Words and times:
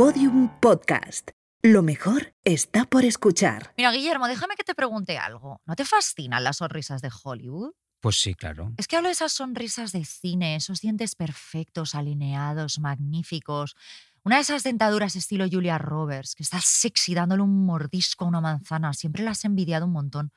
Podium 0.00 0.48
Podcast. 0.60 1.32
Lo 1.60 1.82
mejor 1.82 2.34
está 2.42 2.86
por 2.86 3.04
escuchar. 3.04 3.74
Mira, 3.76 3.92
Guillermo, 3.92 4.28
déjame 4.28 4.56
que 4.56 4.64
te 4.64 4.74
pregunte 4.74 5.18
algo. 5.18 5.60
¿No 5.66 5.76
te 5.76 5.84
fascinan 5.84 6.42
las 6.42 6.56
sonrisas 6.56 7.02
de 7.02 7.10
Hollywood? 7.22 7.72
Pues 8.00 8.18
sí, 8.18 8.34
claro. 8.34 8.72
Es 8.78 8.88
que 8.88 8.96
hablo 8.96 9.10
de 9.10 9.12
esas 9.12 9.32
sonrisas 9.32 9.92
de 9.92 10.06
cine, 10.06 10.56
esos 10.56 10.80
dientes 10.80 11.14
perfectos, 11.14 11.94
alineados, 11.94 12.78
magníficos. 12.78 13.76
Una 14.24 14.36
de 14.36 14.40
esas 14.40 14.62
dentaduras 14.62 15.16
estilo 15.16 15.44
Julia 15.52 15.76
Roberts, 15.76 16.34
que 16.34 16.44
está 16.44 16.62
sexy 16.62 17.12
dándole 17.12 17.42
un 17.42 17.66
mordisco 17.66 18.24
a 18.24 18.28
una 18.28 18.40
manzana. 18.40 18.94
Siempre 18.94 19.22
la 19.22 19.32
has 19.32 19.44
envidiado 19.44 19.84
un 19.84 19.92
montón. 19.92 20.32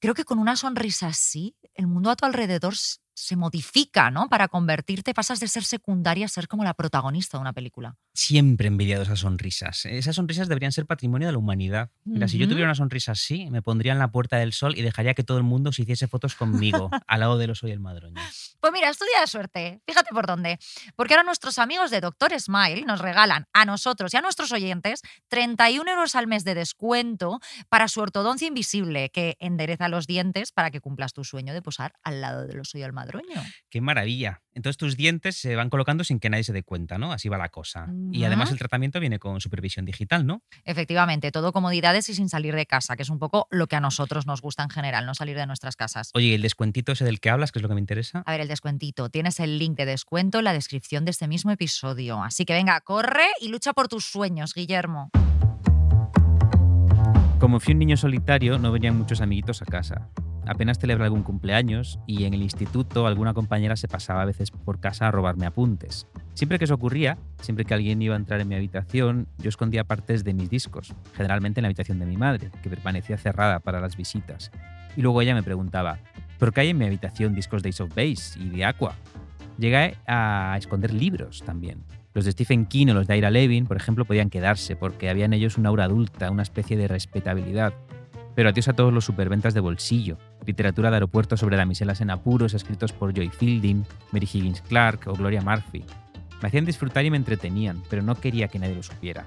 Creo 0.00 0.14
que 0.14 0.24
con 0.24 0.40
una 0.40 0.56
sonrisa 0.56 1.06
así, 1.06 1.56
el 1.74 1.86
mundo 1.86 2.10
a 2.10 2.16
tu 2.16 2.26
alrededor 2.26 2.74
se 3.14 3.36
modifica, 3.36 4.10
¿no? 4.10 4.28
Para 4.28 4.48
convertirte, 4.48 5.14
pasas 5.14 5.40
de 5.40 5.48
ser 5.48 5.64
secundaria 5.64 6.26
a 6.26 6.28
ser 6.28 6.48
como 6.48 6.64
la 6.64 6.74
protagonista 6.74 7.38
de 7.38 7.42
una 7.42 7.52
película. 7.52 7.96
Siempre 8.12 8.66
he 8.66 8.68
envidiado 8.68 9.02
esas 9.02 9.20
sonrisas. 9.20 9.86
Esas 9.86 10.16
sonrisas 10.16 10.48
deberían 10.48 10.72
ser 10.72 10.86
patrimonio 10.86 11.28
de 11.28 11.32
la 11.32 11.38
humanidad. 11.38 11.90
Mira, 12.04 12.28
si 12.28 12.38
yo 12.38 12.48
tuviera 12.48 12.66
una 12.66 12.74
sonrisa 12.74 13.12
así, 13.12 13.48
me 13.50 13.62
pondría 13.62 13.92
en 13.92 13.98
la 13.98 14.10
puerta 14.10 14.36
del 14.36 14.52
sol 14.52 14.76
y 14.76 14.82
dejaría 14.82 15.14
que 15.14 15.22
todo 15.22 15.38
el 15.38 15.44
mundo 15.44 15.72
se 15.72 15.82
hiciese 15.82 16.08
fotos 16.08 16.34
conmigo, 16.34 16.90
al 17.06 17.20
lado 17.20 17.38
de 17.38 17.46
los 17.46 17.58
Soy 17.58 17.70
el 17.70 17.80
Madroño. 17.80 18.20
Pues 18.60 18.72
mira, 18.72 18.90
estudia 18.90 19.20
de 19.20 19.26
suerte. 19.26 19.80
Fíjate 19.86 20.10
por 20.12 20.26
dónde. 20.26 20.58
Porque 20.96 21.14
ahora 21.14 21.24
nuestros 21.24 21.58
amigos 21.58 21.90
de 21.90 22.00
Doctor 22.00 22.38
Smile 22.38 22.84
nos 22.86 23.00
regalan 23.00 23.46
a 23.52 23.64
nosotros 23.64 24.12
y 24.12 24.16
a 24.16 24.20
nuestros 24.20 24.52
oyentes 24.52 25.02
31 25.28 25.90
euros 25.90 26.14
al 26.14 26.26
mes 26.26 26.44
de 26.44 26.54
descuento 26.54 27.40
para 27.68 27.88
su 27.88 28.00
ortodoncia 28.00 28.48
invisible, 28.48 29.10
que 29.10 29.36
endereza 29.38 29.88
los 29.88 30.06
dientes 30.06 30.52
para 30.52 30.70
que 30.70 30.80
cumplas 30.80 31.12
tu 31.12 31.24
sueño 31.24 31.54
de 31.54 31.62
posar 31.62 31.94
al 32.02 32.20
lado 32.20 32.46
de 32.46 32.54
los 32.54 32.70
Soy 32.70 32.82
el 32.82 32.92
Madroño. 32.92 33.03
¡Qué 33.70 33.80
maravilla! 33.80 34.42
Entonces 34.54 34.76
tus 34.76 34.96
dientes 34.96 35.36
se 35.36 35.56
van 35.56 35.68
colocando 35.68 36.04
sin 36.04 36.20
que 36.20 36.30
nadie 36.30 36.44
se 36.44 36.52
dé 36.52 36.62
cuenta, 36.62 36.96
¿no? 36.96 37.12
Así 37.12 37.28
va 37.28 37.36
la 37.36 37.48
cosa. 37.48 37.88
Y 38.12 38.24
además 38.24 38.52
el 38.52 38.58
tratamiento 38.58 39.00
viene 39.00 39.18
con 39.18 39.40
supervisión 39.40 39.84
digital, 39.84 40.26
¿no? 40.26 40.42
Efectivamente, 40.64 41.32
todo 41.32 41.52
comodidades 41.52 42.08
y 42.08 42.14
sin 42.14 42.28
salir 42.28 42.54
de 42.54 42.66
casa, 42.66 42.96
que 42.96 43.02
es 43.02 43.10
un 43.10 43.18
poco 43.18 43.48
lo 43.50 43.66
que 43.66 43.76
a 43.76 43.80
nosotros 43.80 44.26
nos 44.26 44.40
gusta 44.42 44.62
en 44.62 44.70
general, 44.70 45.06
no 45.06 45.14
salir 45.14 45.36
de 45.36 45.46
nuestras 45.46 45.76
casas. 45.76 46.10
Oye, 46.14 46.34
el 46.34 46.42
descuentito 46.42 46.92
ese 46.92 47.04
del 47.04 47.20
que 47.20 47.30
hablas, 47.30 47.50
que 47.50 47.58
es 47.58 47.62
lo 47.62 47.68
que 47.68 47.74
me 47.74 47.80
interesa. 47.80 48.22
A 48.26 48.32
ver, 48.32 48.40
el 48.40 48.48
descuentito. 48.48 49.08
Tienes 49.08 49.40
el 49.40 49.58
link 49.58 49.76
de 49.76 49.86
descuento 49.86 50.38
en 50.38 50.44
la 50.44 50.52
descripción 50.52 51.04
de 51.04 51.10
este 51.10 51.26
mismo 51.26 51.50
episodio. 51.50 52.22
Así 52.22 52.44
que 52.44 52.52
venga, 52.52 52.80
corre 52.80 53.26
y 53.40 53.48
lucha 53.48 53.72
por 53.72 53.88
tus 53.88 54.04
sueños, 54.04 54.54
Guillermo. 54.54 55.10
Como 57.40 57.60
fui 57.60 57.72
un 57.72 57.80
niño 57.80 57.96
solitario, 57.96 58.58
no 58.58 58.72
venían 58.72 58.96
muchos 58.96 59.20
amiguitos 59.20 59.60
a 59.60 59.66
casa 59.66 60.10
apenas 60.46 60.78
celebra 60.78 61.04
algún 61.04 61.22
cumpleaños 61.22 61.98
y 62.06 62.24
en 62.24 62.34
el 62.34 62.42
instituto 62.42 63.06
alguna 63.06 63.34
compañera 63.34 63.76
se 63.76 63.88
pasaba 63.88 64.22
a 64.22 64.26
veces 64.26 64.50
por 64.50 64.80
casa 64.80 65.08
a 65.08 65.10
robarme 65.10 65.46
apuntes. 65.46 66.06
Siempre 66.34 66.58
que 66.58 66.64
eso 66.64 66.74
ocurría, 66.74 67.18
siempre 67.40 67.64
que 67.64 67.74
alguien 67.74 68.02
iba 68.02 68.14
a 68.14 68.18
entrar 68.18 68.40
en 68.40 68.48
mi 68.48 68.54
habitación, 68.54 69.28
yo 69.38 69.48
escondía 69.48 69.84
partes 69.84 70.24
de 70.24 70.34
mis 70.34 70.50
discos, 70.50 70.94
generalmente 71.14 71.60
en 71.60 71.62
la 71.62 71.68
habitación 71.68 71.98
de 71.98 72.06
mi 72.06 72.16
madre, 72.16 72.50
que 72.62 72.70
permanecía 72.70 73.16
cerrada 73.16 73.60
para 73.60 73.80
las 73.80 73.96
visitas. 73.96 74.50
Y 74.96 75.02
luego 75.02 75.22
ella 75.22 75.34
me 75.34 75.42
preguntaba, 75.42 75.98
¿por 76.38 76.52
qué 76.52 76.62
hay 76.62 76.68
en 76.70 76.78
mi 76.78 76.86
habitación 76.86 77.34
discos 77.34 77.62
de 77.62 77.70
Ace 77.70 77.82
of 77.82 77.94
Base 77.94 78.38
y 78.38 78.50
de 78.50 78.64
Aqua? 78.64 78.94
Llegué 79.58 79.96
a 80.06 80.56
esconder 80.58 80.92
libros 80.92 81.42
también. 81.44 81.84
Los 82.14 82.24
de 82.24 82.32
Stephen 82.32 82.66
King 82.66 82.88
o 82.88 82.94
los 82.94 83.06
de 83.06 83.16
Ira 83.16 83.30
Levin, 83.30 83.66
por 83.66 83.76
ejemplo, 83.76 84.04
podían 84.04 84.30
quedarse 84.30 84.76
porque 84.76 85.10
había 85.10 85.24
en 85.24 85.32
ellos 85.32 85.58
una 85.58 85.70
aura 85.70 85.84
adulta, 85.84 86.30
una 86.30 86.42
especie 86.42 86.76
de 86.76 86.86
respetabilidad. 86.86 87.74
Pero 88.34 88.48
adiós 88.48 88.68
a 88.68 88.72
todos 88.72 88.92
los 88.92 89.04
superventas 89.04 89.54
de 89.54 89.60
bolsillo, 89.60 90.18
literatura 90.46 90.90
de 90.90 90.96
aeropuerto 90.96 91.36
sobre 91.36 91.56
damiselas 91.56 92.00
en 92.00 92.10
apuros 92.10 92.54
escritos 92.54 92.92
por 92.92 93.12
Joy 93.14 93.30
Fielding, 93.30 93.84
Mary 94.12 94.28
Higgins 94.32 94.60
Clark 94.62 95.06
o 95.06 95.14
Gloria 95.14 95.40
Murphy. 95.40 95.84
Me 96.42 96.48
hacían 96.48 96.64
disfrutar 96.64 97.04
y 97.04 97.10
me 97.10 97.16
entretenían, 97.16 97.82
pero 97.88 98.02
no 98.02 98.16
quería 98.16 98.48
que 98.48 98.58
nadie 98.58 98.74
lo 98.74 98.82
supiera. 98.82 99.24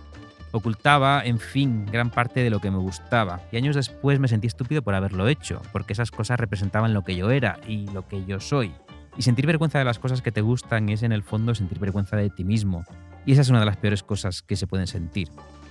Ocultaba, 0.51 1.23
en 1.25 1.39
fin, 1.39 1.85
gran 1.85 2.09
parte 2.09 2.41
de 2.41 2.49
lo 2.49 2.59
que 2.59 2.71
me 2.71 2.77
gustaba, 2.77 3.41
y 3.51 3.57
años 3.57 3.75
después 3.75 4.19
me 4.19 4.27
sentí 4.27 4.47
estúpido 4.47 4.81
por 4.81 4.95
haberlo 4.95 5.27
hecho, 5.27 5.61
porque 5.73 5.93
esas 5.93 6.11
cosas 6.11 6.39
representaban 6.39 6.93
lo 6.93 7.03
que 7.03 7.15
yo 7.15 7.31
era 7.31 7.59
y 7.67 7.87
lo 7.87 8.07
que 8.07 8.25
yo 8.25 8.39
soy. 8.39 8.71
Y 9.17 9.23
sentir 9.23 9.45
vergüenza 9.45 9.79
de 9.79 9.85
las 9.85 9.99
cosas 9.99 10.21
que 10.21 10.31
te 10.31 10.41
gustan 10.41 10.89
es 10.89 11.03
en 11.03 11.11
el 11.11 11.23
fondo 11.23 11.53
sentir 11.53 11.79
vergüenza 11.79 12.15
de 12.15 12.29
ti 12.29 12.43
mismo, 12.43 12.85
y 13.25 13.33
esa 13.33 13.41
es 13.41 13.49
una 13.49 13.59
de 13.59 13.65
las 13.65 13.77
peores 13.77 14.03
cosas 14.03 14.41
que 14.41 14.55
se 14.55 14.67
pueden 14.67 14.87
sentir. 14.87 15.27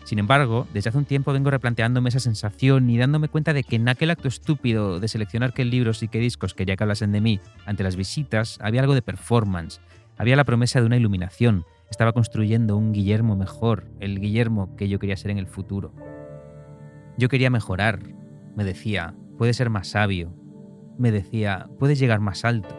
Sin 0.06 0.20
embargo, 0.20 0.68
desde 0.72 0.90
hace 0.90 0.98
un 0.98 1.04
tiempo 1.04 1.32
vengo 1.32 1.50
replanteándome 1.50 2.10
esa 2.10 2.20
sensación 2.20 2.88
y 2.88 2.96
dándome 2.96 3.26
cuenta 3.26 3.52
de 3.52 3.64
que 3.64 3.74
en 3.74 3.88
aquel 3.88 4.10
acto 4.10 4.28
estúpido 4.28 5.00
de 5.00 5.08
seleccionar 5.08 5.52
qué 5.52 5.64
libros 5.64 6.00
y 6.04 6.06
qué 6.06 6.20
discos 6.20 6.54
quería 6.54 6.76
que 6.76 6.84
hablasen 6.84 7.10
de 7.10 7.20
mí 7.20 7.40
ante 7.64 7.82
las 7.82 7.96
visitas, 7.96 8.56
había 8.62 8.82
algo 8.82 8.94
de 8.94 9.02
performance, 9.02 9.80
había 10.16 10.36
la 10.36 10.44
promesa 10.44 10.78
de 10.78 10.86
una 10.86 10.96
iluminación, 10.96 11.64
estaba 11.90 12.12
construyendo 12.12 12.76
un 12.76 12.92
Guillermo 12.92 13.34
mejor, 13.34 13.88
el 13.98 14.20
Guillermo 14.20 14.76
que 14.76 14.88
yo 14.88 15.00
quería 15.00 15.16
ser 15.16 15.32
en 15.32 15.38
el 15.38 15.48
futuro. 15.48 15.92
Yo 17.18 17.28
quería 17.28 17.50
mejorar, 17.50 17.98
me 18.54 18.62
decía, 18.62 19.12
puedes 19.36 19.56
ser 19.56 19.70
más 19.70 19.88
sabio, 19.88 20.32
me 21.00 21.10
decía, 21.10 21.68
puedes 21.80 21.98
llegar 21.98 22.20
más 22.20 22.44
alto. 22.44 22.78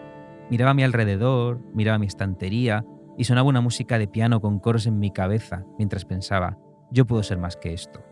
Miraba 0.50 0.72
a 0.72 0.76
mi 0.76 0.84
alrededor, 0.84 1.60
miraba 1.74 2.00
mi 2.00 2.08
estantería 2.08 2.86
y 3.18 3.26
sonaba 3.26 3.50
una 3.50 3.60
música 3.60 4.00
de 4.00 4.08
piano 4.08 4.40
con 4.40 4.60
coros 4.60 4.88
en 4.88 4.98
mi 4.98 5.12
cabeza 5.12 5.66
mientras 5.78 6.06
pensaba, 6.06 6.58
yo 6.92 7.06
puedo 7.06 7.24
ser 7.24 7.38
más 7.38 7.58
que 7.58 7.74
esto. 7.74 8.04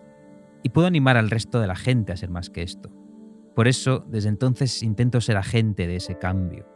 Y 0.64 0.70
puedo 0.70 0.88
animar 0.88 1.18
al 1.18 1.30
resto 1.30 1.60
de 1.60 1.68
la 1.68 1.76
gente 1.76 2.12
a 2.12 2.18
ser 2.18 2.30
más 2.30 2.50
que 2.50 2.64
esto. 2.64 2.90
Por 3.56 3.68
eso, 3.68 4.04
desde 4.10 4.30
entonces 4.30 4.84
intento 4.84 5.22
ser 5.22 5.38
agente 5.38 5.88
de 5.88 5.96
ese 5.96 6.18
cambio. 6.18 6.68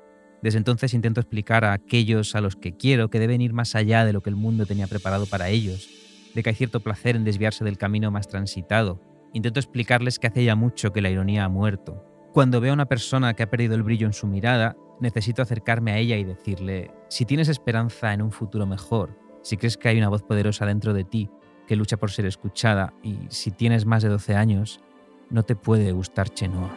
Desde 0.41 0.57
entonces 0.57 0.93
intento 0.93 1.19
explicar 1.19 1.65
a 1.65 1.73
aquellos 1.73 2.35
a 2.35 2.41
los 2.41 2.55
que 2.55 2.77
quiero 2.77 3.09
que 3.09 3.19
deben 3.19 3.41
ir 3.41 3.51
más 3.51 3.75
allá 3.75 4.05
de 4.05 4.13
lo 4.13 4.21
que 4.21 4.29
el 4.29 4.37
mundo 4.37 4.65
tenía 4.65 4.87
preparado 4.87 5.25
para 5.25 5.49
ellos, 5.49 5.89
de 6.33 6.43
que 6.43 6.49
hay 6.49 6.55
cierto 6.55 6.79
placer 6.79 7.17
en 7.17 7.25
desviarse 7.25 7.65
del 7.65 7.77
camino 7.77 8.11
más 8.11 8.27
transitado. 8.27 9.01
Intento 9.33 9.59
explicarles 9.59 10.17
que 10.17 10.27
hace 10.27 10.45
ya 10.45 10.55
mucho 10.55 10.93
que 10.93 11.01
la 11.01 11.09
ironía 11.09 11.43
ha 11.43 11.49
muerto. 11.49 12.05
Cuando 12.31 12.61
veo 12.61 12.71
a 12.71 12.75
una 12.75 12.87
persona 12.87 13.33
que 13.33 13.43
ha 13.43 13.49
perdido 13.49 13.75
el 13.75 13.83
brillo 13.83 14.07
en 14.07 14.13
su 14.13 14.27
mirada, 14.27 14.77
necesito 15.01 15.41
acercarme 15.41 15.91
a 15.91 15.97
ella 15.97 16.15
y 16.15 16.23
decirle, 16.23 16.91
si 17.09 17.25
tienes 17.25 17.49
esperanza 17.49 18.13
en 18.13 18.21
un 18.21 18.31
futuro 18.31 18.65
mejor, 18.65 19.17
si 19.41 19.57
crees 19.57 19.77
que 19.77 19.89
hay 19.89 19.97
una 19.97 20.09
voz 20.09 20.23
poderosa 20.23 20.65
dentro 20.65 20.93
de 20.93 21.03
ti, 21.03 21.29
que 21.69 21.75
lucha 21.75 21.97
por 21.97 22.09
ser 22.09 22.25
escuchada 22.25 22.95
y 23.03 23.15
si 23.29 23.51
tienes 23.51 23.85
más 23.85 24.01
de 24.01 24.09
12 24.09 24.33
años, 24.33 24.79
no 25.29 25.43
te 25.43 25.55
puede 25.55 25.91
gustar 25.91 26.27
Chenoa. 26.29 26.75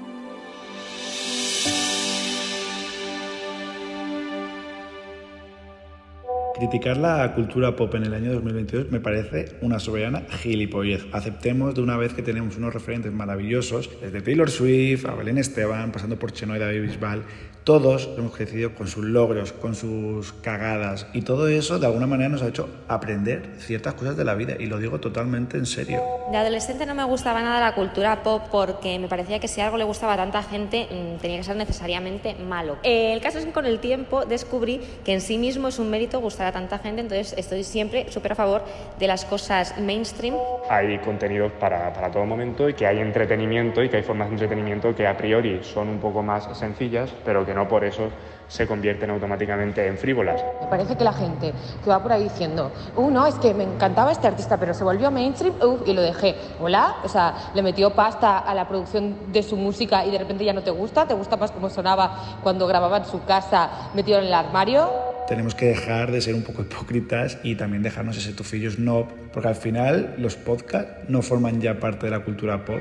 Criticar 6.54 6.98
la 6.98 7.32
cultura 7.34 7.74
pop 7.74 7.94
en 7.94 8.04
el 8.04 8.12
año 8.12 8.34
2022 8.34 8.90
me 8.90 9.00
parece 9.00 9.56
una 9.62 9.78
soberana 9.78 10.26
gilipollez. 10.28 11.06
Aceptemos 11.12 11.74
de 11.74 11.80
una 11.80 11.96
vez 11.96 12.12
que 12.12 12.20
tenemos 12.20 12.58
unos 12.58 12.74
referentes 12.74 13.10
maravillosos, 13.12 13.88
desde 14.02 14.20
Taylor 14.20 14.50
Swift 14.50 15.06
a 15.06 15.14
Belén 15.14 15.38
Esteban, 15.38 15.90
pasando 15.90 16.18
por 16.18 16.32
Chenoa 16.32 16.58
y 16.58 16.60
David 16.60 16.82
Bisbal, 16.82 17.22
todos 17.64 18.08
hemos 18.18 18.34
crecido 18.34 18.74
con 18.74 18.88
sus 18.88 19.04
logros, 19.04 19.52
con 19.52 19.74
sus 19.74 20.32
cagadas 20.32 21.06
y 21.12 21.22
todo 21.22 21.48
eso 21.48 21.78
de 21.78 21.86
alguna 21.86 22.06
manera 22.06 22.28
nos 22.28 22.42
ha 22.42 22.48
hecho 22.48 22.68
aprender 22.88 23.54
ciertas 23.58 23.94
cosas 23.94 24.16
de 24.16 24.24
la 24.24 24.34
vida 24.34 24.54
y 24.58 24.66
lo 24.66 24.78
digo 24.78 24.98
totalmente 24.98 25.56
en 25.56 25.66
serio. 25.66 26.02
De 26.30 26.36
adolescente 26.36 26.86
no 26.86 26.94
me 26.94 27.04
gustaba 27.04 27.42
nada 27.42 27.60
la 27.60 27.74
cultura 27.74 28.22
pop 28.22 28.42
porque 28.50 28.98
me 28.98 29.08
parecía 29.08 29.38
que 29.38 29.48
si 29.48 29.60
algo 29.60 29.76
le 29.76 29.84
gustaba 29.84 30.14
a 30.14 30.16
tanta 30.16 30.42
gente 30.42 30.88
mm, 30.90 31.20
tenía 31.20 31.38
que 31.38 31.44
ser 31.44 31.56
necesariamente 31.56 32.34
malo. 32.34 32.78
el 32.82 33.20
caso 33.20 33.38
es 33.38 33.44
que 33.44 33.52
con 33.52 33.66
el 33.66 33.78
tiempo 33.78 34.24
descubrí 34.24 34.80
que 35.04 35.12
en 35.12 35.20
sí 35.20 35.38
mismo 35.38 35.68
es 35.68 35.78
un 35.78 35.90
mérito 35.90 36.20
gustar 36.20 36.48
a 36.48 36.52
tanta 36.52 36.78
gente, 36.78 37.00
entonces 37.00 37.34
estoy 37.36 37.64
siempre 37.64 38.10
súper 38.10 38.32
a 38.32 38.34
favor 38.34 38.64
de 38.98 39.06
las 39.06 39.24
cosas 39.24 39.78
mainstream. 39.78 40.34
Hay 40.68 40.98
contenidos 40.98 41.52
para, 41.52 41.92
para 41.92 42.10
todo 42.10 42.24
momento 42.24 42.68
y 42.68 42.74
que 42.74 42.86
hay 42.86 42.98
entretenimiento 42.98 43.82
y 43.82 43.88
que 43.88 43.98
hay 43.98 44.02
formas 44.02 44.28
de 44.28 44.34
entretenimiento 44.34 44.94
que 44.94 45.06
a 45.06 45.16
priori 45.16 45.60
son 45.62 45.88
un 45.88 45.98
poco 45.98 46.22
más 46.22 46.48
sencillas, 46.58 47.12
pero 47.24 47.44
que 47.44 47.51
no 47.54 47.68
por 47.68 47.84
eso 47.84 48.10
se 48.48 48.66
convierten 48.66 49.10
automáticamente 49.10 49.86
en 49.86 49.96
frívolas. 49.96 50.42
Me 50.60 50.66
parece 50.66 50.96
que 50.96 51.04
la 51.04 51.12
gente 51.12 51.52
que 51.82 51.90
va 51.90 52.02
por 52.02 52.12
ahí 52.12 52.24
diciendo, 52.24 52.70
uh, 52.96 53.10
no, 53.10 53.26
es 53.26 53.34
que 53.36 53.54
me 53.54 53.64
encantaba 53.64 54.12
este 54.12 54.26
artista, 54.26 54.58
pero 54.58 54.74
se 54.74 54.84
volvió 54.84 55.10
mainstream, 55.10 55.54
uh, 55.62 55.78
y 55.86 55.94
lo 55.94 56.02
dejé. 56.02 56.34
Hola, 56.60 56.96
o 57.02 57.08
sea, 57.08 57.34
le 57.54 57.62
metió 57.62 57.90
pasta 57.90 58.38
a 58.38 58.54
la 58.54 58.68
producción 58.68 59.32
de 59.32 59.42
su 59.42 59.56
música 59.56 60.04
y 60.04 60.10
de 60.10 60.18
repente 60.18 60.44
ya 60.44 60.52
no 60.52 60.62
te 60.62 60.70
gusta, 60.70 61.06
te 61.06 61.14
gusta 61.14 61.36
más 61.36 61.50
cómo 61.50 61.70
sonaba 61.70 62.38
cuando 62.42 62.66
grababa 62.66 62.98
en 62.98 63.04
su 63.06 63.24
casa 63.24 63.70
metido 63.94 64.18
en 64.18 64.26
el 64.26 64.34
armario. 64.34 64.90
Tenemos 65.28 65.54
que 65.54 65.66
dejar 65.66 66.10
de 66.10 66.20
ser 66.20 66.34
un 66.34 66.42
poco 66.42 66.62
hipócritas 66.62 67.38
y 67.42 67.54
también 67.54 67.82
dejarnos 67.82 68.18
ese 68.18 68.32
tufillo 68.32 68.70
snob, 68.70 69.06
porque 69.32 69.48
al 69.48 69.54
final 69.54 70.14
los 70.18 70.36
podcasts 70.36 71.08
no 71.08 71.22
forman 71.22 71.60
ya 71.60 71.80
parte 71.80 72.06
de 72.06 72.10
la 72.10 72.20
cultura 72.20 72.64
pop. 72.64 72.80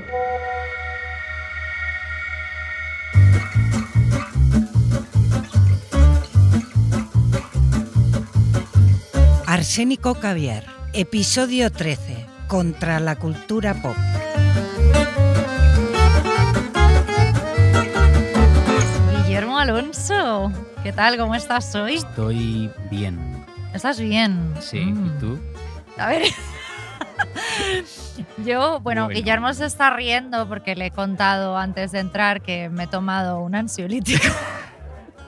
Arsénico 9.72 10.16
Caviar, 10.16 10.66
episodio 10.92 11.72
13, 11.72 12.26
contra 12.50 13.00
la 13.00 13.16
cultura 13.16 13.74
pop. 13.74 13.96
Guillermo 19.24 19.58
Alonso, 19.58 20.52
¿qué 20.84 20.92
tal? 20.92 21.18
¿Cómo 21.18 21.36
estás 21.36 21.74
hoy? 21.76 21.96
Estoy 21.96 22.70
bien. 22.90 23.18
¿Estás 23.74 24.00
bien? 24.00 24.54
Sí, 24.60 24.80
¿y 24.80 24.86
Mm. 24.92 25.20
tú? 25.20 25.40
A 25.98 26.08
ver, 26.08 26.24
Yo, 28.46 28.80
bueno, 28.82 29.06
Bueno. 29.06 29.08
Guillermo 29.10 29.54
se 29.54 29.66
está 29.66 29.90
riendo 29.92 30.48
porque 30.48 30.76
le 30.76 30.88
he 30.88 30.92
contado 30.92 31.58
antes 31.58 31.92
de 31.92 32.00
entrar 32.00 32.42
que 32.42 32.70
me 32.70 32.84
he 32.84 32.88
tomado 32.88 33.40
un 33.40 33.56
ansiolítico. 33.56 34.28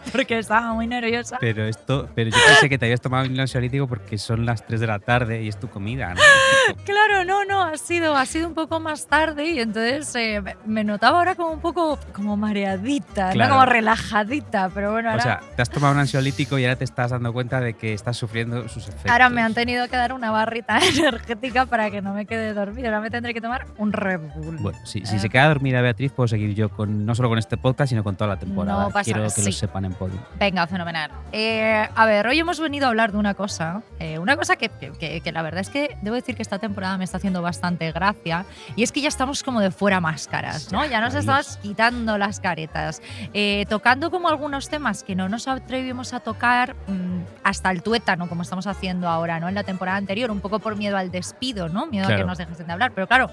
porque 0.12 0.40
estaba 0.40 0.74
muy 0.74 0.88
nerviosa. 0.88 1.38
Pero 1.40 1.66
esto, 1.66 2.10
pero 2.16 2.30
yo 2.30 2.38
pensé 2.48 2.70
que 2.70 2.78
te 2.78 2.86
habías 2.86 3.02
tomado 3.02 3.28
un 3.28 3.40
ansiolítico 3.40 3.88
porque 3.88 4.18
son 4.18 4.46
las 4.46 4.66
3 4.66 4.80
de 4.82 4.88
la 4.88 5.00
tarde 5.00 5.42
y 5.44 5.48
es 5.48 5.60
tu 5.60 5.68
comida, 5.70 6.14
¿no? 6.14 6.22
Claro, 6.86 7.26
no, 7.26 7.44
no, 7.46 7.62
ha 7.64 7.78
sido, 7.78 8.16
ha 8.16 8.26
sido 8.26 8.48
un 8.48 8.54
poco 8.54 8.80
más 8.80 9.08
tarde 9.08 9.46
y 9.50 9.60
entonces 9.60 10.14
eh, 10.16 10.42
me- 10.66 10.84
notaba 10.84 11.20
ahora 11.20 11.36
como 11.36 11.52
un 11.52 11.60
poco 11.60 12.00
como 12.14 12.38
mareadita, 12.38 13.32
Claro. 13.32 13.50
no 13.50 13.56
como 13.60 13.66
relajadita, 13.72 14.70
pero 14.74 14.92
bueno, 14.92 15.10
ahora, 15.12 15.20
O 15.22 15.24
sea, 15.24 15.42
te 15.56 15.62
has 15.62 15.70
tomado 15.70 15.94
un 15.94 16.00
ansiolítico 16.00 16.58
y 16.58 16.64
ahora 16.66 16.76
te 16.78 16.84
estás 16.86 17.12
dando 17.12 17.32
cuenta 17.34 17.60
de 17.60 17.74
que 17.74 17.94
estás 17.94 18.18
sufriendo 18.18 18.68
sus 18.70 18.88
efectos. 18.88 19.12
ahora 19.12 19.30
me 19.30 19.42
han 19.42 19.54
tenido 19.54 19.88
que 19.88 19.96
dar 19.98 20.14
una 20.14 20.32
barrita 20.32 20.80
energética 20.98 21.66
para 21.66 21.92
que 21.92 22.02
no 22.02 22.14
me 22.14 22.26
quede 22.26 22.54
dormida. 22.54 22.88
Ahora 22.88 23.02
me 23.02 23.10
tendré 23.10 23.34
que 23.34 23.42
tomar 23.42 23.66
un 23.78 23.92
Red 23.94 24.20
Bull. 24.36 24.58
Bueno, 24.58 24.80
si, 24.86 25.06
si 25.06 25.16
Eh. 25.16 25.20
se 25.20 25.30
queda 25.30 25.48
dormida 25.48 25.82
Beatriz, 25.82 26.12
puedo 26.12 26.28
seguir 26.28 26.54
yo 26.56 26.70
con 26.70 27.06
no 27.06 27.16
solo 27.16 27.30
con 27.30 27.38
este 27.40 27.58
podcast, 27.58 27.90
sino 27.90 28.04
con 28.04 28.16
toda 28.16 28.30
la 28.30 28.40
temporada. 28.40 28.84
No 28.84 28.90
pasa 28.90 29.04
Quiero 29.04 29.28
que 29.34 29.42
lo 29.44 29.52
sepan 29.52 29.86
en 29.86 29.93
Venga, 30.40 30.68
fenomenal. 30.68 31.12
Eh, 31.32 31.88
a 31.96 32.06
ver, 32.06 32.28
hoy 32.28 32.40
hemos 32.40 32.60
venido 32.60 32.86
a 32.86 32.90
hablar 32.90 33.12
de 33.12 33.18
una 33.18 33.34
cosa, 33.34 33.82
eh, 34.00 34.20
una 34.20 34.36
cosa 34.38 34.56
que, 34.56 34.70
que- 34.70 35.22
que- 35.22 35.32
la 35.32 35.42
verdad 35.42 35.62
es 35.62 35.70
que 35.70 35.98
debo 36.02 36.16
decir 36.16 36.36
que 36.36 36.42
esta 36.42 36.60
temporada 36.60 36.98
me 36.98 37.04
está 37.04 37.18
haciendo 37.18 37.42
bastante 37.42 37.92
gracia, 37.92 38.46
y 38.76 38.84
es 38.84 38.92
que 38.92 39.02
ya 39.02 39.08
estamos 39.08 39.44
como 39.44 39.60
de 39.62 39.72
fuera 39.72 40.00
máscaras, 40.00 40.72
¿no? 40.72 40.86
Ya 40.86 41.02
nos 41.02 41.16
estamos 41.16 41.58
quitando 41.58 42.18
las 42.18 42.40
caretas, 42.40 43.02
eh, 43.34 43.66
tocando 43.70 44.12
como 44.12 44.30
algunos 44.30 44.70
temas 44.70 45.04
que 45.04 45.16
no 45.16 45.30
nos 45.30 45.48
atrevimos 45.48 46.14
a 46.14 46.20
tocar 46.20 46.76
mm, 46.88 47.22
hasta 47.44 47.72
el 47.72 47.82
tuétano, 47.84 48.28
como 48.30 48.42
estamos 48.44 48.68
haciendo 48.68 49.10
ahora, 49.10 49.40
¿no? 49.40 49.50
En 49.50 49.56
la 49.56 49.64
temporada 49.64 49.98
anterior, 49.98 50.30
un 50.32 50.40
poco 50.42 50.60
por 50.60 50.76
miedo 50.76 50.98
al 50.98 51.12
despido, 51.12 51.70
¿no? 51.70 51.86
Miedo 51.88 52.06
a 52.06 52.10
que 52.10 52.14
Claro. 52.16 52.28
nos 52.28 52.38
dejen 52.38 52.68
de 52.68 52.74
hablar, 52.74 52.92
pero 52.94 53.08
claro. 53.08 53.30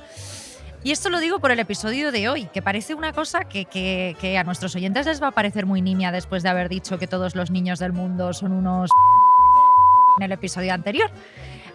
Y 0.83 0.93
esto 0.93 1.11
lo 1.11 1.21
digo 1.21 1.41
por 1.41 1.51
el 1.51 1.59
episodio 1.59 2.11
de 2.11 2.29
hoy, 2.31 2.47
que 2.47 2.63
parece 2.63 2.95
una 2.95 3.13
cosa 3.13 3.45
que, 3.45 3.67
que- 3.67 4.39
a 4.39 4.45
nuestros 4.45 4.75
oyentes 4.75 5.05
les 5.07 5.23
va 5.23 5.29
a 5.29 5.31
parecer 5.33 5.67
muy 5.67 5.83
nimia 5.83 6.11
después 6.11 6.43
de 6.43 6.49
haber 6.49 6.69
dicho 6.71 6.99
que 6.99 7.07
todos 7.07 7.35
los 7.35 7.51
niños 7.51 7.79
del 7.79 7.93
mundo 7.93 8.33
son 8.33 8.53
unos 8.53 8.91
en 10.19 10.25
el 10.25 10.33
episodio 10.33 10.73
anterior. 10.73 11.11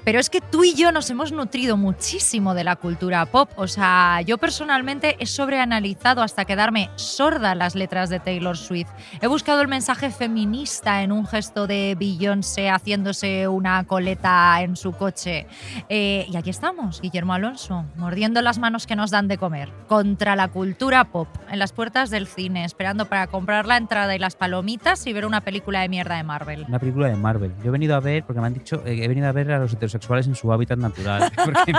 Pero 0.05 0.19
es 0.19 0.29
que 0.29 0.39
tú 0.39 0.63
y 0.63 0.75
yo 0.75 0.91
nos 0.91 1.09
hemos 1.09 1.31
nutrido 1.31 1.77
muchísimo 1.77 2.53
de 2.53 2.63
la 2.63 2.75
cultura 2.75 3.25
pop. 3.25 3.49
O 3.57 3.67
sea, 3.67 4.21
yo 4.21 4.37
personalmente 4.37 5.15
he 5.17 5.25
sobreanalizado 5.25 6.21
hasta 6.21 6.45
quedarme 6.45 6.91
sorda 6.93 7.55
las 7.55 7.73
letras 7.73 8.11
de 8.11 8.19
Taylor 8.19 8.55
Swift. 8.55 8.91
He 9.19 9.25
buscado 9.25 9.61
el 9.61 9.67
mensaje 9.67 10.11
feminista 10.11 11.01
en 11.01 11.11
un 11.11 11.25
gesto 11.25 11.65
de 11.65 11.97
Beyoncé 11.99 12.69
haciéndose 12.69 13.47
una 13.47 13.83
coleta 13.85 14.61
en 14.61 14.75
su 14.75 14.91
coche. 14.91 15.47
Eh, 15.89 16.27
y 16.29 16.37
aquí 16.37 16.51
estamos, 16.51 17.01
Guillermo 17.01 17.33
Alonso, 17.33 17.85
mordiendo 17.95 18.43
las 18.43 18.59
manos 18.59 18.85
que 18.85 18.95
nos 18.95 19.09
dan 19.09 19.27
de 19.27 19.39
comer. 19.39 19.71
Contra 19.87 20.35
la 20.35 20.49
cultura 20.49 21.05
pop, 21.05 21.29
en 21.49 21.57
las 21.57 21.71
puertas 21.71 22.11
del 22.11 22.27
cine, 22.27 22.63
esperando 22.63 23.07
para 23.07 23.25
comprar 23.25 23.65
la 23.65 23.77
entrada 23.77 24.15
y 24.15 24.19
las 24.19 24.35
palomitas 24.35 25.07
y 25.07 25.13
ver 25.13 25.25
una 25.25 25.41
película 25.41 25.81
de 25.81 25.89
mierda 25.89 26.15
de 26.17 26.23
Marvel. 26.23 26.65
Una 26.67 26.77
película 26.77 27.07
de 27.07 27.15
Marvel. 27.15 27.53
Yo 27.63 27.69
he 27.69 27.71
venido 27.71 27.95
a 27.95 27.99
ver, 28.01 28.23
porque 28.23 28.39
me 28.39 28.45
han 28.45 28.53
dicho, 28.53 28.83
eh, 28.85 29.03
he 29.03 29.07
venido 29.07 29.27
a 29.27 29.31
ver 29.31 29.51
a 29.51 29.57
los 29.57 29.73
en 29.95 30.35
su 30.35 30.51
hábitat 30.51 30.77
natural. 30.77 31.31
Porque 31.45 31.73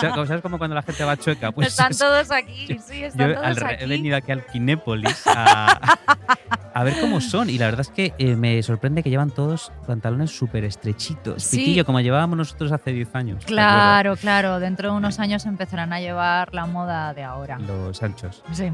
¿Sabes 0.00 0.42
como 0.42 0.58
cuando 0.58 0.74
la 0.74 0.82
gente 0.82 1.04
va 1.04 1.16
chueca? 1.16 1.52
Pues 1.52 1.68
están 1.68 1.92
todos 1.96 2.30
aquí, 2.30 2.78
sí, 2.84 3.04
están 3.04 3.34
todos 3.34 3.62
aquí. 3.62 3.84
he 3.84 3.86
venido 3.86 4.16
aquí 4.16 4.32
al 4.32 4.44
Kinépolis 4.46 5.26
a, 5.26 5.98
a 6.74 6.84
ver 6.84 7.00
cómo 7.00 7.20
son. 7.20 7.50
Y 7.50 7.58
la 7.58 7.66
verdad 7.66 7.80
es 7.82 7.88
que 7.88 8.14
eh, 8.18 8.36
me 8.36 8.62
sorprende 8.62 9.02
que 9.02 9.10
llevan 9.10 9.30
todos 9.30 9.72
pantalones 9.86 10.30
súper 10.30 10.64
estrechitos. 10.64 11.42
Sí. 11.42 11.58
Pitillo, 11.58 11.84
como 11.84 12.00
llevábamos 12.00 12.36
nosotros 12.36 12.72
hace 12.72 12.92
10 12.92 13.14
años. 13.14 13.40
¿te 13.40 13.46
Claro, 13.46 14.16
claro, 14.16 14.60
dentro 14.60 14.90
de 14.90 14.96
unos 14.96 15.18
años 15.18 15.46
empezarán 15.46 15.92
a 15.92 16.00
llevar 16.00 16.54
la 16.54 16.66
moda 16.66 17.14
de 17.14 17.22
ahora. 17.22 17.58
Los 17.58 18.02
anchos. 18.02 18.42
Sí. 18.52 18.70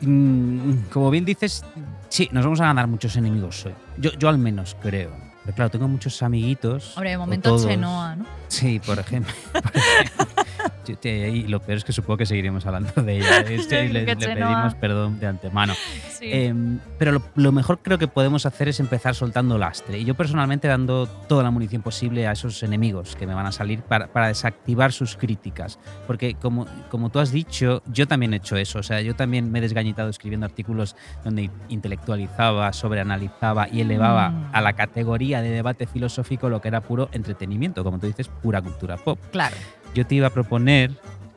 Mm, 0.00 0.84
como 0.92 1.10
bien 1.10 1.24
dices, 1.24 1.64
sí, 2.08 2.28
nos 2.32 2.44
vamos 2.44 2.60
a 2.60 2.66
ganar 2.66 2.86
muchos 2.88 3.16
enemigos 3.16 3.66
hoy. 3.66 3.74
Yo, 3.98 4.10
yo 4.12 4.28
al 4.28 4.38
menos 4.38 4.76
creo. 4.80 5.31
Pero 5.44 5.54
claro, 5.56 5.70
tengo 5.70 5.88
muchos 5.88 6.22
amiguitos. 6.22 6.96
Hombre, 6.96 7.10
de 7.10 7.18
momento 7.18 7.50
todos. 7.50 7.66
Chenoa, 7.66 8.16
¿no? 8.16 8.26
Sí, 8.48 8.80
por 8.84 8.98
ejemplo. 8.98 9.32
por 9.52 9.72
ejemplo. 9.74 10.41
Y 10.88 11.46
lo 11.48 11.60
peor 11.60 11.78
es 11.78 11.84
que 11.84 11.92
supongo 11.92 12.18
que 12.18 12.26
seguiremos 12.26 12.66
hablando 12.66 12.92
de 13.02 13.16
ella. 13.18 13.38
Es 13.40 13.66
que 13.66 13.86
Sí, 13.86 13.92
le, 13.92 14.16
pedimos 14.16 14.74
perdón 14.74 15.18
de 15.20 15.26
antemano. 15.26 15.74
Sí. 16.10 16.28
Em, 16.32 16.78
pero 16.98 17.12
lo, 17.12 17.22
lo 17.34 17.52
mejor 17.52 17.80
creo 17.82 17.98
que 17.98 18.08
podemos 18.08 18.46
hacer 18.46 18.68
es 18.68 18.80
empezar 18.80 19.14
soltando 19.14 19.58
lastre. 19.58 19.98
Y 19.98 20.04
yo 20.04 20.14
personalmente 20.14 20.68
dando 20.68 21.06
toda 21.06 21.42
la 21.42 21.50
munición 21.50 21.82
posible 21.82 22.26
a 22.26 22.32
esos 22.32 22.62
enemigos 22.62 23.16
que 23.16 23.26
me 23.26 23.34
van 23.34 23.46
a 23.46 23.52
salir 23.52 23.82
para, 23.82 24.08
para 24.08 24.28
desactivar 24.28 24.92
sus 24.92 25.16
críticas. 25.16 25.78
Porque 26.06 26.34
como, 26.34 26.66
como 26.90 27.10
tú 27.10 27.18
has 27.18 27.32
dicho, 27.32 27.82
yo 27.86 28.06
también 28.06 28.34
he 28.34 28.36
hecho 28.36 28.56
eso. 28.56 28.78
O 28.78 28.82
sea, 28.82 29.00
yo 29.00 29.14
también 29.16 29.50
me 29.50 29.58
he 29.58 29.62
desgañitado 29.62 30.08
escribiendo 30.10 30.46
artículos 30.46 30.96
donde 31.24 31.50
intelectualizaba, 31.68 32.72
sobreanalizaba 32.72 33.68
y 33.70 33.80
elevaba 33.80 34.30
Mm. 34.30 34.50
a 34.52 34.60
la 34.60 34.72
categoría 34.74 35.42
de 35.42 35.50
debate 35.50 35.86
filosófico 35.86 36.48
lo 36.48 36.60
que 36.60 36.68
era 36.68 36.80
puro 36.80 37.08
entretenimiento, 37.12 37.82
como 37.84 37.98
tú 37.98 38.06
dices, 38.06 38.28
pura 38.28 38.60
cultura 38.62 38.96
pop 38.96 39.18
claro. 39.30 39.56
Yo 39.94 40.06
te 40.06 40.14
iba 40.16 40.26
a 40.28 40.30
proponer 40.30 40.90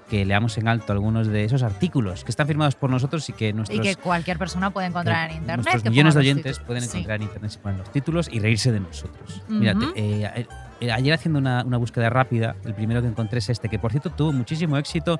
que 0.09 0.23
leamos 0.23 0.57
en 0.59 0.67
alto 0.67 0.93
algunos 0.93 1.27
de 1.27 1.45
esos 1.45 1.63
artículos 1.63 2.23
que 2.23 2.29
están 2.29 2.45
firmados 2.45 2.75
por 2.75 2.91
nosotros 2.91 3.27
y 3.29 3.33
que 3.33 3.49
Y 3.49 3.53
nuestros, 3.53 3.79
que 3.81 3.95
cualquier 3.95 4.37
persona 4.37 4.69
puede 4.69 4.85
encontrar 4.87 5.31
en 5.31 5.37
internet. 5.37 5.57
nuestros 5.65 5.81
que 5.83 5.89
millones 5.89 6.13
de 6.13 6.19
oyentes 6.19 6.59
pueden 6.59 6.83
Sí. 6.83 6.89
encontrar 6.97 7.15
en 7.17 7.23
internet 7.23 7.51
si 7.51 7.57
ponen 7.57 7.79
los 7.79 7.91
títulos 7.91 8.29
y 8.31 8.39
reírse 8.39 8.71
de 8.71 8.79
nosotros. 8.81 9.41
Mírate, 9.49 9.85
Ujú. 9.85 9.93
eh, 9.95 10.31
eh, 10.35 10.47
eh, 10.81 10.91
ayer 10.91 11.11
haciendo 11.13 11.39
una, 11.39 11.63
una 11.63 11.77
búsqueda 11.77 12.11
rápida, 12.11 12.55
el 12.65 12.75
primero 12.75 13.01
que 13.01 13.07
encontré 13.07 13.39
es 13.39 13.49
este, 13.49 13.67
que 13.67 13.79
por 13.79 13.89
cierto 13.91 14.11
tuvo 14.11 14.31
muchísimo 14.31 14.77
éxito 14.77 15.19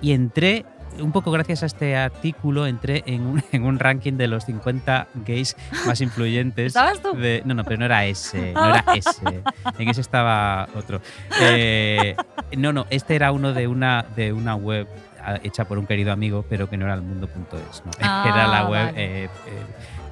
y 0.00 0.10
entré, 0.12 0.64
un 1.00 1.12
poco 1.12 1.30
gracias 1.30 1.62
a 1.62 1.66
este 1.66 1.96
artículo, 1.96 2.66
entré 2.66 3.02
en 3.06 3.26
un, 3.26 3.42
en 3.52 3.64
un 3.64 3.78
ranking 3.78 4.14
de 4.14 4.28
los 4.28 4.44
50 4.44 5.08
gays 5.26 5.56
más 5.86 6.00
influyentes. 6.00 6.66
¿Estabas 6.68 7.00
tú? 7.00 7.14
de- 7.16 7.42
no, 7.44 7.54
no, 7.54 7.64
pero 7.64 7.78
no 7.78 7.84
era 7.86 8.04
ese, 8.06 8.52
no 8.54 8.66
era 8.68 8.84
ese. 8.94 9.42
En 9.78 9.88
ese 9.88 10.00
estaba 10.00 10.68
otro. 10.74 11.00
Eh, 11.40 12.14
no, 12.56 12.72
no, 12.72 12.86
este 12.90 13.14
era 13.16 13.32
uno 13.32 13.52
de 13.52 13.66
una, 13.66 14.04
de 14.16 14.32
una 14.32 14.54
web 14.56 14.86
ah, 15.22 15.38
hecha 15.42 15.64
por 15.64 15.78
un 15.78 15.86
querido 15.86 16.12
amigo, 16.12 16.44
pero 16.48 16.68
que 16.70 16.76
no 16.76 16.84
era 16.86 16.94
el 16.94 17.02
mundo.es, 17.02 17.82
¿no? 17.84 17.90
Ah, 18.00 18.24
era 18.26 18.46
la 18.46 18.66
web 18.66 18.86
vale. 18.86 19.24
eh, 19.24 19.24
eh, 19.24 19.30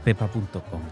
pepa.com, 0.05 0.83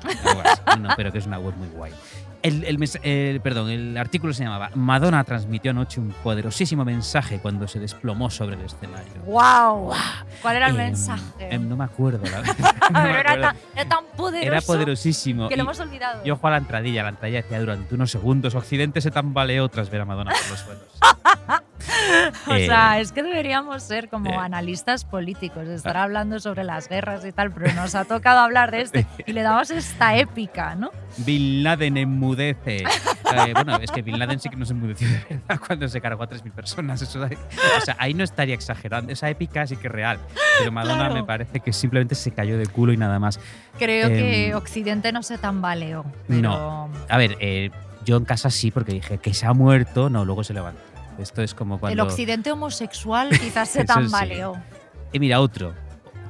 no, 0.81 0.88
pero 0.96 1.10
que 1.12 1.19
es 1.19 1.26
una 1.26 1.38
web 1.38 1.54
muy 1.56 1.69
guay. 1.69 1.93
El, 2.42 2.64
el 2.64 3.40
perdón, 3.42 3.69
el 3.70 3.96
artículo 3.98 4.32
se 4.32 4.44
llamaba 4.44 4.70
Madonna 4.75 5.22
transmitió 5.25 5.72
anoche 5.72 6.00
un 6.00 6.08
poderosísimo 6.22 6.84
mensaje 6.86 7.38
cuando 7.38 7.69
se 7.69 7.79
desplomó 7.79 8.31
sobre 8.31 8.56
el 8.56 8.62
escenario. 8.62 9.12
¡Wow! 9.26 9.93
¿Cuál 10.41 10.56
era 10.56 10.67
el 10.69 10.72
Em, 10.76 10.76
mensaje? 10.86 11.22
em, 11.50 11.69
no 11.69 11.76
me 11.76 11.84
acuerdo, 11.84 12.20
la 12.24 12.41
verdad. 12.41 12.56
No 12.91 13.03
me 13.03 13.08
Pero 13.08 13.19
era 13.20 13.41
tan, 13.41 13.56
era 13.76 13.88
tan 13.88 14.05
poderoso 14.17 14.46
Era 14.53 14.60
poderosísimo. 14.62 15.48
que 15.48 15.56
lo 15.56 15.62
hemos 15.62 15.79
olvidado. 15.81 16.24
yo 16.24 16.38
a 16.43 16.50
la 16.50 16.56
entradilla, 16.56 17.03
la 17.05 17.10
entradilla 17.10 17.43
decía 17.43 17.60
durante 17.60 17.94
unos 17.94 18.10
segundos, 18.10 18.55
Occidente 18.55 19.00
se 19.00 19.10
tambaleó 19.10 19.69
tras 19.69 19.91
ver 19.91 20.00
a 20.00 20.05
Madonna 20.06 20.32
por 20.32 20.50
los 20.50 20.60
suelos. 20.60 20.84
o 22.46 22.55
Eh, 22.55 22.67
sea, 22.67 23.01
es 23.01 23.13
que 23.13 23.22
deberíamos 23.22 23.82
ser 23.82 24.08
como 24.08 24.31
eh. 24.31 24.37
analistas 24.37 25.05
políticos, 25.05 25.67
estar 25.69 25.96
hablando 25.96 26.39
sobre 26.41 26.65
las 26.65 26.89
guerras 26.89 27.25
y 27.25 27.32
tal, 27.32 27.53
pero 27.53 27.72
nos 27.75 27.94
ha 27.94 28.05
tocado 28.05 28.41
hablar 28.41 28.70
de 28.70 28.82
este 28.82 29.06
y 29.27 29.32
le 29.32 29.43
damos 29.43 29.70
esta 29.70 30.17
épica, 30.17 30.75
¿no? 30.75 30.91
Bin 31.19 31.63
Laden 31.63 31.96
enmudece. 31.96 32.79
Eh, 32.79 33.53
bueno, 33.55 33.77
es 33.77 33.91
que 33.91 34.03
Bin 34.03 34.19
Laden 34.19 34.39
sí 34.41 34.49
que 34.49 34.56
nos 34.56 34.70
enmudeció 34.70 35.08
de 35.08 35.25
verdad 35.29 35.60
cuando 35.67 35.89
se 35.89 36.01
cargó 36.01 36.22
a 36.22 36.29
3.000 36.29 36.53
personas. 36.53 37.03
Eso, 37.03 37.20
o 37.22 37.81
sea, 37.84 37.96
ahí 37.99 38.15
no 38.15 38.25
estaría 38.25 38.55
exagerando. 38.55 39.13
Esa 39.13 39.29
épica 39.31 39.67
sí 39.67 39.77
que 39.77 39.87
es 39.89 39.93
real. 39.93 40.19
Pero 40.58 40.72
Madonna 40.72 40.96
Claro. 41.01 41.15
me 41.15 41.25
parece 41.25 41.60
que 41.60 41.72
simplemente 41.72 42.15
se 42.15 42.31
cayó 42.32 42.58
de 42.58 42.67
culo 42.67 42.93
y 42.93 42.96
nada 42.96 43.19
más. 43.19 43.41
Creo 43.79 44.08
que 44.08 44.49
Em, 44.49 44.55
Occidente 44.56 45.13
no 45.13 45.22
se 45.22 45.39
tambaleó, 45.39 46.05
pero 46.29 46.41
no. 46.43 46.91
A 47.08 47.17
ver, 47.17 47.37
eh, 47.41 47.70
yo 48.05 48.17
en 48.17 48.25
casa 48.25 48.51
sí, 48.51 48.70
porque 48.70 48.93
dije 48.93 49.19
que 49.19 49.32
se 49.34 49.46
ha 49.46 49.53
muerto. 49.53 50.10
No, 50.10 50.25
luego 50.25 50.43
se 50.44 50.53
levantó. 50.55 50.81
Esto 51.20 51.43
es 51.43 51.55
como 51.55 51.79
cuando. 51.79 52.03
el 52.03 52.08
Occidente 52.08 52.50
homosexual 52.53 53.31
quizás 53.41 53.69
se 53.69 53.81
sí. 53.81 53.86
tambaleó. 53.86 54.55
Y 55.12 55.19
mira, 55.19 55.41
otro. 55.41 55.74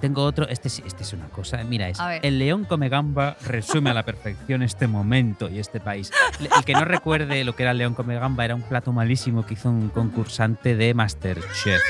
Tengo 0.01 0.25
otro. 0.25 0.49
Este, 0.49 0.69
este 0.69 1.03
es 1.03 1.13
una 1.13 1.29
cosa. 1.29 1.63
Mira, 1.63 1.89
es. 1.89 1.99
El 2.23 2.39
león 2.39 2.65
come 2.65 2.89
gamba 2.89 3.37
resume 3.47 3.91
a 3.91 3.95
la 3.95 4.03
perfección 4.03 4.63
este 4.63 4.87
momento 4.87 5.51
y 5.51 5.59
este 5.59 5.79
país. 5.79 6.11
El 6.41 6.65
que 6.65 6.73
no 6.73 6.85
recuerde 6.85 7.45
lo 7.45 7.55
que 7.55 7.65
era 7.65 7.73
el 7.73 7.79
león 7.79 7.95
come 7.95 8.15
gamba 8.15 8.45
era 8.45 8.55
un 8.55 8.63
plato 8.63 8.93
malísimo 8.93 9.45
que 9.45 9.55
hizo 9.55 9.69
un 9.69 9.91
concursante 9.91 10.75
de 10.75 10.95
Masterchef. 10.95 11.83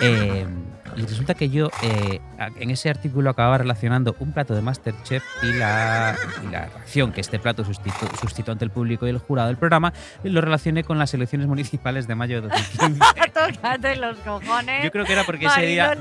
Eh, 0.00 0.46
Y 0.96 1.02
resulta 1.02 1.34
que 1.34 1.48
yo 1.48 1.70
eh, 1.82 2.20
en 2.58 2.70
ese 2.70 2.90
artículo 2.90 3.30
acababa 3.30 3.58
relacionando 3.58 4.16
un 4.18 4.32
plato 4.32 4.54
de 4.54 4.62
Masterchef 4.62 5.22
y 5.42 5.52
la, 5.52 6.16
y 6.42 6.50
la 6.50 6.66
reacción 6.66 7.12
que 7.12 7.20
este 7.20 7.38
plato 7.38 7.64
suscitó, 7.64 8.08
suscitó 8.20 8.52
ante 8.52 8.64
el 8.64 8.70
público 8.70 9.06
y 9.06 9.10
el 9.10 9.18
jurado 9.18 9.48
del 9.48 9.56
programa, 9.56 9.92
lo 10.22 10.40
relacioné 10.40 10.84
con 10.84 10.98
las 10.98 11.14
elecciones 11.14 11.46
municipales 11.46 12.06
de 12.06 12.14
mayo 12.14 12.42
de 12.42 12.48
2015. 12.78 13.00
Tócate 13.32 13.96
los 13.96 14.18
cojones. 14.18 14.84
Yo 14.84 14.90
creo 14.90 15.04
que 15.04 15.12
era 15.12 15.24
porque 15.24 15.46
ese 15.46 15.62
día, 15.62 15.96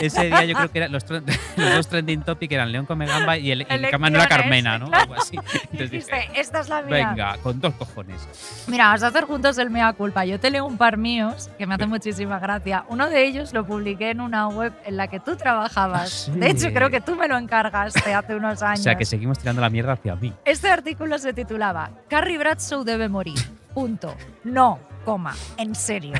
ese 0.00 0.26
día 0.26 0.44
yo 0.44 0.56
creo 0.56 0.70
que 0.70 0.78
eran 0.78 0.92
los, 0.92 1.04
los 1.56 1.74
dos 1.74 1.88
trending 1.88 2.22
topic 2.22 2.52
eran 2.52 2.72
León 2.72 2.86
come 2.86 3.06
gamba 3.06 3.36
y 3.38 3.50
el, 3.50 3.62
Elecciones, 3.62 4.00
Manuela 4.00 4.26
Carmena, 4.26 4.78
¿no? 4.78 4.90
Algo 4.92 5.14
así. 5.14 5.36
Entonces 5.72 5.90
dije, 5.90 6.28
esta 6.34 6.60
es 6.60 6.68
la 6.68 6.82
mía. 6.82 7.08
venga, 7.08 7.38
con 7.38 7.60
dos 7.60 7.74
cojones. 7.74 8.64
Mira, 8.66 8.86
vamos 8.86 9.02
a 9.02 9.08
hacer 9.08 9.24
juntos 9.24 9.58
el 9.58 9.70
mea 9.70 9.92
culpa. 9.92 10.24
Yo 10.24 10.38
te 10.38 10.50
leo 10.50 10.66
un 10.66 10.76
par 10.76 10.96
míos 10.96 11.50
que 11.58 11.66
me 11.66 11.74
hace 11.74 11.86
muchísima 11.86 12.38
gracia. 12.38 12.84
Uno 12.88 13.08
de 13.08 13.24
ellos 13.24 13.52
lo 13.52 13.64
publiqué 13.66 14.10
en 14.10 14.20
una 14.34 14.48
web 14.48 14.72
en 14.84 14.96
la 14.96 15.06
que 15.08 15.20
tú 15.20 15.36
trabajabas. 15.36 16.28
Ah, 16.28 16.32
sí. 16.32 16.38
De 16.38 16.50
hecho, 16.50 16.72
creo 16.72 16.90
que 16.90 17.00
tú 17.00 17.14
me 17.14 17.28
lo 17.28 17.36
encargaste 17.38 18.12
hace 18.12 18.34
unos 18.34 18.62
años. 18.62 18.80
O 18.84 18.84
sea 18.84 18.96
que 18.96 19.04
seguimos 19.04 19.38
tirando 19.38 19.62
la 19.62 19.70
mierda 19.70 19.92
hacia 19.92 20.14
mí. 20.16 20.32
Este 20.44 20.68
artículo 20.68 21.18
se 21.18 21.32
titulaba 21.32 21.90
Carrie 22.08 22.36
Bradshaw 22.38 22.84
debe 22.84 23.08
morir. 23.08 23.38
Punto. 23.72 24.14
No, 24.42 24.78
coma. 25.04 25.34
En 25.56 25.74
serio. 25.74 26.14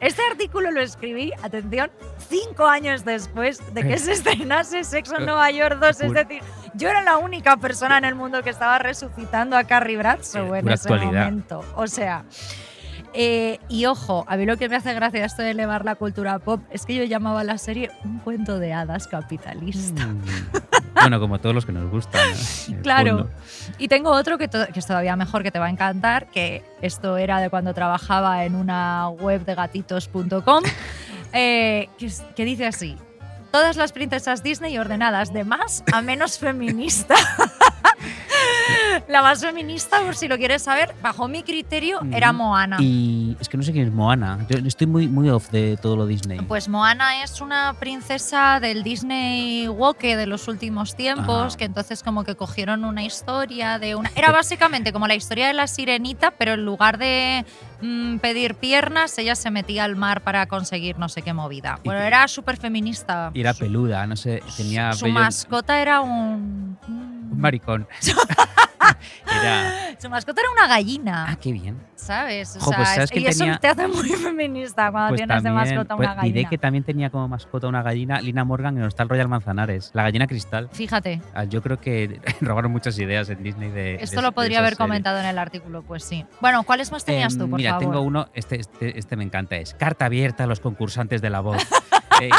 Este 0.00 0.22
artículo 0.30 0.70
lo 0.70 0.80
escribí, 0.80 1.32
atención, 1.42 1.90
cinco 2.28 2.66
años 2.66 3.04
después 3.04 3.62
de 3.74 3.82
que 3.84 3.98
se 3.98 4.12
estrenase 4.18 4.84
Sexo 4.84 5.16
en 5.16 5.26
Nueva 5.26 5.50
York 5.50 5.78
2. 5.80 6.00
Es 6.00 6.12
decir, 6.12 6.42
yo 6.74 6.88
era 6.88 7.02
la 7.02 7.18
única 7.18 7.56
persona 7.56 7.98
en 7.98 8.04
el 8.04 8.14
mundo 8.14 8.42
que 8.42 8.50
estaba 8.50 8.78
resucitando 8.78 9.56
a 9.56 9.64
Carrie 9.64 9.96
Bradshaw 9.96 10.54
en 10.56 10.68
ese 10.68 10.88
actualidad. 10.88 11.24
momento. 11.26 11.64
O 11.76 11.86
sea. 11.86 12.24
Eh, 13.14 13.60
y 13.68 13.86
ojo, 13.86 14.24
a 14.28 14.36
mí 14.36 14.44
lo 14.44 14.56
que 14.56 14.68
me 14.68 14.76
hace 14.76 14.92
gracia 14.92 15.24
esto 15.24 15.42
de 15.42 15.50
elevar 15.50 15.84
la 15.84 15.94
cultura 15.94 16.38
pop 16.40 16.60
es 16.70 16.84
que 16.84 16.94
yo 16.96 17.04
llamaba 17.04 17.40
a 17.40 17.44
la 17.44 17.58
serie 17.58 17.90
un 18.04 18.18
cuento 18.18 18.58
de 18.58 18.72
hadas 18.72 19.06
capitalista. 19.06 20.06
Mm. 20.06 20.22
Bueno, 20.94 21.20
como 21.20 21.38
todos 21.38 21.54
los 21.54 21.64
que 21.64 21.72
nos 21.72 21.90
gustan. 21.90 22.20
Claro. 22.82 23.18
fondo. 23.18 23.30
Y 23.78 23.88
tengo 23.88 24.10
otro 24.10 24.36
que, 24.36 24.48
que 24.48 24.78
es 24.78 24.86
todavía 24.86 25.16
mejor, 25.16 25.42
que 25.42 25.50
te 25.50 25.58
va 25.58 25.66
a 25.66 25.70
encantar, 25.70 26.26
que 26.30 26.64
esto 26.82 27.16
era 27.16 27.40
de 27.40 27.50
cuando 27.50 27.72
trabajaba 27.72 28.44
en 28.44 28.54
una 28.54 29.08
web 29.08 29.44
de 29.44 29.54
gatitos.com, 29.54 30.62
eh, 31.32 31.88
que, 31.98 32.12
que 32.34 32.44
dice 32.44 32.66
así, 32.66 32.96
todas 33.52 33.76
las 33.76 33.92
princesas 33.92 34.42
Disney 34.42 34.76
ordenadas 34.78 35.32
de 35.32 35.44
más 35.44 35.84
a 35.92 36.02
menos 36.02 36.38
feminista. 36.38 37.14
La 39.08 39.22
más 39.22 39.40
feminista, 39.40 40.00
por 40.00 40.16
si 40.16 40.28
lo 40.28 40.36
quieres 40.38 40.62
saber, 40.62 40.94
bajo 41.02 41.28
mi 41.28 41.42
criterio, 41.42 42.00
era. 42.12 42.32
Moana. 42.32 42.78
Y 42.80 43.36
es 43.40 43.48
que 43.48 43.56
no 43.56 43.62
sé 43.62 43.72
quién 43.72 43.86
es 43.88 43.92
Moana. 43.92 44.44
Yo 44.48 44.58
estoy 44.66 44.86
muy, 44.86 45.06
muy 45.08 45.28
off 45.30 45.50
de 45.50 45.76
todo 45.80 45.94
lo 45.96 46.06
Disney. 46.06 46.40
Pues 46.40 46.68
Moana 46.68 47.22
es 47.22 47.40
una 47.40 47.74
princesa 47.78 48.58
del 48.60 48.82
Disney 48.82 49.68
Woke 49.68 50.16
de 50.16 50.26
los 50.26 50.48
últimos 50.48 50.96
tiempos, 50.96 51.54
Ah. 51.54 51.56
que 51.58 51.64
entonces 51.64 52.02
como 52.02 52.24
que 52.24 52.34
cogieron 52.34 52.84
una 52.84 53.02
historia 53.04 53.78
de 53.78 53.94
una... 53.94 54.10
Era 54.16 54.32
básicamente 54.32 54.92
como 54.92 55.06
la 55.06 55.14
historia 55.14 55.46
de 55.46 55.54
la 55.54 55.66
sirenita, 55.66 56.32
pero 56.32 56.54
en 56.54 56.64
lugar 56.64 56.98
de 56.98 57.44
mm, 57.82 58.18
pedir 58.18 58.54
piernas, 58.56 59.16
ella 59.18 59.36
se 59.36 59.50
metía 59.50 59.84
al 59.84 59.96
mar 59.96 60.22
para 60.22 60.46
conseguir 60.46 60.98
no 60.98 61.08
sé 61.08 61.22
qué 61.22 61.32
movida. 61.32 61.78
Bueno, 61.84 62.00
era 62.00 62.26
súper 62.28 62.56
feminista. 62.56 63.30
Y 63.34 63.40
era 63.40 63.54
peluda, 63.54 64.06
no 64.06 64.16
sé, 64.16 64.42
tenía 64.56 64.92
Su 64.92 65.08
mascota 65.08 65.80
era 65.80 66.00
un... 66.00 66.78
un 66.88 67.40
maricón. 67.40 67.86
era. 69.30 69.72
Su 70.00 70.10
mascota 70.10 70.40
era 70.40 70.50
una 70.50 70.66
gallina, 70.66 71.26
Ah, 71.28 71.36
qué 71.36 71.52
bien. 71.52 71.80
¿sabes? 71.94 72.56
O 72.56 72.60
Jo, 72.60 72.70
sea, 72.70 72.76
pues, 72.76 72.88
es- 72.90 72.94
¿sabes 72.96 73.10
quién 73.10 73.24
y 73.24 73.26
eso 73.28 73.44
te 73.60 73.68
hace 73.68 73.86
muy 73.88 74.08
feminista 74.10 74.90
cuando 74.90 75.10
Pues 75.10 75.20
tienes 75.20 75.42
de 75.42 75.50
mascota 75.50 75.96
pues, 75.96 76.08
una 76.08 76.22
diré 76.22 76.32
gallina. 76.34 76.50
que 76.50 76.58
también 76.58 76.84
tenía 76.84 77.10
como 77.10 77.28
mascota 77.28 77.68
una 77.68 77.82
gallina, 77.82 78.20
Lina 78.20 78.44
Morgan 78.44 78.76
en 78.76 78.82
Hostal 78.84 79.08
Royal 79.08 79.28
Manzanares, 79.28 79.90
la 79.94 80.02
gallina 80.02 80.26
cristal. 80.26 80.68
Fíjate. 80.72 81.22
Ah, 81.34 81.44
Yo 81.44 81.62
creo 81.62 81.80
que 81.80 82.20
robaron 82.40 82.72
muchas 82.72 82.98
ideas 82.98 83.28
en 83.30 83.42
Disney 83.42 83.70
de. 83.70 83.94
Esto 83.96 84.16
de- 84.16 84.22
lo 84.22 84.32
podría 84.32 84.58
haber 84.58 84.74
serie. 84.74 84.84
comentado 84.84 85.18
en 85.20 85.26
el 85.26 85.38
artículo, 85.38 85.82
pues 85.82 86.04
sí. 86.04 86.26
Bueno, 86.40 86.64
¿cuáles 86.64 86.90
más 86.92 87.04
tenías 87.04 87.36
tú, 87.38 87.44
Em, 87.44 87.50
por 87.50 87.58
Mira, 87.58 87.70
favor? 87.70 87.84
tengo 87.86 88.00
uno, 88.02 88.28
este, 88.34 88.60
este, 88.60 88.98
este 88.98 89.16
me 89.16 89.24
encanta, 89.24 89.56
es 89.56 89.74
carta 89.74 90.06
abierta 90.06 90.44
a 90.44 90.46
los 90.46 90.60
concursantes 90.60 91.22
de 91.22 91.30
la 91.30 91.40
voz. 91.40 91.56
Eh, 92.22 92.30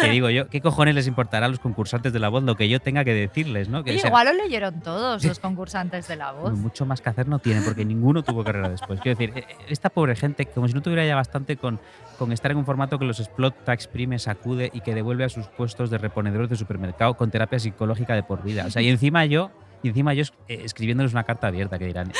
que 0.00 0.10
digo 0.10 0.30
yo, 0.30 0.48
¿qué 0.48 0.60
cojones 0.60 0.94
les 0.94 1.06
importará 1.06 1.46
a 1.46 1.48
los 1.48 1.58
concursantes 1.58 2.12
de 2.12 2.18
la 2.18 2.28
voz 2.28 2.42
lo 2.42 2.56
que 2.56 2.68
yo 2.68 2.80
tenga 2.80 3.04
que 3.04 3.14
decirles, 3.14 3.68
no? 3.68 3.84
Que, 3.84 3.90
Oye, 3.90 3.98
o 3.98 4.00
sea, 4.00 4.08
igual 4.08 4.26
lo 4.26 4.44
leyeron 4.44 4.80
todos 4.80 5.24
los 5.24 5.38
concursantes 5.38 6.08
de 6.08 6.16
la 6.16 6.32
voz. 6.32 6.52
Mucho 6.52 6.86
más 6.86 7.00
que 7.00 7.10
hacer 7.10 7.28
no 7.28 7.38
tienen, 7.38 7.64
porque 7.64 7.84
ninguno 7.84 8.22
tuvo 8.22 8.44
carrera 8.44 8.68
después. 8.68 9.00
Quiero 9.00 9.18
decir, 9.18 9.36
eh, 9.36 9.46
esta 9.68 9.90
pobre 9.90 10.16
gente, 10.16 10.46
como 10.46 10.68
si 10.68 10.74
no 10.74 10.82
tuviera 10.82 11.04
ya 11.04 11.14
bastante 11.14 11.56
con, 11.56 11.80
con 12.18 12.32
estar 12.32 12.50
en 12.50 12.58
un 12.58 12.64
formato 12.64 12.98
que 12.98 13.04
los 13.04 13.20
explota, 13.20 13.72
exprime, 13.72 14.18
sacude 14.18 14.70
y 14.72 14.80
que 14.80 14.94
devuelve 14.94 15.24
a 15.24 15.28
sus 15.28 15.46
puestos 15.48 15.90
de 15.90 15.98
reponedores 15.98 16.50
de 16.50 16.56
supermercado 16.56 17.14
con 17.14 17.30
terapia 17.30 17.58
psicológica 17.58 18.14
de 18.14 18.22
por 18.22 18.42
vida. 18.42 18.64
O 18.66 18.70
sea, 18.70 18.82
y 18.82 18.88
encima 18.88 19.24
yo, 19.24 19.50
y 19.82 19.88
encima 19.88 20.14
yo 20.14 20.22
eh, 20.48 20.60
escribiéndoles 20.64 21.12
una 21.12 21.24
carta 21.24 21.48
abierta 21.48 21.78
que 21.78 21.86
dirán, 21.86 22.12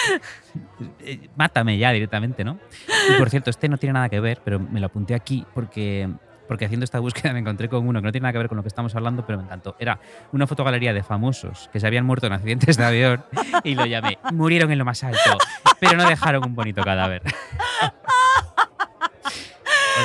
eh, 1.01 1.29
mátame 1.37 1.79
ya 1.79 1.93
directamente, 1.93 2.45
¿no? 2.45 2.59
Y 3.11 3.19
por 3.19 3.31
cierto, 3.31 3.51
este 3.51 3.69
no 3.69 3.79
tiene 3.79 3.95
nada 3.95 4.09
que 4.09 4.21
ver, 4.21 4.41
pero 4.45 4.59
me 4.59 4.81
lo 4.81 4.87
apunté 4.87 5.15
aquí 5.15 5.47
porque 5.55 6.09
porque 6.53 6.67
haciendo 6.67 6.85
esta 6.85 6.99
búsqueda 7.01 7.33
me 7.33 7.39
encontré 7.39 7.69
con 7.71 7.89
uno 7.89 8.01
que 8.01 8.05
no 8.07 8.13
tiene 8.13 8.25
nada 8.25 8.33
que 8.33 8.39
ver 8.39 8.49
con 8.49 8.57
lo 8.57 8.63
que 8.63 8.69
estamos 8.69 8.95
hablando, 8.95 9.25
pero 9.25 9.39
me 9.39 9.45
encantó. 9.45 9.75
Era 9.79 9.99
una 10.33 10.47
fotogalería 10.47 10.93
de 10.93 11.03
famosos 11.03 11.71
que 11.73 11.81
se 11.81 11.87
habían 11.87 12.05
muerto 12.05 12.27
en 12.27 12.35
accidentes 12.35 12.77
de 12.77 12.85
avión 12.85 13.25
y 13.65 13.75
lo 13.75 13.87
llamé. 13.87 14.19
Murieron 14.33 14.71
en 14.71 14.77
lo 14.79 14.85
más 14.85 15.03
alto, 15.03 15.39
pero 15.81 15.97
no 15.97 16.07
dejaron 16.07 16.45
un 16.45 16.55
bonito 16.55 16.83
cadáver. 16.83 17.23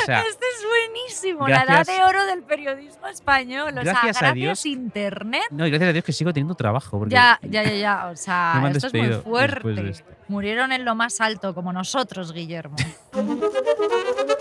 o 0.01 0.05
sea, 0.05 0.21
este 0.21 0.45
es 0.55 0.65
buenísimo, 0.65 1.47
la 1.49 1.57
edad 1.63 1.65
gracias- 1.67 1.97
de 1.97 2.03
oro 2.03 2.25
del 2.25 2.43
periodismo 2.43 3.07
español. 3.07 3.69
O 3.77 3.81
sea, 3.83 3.83
Gracias 3.83 4.17
a 4.17 4.19
gracias 4.19 4.33
Dios. 4.35 4.65
Internet. 4.65 5.43
no, 5.51 5.67
y 5.67 5.69
gracias 5.69 5.89
a 5.89 5.93
Dios 5.93 6.05
que 6.05 6.13
sigo 6.13 6.31
teniendo 6.33 6.55
trabajo. 6.55 6.97
Porque 6.99 7.13
Ya, 7.13 7.39
ya, 7.43 7.63
ya, 7.63 7.73
ya. 7.75 8.07
O 8.07 8.15
sea, 8.15 8.59
No 8.61 8.67
esto 8.69 8.87
es 8.87 8.93
muy 8.93 9.07
después 9.07 9.51
de 9.51 9.59
fuerte. 9.61 9.89
esto. 9.89 10.11
Murieron 10.29 10.71
en 10.71 10.85
lo 10.85 10.95
más 10.95 11.19
alto, 11.21 11.53
como 11.53 11.73
nosotros, 11.73 12.31
Guillermo. 12.33 12.75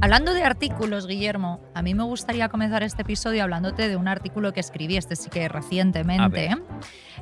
Hablando 0.00 0.32
de 0.32 0.44
artículos, 0.44 1.08
Guillermo, 1.08 1.60
a 1.74 1.82
mí 1.82 1.92
me 1.92 2.04
gustaría 2.04 2.48
comenzar 2.48 2.84
este 2.84 3.02
episodio 3.02 3.42
hablándote 3.42 3.88
de 3.88 3.96
un 3.96 4.06
artículo 4.06 4.52
que 4.52 4.60
escribí, 4.60 4.96
este 4.96 5.16
sí 5.16 5.28
que 5.28 5.48
recientemente, 5.48 6.56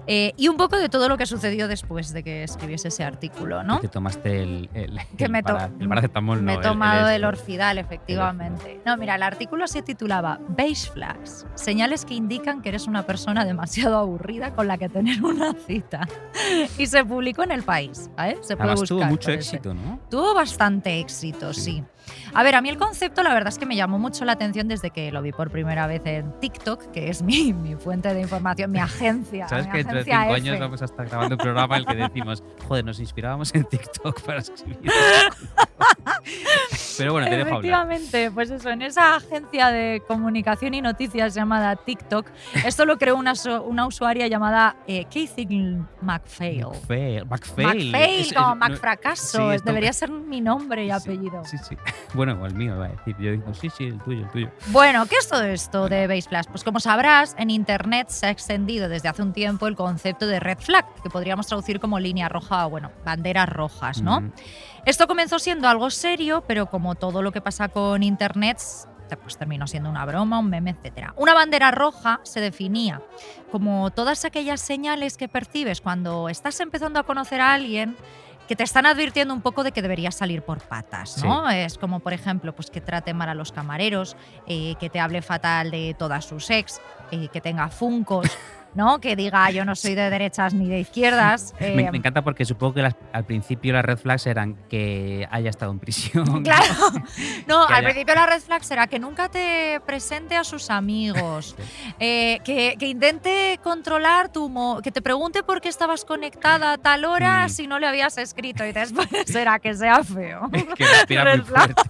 eh, 0.06 0.35
y 0.37 0.49
un 0.49 0.59
poco 0.59 0.76
de 0.76 0.90
todo 0.90 1.09
lo 1.09 1.16
que 1.16 1.25
sucedió 1.25 1.68
después 1.68 2.12
de 2.12 2.23
que 2.23 2.42
escribiese 2.45 2.88
ese 2.88 3.02
artículo, 3.02 3.62
¿no? 3.62 3.80
Te 3.80 3.88
tomaste 3.88 4.42
el, 4.42 4.68
el, 4.75 4.99
Que 5.16 5.25
el 5.25 5.30
me, 5.33 5.42
to- 5.42 5.54
para- 5.54 5.71
el 5.80 5.88
paracetamol, 5.88 6.42
me 6.42 6.42
no, 6.42 6.52
he 6.52 6.54
el- 6.56 6.62
tomado 6.62 7.09
el, 7.09 7.14
esto. 7.16 7.28
orfidal, 7.28 7.78
efectivamente. 7.78 8.80
No, 8.85 8.97
mira, 8.99 9.14
el 9.14 9.23
artículo 9.23 9.66
se 9.68 9.80
titulaba 9.80 10.38
Beige 10.50 10.90
Flags, 10.90 11.47
señales 11.54 12.04
que 12.04 12.12
indican 12.14 12.61
que 12.61 12.68
eres 12.68 12.87
una 12.87 13.04
persona 13.06 13.47
demasiado 13.47 13.97
aburrida 13.97 14.54
con 14.54 14.68
la 14.68 14.76
que 14.76 14.90
tener 14.90 15.25
una 15.25 15.54
cita. 15.66 16.06
Y 16.76 16.87
se 16.87 17.02
publicó 17.06 17.42
en 17.42 17.52
El 17.52 17.62
País, 17.62 18.11
¿vale? 18.16 18.37
Se 18.42 18.54
puede 18.54 18.71
Además 18.73 18.88
tuvo 18.88 19.04
mucho 19.06 19.30
éxito, 19.30 19.73
¿no? 19.73 19.99
Tuvo 20.11 20.35
bastante 20.35 21.00
éxito, 21.00 21.54
sí. 21.54 21.62
Sí. 21.76 21.85
A 22.35 22.43
ver, 22.43 22.55
a 22.55 22.61
mí 22.61 22.69
el 22.69 22.79
concepto 22.79 23.23
la 23.23 23.33
verdad 23.35 23.49
es 23.49 23.59
que 23.59 23.67
me 23.67 23.77
llamó 23.77 23.99
mucho 23.99 24.25
la 24.25 24.33
atención 24.33 24.69
desde 24.69 24.91
que 24.91 25.11
lo 25.13 25.23
vi 25.23 25.33
por 25.33 25.51
primera 25.51 25.87
vez 25.87 26.03
en 26.05 26.33
TikTok, 26.41 26.91
que 26.93 27.09
es 27.11 27.23
mi, 27.23 27.53
mi 27.55 27.75
fuente 27.77 28.13
de 28.13 28.21
información, 28.21 28.71
mi 28.71 28.79
agencia. 28.79 29.49
¿Sabes 29.49 29.67
mi 29.67 29.73
que 29.73 29.79
dentro 29.79 29.97
de 29.99 30.05
cinco 30.05 30.17
F. 30.23 30.35
años 30.35 30.59
vamos 30.61 30.83
a 30.83 30.85
estar 30.85 31.07
grabando 31.09 31.35
un 31.35 31.41
programa 31.41 31.77
en 31.77 31.81
el 31.83 31.87
que 31.87 31.95
decimos, 31.97 32.43
joder, 32.69 32.85
nos 32.85 33.01
inspirábamos 33.01 33.55
en 33.55 33.65
TikTok 33.65 34.21
para 34.23 34.39
escribir? 34.41 34.79
Pero 36.99 37.13
bueno, 37.13 37.29
te 37.29 37.37
dejo 37.37 37.57
hablar. 37.57 37.63
Efectivamente, 37.63 38.31
pues 38.31 38.51
eso, 38.51 38.71
en 38.71 38.83
esa 38.83 39.17
agencia 39.17 39.69
de 39.71 40.03
comunicación 40.09 40.75
y 40.75 40.81
noticias 40.81 41.35
llamada 41.35 41.77
TikTok, 41.77 42.27
esto 42.65 42.85
lo 42.87 42.97
creó 42.99 43.17
una, 43.17 43.33
usuaria 43.87 44.27
llamada 44.27 44.77
eh, 44.87 45.05
Kathy 45.05 45.47
McPhail. 46.01 46.67
McPhail. 46.67 47.25
McPhail. 47.27 47.67
McPhail, 47.91 47.95
Es- 47.95 48.27
es- 48.29 48.33
como 48.33 48.49
no- 48.49 48.57
Macfracaso, 48.57 49.51
sí, 49.51 49.55
esto- 49.57 49.67
debería 49.67 49.93
ser 49.93 50.11
mi 50.11 50.41
nombre 50.41 50.85
y 50.85 50.87
Sí, 50.87 50.93
apellido. 50.93 51.45
Sí, 51.45 51.59
sí. 51.59 51.77
Bueno, 52.15 52.38
o 52.41 52.47
el 52.47 52.55
mío, 52.55 52.75
iba 52.75 52.87
a 52.87 52.88
decir. 52.88 53.17
Yo 53.19 53.31
digo, 53.33 53.55
sí, 53.55 53.71
sí, 53.71 53.85
el 53.85 53.99
tuyo, 54.00 54.25
el 54.25 54.31
tuyo. 54.31 54.50
Bueno, 54.69 55.07
¿qué 55.07 55.17
es 55.17 55.29
todo 55.29 55.43
esto 55.43 55.88
de 55.88 56.07
Base 56.07 56.29
Flash? 56.29 56.47
Pues 56.50 56.65
como 56.65 56.81
sabrás, 56.81 57.35
en 57.38 57.50
Internet 57.50 58.09
se 58.09 58.26
ha 58.26 58.31
extendido 58.31 58.88
desde 58.88 59.09
hace 59.09 59.23
un 59.23 59.33
tiempo 59.33 59.67
el 59.67 59.76
concepto 59.76 60.26
de 60.26 60.41
red 60.41 60.59
flag, 60.59 60.87
que 61.03 61.11
podríamos 61.11 61.47
traducir 61.47 61.81
como 61.81 61.99
línea 61.99 62.29
roja 62.29 62.67
o, 62.67 62.71
bueno, 62.71 62.91
banderas 63.05 63.49
rojas, 63.49 64.03
¿no? 64.03 64.21
Mm. 64.21 64.33
Esto 64.85 65.07
comenzó 65.07 65.38
siendo 65.38 65.69
algo 65.69 65.91
serio, 65.91 66.45
pero 66.47 66.67
como 66.67 66.95
todo 66.95 67.23
lo 67.23 67.33
que 67.33 67.41
pasa 67.41 67.69
con 67.69 68.03
Internet, 68.03 68.59
pues 69.15 69.38
terminó 69.38 69.67
siendo 69.67 69.88
una 69.88 70.05
broma, 70.05 70.38
un 70.38 70.50
meme, 70.50 70.71
etc. 70.71 71.12
Una 71.17 71.35
bandera 71.35 71.71
roja 71.71 72.21
se 72.25 72.41
definía 72.41 73.00
como 73.53 73.91
todas 73.91 74.25
aquellas 74.25 74.61
señales 74.61 75.17
que 75.17 75.29
percibes 75.29 75.81
cuando 75.81 76.29
estás 76.29 76.59
empezando 76.61 76.99
a 76.99 77.05
conocer 77.05 77.41
a 77.41 77.55
alguien 77.55 77.97
que 78.47 78.57
te 78.57 78.65
están 78.65 78.87
advirtiendo 78.87 79.35
un 79.35 79.41
poco 79.41 79.65
de 79.65 79.73
que 79.73 79.83
deberías 79.83 80.15
salir 80.15 80.43
por 80.43 80.61
patas, 80.61 81.23
¿no? 81.25 81.49
Es 81.50 81.79
como, 81.79 82.00
por 82.00 82.12
ejemplo, 82.12 82.55
pues 82.55 82.71
que 82.71 82.81
trate 82.81 83.12
mal 83.15 83.29
a 83.29 83.35
los 83.35 83.53
camareros, 83.53 84.17
eh, 84.47 84.75
que 84.79 84.88
te 84.88 85.00
hable 85.00 85.23
fatal 85.23 85.71
de 85.71 85.95
todas 85.99 86.25
sus 86.25 86.50
ex, 86.50 86.81
eh, 87.11 87.29
que 87.33 87.41
tenga 87.41 87.69
funcos, 87.69 88.26
¿no? 88.76 89.00
Que 89.00 89.16
diga 89.16 89.50
yo 89.50 89.64
no 89.64 89.75
soy 89.75 89.95
de 89.95 90.11
derechas 90.11 90.54
ni 90.54 90.68
de 90.68 90.78
izquierdas. 90.80 91.54
Me, 91.61 91.68
eh, 91.83 91.90
me 91.90 91.99
encanta 91.99 92.23
porque 92.23 92.45
supongo 92.45 92.75
que 92.75 92.83
las- 92.83 92.97
al 93.12 93.25
principio 93.25 93.73
las 93.73 93.85
red 93.85 93.99
flags 93.99 94.26
eran 94.26 94.54
que 94.68 95.26
haya 95.30 95.50
estado 95.50 95.73
en 95.73 95.78
prisión. 95.78 96.42
Claro. 96.45 96.64
No, 97.47 97.64
al 97.66 97.75
haya- 97.75 97.85
principio 97.88 98.14
la 98.14 98.26
red 98.26 98.40
flag 98.40 98.64
será 98.64 98.87
que 98.87 98.99
nunca 98.99 99.28
te 99.28 99.80
presente 99.87 100.37
a 100.37 100.45
sus 100.45 100.71
amigos, 100.71 101.56
eh, 102.00 102.40
que, 102.45 102.76
que 102.78 102.87
intente 102.88 103.59
controlar 103.62 104.30
tu... 104.30 104.49
mo- 104.49 104.80
que 104.83 104.90
te 104.92 105.00
pregunte 105.02 105.42
por 105.42 105.61
qué 105.61 105.68
estabas 105.68 106.04
conectada 106.04 106.73
a 106.73 106.78
tal 106.78 107.04
hora 107.04 107.47
Mm. 107.47 107.49
si 107.49 107.66
no 107.66 107.78
le 107.78 107.87
habías 107.87 108.18
escrito 108.18 108.64
y 108.64 108.73
después 108.73 109.09
será 109.26 109.59
que 109.59 109.75
sea 109.75 110.02
feo. 110.04 110.50
que 110.76 110.85
respira 110.87 111.25
muy 111.37 111.45
fuerte. 111.45 111.83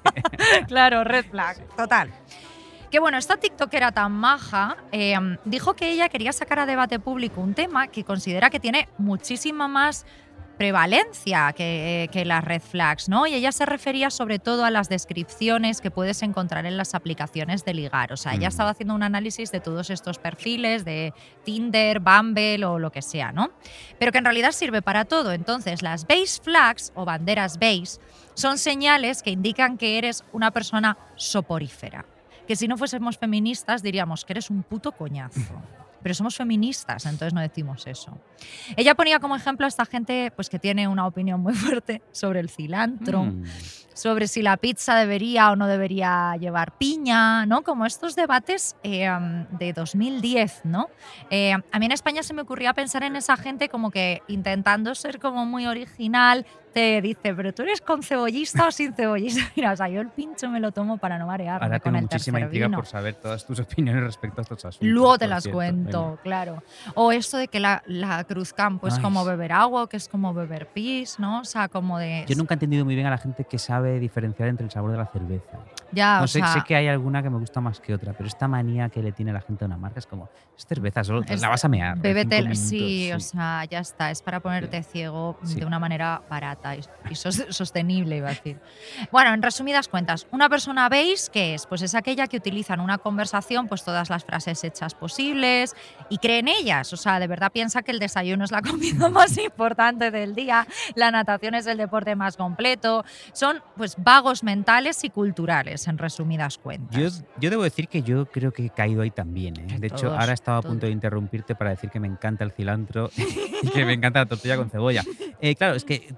claro, 0.69 1.05
red 1.05 1.25
flag, 1.31 1.57
total. 1.76 2.11
Que 2.90 3.00
bueno, 3.00 3.19
esta 3.19 3.37
TikTokera 3.37 3.93
tan 3.93 4.12
maja 4.12 4.76
eh, 4.93 5.16
dijo 5.45 5.75
que 5.75 5.90
ella 5.90 6.09
quería 6.09 6.33
sacar 6.33 6.61
a 6.61 6.66
debate 6.66 6.99
público 6.99 7.40
un 7.40 7.55
tema 7.55 7.88
que 7.88 8.05
considera 8.05 8.49
que 8.49 8.61
tiene 8.61 8.88
muchísima 8.97 9.69
más 9.69 10.07
prevalencia 10.57 11.52
que, 11.52 12.09
que 12.11 12.25
las 12.25 12.43
red 12.43 12.62
flags, 12.62 13.11
¿no? 13.11 13.26
Y 13.26 13.35
ella 13.35 13.52
se 13.52 13.66
refería 13.66 14.09
sobre 14.09 14.38
todo 14.38 14.64
a 14.64 14.71
las 14.71 14.88
descripciones 14.88 15.83
que 15.83 15.90
puedes 15.90 16.23
encontrar 16.23 16.64
en 16.64 16.78
las 16.78 16.95
aplicaciones 16.95 17.62
de 17.66 17.75
ligar. 17.75 18.12
O 18.14 18.16
sea, 18.16 18.33
ella 18.33 18.49
Mm. 18.49 18.52
estaba 18.52 18.71
haciendo 18.71 18.95
un 18.95 19.02
análisis 19.02 19.52
de 19.52 19.61
todos 19.61 19.90
estos 19.90 20.19
perfiles 20.19 20.87
de 20.87 21.12
Tinder, 21.45 22.00
Bumble 22.00 22.64
o 22.64 22.78
lo 22.78 22.90
que 22.90 23.02
sea, 23.02 23.33
¿no? 23.33 23.50
Pero 23.99 24.12
que 24.12 24.19
en 24.19 24.25
realidad 24.25 24.52
sirve 24.52 24.81
para 24.81 25.05
todo. 25.05 25.33
Entonces, 25.33 25.83
las 25.83 26.07
base 26.07 26.40
flags 26.43 26.90
o 26.95 27.05
banderas 27.05 27.59
base 27.59 28.00
son 28.33 28.57
señales 28.57 29.23
que 29.23 29.31
indican 29.31 29.76
que 29.76 29.99
eres 29.99 30.25
una 30.33 30.52
persona 30.52 30.97
soporífera. 31.16 32.07
Que 32.47 32.57
si 32.57 32.69
no 32.69 32.76
fuésemos 32.76 33.19
feministas 33.19 33.83
diríamos 33.83 34.25
que 34.25 34.33
eres 34.35 34.50
un 34.50 34.62
puto 34.62 34.93
coñazo. 34.93 35.41
Pero 36.03 36.15
somos 36.15 36.37
feministas, 36.37 37.05
entonces 37.07 37.35
no 37.35 37.41
decimos 37.41 37.85
eso. 37.87 38.17
Ella 38.76 38.95
ponía 38.95 39.19
como 39.19 39.35
ejemplo 39.35 39.67
a 39.67 39.69
esta 39.69 39.85
gente 39.85 40.31
pues, 40.37 40.49
que 40.49 40.59
tiene 40.61 40.87
una 40.87 41.05
opinión 41.07 41.41
muy 41.41 41.55
fuerte 41.55 42.03
sobre 42.12 42.41
el 42.41 42.49
cilantro, 42.49 43.25
Mm. 43.25 43.43
Sobre 43.97 44.29
si 44.29 44.43
la 44.43 44.59
pizza 44.59 44.95
debería 44.95 45.50
o 45.50 45.57
no 45.57 45.67
debería 45.67 46.37
llevar 46.38 46.76
piña, 46.76 47.47
¿no? 47.47 47.62
Como 47.62 47.87
estos 47.87 48.15
debates 48.15 48.76
eh, 48.83 49.11
um, 49.11 49.47
de 49.57 49.73
2010, 49.73 50.61
¿no? 50.65 50.91
Eh, 51.31 51.53
a 51.55 51.79
mí 51.79 51.87
en 51.87 51.93
España 51.93 52.23
se 52.23 52.35
me 52.35 52.43
ocurría 52.43 52.75
pensar 52.75 53.03
en 53.05 53.17
esa 53.17 53.38
gente 53.38 53.71
como 53.71 53.91
que 53.91 54.21
intentando 54.29 54.95
ser 54.95 55.19
como 55.19 55.47
muy 55.47 55.67
original, 55.67 56.45
te 56.75 57.00
dice, 57.00 57.35
pero 57.35 57.55
tú 57.55 57.62
eres 57.62 57.81
con 57.81 58.03
cebollista 58.03 58.69
o 58.69 58.71
sin 58.71 58.93
cebollista. 58.93 59.41
Mira, 59.57 59.73
o 59.73 59.76
sea, 59.76 59.88
yo 59.88 60.03
el 60.03 60.11
pincho 60.11 60.50
me 60.50 60.61
lo 60.61 60.73
tomo 60.73 60.99
para 60.99 61.19
no 61.19 61.26
marearme 61.26 61.65
Ahora 61.65 61.81
con 61.81 61.93
tengo 61.95 61.97
el 61.97 62.03
muchísima 62.03 62.38
intriga 62.38 62.67
vino. 62.67 62.76
por 62.76 62.87
saber 62.87 63.15
todas 63.15 63.47
tus 63.47 63.61
opiniones 63.61 64.05
respecto 64.05 64.43
a 64.43 64.43
estos 64.43 64.62
asuntos. 64.62 64.87
Luego 64.87 65.17
te 65.17 65.26
las 65.26 65.45
cierto. 65.45 65.57
cuento, 65.57 66.05
Venga. 66.05 66.23
claro. 66.23 66.62
O 66.95 67.12
esto 67.12 67.38
de 67.38 67.49
que 67.49 67.61
la, 67.61 67.83
la 67.87 68.23
cruzcampo 68.25 68.88
es 68.88 68.97
Ay. 68.97 69.00
como 69.03 69.25
beber 69.25 69.53
agua 69.53 69.88
que 69.88 69.97
es 69.97 70.07
como 70.07 70.35
beber 70.35 70.67
pis, 70.67 71.19
¿no? 71.19 71.41
O 71.41 71.45
sea, 71.47 71.69
como 71.69 71.99
de... 71.99 72.26
Yo 72.29 72.37
nunca 72.37 72.53
he 72.53 72.57
entendido 72.57 72.85
muy 72.85 72.95
bien 72.95 73.07
a 73.07 73.11
la 73.11 73.19
gente 73.19 73.45
que 73.45 73.59
sabe 73.59 73.86
diferenciar 74.00 74.49
entre 74.49 74.64
el 74.66 74.71
sabor 74.71 74.90
de 74.93 74.99
la 74.99 75.07
cerveza. 75.07 75.59
ya, 75.93 76.19
No 76.19 76.25
o 76.25 76.26
sé, 76.26 76.40
sea, 76.40 76.52
sé 76.52 76.62
que 76.66 76.75
hay 76.76 76.88
alguna 76.88 77.23
que 77.23 77.31
me 77.31 77.38
gusta 77.38 77.61
más 77.61 77.81
que 77.81 77.95
otra, 77.95 78.12
pero 78.12 78.26
esta 78.26 78.49
manía 78.49 78.88
que 78.88 79.02
le 79.02 79.12
tiene 79.12 79.33
la 79.33 79.40
gente 79.40 79.64
a 79.64 79.66
una 79.66 79.76
marca 79.76 79.99
es 80.00 80.07
como, 80.07 80.28
es 80.57 80.66
cerveza, 80.66 81.02
solo 81.05 81.23
Es- 81.26 81.40
la 81.40 81.49
vas 81.49 81.64
a 81.64 81.69
mear. 81.69 81.97
Bébete, 81.99 82.38
cinco 82.43 82.55
sí, 82.55 82.78
minutos, 83.07 83.25
o 83.25 83.28
sea, 83.31 83.64
ya 83.64 83.78
está. 83.81 84.11
Es 84.11 84.23
para 84.23 84.40
ponerte 84.40 84.83
ciego 84.83 85.38
Sí. 85.45 85.61
de 85.61 85.66
una 85.66 85.78
manera 85.78 86.23
barata 86.28 86.75
y, 86.76 86.81
y 87.11 87.14
sos- 87.14 87.47
sostenible, 87.50 88.16
iba 88.16 88.28
a 88.28 88.31
decir. 88.31 88.59
Bueno, 89.12 89.33
en 89.33 89.43
resumidas 89.43 89.88
cuentas, 89.88 90.26
una 90.33 90.49
persona 90.49 90.88
veis 90.88 91.31
que 91.31 91.55
es, 91.55 91.66
pues 91.66 91.83
es 91.83 91.95
aquella 91.95 92.26
que 92.26 92.37
utiliza 92.37 92.75
en 92.75 92.81
una 92.81 92.99
conversación 92.99 93.69
pues 93.69 93.85
todas 93.85 94.11
las 94.11 94.25
frases 94.25 94.62
hechas 94.64 94.95
posibles 94.95 95.75
y 96.09 96.19
cree 96.19 96.40
en 96.40 96.49
ellas. 96.49 96.93
O 96.93 96.97
sea, 96.97 97.19
de 97.21 97.26
verdad 97.26 97.52
piensa 97.52 97.83
que 97.83 97.93
el 97.93 97.99
desayuno 97.99 98.45
es 98.45 98.50
la 98.50 98.62
comida 98.62 99.09
más 99.09 99.37
importante 99.38 100.11
del 100.11 100.35
día, 100.35 100.66
la 100.95 101.11
natación 101.11 101.55
es 101.55 101.66
el 101.66 101.78
deporte 101.78 102.16
más 102.16 102.37
completo. 102.37 103.05
Son 103.33 103.62
pues 103.76 103.97
vagos 103.99 104.42
mentales 104.42 105.04
y 105.04 105.11
culturales, 105.11 105.87
en 105.88 105.99
resumidas 105.99 106.59
cuentas. 106.59 106.99
Yo, 106.99 107.25
yo 107.40 107.50
debo 107.50 107.62
decir 107.62 107.88
que 107.88 108.02
yo 108.02 108.26
creo 108.26 108.52
que 108.52 108.66
he 108.66 108.71
caído 108.71 109.02
ahí 109.02 109.11
también. 109.11 109.54
¿eh? 109.59 109.78
De 109.78 109.88
hecho, 109.88 110.12
ahora 110.12 110.33
estaba 110.33 110.59
a 110.59 110.62
todos. 110.62 110.73
punto 110.73 110.87
de 110.87 110.92
interrumpirte 110.92 111.54
para 111.54 111.71
decir 111.71 111.90
que 111.90 112.00
me 112.00 112.09
encanta 112.09 112.45
el 112.45 112.52
cilantro 112.52 113.11
y 113.62 113.68
que 113.68 113.85
me 113.85 113.92
encanta 113.92 114.21
la 114.21 114.26
tortilla 114.26 114.56
con 114.56 114.71
cebolla. 114.71 115.02
Eh, 115.40 115.54
claro, 115.54 115.75
es 115.75 115.85
que 115.85 116.14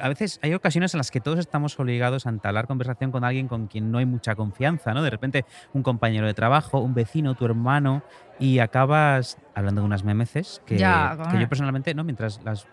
a 0.00 0.08
veces 0.08 0.38
hay 0.42 0.54
ocasiones 0.54 0.94
en 0.94 0.98
las 0.98 1.10
que 1.10 1.20
todos 1.20 1.38
estamos 1.38 1.78
obligados 1.78 2.26
a 2.26 2.30
entablar 2.30 2.66
conversación 2.66 3.10
con 3.10 3.24
alguien 3.24 3.48
con 3.48 3.66
quien 3.66 3.90
no 3.90 3.98
hay 3.98 4.06
mucha 4.06 4.34
confianza, 4.34 4.92
¿no? 4.94 5.02
De 5.02 5.10
repente 5.10 5.44
un 5.72 5.82
compañero 5.82 6.26
de 6.26 6.34
trabajo, 6.34 6.78
un 6.80 6.94
vecino, 6.94 7.34
tu 7.34 7.44
hermano, 7.44 8.02
y 8.38 8.58
acabas 8.58 9.38
hablando 9.54 9.80
de 9.80 9.86
unas 9.86 10.04
memeces 10.04 10.62
que, 10.66 10.78
Ya, 10.78 11.16
que 11.30 11.40
yo 11.40 11.48
personalmente, 11.48 11.94
¿no? 11.94 12.04
Mientras 12.04 12.40
las 12.44 12.66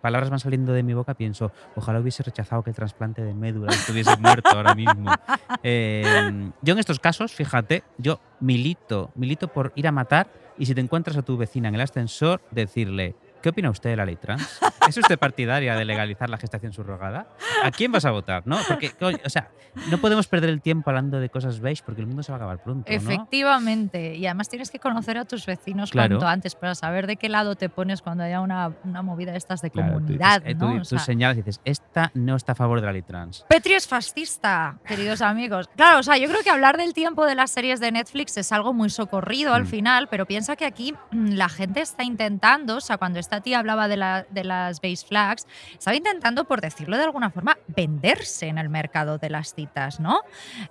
palabras 0.00 0.30
van 0.30 0.38
saliendo 0.38 0.72
de 0.72 0.82
mi 0.82 0.94
boca, 0.94 1.14
pienso, 1.14 1.52
ojalá 1.76 2.00
hubiese 2.00 2.22
rechazado 2.22 2.62
que 2.62 2.70
el 2.70 2.76
trasplante 2.76 3.22
de 3.22 3.34
médula 3.34 3.72
estuviese 3.72 4.16
muerto 4.16 4.50
ahora 4.50 4.74
mismo. 4.74 5.10
Eh, 5.64 6.50
yo 6.62 6.72
en 6.74 6.78
estos 6.78 7.00
casos, 7.00 7.32
fíjate, 7.32 7.82
yo 7.96 8.20
milito, 8.38 9.10
milito 9.16 9.48
por 9.48 9.72
ir 9.74 9.88
a 9.88 9.92
matar 9.92 10.28
y 10.56 10.66
si 10.66 10.74
te 10.74 10.80
encuentras 10.80 11.16
a 11.16 11.22
tu 11.22 11.36
vecina 11.36 11.68
en 11.68 11.74
el 11.74 11.80
ascensor, 11.80 12.40
decirle, 12.50 13.16
¿qué 13.42 13.48
opina 13.50 13.70
usted 13.70 13.90
de 13.90 13.96
la 13.96 14.04
ley 14.04 14.16
trans? 14.16 14.58
¿Es 14.88 14.96
usted 14.96 15.18
partidaria 15.18 15.74
de 15.76 15.84
legalizar 15.84 16.30
la 16.30 16.38
gestación 16.38 16.72
subrogada? 16.72 17.26
¿A 17.64 17.70
quién 17.70 17.92
vas 17.92 18.04
a 18.04 18.10
votar? 18.10 18.42
¿No? 18.46 18.58
Porque, 18.66 18.92
o 19.24 19.28
sea, 19.28 19.50
no 19.90 19.98
podemos 19.98 20.26
perder 20.26 20.50
el 20.50 20.60
tiempo 20.62 20.90
hablando 20.90 21.20
de 21.20 21.28
cosas 21.28 21.60
beige 21.60 21.82
porque 21.84 22.00
el 22.00 22.06
mundo 22.06 22.22
se 22.22 22.32
va 22.32 22.36
a 22.36 22.38
acabar 22.40 22.62
pronto, 22.62 22.90
¿no? 22.90 22.96
Efectivamente. 22.96 24.14
Y 24.16 24.26
además 24.26 24.48
tienes 24.48 24.70
que 24.70 24.78
conocer 24.78 25.18
a 25.18 25.24
tus 25.24 25.44
vecinos 25.46 25.90
Claro. 25.90 26.16
cuanto 26.16 26.26
antes 26.26 26.54
para 26.54 26.74
saber 26.74 27.06
de 27.06 27.16
qué 27.16 27.28
lado 27.28 27.54
te 27.54 27.68
pones 27.68 28.02
cuando 28.02 28.24
haya 28.24 28.40
una, 28.40 28.72
una 28.84 29.02
movida 29.02 29.32
de 29.32 29.38
estas 29.38 29.60
de 29.60 29.70
Claro, 29.70 29.94
tú 29.94 29.94
comunidad. 30.00 30.42
dices, 30.42 30.92
eh, 30.92 30.96
tú- 30.96 30.98
señalas 30.98 31.36
y 31.36 31.42
dices, 31.42 31.60
esta 31.64 32.10
no 32.14 32.36
está 32.36 32.52
a 32.52 32.54
favor 32.54 32.80
de 32.80 32.86
la 32.86 32.92
ley 32.92 33.02
trans. 33.02 33.44
Petri 33.48 33.74
es 33.74 33.86
fascista, 33.86 34.78
queridos 34.86 35.20
amigos. 35.22 35.68
Claro, 35.76 35.98
o 35.98 36.02
sea, 36.02 36.16
yo 36.16 36.28
creo 36.28 36.42
que 36.42 36.50
hablar 36.50 36.76
del 36.78 36.94
tiempo 36.94 37.26
de 37.26 37.34
las 37.34 37.50
series 37.50 37.78
de 37.80 37.92
Netflix 37.92 38.36
es 38.36 38.52
algo 38.52 38.72
muy 38.72 38.90
socorrido 38.90 39.54
al 39.54 39.64
Mm. 39.64 39.66
final, 39.66 40.08
pero 40.08 40.26
piensa 40.26 40.56
que 40.56 40.64
aquí 40.64 40.94
mm, 41.12 41.32
la 41.34 41.48
gente 41.48 41.80
está 41.80 42.04
intentando, 42.04 42.76
o 42.76 42.80
sea, 42.80 42.96
cuando 42.98 43.18
esta 43.28 43.42
tía 43.42 43.58
hablaba 43.58 43.88
de, 43.88 43.98
la- 43.98 44.24
de 44.30 44.42
las 44.42 44.80
base 44.80 45.06
flags, 45.06 45.46
estaba 45.72 45.94
intentando, 45.94 46.44
por 46.46 46.62
decirlo 46.62 46.96
de 46.96 47.04
alguna 47.04 47.28
forma, 47.28 47.58
venderse 47.66 48.46
en 48.46 48.56
el 48.56 48.70
mercado 48.70 49.18
de 49.18 49.28
las 49.28 49.52
citas, 49.54 50.00
¿no? 50.00 50.20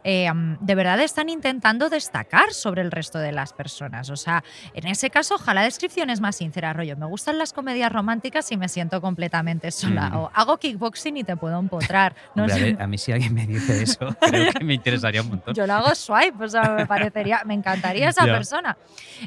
Eh, 0.04 0.28
de 0.60 0.76
verdad 0.76 1.00
están 1.02 1.30
intentando 1.30 1.89
destacar 1.89 2.54
sobre 2.54 2.82
el 2.82 2.89
resto 2.89 3.20
de 3.20 3.32
las 3.32 3.54
personas. 3.54 4.10
O 4.10 4.15
sea, 4.15 4.43
en 4.74 4.88
ese 4.88 5.12
caso, 5.12 5.36
ojalá 5.36 5.62
descripciones 5.62 6.20
más 6.20 6.38
sinceras, 6.38 6.76
rollo. 6.76 6.98
Me 6.98 7.06
gustan 7.06 7.38
las 7.38 7.54
comedias 7.54 7.91
románticas 7.91 8.52
y 8.52 8.58
me 8.58 8.70
siento 8.70 9.02
completamente 9.02 9.70
sola. 9.70 10.10
Mm. 10.10 10.15
O 10.17 10.32
hago 10.34 10.58
kickboxing 10.58 11.17
y 11.17 11.24
te 11.24 11.36
puedo 11.38 11.60
empotrar. 11.60 12.15
No 12.36 12.43
Hombre, 12.43 12.56
a, 12.56 12.58
sé. 12.58 12.63
ver, 12.74 12.82
a 12.82 12.88
mí 12.88 12.98
si 12.98 13.12
alguien 13.12 13.34
me 13.36 13.46
dice 13.46 13.84
eso, 13.84 14.15
creo 14.22 14.52
que 14.54 14.63
me 14.63 14.74
interesaría 14.74 15.22
un 15.22 15.30
montón. 15.30 15.54
Yo 15.54 15.65
lo 15.67 15.74
hago 15.74 15.93
swipe, 15.96 16.43
o 16.43 16.48
sea, 16.50 16.63
me 16.78 16.86
parecería, 16.88 17.41
me 17.46 17.54
encantaría 17.54 18.10
esa 18.10 18.26
Ya. 18.28 18.34
persona. 18.34 18.78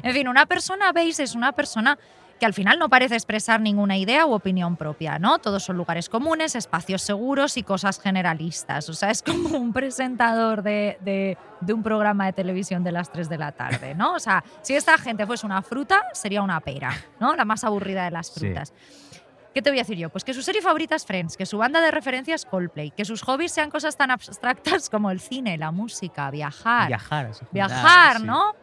En 0.03 0.13
fin, 0.13 0.27
una 0.27 0.45
persona 0.45 0.91
base 0.91 1.23
es 1.23 1.33
una 1.35 1.51
persona 1.53 1.97
que 2.41 2.47
al 2.47 2.55
final 2.55 2.79
no 2.79 2.89
parece 2.89 3.13
expresar 3.13 3.61
ninguna 3.61 3.97
idea 3.97 4.25
u 4.25 4.33
opinión 4.33 4.75
propia, 4.75 5.19
¿no? 5.19 5.37
Todos 5.37 5.61
son 5.63 5.77
lugares 5.77 6.09
comunes, 6.09 6.55
espacios 6.55 7.03
seguros 7.03 7.55
y 7.55 7.61
cosas 7.61 7.99
generalistas. 8.01 8.89
O 8.89 8.93
sea, 8.95 9.11
es 9.11 9.21
como 9.21 9.59
un 9.59 9.71
presentador 9.71 10.63
de, 10.63 10.97
de- 11.01 11.37
de 11.61 11.73
un 11.73 11.83
programa 11.83 12.25
de 12.25 12.33
televisión 12.33 12.83
de 12.83 12.91
las 12.91 13.11
3 13.11 13.29
de 13.29 13.37
la 13.37 13.51
tarde, 13.51 13.93
¿no? 13.93 14.15
O 14.15 14.19
sea, 14.19 14.43
si 14.63 14.73
esta 14.73 14.97
gente 14.97 15.27
fuese 15.27 15.45
una 15.45 15.61
fruta, 15.61 16.01
sería 16.13 16.41
una 16.41 16.59
pera, 16.61 16.91
¿no? 17.19 17.35
La 17.35 17.45
más 17.45 17.63
aburrida 17.63 18.05
de 18.05 18.09
las 18.09 18.25
Sí. 18.25 18.39
¿Qué 19.53 19.61
te 19.61 19.69
voy 19.69 19.79
a 19.79 19.81
decir 19.81 19.97
yo? 19.97 20.09
Pues 20.09 20.23
que 20.23 20.33
su 20.33 20.41
serie 20.41 20.61
favorita 20.61 20.95
es 20.95 21.05
Friends, 21.05 21.35
que 21.35 21.45
su 21.45 21.57
banda 21.57 21.81
de 21.81 21.91
referencia 21.91 22.33
es 22.35 22.45
Coldplay, 22.45 22.91
que 22.91 23.03
sus 23.03 23.21
hobbies 23.23 23.51
sean 23.51 23.69
cosas 23.69 23.97
tan 23.97 24.09
abstractas 24.09 24.89
como 24.89 25.11
el 25.11 25.19
cine, 25.19 25.57
la 25.57 25.71
música, 25.71 26.31
viajar, 26.31 26.87
Viajar, 26.87 27.25
así, 27.27 27.45
Viajar, 27.51 28.17
sí. 28.17 28.23
¿no? 28.23 28.55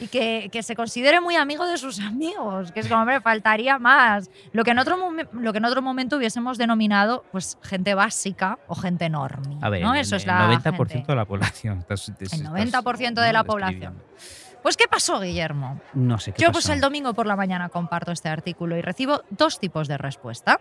y 0.00 0.08
que, 0.08 0.48
que 0.50 0.62
se 0.64 0.74
considere 0.74 1.20
muy 1.20 1.36
amigo 1.36 1.64
de 1.66 1.76
sus 1.78 2.00
amigos, 2.00 2.72
que 2.72 2.80
es 2.80 2.88
como, 2.88 3.02
hombre, 3.02 3.20
faltaría 3.20 3.78
más. 3.78 4.30
Lo 4.52 4.64
que 4.64 4.72
en 4.72 4.78
otro, 4.80 4.98
lo 5.32 5.52
que 5.52 5.58
en 5.58 5.64
otro 5.64 5.80
momento 5.80 6.16
hubiésemos 6.16 6.58
denominado 6.58 7.24
pues 7.30 7.56
gente 7.62 7.94
básica 7.94 8.58
o 8.66 8.74
gente 8.74 9.08
normie. 9.10 9.58
A 9.62 9.68
ver, 9.68 9.82
¿no? 9.82 9.94
el- 9.94 10.00
Eso 10.00 10.16
es 10.16 10.26
la 10.26 10.48
90% 10.50 10.88
gente. 10.88 11.04
de 11.06 11.14
la 11.14 11.24
población. 11.24 11.78
Estás- 11.86 12.08
estás- 12.08 12.32
El 12.32 12.46
90% 12.46 13.14
de 13.20 13.26
¿no? 13.28 13.32
la 13.32 13.44
población. 13.44 14.02
Pues, 14.62 14.76
¿qué 14.76 14.86
pasó, 14.88 15.20
Guillermo? 15.20 15.80
No 15.94 16.18
sé 16.18 16.32
qué 16.32 16.42
Yo 16.42 16.52
pues 16.52 16.64
pasó. 16.64 16.72
el 16.74 16.80
domingo 16.80 17.14
por 17.14 17.26
la 17.26 17.36
mañana 17.36 17.68
comparto 17.68 18.12
este 18.12 18.28
artículo 18.28 18.76
y 18.76 18.82
recibo 18.82 19.22
dos 19.30 19.58
tipos 19.58 19.88
de 19.88 19.98
respuesta. 19.98 20.60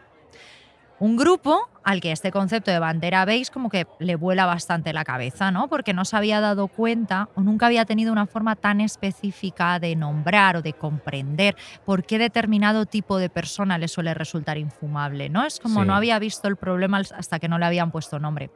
Un 0.98 1.18
grupo 1.18 1.68
al 1.84 2.00
que 2.00 2.12
este 2.12 2.32
concepto 2.32 2.70
de 2.70 2.78
bandera 2.78 3.26
beige 3.26 3.52
como 3.52 3.70
que 3.70 3.88
le 3.98 4.16
vuela 4.16 4.46
bastante 4.46 4.94
la 4.94 5.04
cabeza, 5.04 5.50
¿no? 5.50 5.68
Porque 5.68 5.94
no 5.96 6.06
se 6.06 6.16
había 6.16 6.40
dado 6.42 6.68
cuenta 6.68 7.30
o 7.34 7.42
nunca 7.42 7.66
había 7.66 7.86
tenido 7.86 8.12
una 8.12 8.28
forma 8.28 8.56
tan 8.56 8.82
específica 8.82 9.80
de 9.80 9.96
nombrar 9.96 10.58
o 10.58 10.62
de 10.62 10.74
comprender 10.74 11.56
por 11.86 12.04
qué 12.04 12.20
determinado 12.20 12.86
tipo 12.86 13.18
de 13.18 13.30
persona 13.32 13.80
le 13.80 13.88
suele 13.88 14.14
resultar 14.14 14.60
infumable, 14.60 15.30
¿no? 15.30 15.44
Es 15.44 15.60
como 15.60 15.82
Sí. 15.82 15.88
no 15.88 15.96
había 15.96 16.20
visto 16.20 16.48
el 16.48 16.56
problema 16.56 17.00
hasta 17.18 17.40
que 17.40 17.48
no 17.48 17.58
le 17.58 17.66
habían 17.66 17.90
puesto 17.90 18.20
nombre. 18.20 18.52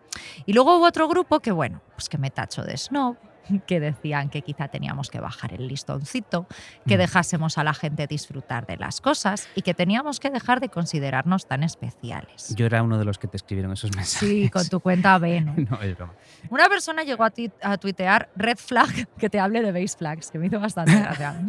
Y 0.46 0.54
luego 0.54 0.78
hubo 0.78 0.86
otro 0.86 1.08
grupo 1.08 1.40
que, 1.40 1.52
bueno, 1.52 1.82
pues 1.96 2.10
que 2.10 2.20
me 2.20 2.30
tacho 2.30 2.62
de 2.62 2.78
snob, 2.78 3.16
que 3.68 3.80
decían 3.80 4.30
que 4.30 4.42
quizá 4.42 4.68
teníamos 4.68 5.10
que 5.10 5.20
bajar 5.20 5.54
el 5.54 5.68
listoncito, 5.68 6.48
que 6.88 6.96
Mm. 6.96 7.00
dejásemos 7.00 7.58
a 7.58 7.64
la 7.64 7.74
gente 7.74 8.08
disfrutar 8.08 8.66
de 8.66 8.78
las 8.78 9.02
cosas 9.02 9.48
y 9.56 9.62
que 9.62 9.74
teníamos 9.74 10.20
que 10.20 10.30
dejar 10.30 10.60
de 10.60 10.70
considerarnos 10.70 11.48
tan 11.48 11.64
especiales. 11.64 12.54
Yo 12.56 12.66
era 12.66 12.82
uno 12.84 12.98
de 12.98 13.06
los 13.06 13.18
que 13.18 13.28
te 13.28 13.38
escribieron 13.38 13.72
esos 13.74 13.92
mensajes. 13.96 14.30
Sí, 14.30 14.50
con 14.50 14.68
tu 14.68 14.80
cuenta 14.80 15.18
B, 15.18 15.42
¿no? 15.42 15.54
No, 15.70 15.82
es 15.82 15.96
broma. 15.98 16.14
Una 16.50 16.68
persona 16.70 17.04
llegó 17.04 17.24
a, 17.24 17.32
a 17.64 17.78
tuitear 17.78 18.30
red 18.36 18.58
flag 18.58 19.08
que 19.18 19.30
te 19.30 19.40
hable 19.40 19.62
de 19.62 19.72
base 19.72 19.98
flags, 19.98 20.32
que 20.32 20.38
me 20.40 20.48
hizo 20.48 20.60
bastante 20.60 20.98
gracia. 21.00 21.42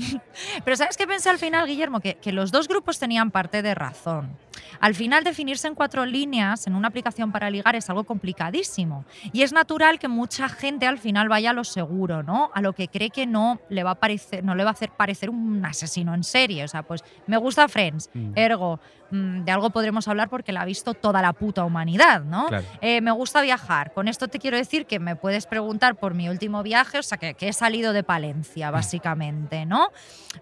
Pero 0.65 0.77
¿sabes 0.77 0.97
qué 0.97 1.07
pensé 1.07 1.29
al 1.31 1.39
final, 1.39 1.67
Guillermo? 1.67 2.01
Que, 2.01 2.15
que 2.15 2.33
los 2.33 2.51
dos 2.53 2.69
grupos 2.69 2.99
tenían 2.99 3.31
parte 3.31 3.63
de 3.63 3.75
razón. 3.75 4.37
Al 4.81 4.95
final, 4.95 5.25
definirse 5.25 5.69
en 5.69 5.75
cuatro 5.75 6.05
líneas 6.07 6.67
en 6.67 6.75
una 6.75 6.89
aplicación 6.89 7.31
para 7.33 7.51
ligar 7.51 7.77
es 7.77 7.89
algo 7.91 8.05
complicadísimo. 8.05 9.05
Y 9.33 9.43
es 9.43 9.53
natural 9.53 9.99
que 9.99 10.09
mucha 10.09 10.49
gente 10.49 10.87
al 10.87 10.99
final 10.99 11.29
vaya 11.29 11.51
a 11.51 11.53
lo 11.53 11.65
seguro, 11.87 12.23
¿no? 12.23 12.51
A 12.55 12.61
lo 12.61 12.73
que 12.73 12.89
cree 12.89 13.11
que 13.11 13.27
no 13.27 13.61
le 13.69 13.85
va 13.85 13.93
a 13.93 13.95
parecer, 13.95 14.43
no 14.45 14.55
le 14.55 14.65
va 14.65 14.71
a 14.71 14.73
hacer 14.73 14.91
parecer 14.91 15.31
un 15.31 15.65
asesino 15.65 16.15
en 16.15 16.25
serie. 16.25 16.65
O 16.65 16.69
sea, 16.69 16.83
pues 16.83 17.05
me 17.27 17.37
gusta 17.37 17.69
Friends, 17.69 18.11
Mm. 18.13 18.33
ergo, 18.35 18.81
mm, 19.11 19.45
de 19.45 19.53
algo 19.53 19.71
podremos 19.71 20.09
hablar 20.09 20.29
porque 20.29 20.53
la 20.53 20.63
ha 20.63 20.65
visto 20.65 20.95
toda 20.95 21.23
la 21.23 21.33
puta 21.33 21.65
humanidad, 21.65 22.23
¿no? 22.23 22.47
Claro. 22.47 22.65
Eh, 22.81 23.01
me 23.01 23.11
gusta 23.13 23.41
viajar. 23.43 23.93
Con 23.93 24.09
esto 24.09 24.29
te 24.29 24.39
quiero 24.39 24.57
decir 24.57 24.87
que 24.87 24.99
me 24.99 25.17
puedes 25.17 25.47
preguntar 25.47 25.95
por 25.97 26.15
mi 26.15 26.29
último 26.29 26.63
viaje, 26.63 26.99
o 26.99 27.03
sea, 27.03 27.19
que, 27.19 27.35
que 27.35 27.49
he 27.49 27.53
salido 27.53 27.93
de 27.93 28.03
Palencia, 28.03 28.71
básicamente, 29.11 29.65
¿no? 29.67 29.91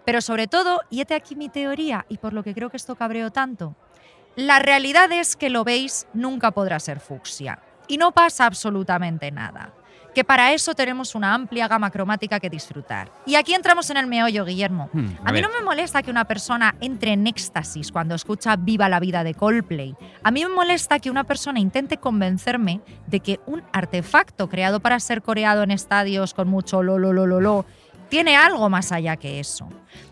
Pero 0.05 0.21
sobre 0.21 0.47
todo, 0.47 0.81
y 0.91 1.01
hete 1.01 1.15
aquí 1.15 1.37
mi 1.37 1.49
teoría, 1.49 2.07
y 2.09 2.19
por 2.19 2.33
lo 2.33 2.43
que 2.43 2.55
creo 2.55 2.71
que 2.71 2.77
esto 2.77 2.95
cabreó 2.97 3.31
tanto, 3.31 3.75
la 4.37 4.59
realidad 4.59 5.13
es 5.13 5.37
que 5.37 5.51
lo 5.51 5.63
veis 5.65 6.07
nunca 6.15 6.51
podrá 6.51 6.81
ser 6.81 7.01
fucsia. 7.01 7.61
Y 7.87 7.99
no 7.99 8.13
pasa 8.13 8.47
absolutamente 8.47 9.31
nada. 9.31 9.73
Que 10.15 10.25
para 10.25 10.53
eso 10.53 10.75
tenemos 10.75 11.15
una 11.15 11.35
amplia 11.35 11.67
gama 11.67 11.91
cromática 11.91 12.39
que 12.39 12.49
disfrutar. 12.49 13.11
Y 13.27 13.35
aquí 13.35 13.53
entramos 13.55 13.91
en 13.91 13.97
el 13.97 14.07
meollo, 14.07 14.45
Guillermo. 14.45 14.89
Hmm, 14.93 15.09
A, 15.25 15.33
mí 15.33 15.41
no 15.41 15.49
me 15.49 15.61
molesta 15.65 16.03
que 16.03 16.11
una 16.11 16.25
persona 16.25 16.77
entre 16.81 17.13
en 17.13 17.27
éxtasis 17.27 17.91
cuando 17.91 18.15
escucha 18.15 18.57
Viva 18.57 18.89
la 18.89 19.01
vida 19.01 19.25
de 19.25 19.35
Coldplay. 19.35 19.97
A 20.23 20.31
mí 20.31 20.45
me 20.45 20.51
molesta 20.51 21.01
que 21.01 21.11
una 21.11 21.25
persona 21.25 21.59
intente 21.59 21.97
convencerme 21.97 22.81
de 23.07 23.21
que 23.21 23.41
un 23.47 23.63
artefacto 23.73 24.49
creado 24.49 24.81
para 24.81 25.01
ser 25.01 25.23
coreado 25.23 25.63
en 25.63 25.71
estadios 25.71 26.35
con 26.35 26.49
mucho 26.49 26.83
lo 26.83 26.99
lo 26.99 27.13
lo 27.13 27.27
lo 27.27 27.41
lo 27.41 27.67
tiene 28.09 28.37
algo 28.37 28.69
más 28.71 28.93
allá 28.93 29.17
que 29.17 29.41
eso. 29.41 29.69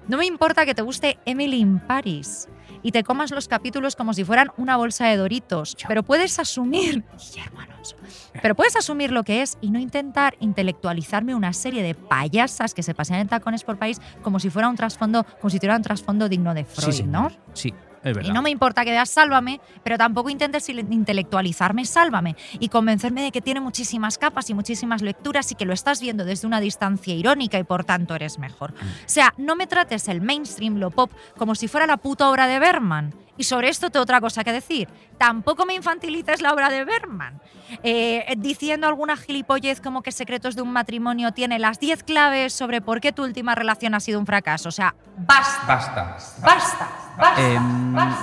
No 0.09 0.17
me 0.17 0.27
importa 0.27 0.67
que 0.67 0.75
te 0.75 0.83
guste 0.83 1.19
Emily 1.25 1.59
in 1.59 1.79
Paris 1.79 2.49
y 2.83 2.93
te 2.93 3.03
comas 3.03 3.31
los 3.31 3.49
capítulos 3.49 3.97
como 3.97 4.15
si 4.15 4.25
fueran 4.25 4.51
una 4.57 4.77
bolsa 4.77 5.07
de 5.07 5.17
Doritos, 5.17 5.77
pero 5.89 6.03
puedes 6.03 6.39
asumir, 6.39 7.05
Alonso, 7.59 7.97
pero 8.41 8.55
puedes 8.55 8.77
asumir 8.77 9.13
lo 9.13 9.23
que 9.25 9.43
es 9.43 9.59
y 9.61 9.71
no 9.71 9.79
intentar 9.79 10.37
intelectualizarme 10.41 11.35
una 11.35 11.53
serie 11.53 11.83
de 11.83 11.95
payasas 11.95 12.75
que 12.75 12.83
se 12.83 12.95
pasean 12.95 13.21
en 13.21 13.29
tacones 13.29 13.65
por 13.65 13.79
país 13.79 14.01
como 14.23 14.41
si 14.41 14.51
fuera 14.51 14.69
un 14.69 14.77
trasfondo, 14.77 15.25
como 15.41 15.51
si 15.51 15.59
tuviera 15.59 15.77
un 15.77 15.83
trasfondo 15.83 16.29
digno 16.29 16.55
de 16.55 16.65
Freud, 16.65 16.93
sí, 16.93 17.03
¿no? 17.05 17.31
Sí. 17.55 17.75
Y 18.23 18.33
no 18.33 18.43
me 18.43 18.51
importa 18.51 18.85
que 18.85 18.91
veas 18.91 19.11
Sálvame, 19.11 19.61
pero 19.83 19.97
tampoco 19.99 20.31
intentes 20.31 20.69
intelectualizarme 20.69 21.85
Sálvame 21.85 22.37
y 22.59 22.69
convencerme 22.69 23.23
de 23.23 23.31
que 23.31 23.41
tiene 23.41 23.61
muchísimas 23.61 24.19
capas 24.19 24.51
y 24.51 24.55
muchísimas 24.55 25.03
lecturas 25.03 25.51
y 25.53 25.55
que 25.55 25.65
lo 25.65 25.73
estás 25.73 26.01
viendo 26.01 26.25
desde 26.25 26.47
una 26.47 26.61
distancia 26.61 27.15
irónica 27.15 27.59
y 27.59 27.65
por 27.65 27.85
tanto 27.85 28.15
eres 28.15 28.39
mejor. 28.39 28.73
O 28.73 29.07
sea, 29.07 29.35
no 29.37 29.57
me 29.57 29.67
trates 29.67 30.09
el 30.09 30.21
mainstream, 30.21 30.77
lo 30.77 30.91
pop, 30.91 31.13
como 31.37 31.55
si 31.55 31.69
fuera 31.69 31.87
la 31.87 31.97
puta 31.97 32.29
obra 32.29 32.47
de 32.47 32.59
Berman. 32.59 33.15
Y 33.39 33.45
sobre 33.45 33.71
esto 33.71 33.89
tengo 33.91 34.03
otra 34.03 34.21
cosa 34.21 34.45
que 34.45 34.53
decir. 34.53 34.89
Tampoco 35.17 35.65
me 35.65 35.75
infantilices 35.75 36.43
la 36.43 36.53
obra 36.53 36.69
de 36.69 36.85
Berman. 36.85 37.41
Eh, 37.83 38.35
diciendo 38.37 38.87
alguna 38.87 39.17
gilipollez 39.17 39.81
como 39.81 40.03
que 40.03 40.13
Secretos 40.13 40.55
de 40.55 40.63
un 40.63 40.71
matrimonio 40.71 41.33
tiene 41.33 41.59
las 41.59 41.81
10 41.81 42.03
claves 42.03 42.53
sobre 42.53 42.83
por 42.83 43.01
qué 43.01 43.13
tu 43.13 43.25
última 43.25 43.55
relación 43.55 43.95
ha 43.95 44.01
sido 44.01 44.21
un 44.21 44.27
fracaso. 44.27 44.69
O 44.69 44.73
sea, 44.73 44.95
basta, 45.17 45.67
Basta. 45.67 46.03
basta, 46.05 46.43
basta. 46.43 47.02
Basta. 47.17 48.23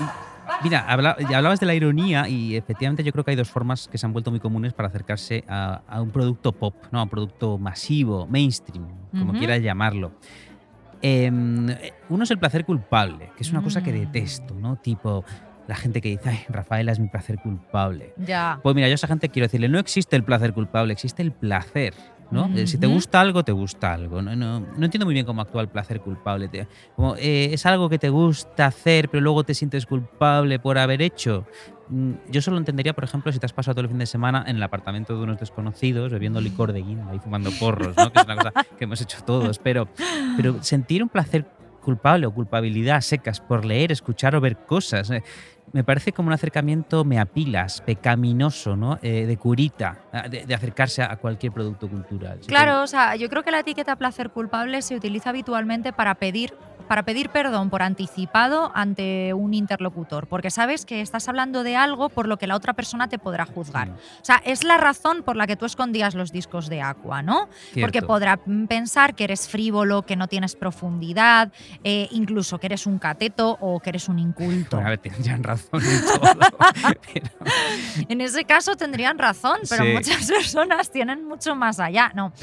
Mira, 0.63 0.85
hablabas 0.89 1.59
de 1.59 1.65
la 1.65 1.73
ironía 1.75 2.27
y 2.27 2.55
efectivamente 2.55 3.03
yo 3.03 3.11
creo 3.11 3.23
que 3.23 3.31
hay 3.31 3.37
dos 3.37 3.49
formas 3.49 3.87
que 3.87 3.97
se 3.97 4.05
han 4.05 4.11
vuelto 4.13 4.29
muy 4.31 4.39
comunes 4.39 4.73
para 4.73 4.89
acercarse 4.89 5.43
a, 5.47 5.81
a 5.87 6.01
un 6.01 6.09
producto 6.11 6.51
pop, 6.51 6.73
¿no? 6.91 6.99
a 6.99 7.03
un 7.03 7.09
producto 7.09 7.57
masivo, 7.57 8.27
mainstream, 8.27 8.85
como 9.11 9.29
Ujú. 9.31 9.37
quieras 9.37 9.61
llamarlo. 9.61 10.11
Em, 11.01 11.67
uno 12.09 12.23
es 12.23 12.31
el 12.31 12.39
placer 12.39 12.65
culpable, 12.65 13.31
que 13.37 13.43
es 13.43 13.51
una 13.51 13.61
cosa 13.61 13.81
que 13.81 13.91
Mm. 13.93 13.99
detesto, 13.99 14.53
¿no? 14.55 14.75
Tipo, 14.75 15.23
la 15.67 15.75
gente 15.75 16.01
que 16.01 16.09
dice, 16.09 16.29
ay, 16.29 16.39
Rafaela 16.49 16.91
es 16.91 16.99
mi 16.99 17.07
placer 17.07 17.37
culpable. 17.39 18.13
Ya. 18.17 18.59
Pues 18.61 18.75
mira, 18.75 18.87
yo 18.89 18.93
a 18.93 18.95
esa 18.95 19.07
gente 19.07 19.29
quiero 19.29 19.45
decirle, 19.45 19.69
no 19.69 19.79
existe 19.79 20.17
el 20.17 20.23
placer 20.25 20.51
culpable, 20.53 20.91
existe 20.91 21.21
el 21.21 21.31
placer. 21.31 21.93
¿No? 22.31 22.49
Eh, 22.55 22.67
Si 22.67 22.77
te 22.77 22.87
gusta 22.87 23.19
algo, 23.21 23.43
te 23.43 23.51
gusta 23.51 23.93
algo. 23.93 24.21
No, 24.21 24.35
no, 24.35 24.59
no 24.59 24.85
entiendo 24.85 25.05
muy 25.05 25.13
bien 25.13 25.25
cómo 25.25 25.41
actúa 25.41 25.61
el 25.61 25.67
placer 25.69 25.99
culpable. 26.01 26.49
Como, 26.95 27.15
eh, 27.17 27.49
es 27.53 27.65
algo 27.65 27.89
que 27.89 27.97
te 27.99 28.09
gusta 28.09 28.65
hacer, 28.67 29.09
pero 29.09 29.21
luego 29.21 29.43
te 29.43 29.53
sientes 29.53 29.85
culpable 29.85 30.59
por 30.59 30.77
haber 30.77 31.01
hecho. 31.01 31.45
Mm, 31.89 32.11
Yo 32.29 32.41
solo 32.41 32.57
entendería, 32.57 32.93
por 32.93 33.03
ejemplo, 33.03 33.31
si 33.31 33.39
te 33.39 33.45
has 33.45 33.53
pasado 33.53 33.75
todo 33.75 33.81
el 33.83 33.89
fin 33.89 33.97
de 33.97 34.05
semana 34.05 34.43
en 34.47 34.57
el 34.57 34.63
apartamento 34.63 35.15
de 35.17 35.23
unos 35.23 35.39
desconocidos 35.39 36.11
bebiendo 36.11 36.39
licor 36.39 36.71
de 36.71 36.81
guinda 36.83 37.13
y 37.15 37.19
fumando 37.19 37.49
porros, 37.59 37.95
¿no? 37.97 38.11
que 38.11 38.19
es 38.19 38.25
una 38.25 38.35
cosa 38.35 38.53
que 38.77 38.83
hemos 38.83 39.01
hecho 39.01 39.17
todos. 39.25 39.57
Pero, 39.59 39.87
pero 40.37 40.61
sentir 40.61 41.01
un 41.01 41.09
placer 41.09 41.45
culpable 41.81 42.27
o 42.27 42.31
culpabilidad 42.33 43.01
secas 43.01 43.39
por 43.39 43.65
leer, 43.65 43.91
escuchar 43.91 44.35
o 44.35 44.41
ver 44.41 44.57
cosas. 44.57 45.09
Me 45.73 45.83
parece 45.83 46.11
como 46.11 46.27
un 46.27 46.33
acercamiento 46.33 47.03
meapilas, 47.03 47.81
pecaminoso, 47.81 48.75
¿no? 48.75 48.99
Eh, 49.01 49.25
de 49.25 49.37
curita, 49.37 49.99
ah, 50.11 50.27
de, 50.27 50.45
de 50.45 50.55
acercarse 50.55 51.01
a 51.01 51.15
cualquier 51.17 51.51
producto 51.51 51.89
cultural. 51.89 52.39
Claro, 52.47 52.81
o 52.81 52.87
sea, 52.87 53.15
yo 53.15 53.29
creo 53.29 53.43
que 53.43 53.51
la 53.51 53.59
etiqueta 53.59 53.95
placer 53.95 54.29
culpable 54.29 54.81
se 54.81 54.95
utiliza 54.95 55.29
habitualmente 55.29 55.93
para 55.93 56.15
pedir 56.15 56.53
para 56.89 57.03
pedir 57.03 57.29
perdón 57.29 57.69
por 57.69 57.83
anticipado 57.83 58.71
ante 58.73 59.33
un 59.35 59.53
interlocutor, 59.53 60.27
porque 60.27 60.49
sabes 60.49 60.85
que 60.85 61.01
estás 61.01 61.29
hablando 61.29 61.63
de 61.63 61.75
algo 61.77 62.09
por 62.09 62.27
lo 62.27 62.37
que 62.37 62.47
la 62.47 62.55
otra 62.55 62.73
persona 62.73 63.07
te 63.07 63.19
podrá 63.19 63.45
juzgar. 63.45 63.89
O 63.89 64.25
sea, 64.25 64.41
es 64.43 64.63
la 64.63 64.75
razón 64.77 65.21
por 65.23 65.35
la 65.37 65.45
que 65.47 65.55
tú 65.55 65.65
escondías 65.65 66.15
los 66.15 66.31
discos 66.31 66.67
de 66.67 66.81
Aqua, 66.81 67.21
¿no? 67.21 67.47
Porque 67.79 68.01
podrá 68.01 68.39
mm, 68.43 68.65
pensar 68.65 69.13
que 69.13 69.23
eres 69.25 69.47
frívolo, 69.47 70.01
que 70.01 70.15
no 70.15 70.27
tienes 70.27 70.55
profundidad, 70.55 71.53
eh, 71.83 72.07
incluso 72.11 72.57
que 72.59 72.65
eres 72.65 72.87
un 72.87 72.97
cateto 72.97 73.55
o 73.61 73.79
que 73.79 73.91
eres 73.91 74.09
un 74.09 74.17
inculto. 74.17 74.77
Bueno, 74.77 74.87
a 74.87 74.89
ver, 74.89 74.97
tendrían 74.99 75.43
razón 75.43 75.81
en 75.85 76.01
todo. 76.05 76.21
pero- 77.13 77.29
En 78.09 78.19
ese 78.21 78.45
caso 78.45 78.75
tendrían 78.75 79.19
razón, 79.19 79.59
pero 79.69 79.83
Sí. 79.83 79.91
muchas 79.93 80.25
personas 80.31 80.89
tienen 80.91 81.23
mucho 81.27 81.55
más 81.55 81.79
allá. 81.79 82.11
No, 82.15 82.33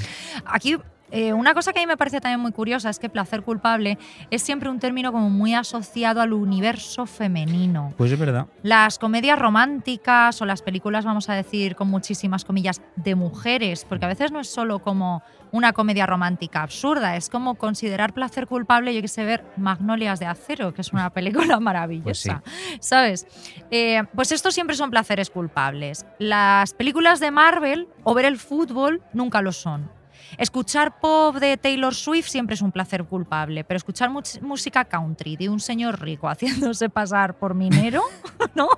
aquí 0.45 0.77
eh, 1.11 1.33
una 1.33 1.55
cosa 1.55 1.73
que 1.73 1.81
a 1.81 1.83
mí 1.83 1.87
me 1.87 1.97
parece 1.97 2.21
también 2.21 2.41
muy 2.41 2.53
curiosa 2.53 2.91
es 2.91 2.99
que 2.99 3.09
placer 3.09 3.43
culpable 3.43 3.99
es 4.31 4.43
siempre 4.43 4.69
un 4.69 4.79
término 4.79 5.13
como 5.13 5.31
muy 5.31 5.55
asociado 5.55 6.21
al 6.21 6.33
universo 6.33 7.07
femenino. 7.07 7.95
pues 7.97 8.13
es 8.13 8.19
verdad. 8.19 8.47
Las 8.63 8.99
comedias 8.99 9.39
románticas 9.39 10.41
o 10.43 10.47
las 10.47 10.63
películas, 10.63 11.05
vamos 11.05 11.29
a 11.29 11.35
decir 11.35 11.77
con 11.77 11.89
muchísimas 11.89 12.45
comillas, 12.45 12.81
de 12.97 13.15
mujeres, 13.15 13.85
porque 13.85 14.05
a 14.05 14.09
veces 14.09 14.33
no 14.33 14.41
es 14.41 14.49
solo 14.49 14.81
como 14.81 15.23
una 15.53 15.73
comedia 15.73 16.07
romántica 16.07 16.63
absurda, 16.63 17.17
es 17.17 17.29
como 17.31 17.55
considerar 17.55 18.13
placer 18.13 18.47
culpable, 18.47 18.95
yo 18.95 19.01
que 19.01 19.09
sé, 19.09 19.25
ver 19.25 19.45
Magnolias 19.57 20.19
de 20.19 20.27
Acero, 20.27 20.75
que 20.75 20.83
es 20.83 20.93
una 20.93 21.11
película 21.11 21.61
maravillosa, 21.61 22.43
¿sabes? 22.81 23.27
Eh, 23.71 24.03
pues 24.15 24.33
estos 24.33 24.55
siempre 24.55 24.77
son 24.77 24.91
placeres 24.91 25.31
culpables. 25.31 26.07
Las 26.19 26.75
películas 26.75 27.21
de 27.21 27.31
Marvel 27.31 27.89
o 28.05 28.15
ver 28.15 28.25
el 28.25 28.39
fútbol 28.39 29.03
nunca 29.13 29.41
lo 29.41 29.53
son. 29.53 29.96
Escuchar 30.39 30.99
pop 31.01 31.37
de 31.37 31.57
Taylor 31.57 31.95
Swift 31.95 32.29
siempre 32.29 32.55
es 32.55 32.63
un 32.63 32.73
placer 32.73 33.05
culpable, 33.05 33.65
pero 33.65 33.77
escuchar 33.77 34.11
música 34.11 34.85
country 34.85 35.37
de 35.37 35.49
un 35.49 35.61
señor 35.61 36.01
rico 36.01 36.29
haciéndose 36.29 36.89
pasar 36.89 37.39
por 37.39 37.55
minero, 37.55 38.03
¿no? 38.55 38.69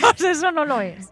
Pues 0.00 0.20
eso 0.24 0.52
no 0.52 0.64
lo 0.64 0.80
es. 0.80 1.10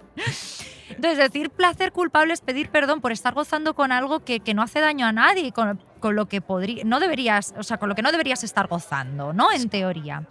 Entonces, 0.89 1.19
decir 1.19 1.51
placer 1.51 1.93
culpable 1.93 2.33
es 2.33 2.41
pedir 2.41 2.71
perdón 2.71 3.01
por 3.01 3.13
estar 3.13 3.35
gozando 3.35 3.75
con 3.75 3.93
algo 3.93 4.21
que, 4.21 4.41
que 4.41 4.55
no 4.55 4.63
hace 4.63 4.81
daño 4.81 5.07
a 5.07 5.13
nadie, 5.13 5.53
con, 5.53 5.81
con 6.01 6.15
lo 6.15 6.27
que 6.27 6.41
podría, 6.41 6.85
no 6.85 7.01
deberías, 7.01 7.55
o 7.59 7.63
sea, 7.63 7.79
con 7.79 7.89
lo 7.89 7.95
que 7.95 8.03
no 8.03 8.13
deberías 8.13 8.45
estar 8.45 8.69
gozando, 8.69 9.33
¿no? 9.33 9.53
En 9.53 9.69
teoría. 9.69 10.27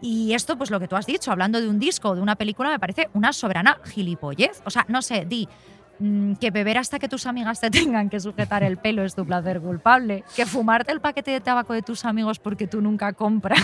Y 0.00 0.34
esto, 0.34 0.56
pues 0.58 0.70
lo 0.70 0.78
que 0.80 0.88
tú 0.88 0.96
has 0.96 1.06
dicho, 1.06 1.30
hablando 1.32 1.60
de 1.60 1.68
un 1.68 1.78
disco 1.78 2.10
o 2.10 2.14
de 2.14 2.20
una 2.20 2.36
película, 2.36 2.70
me 2.70 2.78
parece 2.78 3.08
una 3.14 3.32
soberana 3.32 3.80
gilipollez. 3.84 4.62
O 4.64 4.70
sea, 4.70 4.84
no 4.88 5.00
sé, 5.02 5.24
di 5.24 5.48
que 5.98 6.50
beber 6.50 6.78
hasta 6.78 6.98
que 6.98 7.08
tus 7.08 7.26
amigas 7.26 7.60
te 7.60 7.70
tengan 7.70 8.08
que 8.10 8.20
sujetar 8.20 8.62
el 8.62 8.76
pelo 8.76 9.02
es 9.04 9.14
tu 9.14 9.24
placer 9.24 9.60
culpable. 9.60 10.24
Que 10.34 10.46
fumarte 10.46 10.92
el 10.92 11.00
paquete 11.00 11.30
de 11.30 11.40
tabaco 11.40 11.72
de 11.72 11.82
tus 11.82 12.04
amigos 12.04 12.38
porque 12.38 12.66
tú 12.66 12.80
nunca 12.80 13.12
compras 13.12 13.60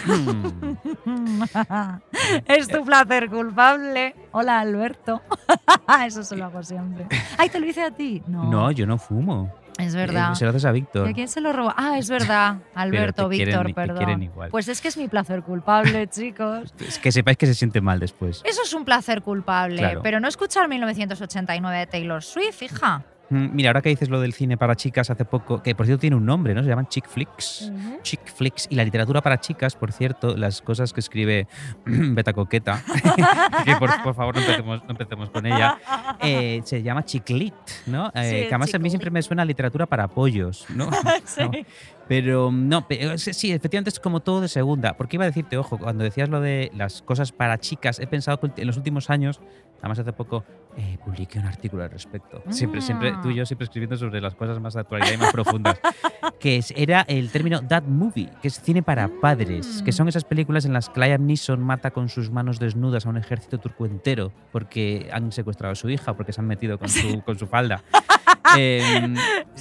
Mm. 1.05 1.43
es 2.47 2.69
tu 2.69 2.85
placer 2.85 3.29
culpable. 3.29 4.15
Hola, 4.33 4.61
Alberto. 4.61 5.21
Eso 6.07 6.23
se 6.23 6.37
lo 6.37 6.45
hago 6.47 6.63
siempre. 6.63 7.07
Ay, 7.39 7.49
te 7.49 7.61
lo 7.61 7.67
hice 7.67 7.83
a 7.83 7.91
ti. 7.91 8.23
No, 8.27 8.45
No, 8.45 8.71
yo 8.71 8.87
no 8.87 8.99
fumo. 8.99 9.53
Es 9.79 9.95
verdad. 9.95 10.33
Eh, 10.33 10.37
se 10.37 10.45
lo 10.45 10.51
haces 10.51 10.65
a 10.65 10.71
¿Y 10.71 10.73
Víctor. 10.73 11.09
a 11.09 11.13
quién 11.13 11.29
se 11.29 11.41
lo 11.41 11.53
robó? 11.53 11.73
Ah, 11.77 11.97
es 11.99 12.09
verdad. 12.09 12.57
Alberto, 12.75 13.29
quieren- 13.29 13.47
Víctor, 13.49 13.67
te 13.67 13.75
perdón. 13.75 13.97
quieren 13.97 14.23
igual. 14.23 14.51
Pues 14.51 14.69
es 14.69 14.81
que 14.81 14.89
es 14.89 14.97
mi 14.97 15.09
placer 15.09 15.43
culpable, 15.43 16.07
chicos. 16.11 16.73
Es 16.79 16.99
que 16.99 17.11
sepáis 17.13 17.37
que 17.39 17.47
se 17.47 17.55
siente 17.55 17.81
mal 17.81 17.99
después. 18.01 18.43
Eso 18.45 18.63
es 18.63 18.73
un 18.75 18.85
placer 18.85 19.23
culpable, 19.23 19.79
Claro. 19.79 20.01
pero 20.03 20.21
no 20.21 20.29
escuchar 20.29 20.69
1989 20.69 21.79
de 21.79 21.87
Taylor 21.87 22.23
Swift, 22.23 22.63
hija. 22.63 23.03
Mm, 23.33 23.55
Mira, 23.55 23.71
ahora 23.71 23.81
que 23.81 23.89
dices 23.89 24.11
lo 24.11 24.21
del 24.21 24.35
cine 24.35 24.57
para 24.59 24.77
chicas 24.77 25.09
hace 25.11 25.25
poco, 25.25 25.63
que 25.63 25.75
por 25.75 25.87
cierto 25.87 26.01
tiene 26.03 26.17
un 26.17 26.27
nombre, 26.27 26.55
¿no? 26.55 26.63
Se 26.63 26.69
llaman 26.69 26.87
chick 26.89 27.09
flicks. 27.09 27.73
Chick 28.03 28.27
flicks. 28.27 28.67
Y 28.71 28.75
la 28.75 28.85
literatura 28.85 29.23
para 29.23 29.41
chicas, 29.41 29.75
por 29.75 29.91
cierto, 29.93 30.37
las 30.37 30.61
cosas 30.61 30.93
que 30.93 31.01
escribe 31.01 31.47
Beta 31.87 32.33
Coqueta, 32.35 32.83
que 33.65 33.75
por, 33.77 33.91
por 34.03 34.15
favor 34.15 34.35
no 34.35 34.41
empecemos, 34.43 34.85
no 34.85 34.91
empecemos 34.91 35.31
con 35.31 35.47
ella, 35.47 35.79
eh, 36.21 36.61
se 36.65 36.83
llama 36.83 37.05
chiclit, 37.05 37.55
¿no? 37.87 38.09
Eh, 38.15 38.23
Sí, 38.33 38.37
que 38.43 38.47
además 38.49 38.75
a 38.75 38.79
mí 38.79 38.91
siempre 38.91 39.11
me 39.11 39.23
suena 39.23 39.43
a 39.43 39.47
literatura 39.47 39.87
para 39.87 40.09
pollos, 40.09 40.67
¿no? 40.75 40.91
Sí. 41.25 41.43
No, 42.03 42.09
Pero 42.09 42.51
no, 42.53 42.87
pe- 42.89 43.17
sí, 43.17 43.33
sí, 43.33 43.53
efectivamente 43.53 43.89
es 43.89 43.99
como 44.01 44.21
todo 44.21 44.41
de 44.43 44.49
segunda. 44.49 44.97
Porque 44.99 45.17
iba 45.17 45.25
a 45.25 45.29
decirte, 45.29 45.57
ojo, 45.57 45.79
cuando 45.79 46.05
decías 46.05 46.29
lo 46.29 46.41
de 46.41 46.71
las 46.75 47.01
cosas 47.01 47.33
para 47.33 47.59
chicas, 47.59 48.01
he 48.01 48.07
pensado 48.07 48.39
que 48.41 48.51
en 48.61 48.67
los 48.67 48.77
últimos 48.77 49.09
años, 49.09 49.41
además 49.83 49.99
hace 49.99 50.13
poco, 50.15 50.45
eh, 50.79 50.97
publiqué 51.05 51.39
un 51.39 51.45
artículo 51.47 51.83
al 51.83 51.91
respecto. 51.91 52.43
Siempre, 52.49 52.81
siempre, 52.81 53.13
tú 53.23 53.29
y 53.31 53.35
yo 53.35 53.45
siempre 53.45 53.65
escribiendo 53.65 53.97
sobre 53.99 54.21
las 54.23 54.35
cosas 54.35 54.59
más 54.61 54.73
de 54.75 54.81
actualidad 54.81 55.13
y 55.13 55.17
más 55.19 55.33
profundas. 55.33 55.79
Que 56.39 56.57
es- 56.57 56.73
era 56.77 57.03
el 57.03 57.31
término 57.31 57.61
Dad 57.61 57.85
Movie, 57.85 58.29
que 58.41 58.49
es 58.49 58.61
cine 58.61 58.83
para 58.83 59.09
padres, 59.21 59.81
que 59.85 59.93
son 59.93 60.09
esas 60.09 60.25
películas 60.25 60.65
en 60.65 60.73
las 60.73 60.89
que 60.89 60.99
Liam 61.01 61.25
Neeson 61.27 61.61
mata 61.63 61.93
con 61.93 62.09
sus 62.09 62.31
manos 62.33 62.59
desnudas 62.59 63.07
a 63.07 63.11
un 63.11 63.17
ejército 63.17 63.59
turco 63.59 63.87
entero 63.87 64.33
porque 64.51 65.09
han 65.13 65.31
secuestrado 65.31 65.73
a 65.73 65.77
su 65.77 65.89
hija, 65.89 66.15
porque 66.15 66.33
se 66.33 66.41
han 66.41 66.49
metido 66.49 66.79
con 66.81 66.89
su, 66.89 67.23
con 67.23 67.39
su 67.39 67.47
falda. 67.47 67.83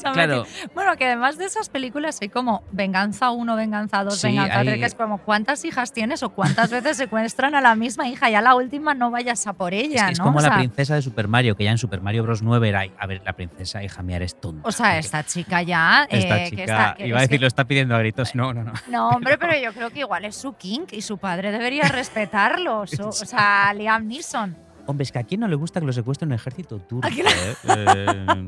Ha 0.03 0.13
claro, 0.13 0.45
Bueno, 0.73 0.95
que 0.97 1.05
además 1.05 1.37
de 1.37 1.45
esas 1.45 1.69
películas 1.69 2.19
hay 2.21 2.29
como 2.29 2.63
Venganza 2.71 3.31
1, 3.31 3.55
Venganza 3.55 4.03
2, 4.03 4.17
Sí, 4.19 4.27
Venganza 4.27 4.59
3, 4.61 4.73
hay- 4.73 4.79
que 4.79 4.85
es 4.85 4.95
como 4.95 5.19
cuántas 5.19 5.63
hijas 5.65 5.93
tienes 5.93 6.23
o 6.23 6.29
cuántas 6.29 6.71
veces 6.71 6.97
secuestran 6.97 7.55
a 7.55 7.61
la 7.61 7.75
misma 7.75 8.07
hija. 8.07 8.29
Ya 8.29 8.41
la 8.41 8.55
última 8.55 8.93
no 8.93 9.11
vayas 9.11 9.45
a 9.47 9.53
por 9.53 9.73
Es, 9.73 9.83
ella, 9.85 10.07
que 10.09 10.10
es 10.11 10.19
¿no? 10.19 10.25
como 10.25 10.39
o 10.39 10.41
la 10.41 10.55
princesa 10.57 10.95
de 10.95 11.01
Super 11.01 11.27
Mario, 11.27 11.55
que 11.55 11.63
ya 11.63 11.71
en 11.71 11.77
Super 11.77 12.01
Mario 12.01 12.23
Bros. 12.23 12.41
9 12.41 12.69
era, 12.69 12.83
a 12.97 13.07
ver, 13.07 13.21
la 13.25 13.33
princesa, 13.33 13.83
hija 13.83 14.01
mía, 14.03 14.17
eres 14.17 14.39
tonta. 14.39 14.67
o 14.67 14.71
sea, 14.71 14.97
esta 14.97 15.23
chica 15.25 15.61
ya. 15.61 16.07
Esta 16.09 16.37
eh, 16.37 16.43
que 16.43 16.49
chica, 16.51 16.61
está- 16.63 16.95
que 16.95 17.07
iba 17.07 17.17
a 17.17 17.21
que- 17.21 17.27
decir, 17.27 17.41
lo 17.41 17.47
está 17.47 17.65
pidiendo 17.65 17.95
a 17.95 17.99
gritos. 17.99 18.35
No, 18.35 18.53
no, 18.53 18.63
no. 18.63 18.73
No, 18.89 19.09
hombre, 19.09 19.37
pero 19.37 19.57
yo 19.57 19.73
creo 19.73 19.89
que 19.89 19.99
igual 19.99 20.25
es 20.25 20.35
su 20.35 20.53
kink 20.53 20.93
y 20.93 21.01
su 21.01 21.17
padre 21.17 21.51
debería 21.51 21.83
respetarlo. 21.89 22.85
Su- 22.87 23.07
o 23.07 23.11
sea, 23.11 23.73
Liam 23.73 24.07
Neeson. 24.07 24.55
Hombre, 24.87 25.03
es 25.03 25.11
que 25.11 25.19
a 25.19 25.23
quién 25.23 25.39
no 25.41 25.47
le 25.47 25.55
gusta 25.55 25.79
que 25.79 25.85
lo 25.85 25.93
secuestre 25.93 26.25
un 26.27 26.33
ejército 26.33 26.79
turco. 26.79 27.07
¿A 27.07 27.11
quién 27.11 27.25
no? 27.25 27.31
eh? 27.31 28.35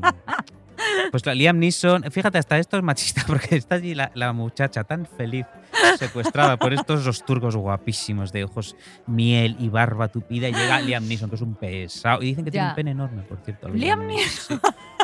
pues 1.10 1.24
la 1.24 1.34
Liam 1.34 1.58
Neeson, 1.58 2.02
fíjate, 2.10 2.38
hasta 2.38 2.58
esto 2.58 2.76
es 2.76 2.82
machista, 2.82 3.22
porque 3.26 3.56
está 3.56 3.76
allí 3.76 3.94
la, 3.94 4.10
la 4.14 4.32
muchacha 4.32 4.84
tan 4.84 5.06
feliz, 5.06 5.46
secuestrada 5.98 6.56
por 6.56 6.72
estos 6.72 7.04
dos 7.04 7.24
turcos 7.24 7.56
guapísimos 7.56 8.32
de 8.32 8.44
ojos 8.44 8.76
miel 9.06 9.56
y 9.58 9.68
barba 9.68 10.08
tupida, 10.08 10.48
y 10.48 10.52
llega 10.54 10.80
Liam 10.80 11.06
Neeson, 11.06 11.28
que 11.28 11.36
es 11.36 11.42
un 11.42 11.54
pesado. 11.54 12.22
Y 12.22 12.26
dicen 12.26 12.44
que 12.44 12.50
tiene 12.50 12.68
un 12.68 12.74
pene 12.74 12.90
enorme, 12.92 13.22
por 13.22 13.38
cierto. 13.44 13.68
Liam. 13.68 14.08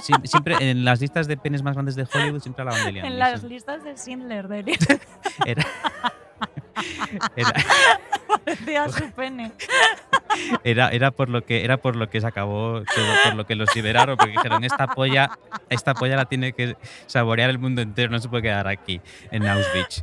Sí, 0.02 0.12
siempre 0.24 0.56
en 0.61 0.85
las 0.85 1.00
listas 1.00 1.26
de 1.26 1.37
penes 1.37 1.62
más 1.62 1.74
grandes 1.74 1.94
de 1.96 2.06
Hollywood 2.12 2.40
siempre 2.40 2.62
hablaban 2.62 2.85
de 2.87 2.92
Liam 2.92 3.06
En 3.06 3.12
Neeson. 3.18 3.33
las 3.33 3.42
listas 3.44 3.85
de 3.85 3.94
Schindler 3.96 4.48
de 4.48 4.62
Liam 4.62 4.78
Era, 5.46 5.66
era, 7.37 7.52
decía 8.46 8.88
su 8.88 9.11
pene. 9.16 9.52
era, 10.64 10.88
era 10.88 11.11
por 11.11 11.28
lo 11.28 11.44
que 11.44 11.64
era 11.64 11.76
por 11.76 11.96
lo 11.96 12.09
que 12.09 12.20
se 12.20 12.26
acabó 12.26 12.83
por 13.24 13.35
lo 13.35 13.46
que 13.46 13.54
los 13.54 13.74
liberaron 13.76 14.16
porque 14.16 14.33
dijeron 14.33 14.64
esta 14.64 14.87
polla 14.87 15.30
esta 15.68 15.92
polla 15.94 16.16
la 16.16 16.24
tiene 16.26 16.52
que 16.52 16.76
saborear 17.06 17.50
el 17.50 17.59
mundo 17.59 17.83
entero 17.83 18.11
no 18.11 18.18
se 18.18 18.28
puede 18.28 18.44
quedar 18.44 18.68
aquí 18.68 19.00
en 19.30 19.46
Auschwitz 19.46 20.02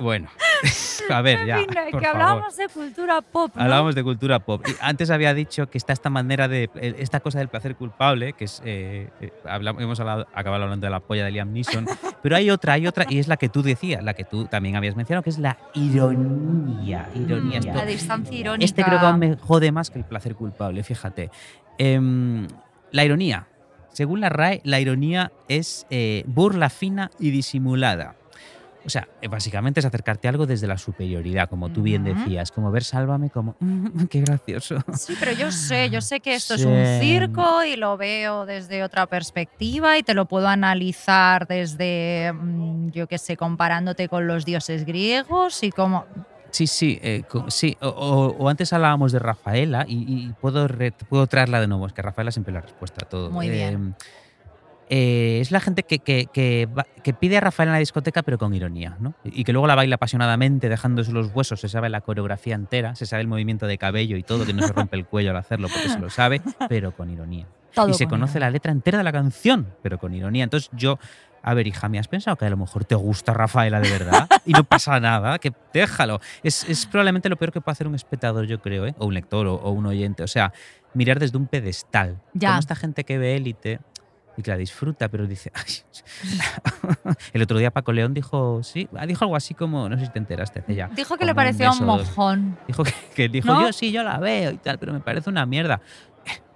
bueno 0.00 0.28
a 1.10 1.20
ver 1.22 1.46
ya 1.46 1.58
En 1.60 1.64
fin, 1.66 1.74
por 1.74 2.00
que 2.00 2.06
favor. 2.06 2.06
hablábamos 2.22 2.56
de 2.56 2.68
cultura 2.68 3.20
pop. 3.22 3.52
¿no? 3.54 3.62
Hablábamos 3.62 3.94
de 3.94 4.02
cultura 4.02 4.38
pop. 4.40 4.62
Y 4.66 4.72
antes 4.80 5.10
había 5.10 5.34
dicho 5.34 5.68
que 5.68 5.78
está 5.78 5.92
esta 5.92 6.10
manera 6.10 6.48
de. 6.48 6.68
eh, 6.74 6.96
esta 6.98 7.20
cosa 7.20 7.38
del 7.38 7.48
placer 7.48 7.76
culpable, 7.76 8.32
que 8.32 8.44
es. 8.46 8.60
eh, 8.64 9.08
eh, 9.20 9.32
hablamos- 9.44 9.82
hemos 9.82 10.00
hablado, 10.00 10.26
acabado 10.34 10.64
hablando 10.64 10.86
de 10.86 10.90
la 10.90 11.00
polla 11.00 11.24
de 11.24 11.30
Liam 11.30 11.52
Neeson. 11.52 11.86
pero 12.22 12.36
hay 12.36 12.50
otra, 12.50 12.72
hay 12.74 12.86
otra, 12.86 13.06
y 13.08 13.18
es 13.18 13.28
la 13.28 13.36
que 13.36 13.48
tú 13.48 13.62
decías, 13.62 14.02
la 14.02 14.14
que 14.14 14.24
tú 14.24 14.46
también 14.46 14.76
habías 14.76 14.96
mencionado, 14.96 15.22
que 15.22 15.30
es 15.30 15.38
la 15.38 15.56
ironía. 15.74 17.08
Ironía. 17.14 17.58
Esto- 17.58 17.72
La 17.74 17.84
distancia 17.86 18.36
irónica. 18.36 18.64
este 18.64 18.82
creo 18.84 18.98
que 19.00 19.06
aún 19.06 19.18
me 19.18 19.36
jode 19.36 19.72
más 19.72 19.90
que 19.90 19.98
el 19.98 20.04
placer 20.04 20.34
culpable, 20.34 20.82
fíjate. 20.82 21.30
Em, 21.78 22.46
la 22.90 23.04
ironía. 23.04 23.46
Según 23.92 24.20
la 24.20 24.28
RAE, 24.28 24.60
la 24.64 24.78
ironía 24.80 25.32
es 25.48 25.86
eh, 25.90 26.22
burla 26.26 26.68
fina 26.70 27.10
y 27.18 27.30
disimulada. 27.30 28.14
O 28.86 28.88
sea, 28.88 29.08
eh, 29.20 29.26
básicamente 29.28 29.80
es 29.80 29.86
acercarte 29.86 30.28
a 30.28 30.30
algo 30.30 30.46
desde 30.46 30.68
la 30.68 30.78
superioridad, 30.78 31.48
como 31.48 31.70
tú 31.70 31.82
bien 31.82 32.04
decías, 32.04 32.52
como 32.52 32.70
ver 32.70 32.84
Sálvame 32.84 33.30
como, 33.30 33.56
"Mm, 33.60 34.04
qué 34.08 34.20
gracioso. 34.20 34.76
Sí, 34.96 35.16
pero 35.18 35.32
yo 35.32 35.50
sé, 35.50 35.90
yo 35.90 36.00
sé 36.00 36.20
que 36.20 36.34
esto 36.36 36.54
es 36.54 36.64
un 36.64 36.84
circo 37.00 37.64
y 37.64 37.74
lo 37.76 37.96
veo 37.96 38.46
desde 38.46 38.84
otra 38.84 39.06
perspectiva 39.08 39.98
y 39.98 40.04
te 40.04 40.14
lo 40.14 40.26
puedo 40.26 40.46
analizar 40.46 41.46
desde, 41.48 42.32
mm, 42.32 42.90
yo 42.90 43.08
qué 43.08 43.18
sé, 43.18 43.36
comparándote 43.36 44.08
con 44.08 44.26
los 44.28 44.44
dioses 44.44 44.84
griegos 44.84 45.62
y 45.64 45.72
como... 45.72 46.06
Sí, 46.52 46.68
sí, 46.68 46.98
eh, 47.02 47.24
sí. 47.48 47.76
O, 47.80 47.88
o- 47.88 48.36
o 48.44 48.48
antes 48.48 48.72
hablábamos 48.72 49.10
de 49.12 49.18
Rafaela 49.18 49.84
y, 49.86 50.04
y 50.28 50.32
puedo, 50.34 50.68
re- 50.68 50.92
puedo 50.92 51.26
traerla 51.26 51.60
de 51.60 51.66
nuevo, 51.66 51.86
es 51.88 51.92
que 51.92 52.02
Rafaela 52.02 52.30
siempre 52.30 52.54
la 52.54 52.60
respuesta 52.60 53.00
a 53.04 53.08
todo. 53.08 53.30
Muy 53.32 53.50
bien. 53.50 53.96
eh, 53.98 54.04
es 54.88 55.50
la 55.50 55.60
gente 55.60 55.82
que, 55.82 55.98
que- 55.98 56.26
que 56.32 56.66
va- 56.66 56.86
que 57.02 57.12
pide 57.12 57.36
a 57.36 57.40
Rafaela 57.40 57.70
en 57.70 57.74
la 57.74 57.78
discoteca 57.80 58.22
pero 58.22 58.38
con 58.38 58.54
ironía, 58.54 58.96
¿no? 59.00 59.14
Y 59.24 59.44
que 59.44 59.52
luego 59.52 59.66
la 59.66 59.74
baila 59.74 59.96
apasionadamente 59.96 60.68
dejándose 60.68 61.12
los 61.12 61.34
huesos, 61.34 61.60
se 61.60 61.68
sabe 61.68 61.88
la 61.88 62.00
coreografía 62.00 62.54
entera, 62.54 62.94
se 62.94 63.06
sabe 63.06 63.22
el 63.22 63.28
movimiento 63.28 63.66
de 63.66 63.78
cabello 63.78 64.16
y 64.16 64.22
todo, 64.22 64.46
que 64.46 64.52
no 64.52 64.66
se 64.66 64.72
rompe 64.72 64.96
el 64.96 65.04
cuello 65.06 65.30
al 65.30 65.36
hacerlo 65.36 65.68
porque 65.68 65.88
se 65.88 65.98
lo 65.98 66.10
sabe, 66.10 66.40
pero 66.68 66.92
con 66.92 67.10
ironía. 67.10 67.46
Todo 67.74 67.90
y 67.90 67.94
se 67.94 68.04
con 68.04 68.12
conoce 68.18 68.32
ironía. 68.38 68.46
la 68.46 68.50
letra 68.52 68.72
entera 68.72 68.98
de 68.98 69.04
la 69.04 69.12
canción, 69.12 69.66
pero 69.82 69.98
con 69.98 70.14
ironía. 70.14 70.44
Entonces 70.44 70.70
yo, 70.72 70.98
a 71.42 71.52
ver, 71.54 71.66
hija, 71.66 71.88
¿me 71.88 71.98
has 71.98 72.08
pensado 72.08 72.36
que 72.36 72.44
a 72.46 72.50
lo 72.50 72.56
mejor 72.56 72.84
te 72.84 72.94
gusta 72.94 73.34
Rafaela 73.34 73.80
de 73.80 73.90
verdad? 73.90 74.28
Y 74.46 74.52
no 74.52 74.64
pasa 74.64 74.98
nada, 75.00 75.38
que 75.38 75.52
déjalo. 75.74 76.20
Es, 76.42 76.64
es 76.68 76.86
probablemente 76.86 77.28
lo 77.28 77.36
peor 77.36 77.52
que 77.52 77.60
puede 77.60 77.72
hacer 77.74 77.86
un 77.86 77.94
espectador, 77.96 78.46
yo 78.46 78.60
creo, 78.62 78.86
¿eh? 78.86 78.94
o 78.98 79.06
un 79.06 79.14
lector 79.14 79.46
o, 79.46 79.54
o 79.56 79.70
un 79.72 79.84
oyente. 79.86 80.22
O 80.22 80.28
sea, 80.28 80.52
mirar 80.94 81.18
desde 81.18 81.36
un 81.36 81.46
pedestal. 81.48 82.18
Ya. 82.32 82.48
Como 82.50 82.60
esta 82.60 82.74
gente 82.76 83.04
que 83.04 83.18
ve 83.18 83.36
élite 83.36 83.80
y 84.36 84.42
que 84.42 84.50
la 84.50 84.56
disfruta, 84.56 85.08
pero 85.08 85.26
dice... 85.26 85.50
"Ay". 85.54 85.64
El 87.32 87.42
otro 87.42 87.58
día 87.58 87.70
Paco 87.70 87.92
León 87.92 88.14
dijo, 88.14 88.62
sí, 88.62 88.88
dijo 89.06 89.24
algo 89.24 89.36
así 89.36 89.54
como, 89.54 89.88
no 89.88 89.98
sé 89.98 90.06
si 90.06 90.12
te 90.12 90.18
enteraste 90.18 90.60
hace 90.60 90.74
ya. 90.74 90.88
Dijo 90.88 91.16
que 91.16 91.24
le 91.24 91.34
parecía 91.34 91.70
un 91.70 91.78
dos. 91.86 91.86
mojón. 92.08 92.58
Dijo 92.66 92.84
que, 92.84 92.92
que 93.14 93.28
dijo, 93.28 93.48
¿No? 93.52 93.62
yo 93.66 93.72
sí, 93.72 93.92
yo 93.92 94.02
la 94.02 94.18
veo 94.18 94.50
y 94.52 94.58
tal, 94.58 94.78
pero 94.78 94.92
me 94.92 95.00
parece 95.00 95.30
una 95.30 95.46
mierda. 95.46 95.80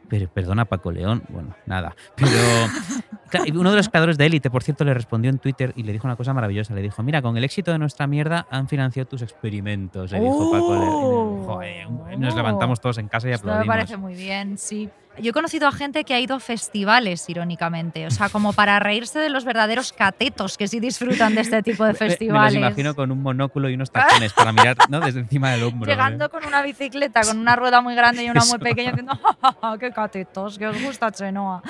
Pero 0.08 0.28
perdona, 0.28 0.64
Paco 0.64 0.90
León, 0.90 1.22
bueno, 1.28 1.54
nada. 1.66 1.94
Pero 2.16 2.30
uno 3.60 3.70
de 3.70 3.76
los 3.76 3.88
creadores 3.88 4.18
de 4.18 4.26
Élite, 4.26 4.50
por 4.50 4.64
cierto, 4.64 4.84
le 4.84 4.92
respondió 4.92 5.30
en 5.30 5.38
Twitter 5.38 5.72
y 5.76 5.84
le 5.84 5.92
dijo 5.92 6.08
una 6.08 6.16
cosa 6.16 6.34
maravillosa. 6.34 6.74
Le 6.74 6.82
dijo, 6.82 7.00
mira, 7.04 7.22
con 7.22 7.36
el 7.36 7.44
éxito 7.44 7.70
de 7.70 7.78
nuestra 7.78 8.08
mierda 8.08 8.44
han 8.50 8.66
financiado 8.66 9.08
tus 9.08 9.22
experimentos, 9.22 10.10
le 10.10 10.18
dijo 10.18 10.50
Paco 10.50 10.74
León. 10.74 10.88
Oh. 10.90 11.42
Joder, 11.46 11.88
nos 12.18 12.34
levantamos 12.34 12.80
todos 12.80 12.98
en 12.98 13.06
casa 13.06 13.28
y 13.28 13.32
Esto 13.32 13.46
me 13.46 13.52
aplaudimos. 13.52 13.76
parece 13.76 13.96
muy 13.98 14.14
bien, 14.14 14.58
sí. 14.58 14.90
Yo 15.18 15.30
he 15.30 15.32
conocido 15.32 15.66
a 15.68 15.72
gente 15.72 16.04
que 16.04 16.14
ha 16.14 16.20
ido 16.20 16.36
a 16.36 16.40
festivales, 16.40 17.28
irónicamente. 17.28 18.06
O 18.06 18.10
sea, 18.10 18.28
como 18.30 18.52
para 18.52 18.78
reírse 18.78 19.18
de 19.18 19.28
los 19.28 19.44
verdaderos 19.44 19.92
catetos 19.92 20.56
que 20.56 20.66
sí 20.68 20.80
disfrutan 20.80 21.34
de 21.34 21.42
este 21.42 21.62
tipo 21.64 21.84
de 21.84 21.92
Me- 21.92 21.98
Me, 22.00 22.08
festivales. 22.08 22.54
los 22.54 22.62
imagino 22.62 22.94
con 22.94 23.10
un 23.10 23.20
monóculo 23.22 23.68
y 23.68 23.74
unos 23.74 23.90
tacones 23.90 24.32
para 24.32 24.52
mirar 24.52 24.76
¿no? 24.88 25.00
desde 25.00 25.20
encima 25.20 25.50
del 25.50 25.64
hombro. 25.64 25.90
¿eh? 25.90 25.94
Llegando 25.94 26.30
con 26.30 26.46
una 26.46 26.62
bicicleta, 26.62 27.20
con 27.22 27.38
una 27.38 27.54
rueda 27.56 27.80
muy 27.82 27.94
grande 27.94 28.24
y 28.24 28.30
una 28.30 28.44
muy 28.46 28.58
pequeña, 28.60 28.90
diciendo, 28.92 29.12
"Ja, 29.22 29.36
ja, 29.42 29.56
ja, 29.60 29.78
qué 29.78 29.90
catetos, 29.90 30.58
que 30.58 30.66
os 30.68 30.80
gusta 30.82 31.10
Chenoa. 31.10 31.62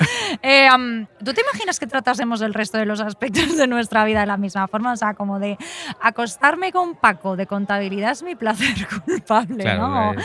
Eh, 0.43 0.69
¿Tú 1.25 1.33
te 1.35 1.41
imaginas 1.41 1.81
que 1.81 1.87
tratásemos 1.87 2.43
el 2.43 2.55
resto 2.55 2.79
de 2.79 2.87
los 2.87 3.01
aspectos 3.01 3.57
de 3.57 3.67
nuestra 3.67 4.05
vida 4.05 4.21
de 4.21 4.27
la 4.27 4.37
misma 4.37 4.69
forma? 4.69 4.93
O 4.93 4.97
sea, 4.97 5.15
como 5.15 5.41
de 5.41 5.57
acostarme 6.01 6.73
con 6.73 6.95
Paco 6.95 7.37
de 7.37 7.47
contabilidad 7.47 8.13
es 8.13 8.23
mi 8.23 8.35
placer 8.37 8.69
culpable, 9.05 9.65
Claro, 9.65 9.89
¿no? 9.89 10.13
eh, 10.13 10.17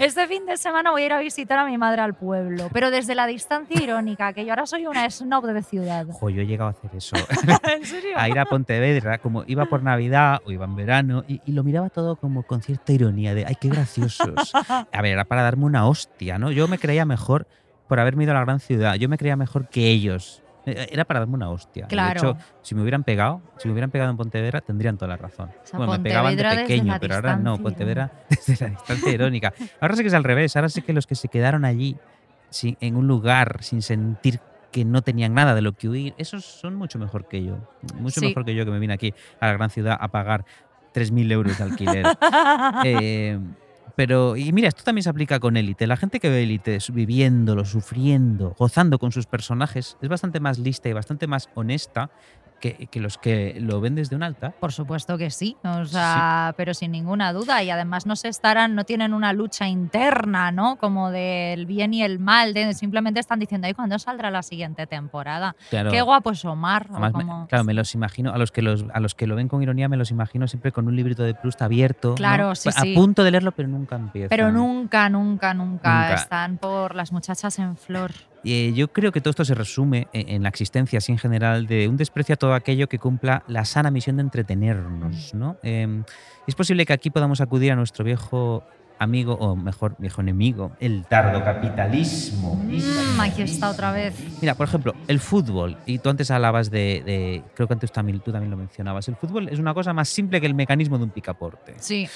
Este 0.00 0.26
fin 0.26 0.44
de 0.46 0.56
semana 0.56 0.90
voy 0.90 1.02
a 1.02 1.06
ir 1.06 1.12
a 1.12 1.18
visitar 1.20 1.58
a 1.58 1.64
mi 1.64 1.78
madre 1.78 2.02
al 2.02 2.14
pueblo, 2.14 2.63
pero 2.72 2.90
desde 2.90 3.14
la 3.14 3.26
distancia 3.26 3.82
irónica, 3.82 4.32
que 4.32 4.44
yo 4.44 4.52
ahora 4.52 4.66
soy 4.66 4.86
una 4.86 5.08
snob 5.10 5.46
de 5.46 5.62
ciudad. 5.62 6.06
Jo, 6.10 6.30
yo 6.30 6.42
he 6.42 6.46
llegado 6.46 6.68
a 6.68 6.72
hacer 6.72 6.90
eso. 6.94 7.16
¿En 7.76 7.84
serio? 7.84 8.16
a 8.16 8.28
ir 8.28 8.38
a 8.38 8.44
Pontevedra, 8.44 9.18
como 9.18 9.44
iba 9.46 9.64
por 9.66 9.82
Navidad 9.82 10.40
o 10.44 10.52
iba 10.52 10.64
en 10.64 10.76
verano, 10.76 11.24
y, 11.28 11.40
y 11.44 11.52
lo 11.52 11.62
miraba 11.64 11.90
todo 11.90 12.16
como 12.16 12.42
con 12.42 12.62
cierta 12.62 12.92
ironía 12.92 13.34
de, 13.34 13.46
ay, 13.46 13.56
qué 13.60 13.68
graciosos. 13.68 14.52
A 14.54 15.02
ver, 15.02 15.12
era 15.12 15.24
para 15.24 15.42
darme 15.42 15.64
una 15.64 15.86
hostia, 15.86 16.38
¿no? 16.38 16.50
Yo 16.50 16.68
me 16.68 16.78
creía 16.78 17.04
mejor 17.04 17.46
por 17.88 18.00
haberme 18.00 18.24
ido 18.24 18.32
a 18.32 18.36
la 18.36 18.40
gran 18.44 18.60
ciudad, 18.60 18.94
yo 18.94 19.08
me 19.08 19.18
creía 19.18 19.36
mejor 19.36 19.68
que 19.68 19.88
ellos. 19.90 20.42
Eh, 20.66 20.88
Era 20.90 21.04
para 21.04 21.20
darme 21.20 21.34
una 21.34 21.50
hostia. 21.50 21.86
Claro. 21.88 22.20
De 22.22 22.28
hecho, 22.30 22.38
si 22.62 22.74
me 22.74 22.80
hubieran 22.82 23.04
pegado, 23.04 23.42
si 23.58 23.68
me 23.68 23.72
hubieran 23.72 23.90
pegado 23.90 24.10
en 24.10 24.16
Pontevedra, 24.16 24.60
tendrían 24.62 24.96
toda 24.96 25.08
la 25.08 25.16
razón. 25.18 25.50
sea, 25.62 25.78
bueno, 25.78 25.92
me 25.92 25.98
pegaban 26.00 26.34
de 26.34 26.42
Pontevedra 26.42 26.66
pequeño, 26.66 26.96
pero 27.00 27.14
ahora 27.16 27.36
no, 27.36 27.58
Pontevedra 27.58 28.10
desde 28.30 28.64
la 28.64 28.70
distancia 28.70 29.12
irónica. 29.12 29.52
Ahora 29.80 29.96
sí 29.96 30.02
que 30.02 30.08
es 30.08 30.14
al 30.14 30.24
revés, 30.24 30.56
ahora 30.56 30.70
sí 30.70 30.80
que 30.80 30.92
los 30.94 31.06
que 31.06 31.14
se 31.14 31.28
quedaron 31.28 31.64
allí, 31.66 31.96
sin- 32.54 32.76
en 32.80 32.96
un 32.96 33.06
lugar, 33.06 33.58
sin 33.62 33.82
sentir 33.82 34.40
que 34.72 34.84
no 34.84 35.02
tenían 35.02 35.34
nada 35.34 35.54
de 35.54 35.62
lo 35.62 35.72
que 35.72 35.88
huir, 35.88 36.14
esos 36.18 36.44
son 36.44 36.74
mucho 36.74 36.98
mejor 36.98 37.28
que 37.28 37.44
yo. 37.44 37.58
Mucho 38.00 38.20
Sí. 38.20 38.26
mejor 38.28 38.44
que 38.44 38.54
yo 38.54 38.64
que 38.64 38.70
me 38.70 38.78
vine 38.78 38.94
aquí 38.94 39.14
a 39.40 39.46
la 39.46 39.52
gran 39.52 39.70
ciudad 39.70 39.96
a 40.00 40.08
pagar 40.08 40.44
3.000 40.92 41.30
euros 41.30 41.58
de 41.58 41.64
alquiler. 41.64 42.06
Eh, 42.84 43.38
Pero, 43.96 44.36
y 44.36 44.50
mira, 44.52 44.66
esto 44.66 44.82
también 44.82 45.04
se 45.04 45.10
aplica 45.10 45.38
con 45.38 45.56
Élite. 45.56 45.86
La 45.86 45.96
gente 45.96 46.18
que 46.18 46.28
ve 46.28 46.42
Élite 46.42 46.78
viviéndolo, 46.92 47.64
sufriendo, 47.64 48.52
gozando 48.58 48.98
con 48.98 49.12
sus 49.12 49.26
personajes, 49.26 49.96
es 50.02 50.08
bastante 50.08 50.40
más 50.40 50.58
lista 50.58 50.88
y 50.88 50.92
bastante 50.92 51.28
más 51.28 51.48
honesta 51.54 52.10
que, 52.60 52.86
que 52.90 53.00
los 53.00 53.18
que 53.18 53.56
lo 53.60 53.80
ven 53.80 53.94
desde 53.94 54.16
un 54.16 54.22
alta. 54.22 54.52
Por 54.52 54.72
supuesto 54.72 55.18
que 55.18 55.30
sí, 55.30 55.56
o 55.64 55.84
sea, 55.84 56.54
pero 56.56 56.72
sin 56.74 56.92
ninguna 56.92 57.32
duda. 57.32 57.62
Y 57.62 57.70
además 57.70 58.06
no 58.06 58.16
se 58.16 58.28
estarán, 58.28 58.74
no 58.74 58.84
tienen 58.84 59.12
una 59.12 59.32
lucha 59.32 59.68
interna, 59.68 60.50
¿no? 60.50 60.76
Como 60.76 61.10
del 61.10 61.66
bien 61.66 61.92
y 61.94 62.02
el 62.02 62.18
mal. 62.18 62.54
de- 62.54 62.72
simplemente 62.74 63.20
están 63.20 63.38
diciendo, 63.38 63.68
¿y 63.68 63.74
cuándo 63.74 63.98
saldrá 63.98 64.30
la 64.30 64.42
siguiente 64.42 64.86
temporada? 64.86 65.54
Claro. 65.70 65.90
Qué 65.90 66.00
guapo 66.02 66.30
es 66.30 66.44
Omar. 66.44 66.86
Además, 66.90 67.14
me- 67.14 67.46
claro, 67.48 67.64
me 67.64 67.74
los 67.74 67.94
imagino, 67.94 68.32
a 68.32 68.38
los, 68.38 68.50
que 68.50 68.62
los, 68.62 68.84
a 68.94 69.00
los 69.00 69.14
que 69.14 69.26
lo 69.26 69.36
ven 69.36 69.48
con 69.48 69.62
ironía, 69.62 69.88
me 69.88 69.96
los 69.96 70.10
imagino 70.10 70.48
siempre 70.48 70.72
con 70.72 70.86
un 70.88 70.96
librito 70.96 71.22
de 71.22 71.34
Proust 71.34 71.60
abierto. 71.62 72.10
¿no? 72.10 72.14
Claro, 72.14 72.54
sí, 72.54 72.70
A 72.70 72.72
sí. 72.72 72.94
punto 72.94 73.24
de 73.24 73.30
leerlo, 73.30 73.52
pero 73.52 73.68
nunca 73.68 73.96
empieza. 73.96 74.28
Pero 74.30 74.50
nunca, 74.50 75.08
nunca, 75.10 75.52
nunca, 75.54 76.00
Nunca. 76.00 76.14
están 76.14 76.56
por 76.58 76.94
las 76.94 77.12
muchachas 77.12 77.58
en 77.58 77.76
flor. 77.76 78.12
Eh, 78.44 78.72
yo 78.74 78.88
creo 78.88 79.10
que 79.12 79.20
todo 79.20 79.30
esto 79.30 79.44
se 79.44 79.54
resume 79.54 80.08
en, 80.12 80.28
en 80.28 80.42
la 80.42 80.48
existencia, 80.50 80.98
así 80.98 81.12
en 81.12 81.18
general, 81.18 81.66
de 81.66 81.88
un 81.88 81.96
desprecio 81.96 82.34
a 82.34 82.36
todo 82.36 82.54
aquello 82.54 82.88
que 82.88 82.98
cumpla 82.98 83.42
la 83.48 83.64
sana 83.64 83.90
misión 83.90 84.16
de 84.16 84.22
entretenernos. 84.22 85.34
¿no? 85.34 85.56
Eh, 85.62 86.02
es 86.46 86.54
posible 86.54 86.84
que 86.86 86.92
aquí 86.92 87.10
podamos 87.10 87.40
acudir 87.40 87.72
a 87.72 87.76
nuestro 87.76 88.04
viejo 88.04 88.62
amigo, 88.98 89.34
o 89.34 89.56
mejor, 89.56 89.96
viejo 89.98 90.20
enemigo, 90.20 90.70
el 90.78 91.04
tardocapitalismo. 91.06 92.54
Mm, 92.54 93.20
aquí 93.20 93.42
está 93.42 93.70
otra 93.70 93.92
vez. 93.92 94.14
Mira, 94.40 94.54
por 94.54 94.68
ejemplo, 94.68 94.94
el 95.08 95.18
fútbol, 95.20 95.76
y 95.86 95.98
tú 95.98 96.10
antes 96.10 96.30
hablabas 96.30 96.70
de, 96.70 97.02
de- 97.04 97.42
creo 97.54 97.66
que 97.66 97.74
antes 97.74 97.90
también, 97.92 98.20
tú 98.20 98.30
también 98.32 98.50
lo 98.50 98.56
mencionabas, 98.56 99.08
el 99.08 99.16
fútbol 99.16 99.48
es 99.48 99.58
una 99.58 99.74
cosa 99.74 99.92
más 99.92 100.08
simple 100.08 100.40
que 100.40 100.46
el 100.46 100.54
mecanismo 100.54 100.96
de 100.98 101.04
un 101.04 101.10
picaporte. 101.10 101.74
Sí, 101.80 102.08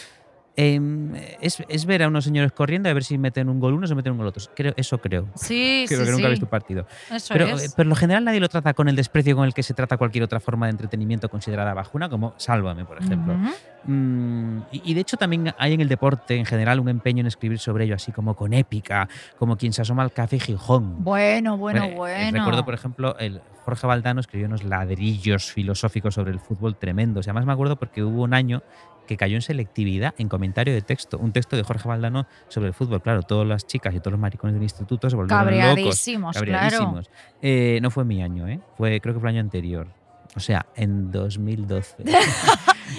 Em, 0.61 1.15
es, 1.41 1.63
es 1.69 1.87
ver 1.87 2.03
a 2.03 2.09
unos 2.09 2.25
señores 2.25 2.51
corriendo 2.51 2.89
a 2.89 2.93
ver 2.93 3.05
si 3.05 3.17
meten 3.17 3.49
un 3.49 3.61
gol 3.61 3.75
unos 3.75 3.93
o 3.93 3.95
meten 3.95 4.11
un 4.11 4.19
gol 4.19 4.27
otros. 4.27 4.51
Creo, 4.57 4.75
eso 4.77 4.99
creo. 4.99 5.29
sí, 5.37 5.85
Creo 5.87 6.01
sí. 6.01 6.07
que 6.07 6.11
nunca 6.11 6.23
sí. 6.23 6.27
he 6.27 6.31
visto 6.31 6.47
un 6.47 6.51
partido. 6.51 6.87
Eso 7.13 7.33
Pero, 7.33 7.47
es. 7.47 7.75
pero 7.77 7.85
en 7.87 7.91
lo 7.91 7.95
general 7.95 8.25
nadie 8.25 8.41
lo 8.41 8.49
trata 8.49 8.75
con 8.75 8.89
el 8.89 8.97
desprecio 8.97 9.37
con 9.37 9.45
el 9.45 9.55
que 9.55 9.63
se 9.63 9.73
trata 9.73 9.97
cualquier 9.97 10.25
otra 10.25 10.41
forma 10.41 10.67
de 10.67 10.71
entretenimiento 10.73 11.29
considerada 11.29 11.75
bajuna, 11.75 12.09
como 12.09 12.35
Sálvame, 12.39 12.85
por 12.85 12.99
ejemplo. 13.01 13.37
Mm, 13.85 14.59
y, 14.73 14.91
y 14.91 14.95
de 14.95 15.01
hecho 15.01 15.17
también 15.17 15.55
hay 15.59 15.75
en 15.75 15.81
el 15.81 15.89
deporte 15.89 16.35
en 16.35 16.45
general 16.45 16.81
un 16.81 16.89
empeño 16.89 17.21
en 17.21 17.29
escribir 17.29 17.61
sobre 17.61 17.85
ello, 17.85 17.95
así 17.95 18.11
como 18.11 18.35
con 18.35 18.53
épica, 18.53 19.09
como 19.39 19.57
quien 19.57 19.73
se 19.73 19.83
asoma 19.83 20.03
al 20.03 20.11
café 20.11 20.41
Gijón. 20.41 21.05
Bueno, 21.05 21.57
bueno, 21.57 21.85
eh, 21.85 21.95
bueno. 21.95 22.39
Recuerdo, 22.39 22.65
por 22.65 22.75
ejemplo, 22.75 23.17
el 23.21 23.41
Jorge 23.65 23.87
Valdano 23.87 24.19
escribió 24.21 24.49
unos 24.49 24.65
ladrillos 24.65 25.53
filosóficos 25.53 26.15
sobre 26.15 26.33
el 26.33 26.41
fútbol 26.41 26.75
tremendos. 26.77 27.27
Y 27.27 27.31
además 27.31 27.47
me 27.47 27.53
acuerdo 27.53 27.77
porque 27.77 28.03
hubo 28.03 28.23
un 28.25 28.35
año 28.35 28.63
que 29.09 29.17
cayó 29.17 29.35
en 29.35 29.43
selectividad 29.43 30.15
en 30.19 30.29
comentario 30.29 30.73
de 30.73 30.83
texto. 30.83 31.19
Un 31.19 31.33
texto 31.33 31.57
de 31.57 31.65
Jorge 31.65 31.89
Valdano 31.89 32.29
sobre 32.47 32.69
el 32.69 32.75
fútbol. 32.75 33.03
Claro, 33.03 33.23
todas 33.23 33.49
las 33.49 33.67
chicas 33.67 33.95
y 33.95 33.99
todos 33.99 34.13
los 34.13 34.21
maricones 34.21 34.55
del 34.55 34.63
instituto 34.63 35.11
se 35.11 35.17
volvieron 35.17 35.47
locos. 35.47 35.59
Cabreadísimos, 35.59 36.37
claro. 36.37 36.53
Cabreadísimos. 36.53 37.11
Eh, 37.43 37.81
no 37.83 37.91
fue 37.91 38.05
mi 38.05 38.23
año, 38.23 38.47
¿eh? 38.47 38.61
Fue, 38.77 39.01
creo 39.01 39.15
que 39.15 39.21
fue 39.21 39.31
el 39.31 39.37
año 39.37 39.43
anterior. 39.43 39.89
O 40.37 40.41
sea, 40.41 40.67
en 40.77 41.11
2012. 41.11 41.97
Yo 42.07 42.13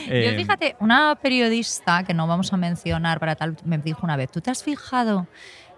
Eh, 0.07 0.33
fíjate, 0.35 0.75
una 0.79 1.15
periodista 1.21 2.03
que 2.03 2.13
no 2.13 2.27
vamos 2.27 2.51
a 2.51 2.57
mencionar 2.57 3.19
para 3.19 3.35
tal, 3.35 3.55
me 3.63 3.77
dijo 3.77 4.01
una 4.03 4.17
vez, 4.17 4.31
¿tú 4.31 4.41
te 4.41 4.51
has 4.51 4.63
fijado 4.63 5.27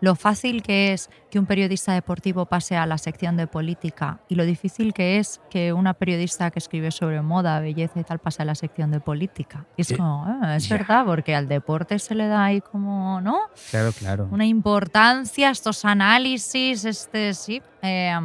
lo 0.02 0.16
fácil 0.16 0.64
que 0.64 0.94
es 0.94 1.10
que 1.30 1.40
un 1.40 1.46
periodista 1.46 1.94
deportivo 1.94 2.46
pase 2.46 2.76
a 2.76 2.86
la 2.86 2.98
sección 2.98 3.38
de 3.38 3.48
política 3.48 4.20
y 4.28 4.36
lo 4.36 4.44
difícil 4.44 4.94
que 4.94 5.20
es 5.20 5.40
que 5.50 5.72
una 5.72 5.94
periodista 5.94 6.52
que 6.52 6.60
escribe 6.60 6.92
sobre 6.92 7.22
moda, 7.22 7.60
belleza 7.60 8.00
y 8.00 8.04
tal 8.04 8.20
pase 8.20 8.42
a 8.42 8.46
la 8.46 8.56
sección 8.56 8.92
de 8.92 9.00
política? 9.00 9.66
Y 9.78 9.84
es 9.84 9.92
Eh, 9.92 9.98
como, 9.98 10.26
ah, 10.26 10.56
es 10.58 10.68
verdad, 10.68 11.06
porque 11.06 11.36
al 11.36 11.48
deporte 11.48 12.00
se 12.00 12.16
le 12.16 12.28
da 12.28 12.46
ahí 12.46 12.62
como, 12.62 13.22
¿no? 13.22 13.38
Claro, 13.70 13.92
claro. 13.94 14.28
Una 14.32 14.46
importancia, 14.46 15.52
estos 15.52 15.86
análisis, 15.86 16.84
este, 16.84 17.34
sí. 17.34 17.62
eh, 17.82 18.18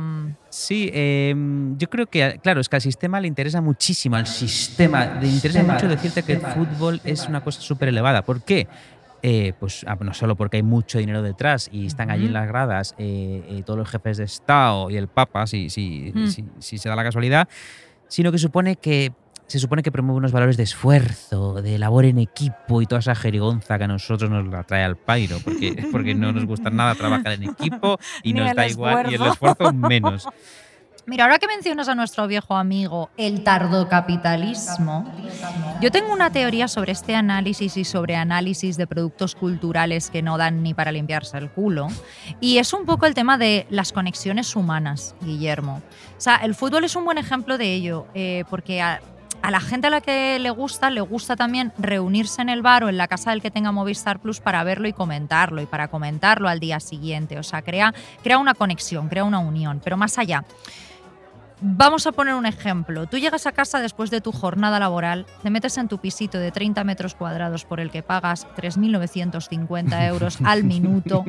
Sí, 0.48 0.90
eh, 0.94 1.34
yo 1.76 1.90
creo 1.90 2.06
que, 2.06 2.40
claro, 2.42 2.62
es 2.62 2.68
que 2.70 2.76
al 2.76 2.82
sistema 2.82 3.20
le 3.20 3.28
interesa 3.28 3.60
muchísimo, 3.60 4.16
al 4.16 4.26
sistema 4.26 5.04
le 5.20 5.28
interesa 5.28 5.62
mucho 5.62 5.86
decirte 5.86 6.22
que 6.22 6.32
el 6.32 6.40
fútbol 6.40 6.98
es 7.04 7.28
una 7.28 7.42
cosa 7.42 7.60
súper 7.60 7.88
elevada. 7.88 8.22
¿Por 8.22 8.42
qué? 8.42 8.66
Eh, 9.22 9.54
pues 9.58 9.84
ah, 9.88 9.96
no 10.00 10.12
solo 10.14 10.36
porque 10.36 10.58
hay 10.58 10.62
mucho 10.62 10.98
dinero 10.98 11.22
detrás 11.22 11.68
y 11.72 11.86
están 11.86 12.10
allí 12.10 12.26
en 12.26 12.32
las 12.34 12.46
gradas 12.46 12.94
eh, 12.98 13.42
eh, 13.48 13.62
todos 13.64 13.78
los 13.78 13.88
jefes 13.88 14.18
de 14.18 14.24
Estado 14.24 14.90
y 14.90 14.96
el 14.96 15.08
Papa, 15.08 15.46
si, 15.46 15.68
si, 15.70 16.12
Mm. 16.14 16.26
si, 16.28 16.44
si 16.58 16.78
se 16.78 16.88
da 16.88 16.94
la 16.96 17.02
casualidad, 17.02 17.48
sino 18.08 18.30
que 18.30 18.38
supone 18.38 18.76
que 18.76 19.12
se 19.48 19.58
supone 19.60 19.82
que 19.82 19.92
promueve 19.92 20.18
unos 20.18 20.32
valores 20.32 20.56
de 20.56 20.64
esfuerzo, 20.64 21.62
de 21.62 21.78
labor 21.78 22.04
en 22.04 22.18
equipo 22.18 22.82
y 22.82 22.86
toda 22.86 22.98
esa 22.98 23.14
jerigonza 23.14 23.78
que 23.78 23.84
a 23.84 23.88
nosotros 23.88 24.28
nos 24.28 24.46
la 24.48 24.64
trae 24.64 24.82
al 24.84 24.96
pairo, 24.96 25.38
porque, 25.44 25.86
porque 25.92 26.14
no 26.16 26.32
nos 26.32 26.44
gusta 26.46 26.68
nada 26.68 26.94
trabajar 26.96 27.32
en 27.32 27.44
equipo 27.44 27.96
y 28.24 28.32
nos 28.34 28.54
da 28.54 28.66
igual 28.68 29.06
y 29.10 29.14
el 29.14 29.22
esfuerzo. 29.22 29.52
esfuerzo 29.52 29.72
menos. 29.72 30.28
Mira, 31.08 31.22
ahora 31.22 31.38
que 31.38 31.46
mencionas 31.46 31.88
a 31.88 31.94
nuestro 31.94 32.26
viejo 32.26 32.56
amigo, 32.56 33.10
el 33.16 33.44
tardocapitalismo, 33.44 35.08
yo 35.80 35.92
tengo 35.92 36.12
una 36.12 36.32
teoría 36.32 36.66
sobre 36.66 36.90
este 36.90 37.14
análisis 37.14 37.76
y 37.76 37.84
sobre 37.84 38.16
análisis 38.16 38.76
de 38.76 38.88
productos 38.88 39.36
culturales 39.36 40.10
que 40.10 40.20
no 40.20 40.36
dan 40.36 40.64
ni 40.64 40.74
para 40.74 40.90
limpiarse 40.90 41.38
el 41.38 41.48
culo. 41.48 41.86
Y 42.40 42.58
es 42.58 42.72
un 42.72 42.86
poco 42.86 43.06
el 43.06 43.14
tema 43.14 43.38
de 43.38 43.68
las 43.70 43.92
conexiones 43.92 44.56
humanas, 44.56 45.14
Guillermo. 45.20 45.80
O 46.18 46.20
sea, 46.20 46.38
el 46.38 46.56
fútbol 46.56 46.82
es 46.82 46.96
un 46.96 47.04
buen 47.04 47.18
ejemplo 47.18 47.56
de 47.56 47.72
ello, 47.72 48.08
eh, 48.14 48.42
porque 48.50 48.82
a, 48.82 49.00
a 49.42 49.50
la 49.52 49.60
gente 49.60 49.86
a 49.86 49.90
la 49.90 50.00
que 50.00 50.40
le 50.40 50.50
gusta, 50.50 50.90
le 50.90 51.02
gusta 51.02 51.36
también 51.36 51.72
reunirse 51.78 52.42
en 52.42 52.48
el 52.48 52.62
bar 52.62 52.82
o 52.82 52.88
en 52.88 52.96
la 52.96 53.06
casa 53.06 53.30
del 53.30 53.42
que 53.42 53.52
tenga 53.52 53.70
Movistar 53.70 54.18
Plus 54.18 54.40
para 54.40 54.64
verlo 54.64 54.88
y 54.88 54.92
comentarlo, 54.92 55.62
y 55.62 55.66
para 55.66 55.86
comentarlo 55.86 56.48
al 56.48 56.58
día 56.58 56.80
siguiente. 56.80 57.38
O 57.38 57.44
sea, 57.44 57.62
crea, 57.62 57.94
crea 58.24 58.38
una 58.38 58.54
conexión, 58.54 59.08
crea 59.08 59.22
una 59.22 59.38
unión. 59.38 59.80
Pero 59.84 59.96
más 59.96 60.18
allá, 60.18 60.44
Vamos 61.60 62.06
a 62.06 62.12
poner 62.12 62.34
un 62.34 62.44
ejemplo. 62.44 63.06
Tú 63.06 63.16
llegas 63.18 63.46
a 63.46 63.52
casa 63.52 63.80
después 63.80 64.10
de 64.10 64.20
tu 64.20 64.30
jornada 64.30 64.78
laboral, 64.78 65.24
te 65.42 65.48
metes 65.50 65.78
en 65.78 65.88
tu 65.88 65.98
pisito 65.98 66.38
de 66.38 66.52
30 66.52 66.84
metros 66.84 67.14
cuadrados 67.14 67.64
por 67.64 67.80
el 67.80 67.90
que 67.90 68.02
pagas 68.02 68.46
3.950 68.56 70.06
euros 70.08 70.38
al 70.44 70.64
minuto, 70.64 71.24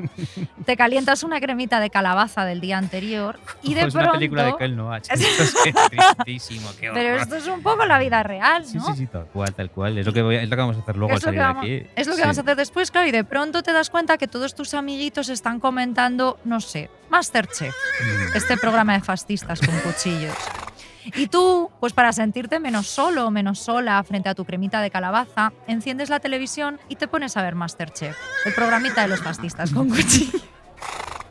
te 0.65 0.75
calientas 0.75 1.23
una 1.23 1.39
cremita 1.39 1.79
de 1.79 1.89
calabaza 1.89 2.45
del 2.45 2.59
día 2.59 2.77
anterior 2.77 3.39
y 3.63 3.73
de 3.73 3.81
es 3.83 3.93
pronto... 3.93 4.09
una 4.09 4.19
película 4.19 4.43
de 4.43 4.55
Kel 4.57 4.75
Noach. 4.75 5.07
Esto 5.11 5.43
es 5.43 5.87
tristísimo, 5.89 6.69
qué 6.79 6.91
Pero 6.93 7.21
esto 7.21 7.35
es 7.37 7.47
un 7.47 7.61
poco 7.61 7.85
la 7.85 7.97
vida 7.99 8.21
real, 8.23 8.65
Sí, 8.65 8.77
¿no? 8.77 8.85
sí, 8.87 8.93
sí, 8.97 9.07
tal 9.07 9.25
cual, 9.27 9.53
tal 9.53 9.71
cual. 9.71 9.97
Es 9.97 10.05
lo 10.05 10.13
que, 10.13 10.21
voy 10.21 10.35
a- 10.35 10.41
es 10.43 10.49
lo 10.49 10.55
que 10.55 10.61
vamos 10.61 10.77
a 10.77 10.79
hacer 10.81 10.97
luego 10.97 11.13
al 11.13 11.17
Es 11.19 11.23
lo, 11.25 11.31
que 11.31 11.37
salir 11.37 11.39
de 11.39 11.45
vamos, 11.47 11.63
aquí. 11.63 11.89
es 11.95 12.07
lo 12.07 12.11
que 12.13 12.17
Sí. 12.17 12.21
vamos 12.21 12.37
a 12.37 12.41
hacer 12.41 12.55
después, 12.55 12.91
claro, 12.91 13.07
y 13.07 13.11
de 13.11 13.23
pronto 13.23 13.63
te 13.63 13.71
das 13.71 13.89
cuenta 13.89 14.17
que 14.17 14.27
todos 14.27 14.55
tus 14.55 14.73
amiguitos 14.73 15.29
están 15.29 15.59
comentando, 15.59 16.37
no 16.43 16.59
sé, 16.59 16.89
Masterchef, 17.09 17.73
Mm. 17.73 18.35
este 18.35 18.57
programa 18.57 18.93
de 18.93 18.99
fascistas 19.01 19.61
con 19.61 19.73
Y 21.15 21.27
tú, 21.27 21.71
pues 21.79 21.93
para 21.93 22.11
sentirte 22.11 22.59
menos 22.59 22.87
solo 22.87 23.27
o 23.27 23.31
menos 23.31 23.59
sola 23.59 24.03
frente 24.03 24.27
a 24.29 24.35
tu 24.35 24.43
cremita 24.45 24.81
de 24.81 24.91
calabaza, 24.91 25.53
enciendes 25.67 26.09
la 26.09 26.19
televisión 26.19 26.79
y 26.89 26.97
te 26.97 27.07
pones 27.07 27.37
a 27.37 27.41
ver 27.41 27.55
Masterchef, 27.55 28.17
el 28.45 28.53
programita 28.53 29.03
de 29.03 29.07
los 29.07 29.21
fascistas 29.21 29.71
con 29.71 29.89
cuchillos. 29.89 30.43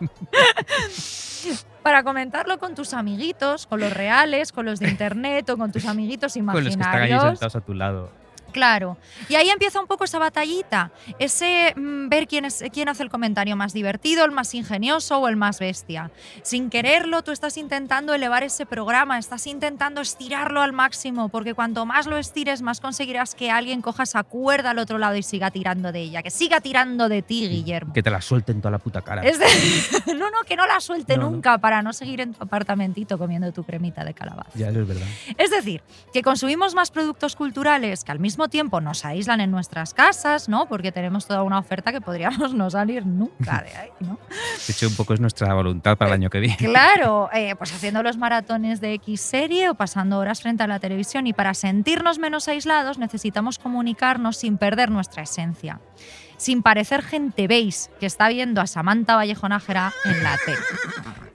Para 1.82 2.02
comentarlo 2.02 2.58
con 2.58 2.74
tus 2.74 2.94
amiguitos, 2.94 3.66
con 3.66 3.80
los 3.80 3.92
reales, 3.92 4.50
con 4.50 4.66
los 4.66 4.80
de 4.80 4.88
internet 4.88 5.48
o 5.50 5.56
con 5.56 5.70
tus 5.70 5.84
amiguitos 5.86 6.34
Con 6.34 6.46
los 6.46 6.62
que 6.64 6.68
están 6.70 6.86
ahí 6.86 7.10
imaginarios. 7.10 7.38
sentados 7.38 7.56
a 7.56 7.60
tu 7.60 7.74
lado. 7.74 8.10
Claro. 8.56 8.96
Y 9.28 9.34
ahí 9.34 9.50
empieza 9.50 9.78
un 9.80 9.86
poco 9.86 10.04
esa 10.04 10.18
batallita, 10.18 10.90
ese 11.18 11.74
mm, 11.76 12.08
ver 12.08 12.26
quién, 12.26 12.46
es, 12.46 12.64
quién 12.72 12.88
hace 12.88 13.02
el 13.02 13.10
comentario 13.10 13.54
más 13.54 13.74
divertido, 13.74 14.24
el 14.24 14.30
más 14.30 14.54
ingenioso 14.54 15.18
o 15.18 15.28
el 15.28 15.36
más 15.36 15.58
bestia. 15.58 16.10
Sin 16.42 16.70
quererlo, 16.70 17.22
tú 17.22 17.32
estás 17.32 17.58
intentando 17.58 18.14
elevar 18.14 18.44
ese 18.44 18.64
programa, 18.64 19.18
estás 19.18 19.46
intentando 19.46 20.00
estirarlo 20.00 20.62
al 20.62 20.72
máximo, 20.72 21.28
porque 21.28 21.52
cuanto 21.52 21.84
más 21.84 22.06
lo 22.06 22.16
estires, 22.16 22.62
más 22.62 22.80
conseguirás 22.80 23.34
que 23.34 23.50
alguien 23.50 23.82
coja 23.82 24.04
esa 24.04 24.22
cuerda 24.22 24.70
al 24.70 24.78
otro 24.78 24.96
lado 24.96 25.16
y 25.16 25.22
siga 25.22 25.50
tirando 25.50 25.92
de 25.92 26.00
ella, 26.00 26.22
que 26.22 26.30
siga 26.30 26.62
tirando 26.62 27.10
de 27.10 27.20
ti, 27.20 27.46
Guillermo. 27.50 27.92
Que 27.92 28.02
te 28.02 28.10
la 28.10 28.22
suelten 28.22 28.62
toda 28.62 28.70
la 28.72 28.78
puta 28.78 29.02
cara. 29.02 29.20
Es 29.22 29.38
de- 29.38 30.14
no, 30.14 30.30
no, 30.30 30.38
que 30.46 30.56
no 30.56 30.66
la 30.66 30.80
suelte 30.80 31.18
No, 31.18 31.24
no. 31.24 31.30
nunca 31.32 31.58
para 31.58 31.82
no 31.82 31.92
seguir 31.92 32.22
en 32.22 32.32
tu 32.32 32.42
apartamentito 32.42 33.18
comiendo 33.18 33.52
tu 33.52 33.64
cremita 33.64 34.02
de 34.02 34.14
calabaza. 34.14 34.48
Ya, 34.54 34.70
eso 34.70 34.80
es 34.80 34.88
verdad. 34.88 35.06
Es 35.36 35.50
decir, 35.50 35.82
que 36.10 36.22
consumimos 36.22 36.74
más 36.74 36.90
productos 36.90 37.36
culturales 37.36 38.02
que 38.02 38.12
al 38.12 38.18
mismo 38.18 38.45
tiempo 38.48 38.80
nos 38.80 39.04
aíslan 39.04 39.40
en 39.40 39.50
nuestras 39.50 39.94
casas, 39.94 40.48
¿no? 40.48 40.66
Porque 40.66 40.92
tenemos 40.92 41.26
toda 41.26 41.42
una 41.42 41.58
oferta 41.58 41.92
que 41.92 42.00
podríamos 42.00 42.54
no 42.54 42.70
salir 42.70 43.06
nunca 43.06 43.62
de 43.62 43.76
ahí, 43.76 43.90
¿no? 44.00 44.18
De 44.30 44.72
hecho, 44.72 44.88
un 44.88 44.96
poco 44.96 45.14
es 45.14 45.20
nuestra 45.20 45.52
voluntad 45.54 45.96
para 45.96 46.10
el 46.10 46.14
año 46.14 46.30
que 46.30 46.40
viene. 46.40 46.56
Claro, 46.56 47.28
eh, 47.32 47.54
pues 47.56 47.72
haciendo 47.72 48.02
los 48.02 48.16
maratones 48.16 48.80
de 48.80 48.94
X 48.94 49.20
serie 49.20 49.70
o 49.70 49.74
pasando 49.74 50.18
horas 50.18 50.42
frente 50.42 50.62
a 50.62 50.66
la 50.66 50.78
televisión 50.78 51.26
y 51.26 51.32
para 51.32 51.54
sentirnos 51.54 52.18
menos 52.18 52.48
aislados 52.48 52.98
necesitamos 52.98 53.58
comunicarnos 53.58 54.36
sin 54.36 54.58
perder 54.58 54.90
nuestra 54.90 55.22
esencia. 55.22 55.80
Sin 56.36 56.62
parecer 56.62 57.02
gente 57.02 57.48
veis 57.48 57.90
que 57.98 58.06
está 58.06 58.28
viendo 58.28 58.60
a 58.60 58.66
Samantha 58.66 59.16
Vallejo 59.16 59.48
Nájera 59.48 59.92
en 60.04 60.22
la 60.22 60.36
tele. 60.44 60.58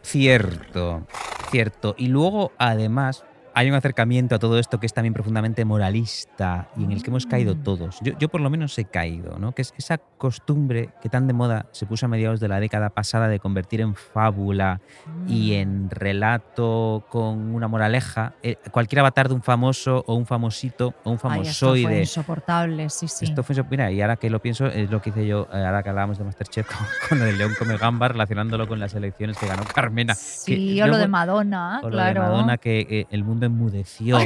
Cierto, 0.04 1.08
cierto. 1.50 1.96
Y 1.98 2.08
luego, 2.08 2.52
además, 2.58 3.24
hay 3.54 3.70
un 3.70 3.76
acercamiento 3.76 4.36
a 4.36 4.40
todo 4.40 4.58
esto 4.60 4.80
que 4.80 4.86
es 4.86 4.94
también 4.94 5.14
profundamente 5.14 5.66
moralista 5.66 6.70
y 6.78 6.84
en 6.84 6.92
el 6.92 7.04
que 7.04 7.10
hemos 7.10 7.26
caído 7.26 7.56
Mm. 7.56 7.64
todos. 7.64 8.00
Yo, 8.02 8.18
yo 8.18 8.30
por 8.30 8.42
lo 8.42 8.50
menos 8.50 8.78
he 8.78 8.86
caído, 8.86 9.38
¿no? 9.40 9.52
Que 9.54 9.62
es 9.62 9.74
esa 9.78 9.98
costumbre 9.98 10.90
que 11.02 11.10
tan 11.10 11.28
de 11.28 11.34
moda 11.34 11.66
se 11.72 11.86
puso 11.86 12.06
a 12.06 12.10
mediados 12.10 12.40
de 12.40 12.48
la 12.48 12.60
década 12.60 12.90
pasada 12.90 13.28
de 13.28 13.40
convertir 13.40 13.82
en 13.82 13.96
fábula 13.96 14.80
y 15.28 15.52
Mm. 15.52 15.54
en 15.54 15.90
relato 15.90 17.06
con 17.10 17.54
una 17.54 17.68
moraleja 17.68 18.34
eh, 18.44 18.56
cualquier 18.72 19.00
avatar 19.02 19.28
de 19.30 19.36
un 19.36 19.42
famoso 19.42 20.04
o 20.08 20.16
un 20.16 20.26
famosito 20.26 20.94
o 21.04 21.12
un 21.12 21.20
Ay, 21.24 21.42
esto 21.42 21.68
fue 21.70 21.82
famosoide. 21.82 22.00
insoportable, 22.02 22.90
sí, 22.90 23.08
sí. 23.08 23.26
Esto 23.26 23.44
fue, 23.44 23.56
mira, 23.70 23.92
y 23.92 24.02
ahora 24.02 24.16
que 24.16 24.30
lo 24.30 24.40
pienso, 24.42 24.68
es 24.68 24.90
lo 24.90 25.02
que 25.02 25.10
hice 25.10 25.28
yo, 25.28 25.48
eh, 25.54 25.66
ahora 25.66 25.84
que 25.84 25.90
hablábamos 25.90 26.18
de 26.18 26.24
Masterchef 26.24 26.68
con, 26.68 26.78
con 27.20 27.28
el 27.28 27.38
León 27.38 27.54
Come 27.58 27.78
Gamba, 27.78 28.08
relacionándolo 28.10 28.68
con 28.68 28.80
las 28.80 28.94
elecciones 28.94 29.38
que 29.38 29.48
ganó 29.48 29.64
Carmena. 29.64 30.16
Sí, 30.16 30.56
que 30.76 30.84
o 30.84 30.86
yo 30.86 30.88
lo 30.88 30.98
de 30.98 31.08
Madonna, 31.08 31.80
o 31.84 31.90
lo 31.90 31.92
claro. 31.92 32.22
de 32.22 32.28
Madonna, 32.30 32.58
que 32.58 32.80
eh, 32.90 33.08
el 33.12 33.24
mundo 33.24 33.41
enmudeció 33.48 34.18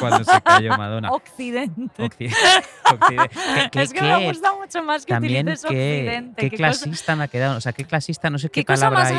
cuando 0.00 0.24
se 0.24 0.40
cayó 0.42 0.70
Madonna. 0.76 1.10
Occidente. 1.10 2.02
Occidente. 2.02 2.36
Occidente. 2.92 3.30
¿Qué- 3.54 3.70
qué- 3.70 3.82
es 3.82 3.92
que 3.92 4.00
qué- 4.00 4.04
me 4.06 4.26
gusta 4.28 4.54
mucho 4.54 4.82
más 4.82 5.06
que 5.06 5.12
también 5.14 5.46
utilices 5.48 5.64
qué, 5.70 6.00
Occidente. 6.00 6.34
qué 6.42 6.50
qué 6.50 6.56
cosa- 6.56 6.84
clasista 6.84 7.16
me 7.16 7.24
ha 7.24 7.28
quedado. 7.28 7.56
O 7.58 7.60
sea, 7.60 7.72
qué 7.72 7.84
clasista, 7.84 8.30
no 8.30 8.38
sé 8.38 8.48
qué, 8.48 8.60
Qué 8.60 8.64
cosa 8.66 8.90
palabra 8.90 8.98
más 9.00 9.10
hay. 9.12 9.16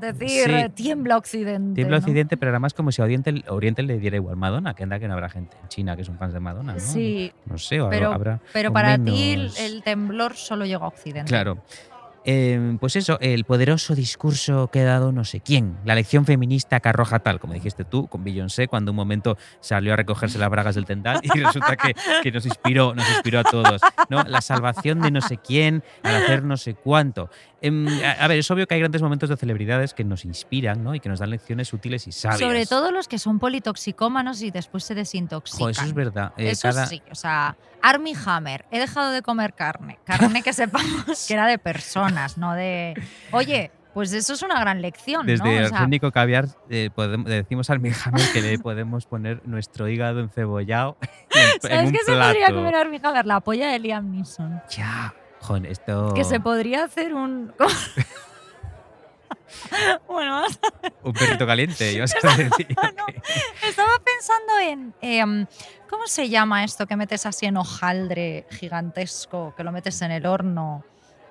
decir 0.00 0.50
Sí. 0.64 0.68
tiembla 0.74 1.16
Occidente. 1.16 1.74
Tiembla 1.74 1.98
¿no? 1.98 2.00
Occidente, 2.00 2.36
pero 2.36 2.50
era 2.50 2.58
más 2.58 2.74
como 2.74 2.92
si 2.92 3.00
a 3.02 3.04
Oriente, 3.04 3.44
Oriente 3.48 3.82
le 3.82 3.98
diera 3.98 4.16
igual 4.16 4.36
Madonna, 4.36 4.74
que 4.74 4.82
anda 4.82 4.98
que 4.98 5.06
no 5.08 5.14
habrá 5.14 5.28
gente 5.28 5.56
en 5.62 5.68
China 5.68 5.96
que 5.96 6.04
son 6.04 6.18
fans 6.18 6.32
de 6.34 6.40
Madonna, 6.40 6.74
¿no? 6.74 6.80
Sí, 6.80 7.32
No 7.46 7.58
sé, 7.58 7.80
o 7.80 7.88
pero, 7.90 8.12
habrá. 8.12 8.40
pero 8.52 8.72
para 8.72 8.98
ti 8.98 9.32
el 9.58 9.82
temblor 9.82 10.34
solo 10.34 10.64
llegó 10.66 10.84
a 10.84 10.88
Occidente. 10.88 11.28
Claro. 11.28 11.58
Eh, 12.24 12.76
pues 12.78 12.96
eso, 12.96 13.18
el 13.20 13.44
poderoso 13.44 13.94
discurso 13.94 14.68
que 14.70 14.80
ha 14.80 14.84
dado 14.84 15.10
no 15.10 15.24
sé 15.24 15.40
quién, 15.40 15.78
la 15.84 15.94
lección 15.94 16.26
feminista 16.26 16.80
que 16.80 16.88
arroja 16.88 17.20
tal, 17.20 17.40
como 17.40 17.54
dijiste 17.54 17.84
tú, 17.84 18.08
con 18.08 18.24
Beyoncé, 18.24 18.68
cuando 18.68 18.92
un 18.92 18.96
momento 18.96 19.38
salió 19.60 19.94
a 19.94 19.96
recogerse 19.96 20.38
las 20.38 20.50
bragas 20.50 20.74
del 20.74 20.84
tendal 20.84 21.20
y 21.22 21.28
resulta 21.40 21.76
que, 21.76 21.94
que 22.22 22.30
nos 22.30 22.44
inspiró, 22.44 22.94
nos 22.94 23.08
inspiró 23.08 23.40
a 23.40 23.44
todos, 23.44 23.80
¿no? 24.10 24.22
La 24.24 24.42
salvación 24.42 25.00
de 25.00 25.10
no 25.10 25.20
sé 25.22 25.38
quién 25.38 25.82
al 26.02 26.16
hacer 26.16 26.44
no 26.44 26.56
sé 26.56 26.74
cuánto. 26.74 27.30
Em, 27.62 27.86
a, 28.18 28.26
ver, 28.28 28.38
es 28.38 28.50
obvio 28.50 28.66
que 28.66 28.74
hay 28.74 28.80
grandes 28.80 29.02
momentos 29.02 29.28
de 29.28 29.36
celebridades 29.36 29.92
que 29.94 30.02
nos 30.04 30.24
inspiran, 30.24 30.82
¿no? 30.82 30.94
Y 30.94 31.00
que 31.00 31.08
nos 31.08 31.18
dan 31.18 31.30
lecciones 31.30 31.72
útiles 31.72 32.06
y 32.06 32.12
sabias. 32.12 32.40
Sobre 32.40 32.64
todo 32.66 32.90
los 32.90 33.06
que 33.08 33.18
son 33.18 33.38
politoxicómanos 33.38 34.40
y 34.42 34.50
después 34.50 34.84
se 34.84 34.94
desintoxican. 34.94 35.60
Jo, 35.66 35.68
eso 35.70 35.82
es 35.84 35.94
verdad. 35.94 36.32
Eh, 36.36 36.50
Eso 36.50 36.68
cada- 36.68 36.86
sí, 36.86 37.02
o 37.10 37.14
sea, 37.14 37.56
Army 37.82 38.14
Hammer, 38.26 38.64
he 38.70 38.78
dejado 38.78 39.10
de 39.10 39.22
comer 39.22 39.54
carne. 39.54 39.98
Carne 40.04 40.42
que 40.42 40.52
sepamos 40.52 41.26
que 41.28 41.34
era 41.34 41.46
de 41.46 41.58
personas, 41.58 42.38
no 42.38 42.54
de. 42.54 42.94
Oye, 43.32 43.70
pues 43.92 44.12
eso 44.12 44.32
es 44.34 44.42
una 44.42 44.58
gran 44.60 44.80
lección, 44.80 45.26
Desde 45.26 45.44
¿no? 45.44 45.50
O 45.50 45.52
el 45.52 45.68
sea, 45.68 45.82
único 45.84 46.12
caviar 46.12 46.46
eh, 46.70 46.90
podem- 46.94 47.26
le 47.26 47.34
decimos 47.36 47.68
al 47.70 47.80
Mijamel 47.80 48.22
que 48.32 48.40
le 48.40 48.58
podemos 48.58 49.04
poner 49.06 49.42
nuestro 49.46 49.88
hígado 49.88 50.20
encebollado 50.20 50.96
en, 51.02 51.40
en 51.40 51.60
¿Sabes 51.60 51.86
un 51.88 51.92
qué 51.92 51.98
se 52.06 52.12
podría 52.12 52.46
comer 52.54 52.74
Army 52.76 53.00
Hammer? 53.02 53.26
La 53.26 53.40
polla 53.40 53.68
de 53.70 53.78
Liam 53.80 54.10
Neeson. 54.12 54.62
Ya. 54.70 55.12
Joder, 55.40 55.66
esto. 55.66 56.14
Que 56.14 56.24
se 56.24 56.40
podría 56.40 56.84
hacer 56.84 57.14
un. 57.14 57.52
bueno, 60.08 60.32
vamos 60.32 60.58
Un 61.02 61.12
perrito 61.12 61.46
caliente, 61.46 61.94
yo 61.98 62.04
a 62.04 62.06
decir. 62.06 62.76
No, 62.76 63.06
Estaba 63.66 63.92
pensando 64.04 64.58
en. 64.62 64.94
em, 65.00 65.46
¿Cómo 65.88 66.06
se 66.06 66.28
llama 66.28 66.62
esto 66.62 66.86
que 66.86 66.96
metes 66.96 67.26
así 67.26 67.46
en 67.46 67.56
hojaldre 67.56 68.46
gigantesco, 68.50 69.54
que 69.56 69.64
lo 69.64 69.72
metes 69.72 70.00
en 70.02 70.12
el 70.12 70.26
horno? 70.26 70.84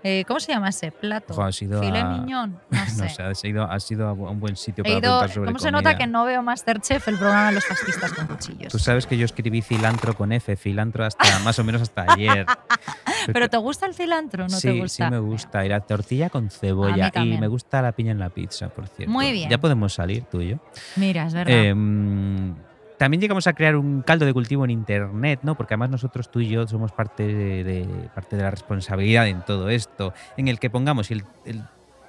Eh, 0.04 0.24
¿Cómo 0.28 0.39
se 0.39 0.54
llama 0.54 0.70
ese 0.70 0.91
plato? 0.91 1.34
Jo, 1.34 1.43
has 1.43 1.62
ido 1.62 1.82
¿Filet 1.82 2.04
a- 2.04 2.10
miñón? 2.10 2.60
No 2.72 2.86
sé. 2.86 3.04
No 3.04 3.10
sé, 3.10 3.24
has 3.24 3.43
ido, 3.43 3.64
has 3.70 3.91
ido 3.91 4.08
a 4.08 4.14
un 4.14 4.39
buen 4.39 4.56
sitio 4.56 4.84
para 4.84 4.93
ido- 4.93 5.02
preguntar 5.02 5.30
sobre 5.30 5.45
¿Cómo 5.47 5.60
se 5.60 5.72
nota 5.72 5.97
que 5.97 6.08
no 6.08 6.24
veo 6.26 6.41
Masterchef, 6.41 7.08
el 7.10 7.18
programa 7.18 7.47
de 7.47 7.52
los 7.54 7.66
fascistas 7.66 8.14
con 8.14 8.28
cuchillos? 8.28 8.72
Tú 8.72 8.80
sabes 8.80 9.06
que 9.06 9.18
yo 9.18 9.26
escribí 9.26 9.62
cilantro 9.62 10.16
con 10.16 10.32
F, 10.32 10.56
cilantro 10.56 11.04
hasta 11.06 11.39
más 11.43 11.60
o 11.60 11.64
menos 11.64 11.82
hasta 11.82 12.06
ayer. 12.14 12.45
¿Pero 13.34 13.50
te 13.50 13.58
gusta 13.58 13.86
el 13.86 13.93
cilantro 13.93 14.43
no 14.47 14.50
sí, 14.58 14.70
te 14.70 14.80
gusta? 14.80 15.06
sí 15.06 15.12
me 15.12 15.20
gusta. 15.20 15.66
Y 15.66 15.70
la 15.70 15.82
tortilla 15.82 16.30
con 16.30 16.50
cebolla. 16.50 17.12
Y 17.16 17.38
me 17.38 17.47
gusta 17.47 17.82
la 17.82 17.91
piña 17.91 18.12
en 18.14 18.20
la 18.20 18.30
pizza, 18.30 18.70
por 18.70 18.88
cierto. 18.88 19.12
Muy 19.12 19.32
bien. 19.34 19.50
Ya 19.50 19.58
podemos 19.58 19.93
salir 19.93 20.24
tú 20.32 20.41
y 20.41 20.50
yo. 20.52 20.58
Mira, 20.95 21.26
es 21.28 21.34
verdad. 21.34 21.54
Em, 21.54 22.56
también 23.00 23.22
llegamos 23.22 23.47
a 23.47 23.54
crear 23.54 23.76
un 23.76 24.02
caldo 24.04 24.26
de 24.26 24.34
cultivo 24.34 24.64
en 24.66 24.70
internet, 24.72 25.39
¿no? 25.41 25.56
Porque 25.56 25.74
además 25.74 25.89
nosotros 25.89 26.30
tú 26.30 26.41
y 26.41 26.50
yo 26.50 26.68
somos 26.68 26.91
parte 26.91 27.26
de, 27.26 27.64
de- 27.64 28.10
parte 28.14 28.36
de 28.36 28.43
la 28.43 28.52
responsabilidad 28.52 29.28
en 29.28 29.43
todo 29.43 29.70
esto, 29.70 30.14
en 30.38 30.47
el 30.50 30.60
que 30.60 30.70
pongamos 30.70 31.10
el, 31.10 31.24
el 31.45 31.64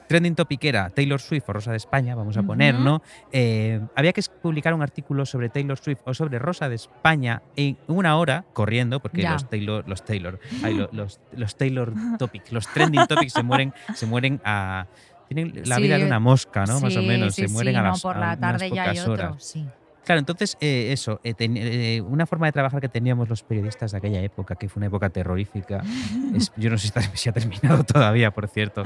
trending 0.09 0.35
topic 0.35 0.65
era 0.65 0.91
Taylor 0.91 1.21
Swift 1.21 1.45
o 1.49 1.53
Rosa 1.53 1.71
de 1.71 1.77
España, 1.77 2.17
vamos 2.17 2.37
a 2.37 2.43
poner. 2.43 2.75
¿no? 2.75 3.01
Eh, 3.31 3.81
había 3.95 4.13
que 4.13 4.21
publicar 4.43 4.75
un 4.75 4.83
artículo 4.83 5.25
sobre 5.25 5.49
Taylor 5.49 5.79
Swift 5.79 6.01
o 6.05 6.13
sobre 6.13 6.41
Rosa 6.41 6.69
de 6.69 6.75
España 6.75 7.41
en 7.55 7.79
una 7.87 8.17
hora 8.17 8.45
corriendo, 8.53 8.99
porque 8.99 9.23
Ya. 9.23 9.35
los 9.35 9.49
Taylor, 9.49 9.89
los 9.89 10.05
Taylor, 10.05 10.41
ay, 10.65 10.75
lo- 10.75 10.89
los, 10.93 11.21
los 11.31 11.57
Taylor 11.57 11.93
topics, 12.19 12.51
los 12.51 12.67
trending 12.67 13.07
topics 13.07 13.33
se 13.33 13.45
mueren, 13.45 13.73
se 13.95 14.07
mueren 14.07 14.41
a 14.45 14.87
tienen 15.29 15.53
la 15.69 15.77
Sí, 15.77 15.83
vida 15.83 15.97
de 15.99 16.07
una 16.07 16.19
mosca, 16.19 16.67
¿no? 16.67 16.81
Más 16.81 16.97
o 16.97 17.03
menos, 17.03 17.37
sí, 17.37 17.47
se 17.47 17.53
mueren 17.53 17.77
a 17.77 17.83
no, 17.83 17.91
las 17.91 18.03
por 18.03 18.17
a 18.17 18.19
la 18.19 18.27
unas 18.27 18.41
tarde 18.41 18.71
ya 18.75 18.83
hay 18.91 18.99
otro, 18.99 19.13
horas. 19.13 19.57
Claro, 20.11 20.19
entonces 20.19 20.57
eh, 20.61 20.89
eso, 20.91 21.21
eh, 21.23 21.35
ten- 21.35 21.57
eh, 21.57 22.01
una 22.01 22.27
forma 22.27 22.47
de 22.47 22.53
trabajar 22.53 22.81
que 22.81 22.89
teníamos 22.89 23.29
los 23.29 23.45
periodistas 23.45 23.93
de 23.93 23.99
aquella 23.99 24.21
época, 24.23 24.57
que 24.57 24.69
fue 24.69 24.81
una 24.81 24.89
época 24.89 25.09
terrorífica, 25.11 25.85
es- 26.35 26.51
yo 26.57 26.69
no 26.69 26.79
sé 26.79 26.91
si 27.15 27.29
ha 27.29 27.33
terminado 27.33 27.85
todavía, 27.85 28.33
por 28.33 28.49
cierto, 28.49 28.83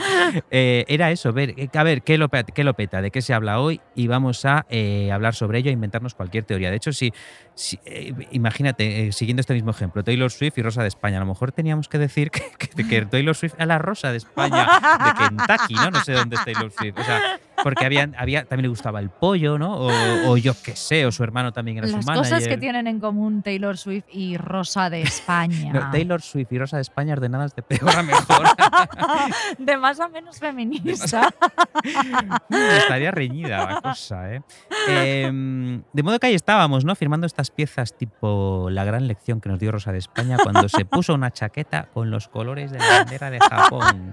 eh, 0.50 0.84
era 0.86 1.10
eso, 1.10 1.32
ver, 1.32 1.54
eh, 1.56 1.70
a 1.72 1.82
ver, 1.82 2.02
¿qué 2.02 2.18
lo, 2.18 2.28
qué 2.28 2.62
lo 2.62 2.74
peta, 2.74 3.00
de 3.00 3.10
qué 3.10 3.22
se 3.22 3.32
habla 3.32 3.58
hoy 3.60 3.80
y 3.94 4.06
vamos 4.06 4.44
a 4.44 4.66
eh, 4.68 5.10
hablar 5.12 5.34
sobre 5.34 5.60
ello 5.60 5.70
e 5.70 5.72
inventarnos 5.72 6.14
cualquier 6.14 6.44
teoría. 6.44 6.68
De 6.70 6.76
hecho, 6.76 6.92
si, 6.92 7.10
si, 7.54 7.78
eh, 7.86 8.12
imagínate, 8.32 9.06
eh, 9.08 9.12
siguiendo 9.12 9.40
este 9.40 9.54
mismo 9.54 9.70
ejemplo, 9.70 10.04
Taylor 10.04 10.30
Swift 10.30 10.58
y 10.58 10.62
Rosa 10.62 10.82
de 10.82 10.88
España, 10.88 11.16
a 11.16 11.20
lo 11.20 11.26
mejor 11.26 11.52
teníamos 11.52 11.88
que 11.88 11.96
decir 11.96 12.30
que, 12.30 12.42
que- 12.58 12.86
que 12.86 13.06
Taylor 13.06 13.34
Swift 13.34 13.54
es 13.58 13.66
la 13.66 13.78
Rosa 13.78 14.10
de 14.10 14.18
España 14.18 14.66
de 14.66 15.24
Kentucky, 15.26 15.74
¿no? 15.74 15.90
No 15.90 16.04
sé 16.04 16.12
dónde 16.12 16.36
es 16.36 16.44
Taylor 16.44 16.70
Swift. 16.70 16.98
O 16.98 17.02
sea, 17.04 17.38
porque 17.62 17.84
había, 17.86 18.10
había, 18.16 18.44
también 18.44 18.62
le 18.64 18.68
gustaba 18.68 19.00
el 19.00 19.10
pollo, 19.10 19.58
¿no? 19.58 19.74
O, 19.76 19.90
o 20.28 20.36
yo 20.36 20.54
qué 20.62 20.76
sé, 20.76 21.06
o 21.06 21.12
su 21.12 21.22
hermano 21.22 21.52
también 21.52 21.78
era 21.78 21.86
Las 21.86 22.04
su 22.04 22.06
manager. 22.06 22.32
cosas 22.32 22.48
que 22.48 22.56
tienen 22.58 22.86
en 22.86 23.00
común 23.00 23.42
Taylor 23.42 23.76
Swift 23.76 24.04
y 24.12 24.36
Rosa 24.36 24.90
de 24.90 25.02
España. 25.02 25.72
No, 25.72 25.90
Taylor 25.90 26.20
Swift 26.22 26.52
y 26.52 26.58
Rosa 26.58 26.76
de 26.76 26.82
España 26.82 27.12
ordenadas 27.14 27.54
de 27.54 27.62
peor 27.62 27.90
a 27.96 28.02
mejor. 28.02 28.46
de 29.58 29.76
más 29.76 30.00
a 30.00 30.08
menos 30.08 30.38
feminista. 30.38 31.32
Estaría 32.50 33.10
reñida 33.10 33.66
la 33.66 33.80
cosa, 33.80 34.34
¿eh? 34.34 34.42
Em, 34.88 35.82
De 35.92 36.02
modo 36.02 36.18
que 36.18 36.26
ahí 36.26 36.34
estábamos, 36.34 36.84
¿no? 36.84 36.94
Firmando 36.94 37.26
estas 37.26 37.50
piezas 37.50 37.96
tipo 37.96 38.68
la 38.70 38.84
gran 38.84 39.06
lección 39.06 39.40
que 39.40 39.48
nos 39.48 39.58
dio 39.58 39.72
Rosa 39.72 39.92
de 39.92 39.98
España 39.98 40.36
cuando 40.42 40.68
se 40.68 40.84
puso 40.84 41.14
una 41.14 41.30
chaqueta 41.30 41.88
con 41.92 42.10
los 42.10 42.28
colores 42.28 42.70
de 42.70 42.78
la 42.78 42.88
bandera 42.98 43.30
de 43.30 43.38
Japón. 43.40 44.12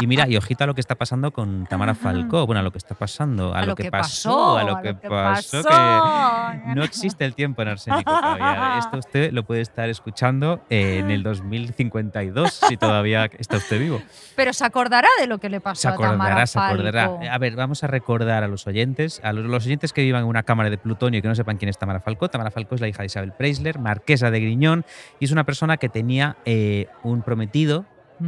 Y 0.00 0.06
mira, 0.06 0.28
y 0.28 0.36
ojito 0.36 0.64
a 0.64 0.66
lo 0.66 0.74
que 0.74 0.80
está 0.80 0.94
pasando 0.94 1.32
con 1.32 1.66
Tamara 1.66 1.94
Falcó. 1.94 2.46
Bueno, 2.46 2.60
a 2.60 2.62
lo 2.62 2.70
que 2.70 2.77
está 2.78 2.94
pasando, 2.94 3.54
a, 3.54 3.66
lo, 3.66 3.74
que, 3.74 3.90
pasó, 3.90 4.56
a 4.56 4.64
lo 4.64 4.80
que 4.80 4.94
pasó, 4.94 5.62
que 5.62 6.74
no 6.74 6.82
existe 6.82 7.24
el 7.24 7.34
tiempo 7.34 7.62
en 7.62 7.68
Arsénico 7.68 8.10
todavía. 8.10 8.78
Esto 8.78 8.98
usted 8.98 9.32
lo 9.32 9.44
puede 9.44 9.60
estar 9.60 9.88
escuchando 9.88 10.60
en 10.70 11.10
el 11.10 11.22
2052, 11.22 12.60
si 12.68 12.76
todavía 12.76 13.30
está 13.38 13.58
usted 13.58 13.78
vivo. 13.78 14.00
Pero 14.36 14.52
se 14.52 14.64
acordará 14.64 15.08
de 15.20 15.26
lo 15.26 15.38
que 15.38 15.48
le 15.48 15.60
pasó 15.60 15.82
Se 15.82 15.88
a 15.88 15.96
Tamara 15.96 16.14
acordará, 16.14 16.46
se 16.46 16.58
acordará. 16.58 17.08
Falco. 17.08 17.24
A 17.30 17.38
ver, 17.38 17.56
vamos 17.56 17.84
a 17.84 17.86
recordar 17.86 18.44
a 18.44 18.48
los 18.48 18.66
oyentes, 18.66 19.20
a 19.22 19.32
los, 19.32 19.44
los 19.44 19.66
oyentes 19.66 19.92
que 19.92 20.02
vivan 20.02 20.22
en 20.22 20.28
una 20.28 20.44
cámara 20.44 20.70
de 20.70 20.78
plutonio 20.78 21.18
y 21.18 21.22
que 21.22 21.28
no 21.28 21.34
sepan 21.34 21.58
quién 21.58 21.68
es 21.68 21.78
Tamara 21.78 22.00
Falcó. 22.00 22.28
Tamara 22.28 22.50
Falcó 22.50 22.74
es 22.74 22.80
la 22.80 22.88
hija 22.88 23.02
de 23.02 23.06
Isabel 23.06 23.32
Preisler, 23.32 23.78
marquesa 23.78 24.30
de 24.30 24.40
Griñón, 24.40 24.84
y 25.20 25.24
es 25.24 25.32
una 25.32 25.44
persona 25.44 25.76
que 25.76 25.88
tenía 25.88 26.36
eh, 26.44 26.88
un 27.02 27.22
prometido 27.22 27.84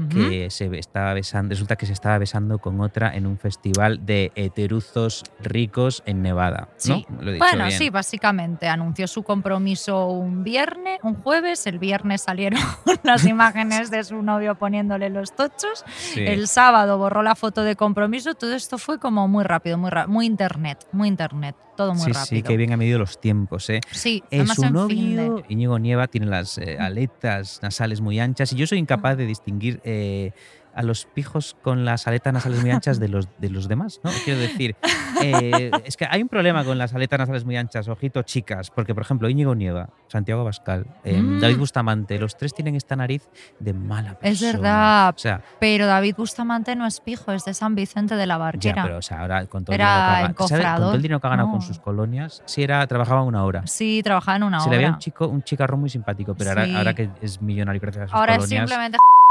Que 0.08 0.50
se 0.50 0.66
estaba 0.78 1.14
besando, 1.14 1.50
resulta 1.50 1.76
que 1.76 1.86
se 1.86 1.92
estaba 1.92 2.18
besando 2.18 2.58
con 2.58 2.80
otra 2.80 3.14
en 3.14 3.26
un 3.26 3.38
festival 3.38 4.04
de 4.06 4.32
heteruzos 4.34 5.24
ricos 5.42 6.02
en 6.06 6.22
Nevada. 6.22 6.68
¿no? 6.70 6.74
Sí. 6.76 7.06
Lo 7.20 7.30
he 7.30 7.34
dicho 7.34 7.44
Bueno, 7.44 7.66
bien. 7.66 7.78
sí, 7.78 7.90
básicamente 7.90 8.68
anunció 8.68 9.06
su 9.08 9.22
compromiso 9.22 10.06
un 10.06 10.44
viernes, 10.44 11.00
un 11.02 11.14
jueves, 11.14 11.66
el 11.66 11.78
viernes 11.78 12.22
salieron 12.22 12.60
las 13.02 13.24
imágenes 13.26 13.90
de 13.90 14.04
su 14.04 14.22
novio 14.22 14.54
poniéndole 14.54 15.10
los 15.10 15.34
tochos, 15.34 15.84
Sí. 15.86 16.20
el 16.24 16.46
sábado 16.48 16.98
borró 16.98 17.22
la 17.22 17.34
foto 17.34 17.62
de 17.62 17.76
compromiso, 17.76 18.34
todo 18.34 18.54
esto 18.54 18.78
fue 18.78 18.98
como 18.98 19.26
muy 19.28 19.44
rápido, 19.44 19.76
muy 19.78 19.90
muy 20.06 20.26
internet, 20.26 20.86
muy 20.92 21.08
internet, 21.08 21.56
todo 21.80 21.94
muy 21.94 22.04
sí, 22.06 22.12
rápido. 22.12 22.38
sí, 22.38 22.42
que 22.42 22.56
bien 22.56 22.72
ha 22.72 22.76
medido 22.76 22.98
los 22.98 23.18
tiempos, 23.18 23.68
¿eh? 23.70 23.80
Sí, 23.92 24.22
Eh, 24.30 24.36
además 24.38 24.56
su 24.56 24.62
en 24.64 24.68
de- 24.68 24.78
novio, 24.78 25.44
Íñigo 25.48 25.78
Nieva, 25.78 26.06
tiene 26.08 26.26
las 26.26 26.58
eh, 26.58 26.76
aletas 26.78 27.58
nasales 27.62 28.00
muy 28.00 28.20
anchas 28.20 28.52
y 28.52 28.56
yo 28.56 28.66
soy 28.66 28.78
incapaz 28.78 29.16
de 29.16 29.26
distinguir 29.26 29.80
eh, 29.82 30.32
a 30.74 30.82
los 30.82 31.04
pijos 31.06 31.56
con 31.62 31.84
las 31.84 32.06
aletas 32.06 32.32
nasales 32.32 32.60
muy 32.62 32.70
anchas 32.70 32.98
de 33.00 33.08
los, 33.08 33.28
de 33.38 33.50
los 33.50 33.68
demás, 33.68 34.00
¿no? 34.04 34.10
Quiero 34.24 34.40
decir, 34.40 34.76
Eh, 35.22 35.70
es 35.84 35.96
que 35.98 36.06
hay 36.08 36.22
un 36.22 36.28
problema 36.28 36.64
con 36.64 36.78
las 36.78 36.94
aletas 36.94 37.18
nasales 37.18 37.44
muy 37.44 37.54
anchas, 37.56 37.88
ojito, 37.88 38.22
chicas, 38.22 38.70
porque 38.70 38.94
por 38.94 39.02
ejemplo 39.02 39.28
Íñigo 39.28 39.54
Nieva, 39.54 39.90
Santiago 40.08 40.44
Bascal, 40.44 40.86
eh, 41.04 41.20
Mm. 41.20 41.40
David 41.40 41.58
Bustamante, 41.58 42.18
los 42.18 42.36
tres 42.38 42.54
tienen 42.54 42.74
esta 42.74 42.96
nariz 42.96 43.28
de 43.58 43.74
mala 43.74 44.14
persona. 44.18 44.30
Es 44.30 44.40
verdad. 44.40 45.14
O 45.14 45.18
sea, 45.18 45.42
Pero 45.58 45.86
David 45.86 46.14
Bustamante 46.16 46.74
no 46.74 46.86
es 46.86 47.00
pijo, 47.00 47.32
es 47.32 47.44
de 47.44 47.52
San 47.52 47.74
Vicente 47.74 48.16
de 48.16 48.26
la 48.26 48.34
ya, 48.34 48.38
Barquera. 48.38 48.82
pero 48.82 48.96
o 48.98 49.02
sea, 49.02 49.20
ahora 49.20 49.44
con 49.46 49.64
todo, 49.64 49.74
el 49.74 49.80
Era 49.80 49.96
dinero, 49.96 50.14
que 50.16 50.20
ha, 50.22 50.34
con 50.34 50.76
todo 50.80 50.94
el 50.94 51.02
dinero 51.02 51.20
que 51.20 51.26
ha 51.26 51.30
ganado 51.30 51.48
con 51.50 51.58
No. 51.58 51.66
sus 51.66 51.78
colonias, 51.80 52.42
sí 52.46 52.62
era, 52.62 52.86
trabajaba 52.86 53.22
una 53.22 53.44
hora. 53.44 53.66
Sí, 53.66 54.00
trabajaba 54.02 54.36
en 54.36 54.42
una 54.44 54.60
Se 54.60 54.70
le 54.70 54.76
obra. 54.76 54.78
veía 54.86 54.92
un 54.94 54.98
chico, 55.00 55.26
un 55.28 55.42
chicarrón 55.42 55.80
muy 55.80 55.90
simpático, 55.90 56.34
pero 56.34 56.50
ahora, 56.50 56.64
Sí. 56.64 56.74
ahora 56.76 56.94
que 56.94 57.10
es 57.20 57.42
millonario 57.42 57.80
gracias 57.80 58.04
a 58.04 58.06
sus 58.08 58.14
Ahora 58.14 58.36
colonias, 58.38 58.60
simplemente. 58.68 58.96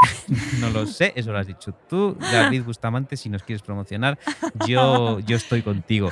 no 0.60 0.70
lo 0.70 0.86
sé, 0.86 1.12
eso 1.16 1.32
lo 1.32 1.38
has 1.38 1.46
dicho 1.46 1.72
tú, 1.88 2.16
David 2.20 2.62
Bustamante, 2.64 3.16
si 3.16 3.28
nos 3.28 3.42
quieres 3.42 3.62
promocionar, 3.62 4.18
yo, 4.66 5.20
yo 5.20 5.36
estoy 5.36 5.62
contigo. 5.62 6.10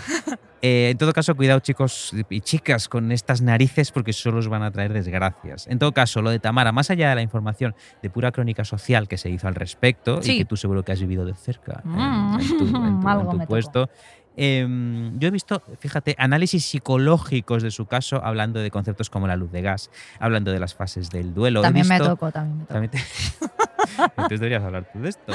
Eh, 0.62 0.88
en 0.90 0.98
todo 0.98 1.12
caso, 1.12 1.34
cuidado 1.36 1.60
chicos 1.60 2.12
y 2.30 2.40
chicas 2.40 2.88
con 2.88 3.12
estas 3.12 3.42
narices 3.42 3.92
porque 3.92 4.12
solo 4.12 4.38
os 4.38 4.48
van 4.48 4.62
a 4.62 4.70
traer 4.70 4.92
desgracias. 4.92 5.66
En 5.66 5.78
todo 5.78 5.92
caso, 5.92 6.22
lo 6.22 6.30
de 6.30 6.38
Tamara, 6.38 6.72
más 6.72 6.90
allá 6.90 7.10
de 7.10 7.14
la 7.16 7.22
información 7.22 7.74
de 8.02 8.10
pura 8.10 8.32
crónica 8.32 8.64
social 8.64 9.06
que 9.06 9.18
se 9.18 9.28
hizo 9.30 9.46
al 9.48 9.54
respecto 9.54 10.22
Sí. 10.22 10.32
y 10.32 10.38
que 10.38 10.44
tú 10.46 10.56
seguro 10.56 10.82
que 10.82 10.92
has 10.92 11.00
vivido 11.00 11.24
de 11.24 11.34
cerca 11.34 11.82
en- 11.84 11.90
Mm. 11.92 12.40
en, 12.40 12.48
tu, 12.48 12.64
en 12.66 12.72
tu- 12.72 12.76
en 12.82 13.00
tu 13.00 13.38
tocó. 13.38 13.90
Em, 14.36 15.18
yo 15.18 15.28
he 15.28 15.30
visto, 15.30 15.62
fíjate, 15.78 16.14
análisis 16.18 16.64
psicológicos 16.64 17.62
de 17.62 17.70
su 17.70 17.86
caso 17.86 18.22
hablando 18.24 18.60
de 18.60 18.70
conceptos 18.70 19.10
como 19.10 19.26
la 19.26 19.36
luz 19.36 19.50
de 19.50 19.62
gas, 19.62 19.90
hablando 20.20 20.52
de 20.52 20.60
las 20.60 20.74
fases 20.74 21.10
del 21.10 21.34
duelo. 21.34 21.62
También 21.62 21.88
me 21.88 21.94
visto- 21.98 22.10
tocó, 22.10 22.30
también 22.30 22.58
me 22.58 22.64
tocó. 22.64 22.72
también 22.72 22.90
te- 22.90 22.98
Entonces 24.08 24.40
deberías 24.40 24.62
hablar 24.64 24.90
tú 24.92 25.00
de 25.00 25.08
esto. 25.10 25.32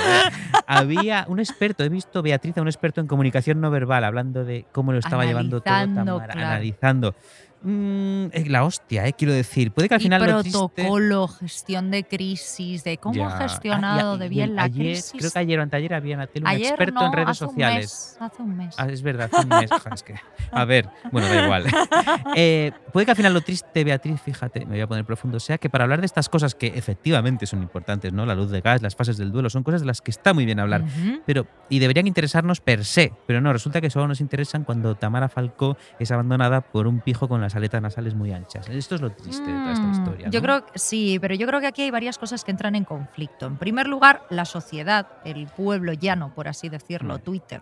Había 0.68 1.26
un 1.28 1.39
experto, 1.39 1.84
he 1.84 1.89
visto 1.89 2.22
Beatriz, 2.22 2.56
un 2.58 2.68
experto 2.68 3.02
en 3.02 3.08
comunicación 3.08 3.60
no 3.62 3.72
verbal, 3.72 4.04
hablando 4.04 4.43
de 4.45 4.66
cómo 4.72 4.91
lo 4.91 4.99
estaba 4.99 5.26
llevando 5.26 5.62
todo 5.62 5.74
Tamara, 5.74 6.28
claro. 6.28 6.47
analizando. 6.47 7.16
Mm, 7.64 8.26
eh, 8.34 8.45
la 8.47 8.64
hostia, 8.64 9.05
eh, 9.07 9.14
quiero 9.14 9.34
decir. 9.34 9.72
Puede 9.72 9.88
que 9.88 9.93
al 9.95 10.01
y 10.01 10.03
final 10.05 10.26
lo 10.26 10.41
triste- 10.41 10.51
protocolo, 10.57 11.28
gestión 11.28 11.91
de 11.91 12.03
crisis, 12.03 12.84
de 12.84 12.97
cómo 12.97 13.14
Ya. 13.16 13.28
ha 13.28 13.41
gestionado 13.47 14.14
Ah, 14.14 14.18
de 14.18 14.30
bien 14.30 14.55
la 14.55 14.64
ayer, 14.64 14.93
crisis. 14.93 15.14
Creo 15.18 15.32
que 15.32 15.39
ayer 15.39 15.59
o 15.59 15.62
anteayer 15.62 15.93
había 15.93 16.16
en 16.16 16.41
un 16.41 16.47
Ayer 16.47 16.68
experto 16.70 16.99
no, 16.99 17.05
en 17.07 17.14
redes 17.14 17.30
hace 17.30 17.43
un 17.45 17.49
sociales. 17.51 17.78
mes, 17.84 18.18
hace 18.20 18.41
un 18.41 18.57
mes. 18.57 18.76
Ah, 18.80 18.88
es 18.89 19.01
verdad, 19.03 19.30
hace 19.32 19.43
un 19.45 19.49
mes. 19.59 19.70
Es 19.93 20.03
que, 20.03 20.16
a 20.51 20.66
ver, 20.66 20.89
bueno, 21.12 21.28
da 21.28 21.43
igual. 21.43 21.66
Eh, 22.36 22.72
puede 22.93 23.05
que 23.05 23.12
al 23.12 23.18
final 23.18 23.34
lo 23.34 23.41
triste, 23.41 23.84
Beatriz, 23.84 24.20
fíjate, 24.22 24.62
me 24.62 24.72
voy 24.72 24.82
a 24.82 24.88
poner 24.88 25.05
profundo, 25.05 25.39
sea 25.39 25.57
que 25.57 25.70
para 25.70 25.84
hablar 25.84 25.99
de 25.99 26.05
estas 26.05 26.30
cosas 26.30 26.55
que 26.55 26.68
efectivamente 26.68 27.45
son 27.45 27.62
importantes, 27.62 28.14
¿no? 28.14 28.26
La 28.26 28.36
luz 28.36 28.49
de 28.49 28.62
gas, 28.62 28.82
las 28.82 28.95
fases 28.95 29.18
del 29.18 29.32
duelo, 29.32 29.49
son 29.49 29.64
cosas 29.64 29.82
de 29.82 29.88
las 29.88 30.01
que 30.01 30.12
está 30.12 30.34
muy 30.34 30.45
bien 30.45 30.59
hablar. 30.59 30.84
Pero, 31.26 31.45
y 31.70 31.80
deberían 31.80 32.07
interesarnos 32.07 32.62
per 32.62 32.86
se, 32.86 33.14
pero 33.28 33.41
no, 33.41 33.51
resulta 33.53 33.82
que 33.82 33.89
solo 33.89 34.07
nos 34.07 34.22
interesan 34.22 34.64
cuando 34.64 34.95
Tamara 34.95 35.30
Falcó 35.30 35.78
es 35.99 36.12
abandonada 36.12 36.62
por 36.62 36.88
un 36.88 37.01
pijo 37.01 37.28
con 37.28 37.41
las 37.41 37.51
aletas 37.56 37.82
nasales 37.82 38.16
muy 38.16 38.32
anchas. 38.32 38.68
Esto 38.70 38.95
es 38.95 39.02
lo 39.02 39.12
triste 39.12 39.45
de 39.45 39.54
toda 39.60 39.74
esta 39.74 39.86
Mm, 39.86 39.91
historia. 39.91 40.30
Yo 40.30 40.39
¿no? 40.39 40.43
creo 40.43 40.66
que 40.66 40.80
sí, 40.80 41.18
pero 41.20 41.36
yo 41.36 41.47
creo 41.47 41.60
que 41.60 41.68
aquí 41.68 41.82
hay 41.84 41.91
varias 41.91 42.18
cosas 42.18 42.43
que 42.43 42.52
entran 42.52 42.76
en 42.76 42.84
conflicto. 42.86 43.45
En 43.45 43.58
primer 43.58 43.88
lugar, 43.88 44.24
la 44.30 44.45
sociedad, 44.45 45.08
el 45.26 45.47
pueblo 45.47 45.93
llano, 45.93 46.34
por 46.34 46.47
así 46.47 46.70
decirlo. 46.70 47.20
Twitter, 47.20 47.62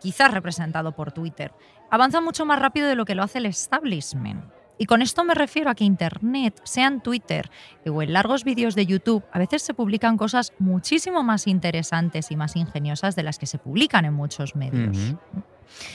quizás 0.00 0.30
representado 0.32 0.92
por 0.92 1.12
Twitter, 1.12 1.52
avanza 1.90 2.20
mucho 2.20 2.44
más 2.44 2.58
rápido 2.58 2.88
de 2.88 2.94
lo 2.96 3.04
que 3.04 3.14
lo 3.14 3.22
hace 3.22 3.38
el 3.38 3.46
establishment. 3.46 4.44
Y 4.78 4.84
con 4.84 5.00
esto 5.00 5.24
me 5.24 5.32
refiero 5.32 5.70
a 5.70 5.74
que 5.74 5.84
Internet, 5.84 6.60
sea 6.64 6.86
en 6.88 7.00
Twitter 7.00 7.50
o 7.90 8.02
en 8.02 8.12
largos 8.12 8.44
vídeos 8.44 8.74
de 8.74 8.84
YouTube, 8.84 9.24
a 9.32 9.38
veces 9.38 9.62
se 9.62 9.72
publican 9.72 10.18
cosas 10.18 10.52
muchísimo 10.58 11.22
más 11.22 11.46
interesantes 11.46 12.30
y 12.30 12.36
más 12.36 12.56
ingeniosas 12.56 13.16
de 13.16 13.22
las 13.22 13.38
que 13.38 13.46
se 13.46 13.56
publican 13.56 14.04
en 14.04 14.12
muchos 14.12 14.54
medios. 14.54 15.14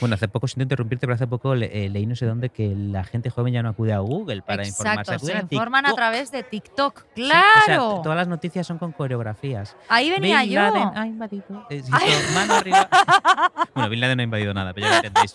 Bueno, 0.00 0.14
hace 0.14 0.28
poco, 0.28 0.46
siento 0.48 0.62
interrumpirte, 0.64 1.06
pero 1.06 1.14
hace 1.14 1.26
poco 1.26 1.54
le- 1.54 1.84
eh, 1.86 1.88
leí 1.88 2.06
no 2.06 2.14
sé 2.16 2.26
dónde 2.26 2.48
que 2.50 2.74
la 2.76 3.04
gente 3.04 3.30
joven 3.30 3.52
ya 3.52 3.62
no 3.62 3.70
acude 3.70 3.92
a 3.92 3.98
Google 3.98 4.42
para 4.42 4.66
informarse. 4.66 5.00
Exacto, 5.00 5.26
se 5.26 5.32
acuden 5.32 5.36
a 5.50 5.54
informan 5.54 5.86
a 5.86 5.94
través 5.94 6.30
de 6.30 6.42
TikTok. 6.42 7.00
Sí, 7.14 7.22
¡Claro! 7.24 7.88
o 7.88 7.94
sea, 7.94 8.02
todas 8.02 8.16
las 8.16 8.28
noticias 8.28 8.66
son 8.66 8.78
con 8.78 8.92
coreografías. 8.92 9.76
Ahí 9.88 10.10
venía 10.10 10.40
Bin 10.42 10.50
yo. 10.50 10.60
Laden 10.60 10.90
ha 10.96 11.06
invadido. 11.06 11.66
Eh, 11.70 11.82
sí, 11.82 11.90
esto, 12.06 12.32
mano 12.34 12.54
arriba. 12.54 12.88
bueno, 13.74 13.88
Bin 13.90 14.00
Laden 14.00 14.16
no 14.16 14.20
ha 14.22 14.24
invadido 14.24 14.54
nada, 14.54 14.72
pero 14.72 14.86
ya 14.86 14.90
lo 14.90 14.96
entendéis. 14.98 15.32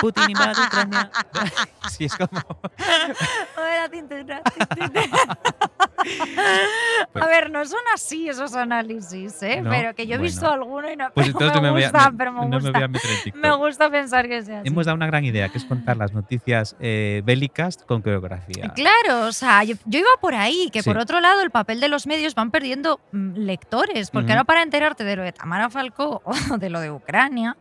Putin 0.00 0.30
invade 0.30 0.60
Ucrania. 0.66 1.10
sí, 1.90 2.04
es 2.04 2.14
como. 2.16 2.28
Pues- 7.12 7.24
A 7.24 7.28
ver, 7.28 7.50
no 7.50 7.64
son 7.64 7.80
así 7.94 8.28
esos 8.28 8.54
análisis, 8.54 9.42
¿eh? 9.42 9.60
No, 9.60 9.70
pero 9.70 9.94
que 9.94 10.06
yo 10.06 10.14
he 10.16 10.18
visto 10.18 10.42
bueno. 10.46 10.54
alguno 10.62 10.90
y 10.92 10.96
no, 10.96 11.10
Pues 11.12 11.26
entonces 11.28 11.54
me, 11.56 11.62
me 11.62 11.70
voy 11.70 11.84
a, 11.84 11.92
me- 11.92 12.12
pero 12.16 12.32
me 12.32 12.40
no 12.42 12.48
me 12.48 12.56
gusta. 12.56 12.70
voy 12.72 12.82
a 12.82 12.88
meter 12.88 13.10
en 13.10 13.22
TikTok. 13.24 13.42
Me 13.42 13.56
gusta 13.56 13.77
pensar 13.90 14.28
que 14.28 14.42
sea 14.42 14.60
así. 14.60 14.68
Hemos 14.68 14.86
dado 14.86 14.96
una 14.96 15.06
gran 15.06 15.24
idea, 15.24 15.48
que 15.48 15.58
es 15.58 15.64
contar 15.64 15.96
las 15.96 16.12
noticias 16.12 16.76
eh, 16.80 17.22
bélicas 17.24 17.78
con 17.86 18.02
coreografía. 18.02 18.72
Claro, 18.74 19.26
o 19.26 19.32
sea, 19.32 19.62
yo, 19.64 19.74
yo 19.84 20.00
iba 20.00 20.08
por 20.20 20.34
ahí, 20.34 20.70
que 20.72 20.82
Sí. 20.82 20.90
por 20.90 20.98
otro 20.98 21.20
lado 21.20 21.40
el 21.42 21.50
papel 21.50 21.80
de 21.80 21.88
los 21.88 22.06
medios 22.06 22.34
van 22.34 22.50
perdiendo 22.50 23.00
mm, 23.12 23.34
lectores, 23.36 24.10
porque 24.10 24.26
Ujú. 24.26 24.32
ahora 24.32 24.44
para 24.44 24.62
enterarte 24.62 25.04
de 25.04 25.16
lo 25.16 25.22
de 25.22 25.32
Tamara 25.32 25.70
Falcó 25.70 26.22
o 26.24 26.56
de 26.58 26.70
lo 26.70 26.80
de 26.80 26.90
Ucrania, 26.90 27.56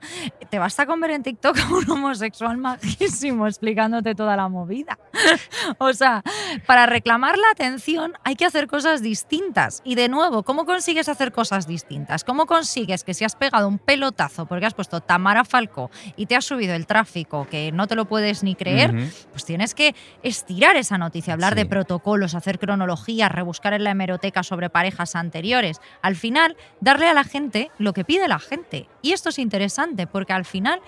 te 0.49 0.59
basta 0.59 0.86
con 0.86 0.99
ver 0.99 1.11
en 1.11 1.24
TikTok 1.24 1.57
a 1.57 1.74
un 1.74 1.89
homosexual 1.91 2.57
majísimo 2.57 3.45
explicándote 3.47 4.15
toda 4.15 4.36
la 4.36 4.47
movida. 4.47 4.97
o 5.78 5.93
sea, 5.93 6.24
para 6.65 6.86
reclamar 6.86 7.38
la 7.38 7.49
atención 7.51 8.13
hay 8.24 8.36
que 8.36 8.45
hacer 8.45 8.68
cosas 8.68 9.01
distintas. 9.01 9.82
Y 9.84 9.95
de 9.95 10.09
nuevo, 10.09 10.43
¿cómo 10.43 10.65
consigues 10.65 11.09
hacer 11.09 11.32
cosas 11.32 11.68
distintas? 11.68 12.24
¿Cómo 12.24 12.45
consigues 12.45 13.03
que 13.03 13.13
si 13.13 13.26
has 13.26 13.36
pegado 13.36 13.68
un 13.68 13.80
pelotazo 13.80 14.45
porque 14.45 14.65
has 14.65 14.74
puesto 14.74 15.01
Tamara 15.01 15.43
Falcó 15.43 15.89
y 16.16 16.26
te 16.28 16.36
has 16.36 16.45
subido 16.45 16.74
el 16.76 16.86
tráfico 16.88 17.47
que 17.49 17.72
no 17.72 17.88
te 17.88 17.95
lo 17.95 18.05
puedes 18.05 18.43
ni 18.43 18.55
creer? 18.55 18.93
Pues 19.32 19.45
tienes 19.45 19.76
que 19.76 19.95
estirar 20.24 20.76
esa 20.76 20.97
noticia, 20.97 21.34
hablar 21.34 21.55
de 21.55 21.66
protocolos, 21.66 22.36
hacer 22.36 22.60
cronologías, 22.60 23.32
rebuscar 23.32 23.74
en 23.74 23.84
la 23.84 23.91
hemeroteca 23.91 24.43
sobre 24.43 24.70
parejas 24.70 25.16
anteriores. 25.16 25.80
Al 26.01 26.16
final, 26.16 26.55
darle 26.82 27.08
a 27.08 27.14
la 27.14 27.24
gente 27.24 27.72
lo 27.78 27.93
que 27.93 28.05
pide 28.05 28.28
la 28.28 28.39
gente. 28.39 28.88
Y 29.01 29.14
esto 29.14 29.30
es 29.30 29.39
interesante 29.39 30.08
porque 30.08 30.34
al 30.34 30.45
final 30.45 30.82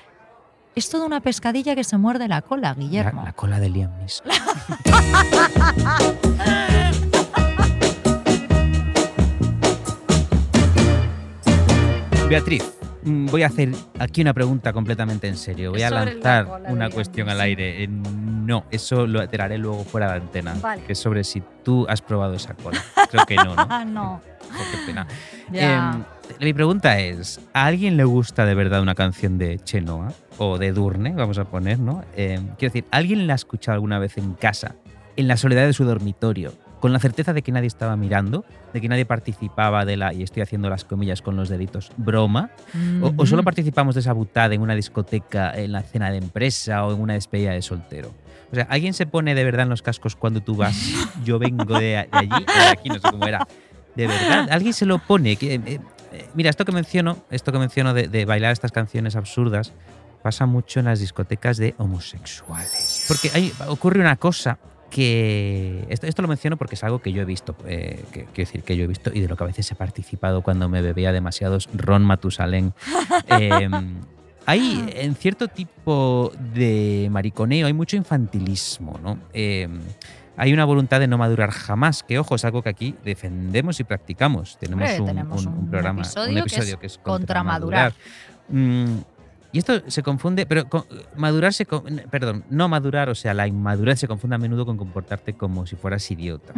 es 0.76 0.90
toda 0.90 1.06
una 1.06 1.20
pescadilla 1.20 1.76
que 1.76 1.84
se 1.84 1.98
muerde 1.98 2.28
la 2.28 2.42
cola, 2.42 2.70
La, 2.70 2.74
Guillermo. 2.76 3.24
la 3.24 3.34
cola 3.34 3.60
de 3.60 3.70
Liam 3.70 3.98
Neeson. 3.98 4.28
Beatriz, 12.30 12.64
voy 13.04 13.44
a 13.44 13.48
hacer 13.48 13.70
aquí 13.98 14.22
una 14.22 14.34
pregunta 14.34 14.74
completamente 14.74 15.28
en 15.28 15.38
serio. 15.38 15.72
Voy 15.72 15.82
a 15.84 15.90
la 15.90 16.06
lanzar 16.06 16.46
cola 16.46 16.70
una 16.70 16.90
cuestión 16.90 17.30
al 17.30 17.42
aire. 17.42 17.84
Eh, 17.84 17.88
No, 17.88 18.66
eso 18.72 19.06
lo 19.06 19.28
te 19.28 19.42
haré 19.42 19.58
luego 19.58 19.84
fuera 19.84 20.12
de 20.12 20.18
antena. 20.18 20.56
Vale. 20.62 20.84
Que 20.84 20.94
es 20.94 21.00
sobre 21.00 21.24
si 21.24 21.44
tú 21.64 21.86
has 21.88 22.02
probado 22.02 22.34
esa 22.34 22.56
cola. 22.56 22.82
Creo 23.12 23.26
que 23.26 23.36
no, 23.36 23.56
¿no? 23.56 23.68
Ah, 23.70 23.86
no. 23.88 24.22
Qué 24.72 24.78
pena. 24.88 25.08
Em, 25.54 26.04
mi 26.40 26.54
pregunta 26.54 27.00
es, 27.00 27.40
¿a 27.54 27.66
alguien 27.66 27.98
le 27.98 28.04
gusta 28.04 28.46
de 28.46 28.54
verdad 28.54 28.82
una 28.82 28.94
canción 28.96 29.38
de 29.40 29.60
Chenoa? 29.60 30.14
O 30.38 30.58
de 30.58 30.72
Durne, 30.72 31.14
vamos 31.16 31.38
a 31.40 31.46
poner, 31.46 31.80
¿no? 31.80 32.04
Em, 32.16 32.48
quiero 32.58 32.72
decir, 32.74 32.86
¿alguien 32.92 33.26
la 33.28 33.34
ha 33.34 33.36
escuchado 33.36 33.74
alguna 33.74 33.98
vez 34.00 34.18
en 34.18 34.34
casa, 34.36 34.76
en 35.16 35.28
la 35.28 35.38
soledad 35.38 35.66
de 35.66 35.74
su 35.74 35.86
dormitorio, 35.86 36.54
con 36.80 36.94
la 36.94 37.00
certeza 37.00 37.34
de 37.34 37.42
que 37.42 37.52
nadie 37.52 37.68
estaba 37.68 37.96
mirando, 37.96 38.46
de 38.74 38.82
que 38.82 38.88
nadie 38.88 39.06
participaba 39.06 39.86
de 39.86 39.98
la, 39.98 40.14
y 40.14 40.24
estoy 40.24 40.42
haciendo 40.44 40.70
las 40.70 40.86
comillas 40.86 41.22
con 41.22 41.36
los 41.36 41.50
deditos, 41.50 41.92
broma? 41.98 42.52
¿O, 43.02 43.14
o 43.16 43.26
solo 43.26 43.44
participamos 43.44 43.96
de 43.96 44.02
esa 44.02 44.14
butada 44.14 44.54
en 44.54 44.62
una 44.62 44.76
discoteca, 44.76 45.52
en 45.54 45.72
la 45.72 45.82
cena 45.82 46.12
de 46.12 46.18
empresa 46.18 46.86
o 46.86 46.94
en 46.94 47.02
una 47.02 47.14
despedida 47.14 47.52
de 47.52 47.62
soltero? 47.62 48.14
O 48.52 48.56
sea, 48.56 48.68
¿alguien 48.70 48.94
se 48.94 49.06
pone 49.06 49.36
de 49.36 49.44
verdad 49.44 49.64
en 49.64 49.70
los 49.70 49.82
cascos 49.82 50.16
cuando 50.16 50.42
tú 50.42 50.56
vas? 50.56 50.76
Yo 51.24 51.40
vengo 51.40 51.78
de, 51.78 51.80
de 51.80 52.08
allí 52.12 52.30
de 52.30 52.68
aquí, 52.68 52.90
no 52.90 52.96
sé 52.96 53.02
cómo 53.10 53.26
era. 53.26 53.48
De 53.96 54.08
verdad, 54.08 54.48
alguien 54.52 54.74
se 54.74 54.86
lo 54.86 55.00
pone. 55.00 55.36
Que, 55.36 55.56
eh, 55.56 55.62
eh, 56.12 56.30
mira, 56.34 56.50
esto 56.50 56.66
que 56.66 56.72
menciono, 56.72 57.18
esto 57.30 57.52
que 57.52 57.60
menciono 57.60 57.94
de, 57.94 58.08
de 58.08 58.26
bailar 58.26 58.52
estas 58.52 58.72
canciones 58.72 59.16
absurdas, 59.16 59.74
pasa 60.22 60.46
mucho 60.46 60.80
en 60.80 60.86
las 60.86 61.00
discotecas 61.00 61.58
de 61.58 61.76
homosexuales. 61.78 63.06
Porque 63.08 63.32
hay, 63.34 63.54
ocurre 63.68 64.00
una 64.00 64.16
cosa 64.16 64.58
que 64.90 65.86
esto, 65.90 66.08
esto 66.08 66.22
lo 66.22 66.28
menciono 66.28 66.58
porque 66.58 66.76
es 66.76 66.84
algo 66.84 67.00
que 67.00 67.12
yo 67.12 67.22
he 67.22 67.26
visto, 67.26 67.56
eh, 67.66 68.04
que, 68.12 68.26
quiero 68.26 68.34
decir 68.36 68.64
que 68.64 68.76
yo 68.76 68.84
he 68.84 68.88
visto 68.88 69.12
y 69.14 69.20
de 69.22 69.28
lo 69.28 69.36
que 69.38 69.44
a 69.44 69.48
veces 69.48 69.70
he 69.72 69.76
participado 69.76 70.42
cuando 70.42 70.68
me 70.70 70.82
bebía 70.82 71.12
demasiados 71.12 71.70
Ron 71.74 72.04
Matusalén. 72.06 72.74
Eh, 73.28 73.70
hay 74.46 74.90
en 74.96 75.14
cierto 75.16 75.48
tipo 75.48 76.32
de 76.56 77.08
mariconeo, 77.12 77.68
hay 77.68 77.74
mucho 77.74 77.96
infantilismo, 77.98 79.00
¿no? 79.04 79.20
Eh, 79.34 79.68
hay 80.38 80.54
una 80.54 80.66
voluntad 80.66 81.00
de 81.02 81.08
no 81.08 81.18
madurar 81.18 81.52
jamás, 81.52 82.02
que 82.02 82.18
ojo, 82.18 82.36
es 82.36 82.46
algo 82.46 82.64
que 82.64 82.70
aquí 82.70 82.96
defendemos 83.04 83.80
y 83.80 83.84
practicamos. 83.84 84.58
Tenemos, 84.58 84.90
Hombre, 84.90 85.02
un, 85.02 85.06
tenemos 85.08 85.46
un- 85.46 85.54
un 85.54 85.60
un 85.60 85.70
programa, 85.70 86.02
episodio 86.02 86.30
un 86.30 86.34
que 86.36 86.40
episodio 86.40 86.74
es 86.76 86.80
que 86.80 86.88
es 86.88 86.98
contra 86.98 87.12
contra 87.18 87.44
madurar. 87.44 87.94
Mm, 88.48 88.86
Y 89.52 89.58
esto 89.60 89.82
se 89.88 90.04
confunde, 90.04 90.46
pero 90.46 90.70
con- 90.70 90.84
madurar 91.16 91.54
se. 91.54 91.66
con- 91.66 91.84
Perdón, 92.12 92.44
no 92.52 92.68
madurar, 92.70 93.10
o 93.10 93.16
sea, 93.16 93.34
la 93.34 93.48
inmadurez 93.48 94.00
se 94.00 94.08
confunde 94.08 94.36
a 94.36 94.40
menudo 94.40 94.66
con 94.66 94.78
comportarte 94.78 95.34
como 95.34 95.66
si 95.66 95.76
fueras 95.76 96.10
idiota. 96.12 96.54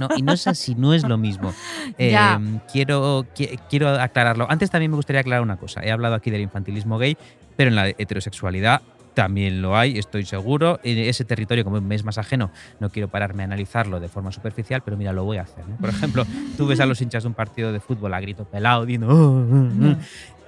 No, 0.00 0.08
y 0.16 0.22
no 0.22 0.32
es 0.32 0.46
así, 0.46 0.74
no 0.76 0.94
es 0.94 1.02
lo 1.02 1.18
mismo. 1.18 1.52
Eh, 1.98 2.10
Ya. 2.12 2.40
quiero, 2.72 3.24
qui- 3.34 3.58
quiero 3.68 3.88
aclararlo. 3.90 4.46
Antes 4.48 4.70
también 4.70 4.90
me 4.92 4.96
gustaría 4.96 5.20
aclarar 5.20 5.42
una 5.42 5.56
cosa. 5.56 5.82
He 5.82 5.90
hablado 5.90 6.14
aquí 6.14 6.30
del 6.30 6.42
infantilismo 6.42 6.96
gay, 6.98 7.16
pero 7.56 7.68
en 7.70 7.74
la 7.76 7.88
heterosexualidad 7.88 8.82
también 9.16 9.62
lo 9.62 9.76
hay, 9.78 9.98
estoy 9.98 10.26
seguro. 10.26 10.78
En 10.84 10.98
ese 10.98 11.24
territorio, 11.24 11.64
como 11.64 11.80
me 11.80 11.94
es 11.94 12.04
más 12.04 12.18
ajeno, 12.18 12.50
no 12.80 12.90
quiero 12.90 13.08
pararme 13.08 13.42
a 13.42 13.46
analizarlo 13.46 13.98
de 13.98 14.08
forma 14.08 14.30
superficial, 14.30 14.82
pero 14.84 14.98
mira, 14.98 15.14
lo 15.14 15.24
voy 15.24 15.38
a 15.38 15.42
hacer. 15.42 15.64
Por 15.80 15.88
ejemplo, 15.88 16.26
tú 16.58 16.66
ves 16.66 16.80
a 16.80 16.86
los 16.86 17.00
hinchas 17.00 17.22
de 17.24 17.28
un 17.28 17.34
partido 17.34 17.72
de 17.72 17.80
fútbol 17.80 18.12
a 18.12 18.20
grito 18.20 18.44
pelado, 18.44 18.84
diciendo. 18.84 19.08
"Oh, 19.08 19.40
oh, 19.40 19.90
oh", 19.90 19.96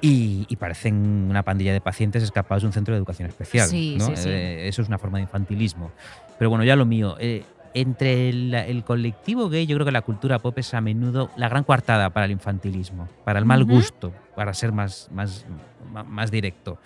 y, 0.02 0.44
y 0.48 0.56
parecen 0.56 0.94
una 1.28 1.42
pandilla 1.42 1.72
de 1.72 1.80
pacientes 1.80 2.22
escapados 2.22 2.62
de 2.62 2.66
un 2.68 2.72
centro 2.74 2.92
de 2.94 2.98
educación 2.98 3.26
especial. 3.28 3.68
Sí, 3.68 3.96
¿no? 3.98 4.06
sí, 4.06 4.12
sí. 4.16 4.28
Eh, 4.28 4.68
eso 4.68 4.82
es 4.82 4.88
una 4.88 4.98
forma 4.98 5.16
de 5.18 5.22
infantilismo. 5.22 5.90
Pero 6.38 6.50
bueno, 6.50 6.62
ya 6.62 6.76
lo 6.76 6.84
mío. 6.84 7.16
eh, 7.18 7.44
entre 7.74 8.28
el, 8.28 8.54
el 8.54 8.82
colectivo 8.84 9.48
gay, 9.48 9.66
yo 9.66 9.76
creo 9.76 9.84
que 9.84 9.92
la 9.92 10.02
cultura 10.02 10.38
pop 10.38 10.56
es 10.58 10.72
a 10.74 10.80
menudo 10.80 11.30
la 11.36 11.48
gran 11.48 11.64
coartada 11.64 12.10
para 12.10 12.26
el 12.26 12.32
infantilismo, 12.32 13.08
para 13.24 13.38
el 13.38 13.44
mal 13.44 13.64
gusto, 13.64 14.12
para 14.34 14.52
ser 14.54 14.72
más, 14.72 15.08
más, 15.12 15.44
más 16.06 16.30
directo. 16.30 16.78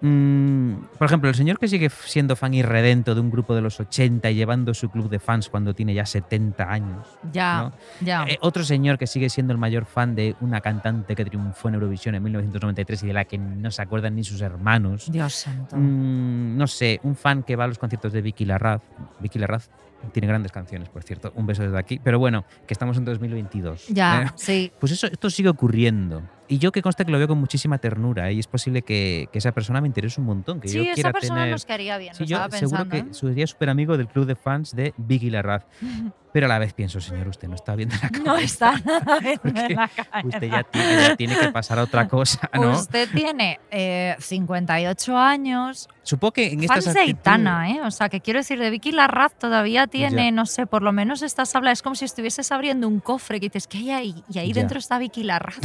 Mm, 0.00 0.74
por 0.98 1.06
ejemplo, 1.06 1.28
el 1.28 1.34
señor 1.34 1.58
que 1.58 1.68
sigue 1.68 1.88
siendo 1.90 2.36
fan 2.36 2.54
irredento 2.54 3.14
de 3.14 3.20
un 3.20 3.30
grupo 3.30 3.54
de 3.54 3.62
los 3.62 3.80
80 3.80 4.30
y 4.30 4.34
llevando 4.34 4.74
su 4.74 4.90
club 4.90 5.08
de 5.08 5.18
fans 5.18 5.48
cuando 5.48 5.74
tiene 5.74 5.94
ya 5.94 6.04
70 6.04 6.70
años. 6.70 7.06
Ya, 7.32 7.62
¿no? 7.62 7.72
ya. 8.00 8.24
Eh, 8.28 8.38
otro 8.40 8.64
señor 8.64 8.98
que 8.98 9.06
sigue 9.06 9.30
siendo 9.30 9.52
el 9.52 9.58
mayor 9.58 9.86
fan 9.86 10.14
de 10.14 10.36
una 10.40 10.60
cantante 10.60 11.14
que 11.14 11.24
triunfó 11.24 11.68
en 11.68 11.74
Eurovisión 11.74 12.14
en 12.14 12.22
1993 12.22 13.02
y 13.02 13.06
de 13.06 13.12
la 13.12 13.24
que 13.24 13.38
no 13.38 13.70
se 13.70 13.82
acuerdan 13.82 14.16
ni 14.16 14.24
sus 14.24 14.40
hermanos. 14.40 15.10
Dios 15.10 15.32
santo. 15.32 15.76
Mm, 15.76 16.56
no 16.56 16.66
sé, 16.66 17.00
un 17.02 17.16
fan 17.16 17.42
que 17.42 17.56
va 17.56 17.64
a 17.64 17.68
los 17.68 17.78
conciertos 17.78 18.12
de 18.12 18.22
Vicky 18.22 18.44
Larraz. 18.44 18.82
Vicky 19.20 19.38
Larraz 19.38 19.70
tiene 20.12 20.28
grandes 20.28 20.52
canciones, 20.52 20.88
por 20.88 21.02
cierto. 21.02 21.32
Un 21.34 21.46
beso 21.46 21.62
desde 21.62 21.78
aquí. 21.78 22.00
Pero 22.02 22.18
bueno, 22.18 22.44
que 22.66 22.74
estamos 22.74 22.96
en 22.96 23.04
2022. 23.04 23.88
ya, 23.88 24.22
¿eh? 24.22 24.30
sí. 24.36 24.72
Pues 24.78 24.92
eso, 24.92 25.06
esto 25.06 25.30
sigue 25.30 25.48
ocurriendo. 25.48 26.22
Y 26.48 26.58
yo 26.58 26.72
que 26.72 26.82
conste 26.82 27.04
que 27.04 27.10
lo 27.12 27.18
veo 27.18 27.28
con 27.28 27.38
muchísima 27.38 27.78
ternura. 27.78 28.28
¿eh? 28.30 28.34
Y 28.34 28.38
es 28.40 28.46
posible 28.46 28.82
que, 28.82 29.28
que 29.32 29.38
esa 29.38 29.52
persona 29.52 29.80
me 29.80 29.86
interese 29.88 30.20
un 30.20 30.26
montón. 30.26 30.60
Que 30.60 30.68
Sí, 30.68 30.76
yo 30.78 30.82
esa 30.84 30.94
quiera 30.94 31.12
persona 31.12 31.40
tener... 31.40 31.50
nos 31.52 31.64
quedaría 31.64 31.98
bien, 31.98 32.14
Sí, 32.14 32.24
lo 32.24 32.28
yo 32.28 32.36
estaba 32.36 32.58
seguro 32.58 32.84
pensando. 32.88 33.12
que 33.12 33.14
sería 33.14 33.46
súper 33.46 33.68
amigo 33.70 33.96
del 33.96 34.08
club 34.08 34.26
de 34.26 34.36
fans 34.36 34.74
de 34.74 34.94
Vicky 34.96 35.30
Larraz. 35.30 35.64
Pero 36.32 36.46
a 36.46 36.48
la 36.50 36.58
vez 36.58 36.74
pienso, 36.74 37.00
señor, 37.00 37.28
usted 37.28 37.48
no 37.48 37.54
está 37.54 37.74
viendo 37.74 37.94
la 38.02 38.08
¿eh? 38.08 38.20
No 38.22 38.36
está 38.36 38.78
nada 38.84 39.18
en 39.22 39.74
la 39.74 39.88
cabeza. 39.88 40.22
Usted 40.22 40.50
ya 40.50 40.62
tiene, 40.64 41.02
ya 41.08 41.16
tiene 41.16 41.38
que 41.38 41.48
pasar 41.48 41.78
a 41.78 41.82
otra 41.84 42.08
cosa, 42.08 42.50
¿no? 42.52 42.72
Usted 42.72 43.08
tiene 43.10 43.58
eh, 43.70 44.14
58 44.18 45.16
años, 45.16 45.88
Supongo 46.02 46.32
que 46.34 46.52
en 46.52 46.62
estas 46.62 46.86
actitudes- 46.88 47.00
Aitana, 47.06 47.70
¿eh? 47.70 47.80
O 47.84 47.90
sea, 47.90 48.08
que 48.10 48.20
quiero 48.20 48.38
decir, 48.38 48.58
de 48.60 48.68
Vicky 48.70 48.92
Larraz 48.92 49.32
todavía 49.38 49.86
tiene, 49.86 50.26
Ya. 50.26 50.30
no 50.30 50.44
sé, 50.46 50.66
por 50.66 50.82
lo 50.82 50.92
menos 50.92 51.22
estás 51.22 51.54
habla, 51.56 51.72
es 51.72 51.80
como 51.82 51.94
si 51.96 52.04
estuvieses 52.04 52.52
abriendo 52.52 52.86
un 52.86 53.00
cofre 53.00 53.40
que 53.40 53.46
dices, 53.48 53.66
¿qué 53.66 53.78
hay 53.78 53.90
ahí? 53.90 54.24
Y 54.28 54.38
ahí 54.38 54.48
Ya. 54.52 54.60
dentro 54.60 54.78
está 54.78 54.98
Vicky 54.98 55.22
Larraz. 55.24 55.56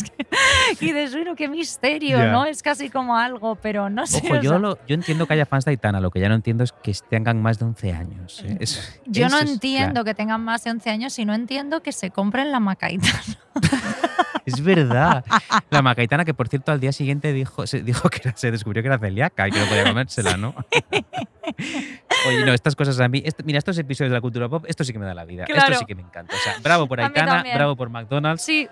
¿Sabes? 0.00 0.12
Que- 0.78 0.86
y 0.86 0.92
dices, 0.92 1.14
bueno, 1.14 1.34
qué 1.34 1.48
misterio. 1.48 2.30
¿no? 2.30 2.44
Es 2.44 2.62
casi 2.62 2.90
como 2.90 3.16
algo, 3.16 3.56
pero 3.56 3.90
no 3.90 4.06
sé. 4.06 4.18
Ojo, 4.24 4.36
yo, 4.40 4.50
sea, 4.50 4.58
lo- 4.58 4.78
yo 4.86 4.94
entiendo 4.94 5.26
que 5.26 5.34
haya 5.34 5.46
fans 5.46 5.64
de 5.64 5.72
Aitana, 5.72 6.00
lo 6.00 6.10
que 6.10 6.20
ya 6.20 6.28
no 6.28 6.34
entiendo 6.34 6.62
es 6.64 6.72
que 6.72 6.94
tengan 7.08 7.40
más 7.42 7.58
de 7.58 7.64
11 7.66 7.92
años. 7.92 8.42
¿eh? 8.46 8.56
Eso- 8.60 8.80
yo 9.06 9.28
no 9.28 9.38
es 9.38 9.50
entiendo 9.50 9.90
claro. 9.92 10.04
que 10.04 10.14
tengan 10.14 10.40
más 10.42 10.64
de 10.64 10.70
11 10.70 10.90
años 10.90 11.18
y 11.18 11.24
no 11.24 11.34
entiendo 11.34 11.82
que 11.82 11.92
se 11.92 12.10
compren 12.10 12.50
la 12.52 12.60
macaita. 12.60 13.08
Es 14.46 14.64
verdad. 14.64 15.24
La 15.68 15.82
Macaitana, 15.82 16.24
que 16.24 16.32
por 16.34 16.48
cierto 16.48 16.72
al 16.72 16.80
día 16.80 16.92
siguiente 16.92 17.32
dijo, 17.32 17.66
se, 17.66 17.82
dijo 17.82 18.08
que 18.08 18.20
era- 18.24 18.36
se 18.36 18.50
descubrió 18.50 18.82
que 18.82 18.88
era 18.88 18.98
celíaca 18.98 19.46
y 19.46 19.50
que 19.52 19.60
no 19.60 19.66
podía 19.66 19.84
comérsela, 19.84 20.36
¿no? 20.38 20.54
Oye, 22.26 22.44
no, 22.44 22.52
estas 22.52 22.74
cosas 22.74 22.98
a 23.00 23.08
mí. 23.08 23.22
mira, 23.44 23.58
estos 23.58 23.78
episodios 23.78 24.10
de 24.10 24.16
la 24.16 24.20
cultura 24.20 24.48
pop, 24.48 24.64
esto 24.66 24.82
sí 24.82 24.92
que 24.92 24.98
me 24.98 25.06
da 25.06 25.14
la 25.14 25.24
vida. 25.24 25.44
Claro. 25.44 25.72
Esto 25.72 25.78
sí 25.80 25.84
que 25.84 25.94
me 25.94 26.02
encanta. 26.02 26.34
O 26.34 26.38
sea, 26.38 26.54
bravo 26.62 26.86
por 26.88 27.00
Aitana, 27.00 27.42
bravo 27.54 27.76
por 27.76 27.90
McDonald's. 27.90 28.42
Sí, 28.42 28.68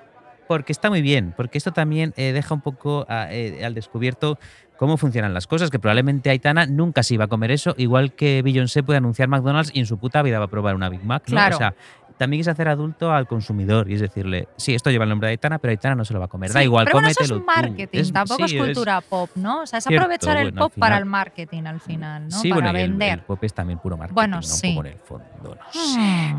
porque 0.48 0.72
está 0.72 0.88
muy 0.90 1.02
bien, 1.02 1.34
porque 1.36 1.58
esto 1.58 1.72
también 1.72 2.12
eh, 2.16 2.32
deja 2.32 2.54
un 2.54 2.60
poco 2.62 3.06
a- 3.08 3.32
eh, 3.32 3.64
al 3.64 3.74
descubierto 3.74 4.38
cómo 4.78 4.96
funcionan 4.96 5.34
las 5.34 5.46
cosas, 5.46 5.70
que 5.70 5.78
probablemente 5.78 6.30
Aitana 6.30 6.64
nunca 6.66 7.02
se 7.02 7.14
iba 7.14 7.24
a 7.24 7.28
comer 7.28 7.50
eso, 7.50 7.74
igual 7.78 8.12
que 8.14 8.42
Beyoncé 8.42 8.82
puede 8.82 8.96
anunciar 8.98 9.28
McDonald's 9.28 9.70
y 9.74 9.80
en 9.80 9.86
su 9.86 9.98
puta 9.98 10.22
vida 10.22 10.38
va 10.38 10.46
a 10.46 10.48
probar 10.48 10.74
una 10.74 10.88
Big 10.88 11.02
Mac, 11.04 11.24
¿no? 11.26 11.32
Claro. 11.32 11.56
O 11.56 11.58
sea, 11.58 11.74
también 12.16 12.40
es 12.40 12.48
hacer 12.48 12.66
adulto 12.68 13.12
al 13.12 13.26
consumidor 13.28 13.88
y 13.90 13.94
es 13.94 14.00
decirle, 14.00 14.48
sí, 14.56 14.74
esto 14.74 14.90
lleva 14.90 15.04
el 15.04 15.10
nombre 15.10 15.28
de 15.28 15.32
Aitana, 15.32 15.58
pero 15.58 15.70
Aitana 15.70 15.94
no 15.94 16.04
se 16.04 16.12
lo 16.14 16.18
va 16.20 16.24
a 16.26 16.28
comer, 16.28 16.52
da 16.52 16.64
igual, 16.64 16.84
pero 16.86 16.96
bueno, 16.96 17.08
eso 17.08 17.18
cómetelo 17.20 17.36
es 17.36 17.40
tú". 17.42 17.46
marketing, 17.46 17.98
Es- 18.00 18.12
tampoco 18.12 18.48
sí, 18.48 18.56
es 18.56 18.64
cultura 18.64 19.00
pop, 19.00 19.30
¿no? 19.36 19.62
O 19.62 19.66
sea, 19.66 19.78
es 19.78 19.84
Cierto, 19.84 20.02
aprovechar 20.04 20.36
el 20.38 20.44
bueno, 20.52 20.60
pop 20.62 20.72
para 20.78 20.96
el 20.98 21.04
marketing 21.04 21.64
al 21.64 21.80
final, 21.80 22.24
¿no? 22.28 22.30
Sí, 22.40 22.48
para 22.50 22.62
bueno, 22.62 22.78
el- 22.78 22.88
vender. 22.90 23.18
El, 23.18 23.24
pop 23.24 23.42
es 23.44 23.54
también 23.54 23.78
puro 23.80 23.96
marketing, 23.96 24.14
Bueno, 24.14 24.36
¿no? 24.36 24.42
sí. 24.42 24.68
Un 24.68 24.74
poco 24.76 24.86
en 24.86 24.92
el 24.92 24.98
fondo, 25.00 25.56
no 25.56 25.72
sé. 25.72 26.34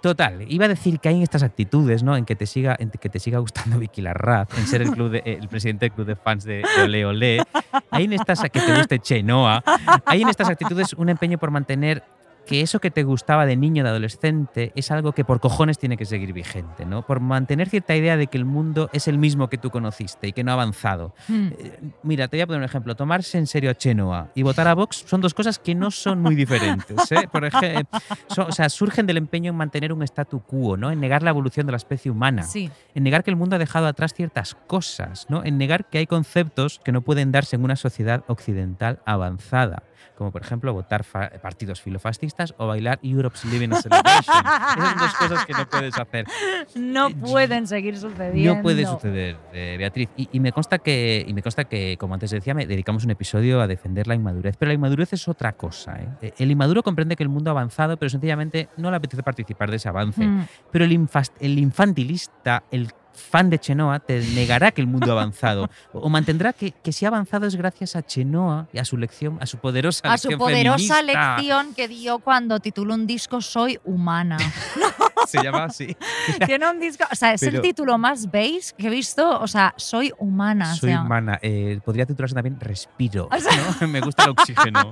Total, 0.00 0.44
iba 0.48 0.64
a 0.64 0.68
decir 0.68 0.98
que 0.98 1.10
hay 1.10 1.16
en 1.16 1.22
estas 1.22 1.42
actitudes, 1.42 2.02
¿no? 2.02 2.16
En 2.16 2.24
que 2.24 2.34
te 2.34 2.46
siga, 2.46 2.74
en 2.78 2.90
que 2.90 3.08
te 3.10 3.18
siga 3.18 3.38
gustando 3.38 3.78
Vicky 3.80 4.00
Larraz, 4.00 4.48
en 4.58 4.66
ser 4.66 4.80
el 4.82 4.90
club 4.92 5.10
de- 5.10 5.22
el 5.24 5.48
presidente 5.48 5.86
del 5.86 5.92
club 5.92 6.06
de 6.06 6.16
fans 6.16 6.44
de 6.44 6.62
Ole 6.82 7.04
Ole. 7.04 7.42
Hay 7.90 8.04
en 8.04 8.14
estas 8.14 8.40
que 8.40 8.60
te 8.60 8.74
guste 8.74 8.98
Chenoa. 8.98 9.62
Hay 10.06 10.22
en 10.22 10.28
estas 10.30 10.48
actitudes 10.48 10.94
un 10.94 11.10
empeño 11.10 11.36
por 11.38 11.50
mantener 11.50 12.02
que 12.46 12.60
eso 12.60 12.80
que 12.80 12.90
te 12.90 13.02
gustaba 13.02 13.46
de 13.46 13.56
niño, 13.56 13.84
de 13.84 13.90
adolescente, 13.90 14.72
es 14.74 14.90
algo 14.90 15.12
que 15.12 15.24
por 15.24 15.40
cojones 15.40 15.78
tiene 15.78 15.96
que 15.96 16.04
seguir 16.04 16.32
vigente, 16.32 16.84
¿no? 16.84 17.06
Por 17.06 17.20
mantener 17.20 17.68
cierta 17.68 17.94
idea 17.94 18.16
de 18.16 18.26
que 18.26 18.38
el 18.38 18.44
mundo 18.44 18.90
es 18.92 19.08
el 19.08 19.18
mismo 19.18 19.48
que 19.48 19.58
tú 19.58 19.70
conociste 19.70 20.28
y 20.28 20.32
que 20.32 20.44
no 20.44 20.50
ha 20.50 20.54
avanzado. 20.54 21.14
Mm. 21.28 21.48
Eh, 21.58 21.80
Mira, 22.02 22.28
te 22.28 22.36
voy 22.36 22.42
a 22.42 22.46
poner 22.46 22.60
un 22.60 22.64
ejemplo. 22.64 22.94
Tomarse 22.94 23.38
en 23.38 23.46
serio 23.46 23.70
a 23.70 23.74
Chenoa 23.74 24.30
y 24.34 24.42
votar 24.42 24.68
a 24.68 24.74
Vox 24.74 25.04
son 25.06 25.20
dos 25.20 25.34
cosas 25.34 25.58
que 25.58 25.74
no 25.74 25.90
son 25.90 26.20
muy 26.20 26.34
diferentes. 26.34 27.10
¿eh? 27.12 27.28
Por 27.30 27.44
ejemplo, 27.44 28.00
o 28.36 28.52
sea, 28.52 28.68
surgen 28.68 29.06
del 29.06 29.16
empeño 29.16 29.50
en 29.50 29.56
mantener 29.56 29.92
un 29.92 30.02
statu 30.02 30.40
quo, 30.40 30.76
¿no? 30.76 30.90
En 30.90 31.00
negar 31.00 31.22
la 31.22 31.30
evolución 31.30 31.66
de 31.66 31.72
la 31.72 31.76
especie 31.76 32.10
humana. 32.10 32.42
Sí, 32.42 32.70
En 32.94 33.04
negar 33.04 33.22
que 33.22 33.30
el 33.30 33.36
mundo 33.36 33.56
ha 33.56 33.58
dejado 33.58 33.86
atrás 33.86 34.14
ciertas 34.14 34.54
cosas, 34.66 35.26
¿no? 35.28 35.44
En 35.44 35.58
negar 35.58 35.84
que 35.86 35.98
hay 35.98 36.06
conceptos 36.06 36.80
que 36.84 36.92
no 36.92 37.02
pueden 37.02 37.32
darse 37.32 37.56
en 37.56 37.64
una 37.64 37.76
sociedad 37.76 38.24
occidental 38.26 39.00
avanzada. 39.04 39.82
Como 40.16 40.30
por 40.32 40.42
ejemplo 40.42 40.72
votar 40.72 41.04
partidos 41.04 41.80
filofascistas 41.80 42.54
o 42.58 42.66
bailar 42.66 42.98
Europe's 43.02 43.44
Living 43.46 43.70
Celebration. 43.74 44.36
Esas 44.36 44.76
son 44.90 44.98
dos 44.98 45.14
cosas 45.14 45.46
que 45.46 45.52
no 45.52 45.68
puedes 45.68 45.98
hacer. 45.98 46.26
no 46.74 47.08
Eh, 47.08 47.14
pueden 47.14 47.66
seguir 47.66 47.96
sucediendo. 47.98 48.54
No 48.56 48.62
puede 48.62 48.84
suceder, 48.86 49.36
eh, 49.52 49.76
Beatriz. 49.78 50.08
Y, 50.16 50.28
y 50.32 50.40
me 50.40 50.52
consta 50.52 50.78
que, 50.78 51.24
y 51.26 51.32
me 51.34 51.42
consta 51.42 51.64
que, 51.64 51.96
como 51.98 52.14
antes 52.14 52.30
decía, 52.30 52.54
me 52.54 52.66
dedicamos 52.66 53.04
un 53.04 53.10
episodio 53.10 53.60
a 53.60 53.66
defender 53.66 54.06
la 54.06 54.14
inmadurez. 54.14 54.56
Pero 54.58 54.68
la 54.68 54.74
inmadurez 54.74 55.12
es 55.12 55.26
otra 55.28 55.52
cosa. 55.52 55.96
¿eh? 56.00 56.08
Eh, 56.22 56.32
El 56.38 56.50
inmaduro 56.50 56.82
comprende 56.82 57.16
que 57.16 57.22
el 57.22 57.28
mundo 57.28 57.50
ha 57.50 57.52
avanzado, 57.52 57.96
pero 57.96 58.08
sencillamente 58.10 58.68
no 58.76 58.90
le 58.90 58.96
apetece 58.96 59.22
participar 59.22 59.70
de 59.70 59.76
ese 59.76 59.88
avance. 59.88 60.24
Mm. 60.24 60.46
Pero 60.70 60.84
el, 60.84 61.08
el 61.40 61.58
infantilista, 61.58 62.62
el 62.70 62.90
fan 63.20 63.50
de 63.50 63.58
Chenoa, 63.58 64.00
te 64.00 64.20
negará 64.34 64.70
que 64.72 64.80
el 64.80 64.86
mundo 64.86 65.10
ha 65.10 65.12
avanzado. 65.12 65.70
o 65.92 66.08
mantendrá 66.08 66.52
que, 66.52 66.72
que 66.72 66.92
si 66.92 67.04
ha 67.04 67.08
avanzado 67.08 67.46
es 67.46 67.54
gracias 67.56 67.94
a 67.96 68.02
Chenoa 68.02 68.66
y 68.72 68.78
a 68.78 68.84
su 68.84 68.96
lección, 68.96 69.38
a 69.40 69.46
su 69.46 69.58
poderosa 69.58 70.12
A 70.12 70.18
su 70.18 70.28
lección 70.28 70.38
poderosa 70.38 70.94
feminista. 70.96 71.36
lección 71.36 71.74
que 71.74 71.88
dio 71.88 72.18
cuando 72.18 72.58
tituló 72.60 72.94
un 72.94 73.06
disco 73.06 73.40
Soy 73.40 73.78
humana. 73.84 74.38
Se 75.28 75.42
llama 75.42 75.64
así. 75.64 75.96
Tiene 76.46 76.68
un 76.68 76.80
disco, 76.80 77.04
o 77.10 77.14
sea, 77.14 77.34
es 77.34 77.40
Pero- 77.40 77.56
el 77.56 77.62
título 77.62 77.98
más 77.98 78.30
beige 78.30 78.72
que 78.76 78.86
he 78.86 78.90
visto, 78.90 79.38
o 79.40 79.46
sea, 79.46 79.74
Soy 79.76 80.12
humana. 80.18 80.72
o 80.72 80.76
Soy 80.76 80.90
sea, 80.90 81.02
humana. 81.02 81.38
Eh, 81.42 81.78
podría 81.84 82.06
titularse 82.06 82.34
también 82.34 82.58
Respiro. 82.58 83.28
O 83.30 83.38
sea- 83.38 83.52
¿no? 83.80 83.88
Me 83.88 84.00
gusta 84.00 84.24
el 84.24 84.30
oxígeno. 84.30 84.90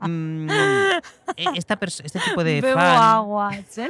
Mm, 0.00 0.48
eh, 0.50 1.00
esta 1.56 1.78
este 1.80 2.20
tipo 2.20 2.44
de 2.44 2.60
Bebo 2.60 2.78
fan. 2.78 2.96
agua. 3.02 3.50
¿sí? 3.68 3.82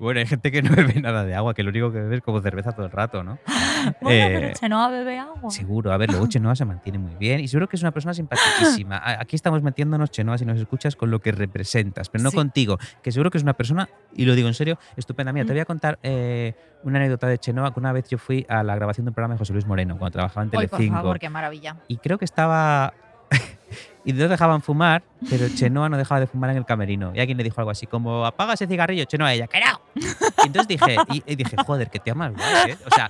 Bueno, 0.00 0.20
hay 0.20 0.26
gente 0.26 0.50
que 0.50 0.62
no 0.62 0.74
bebe 0.74 1.00
nada 1.00 1.24
de 1.24 1.34
agua, 1.34 1.54
que 1.54 1.62
lo 1.62 1.70
único 1.70 1.92
que 1.92 1.98
bebe 2.00 2.16
es 2.16 2.22
como 2.22 2.40
cerveza 2.40 2.72
todo 2.72 2.86
el 2.86 2.92
rato, 2.92 3.22
¿no? 3.24 3.38
Bueno, 4.00 4.10
Eh, 4.10 4.38
pero 4.40 4.54
Chenoa 4.54 4.88
bebe 4.90 5.18
agua. 5.18 5.50
Seguro, 5.50 5.92
a 5.92 5.96
ver, 5.96 6.10
luego 6.10 6.26
Chenoa 6.28 6.54
se 6.54 6.64
mantiene 6.64 6.98
muy 6.98 7.14
bien 7.16 7.40
y 7.40 7.48
seguro 7.48 7.68
que 7.68 7.76
es 7.76 7.82
una 7.82 7.90
persona 7.92 8.14
simpaticísima. 8.14 9.00
Aquí 9.20 9.36
estamos 9.36 9.62
metiéndonos, 9.62 10.10
Chenoa, 10.10 10.38
si 10.38 10.44
nos 10.44 10.58
escuchas, 10.58 10.96
con 10.96 11.10
lo 11.10 11.20
que 11.20 11.32
representas, 11.32 12.08
pero 12.08 12.22
no 12.24 12.30
Sí. 12.30 12.36
contigo, 12.36 12.78
que 13.02 13.12
seguro 13.12 13.30
que 13.30 13.38
es 13.38 13.42
una 13.44 13.54
persona, 13.54 13.88
y 14.14 14.24
lo 14.24 14.34
digo 14.34 14.48
en 14.48 14.54
serio, 14.54 14.78
estupenda. 14.96 15.32
Mira, 15.32 15.44
te 15.46 15.52
Mm. 15.52 15.54
voy 15.54 15.60
a 15.60 15.64
contar 15.64 15.98
eh, 16.02 16.54
una 16.84 16.98
anécdota 16.98 17.26
de 17.26 17.38
Chenoa, 17.38 17.72
que 17.72 17.80
una 17.80 17.92
vez 17.92 18.08
yo 18.08 18.18
fui 18.18 18.46
a 18.48 18.62
la 18.62 18.74
grabación 18.74 19.04
de 19.04 19.10
un 19.10 19.14
programa 19.14 19.34
de 19.34 19.38
José 19.38 19.52
Luis 19.52 19.66
Moreno, 19.66 19.98
cuando 19.98 20.12
trabajaba 20.12 20.42
en 20.44 20.48
Ay, 20.52 20.66
por 20.68 20.76
Telecinco. 20.78 20.96
favor, 20.96 21.18
qué 21.18 21.28
maravilla. 21.30 21.76
y 21.88 21.96
creo 21.98 22.18
que 22.18 22.24
estaba. 22.24 22.94
Y 24.04 24.12
no 24.12 24.28
dejaban 24.28 24.62
fumar, 24.62 25.02
pero 25.30 25.46
Chenoa 25.48 25.88
no 25.88 25.96
dejaba 25.96 26.20
de 26.20 26.26
fumar 26.26 26.50
en 26.50 26.56
el 26.56 26.64
camerino. 26.64 27.12
Y 27.14 27.20
alguien 27.20 27.38
le 27.38 27.44
dijo 27.44 27.60
algo 27.60 27.70
así 27.70 27.86
como: 27.86 28.24
apaga 28.26 28.54
ese 28.54 28.66
cigarrillo, 28.66 29.04
Chenoa, 29.04 29.32
ella, 29.32 29.46
que 29.46 29.60
no. 29.60 29.80
Y 29.94 30.46
entonces 30.46 30.68
dije, 30.68 30.96
y, 31.12 31.22
y 31.26 31.36
dije, 31.36 31.56
joder, 31.64 31.88
que 31.90 31.98
te 31.98 32.10
amas, 32.10 32.32
guay, 32.32 32.72
¿eh? 32.72 32.78
O 32.86 32.94
sea, 32.94 33.06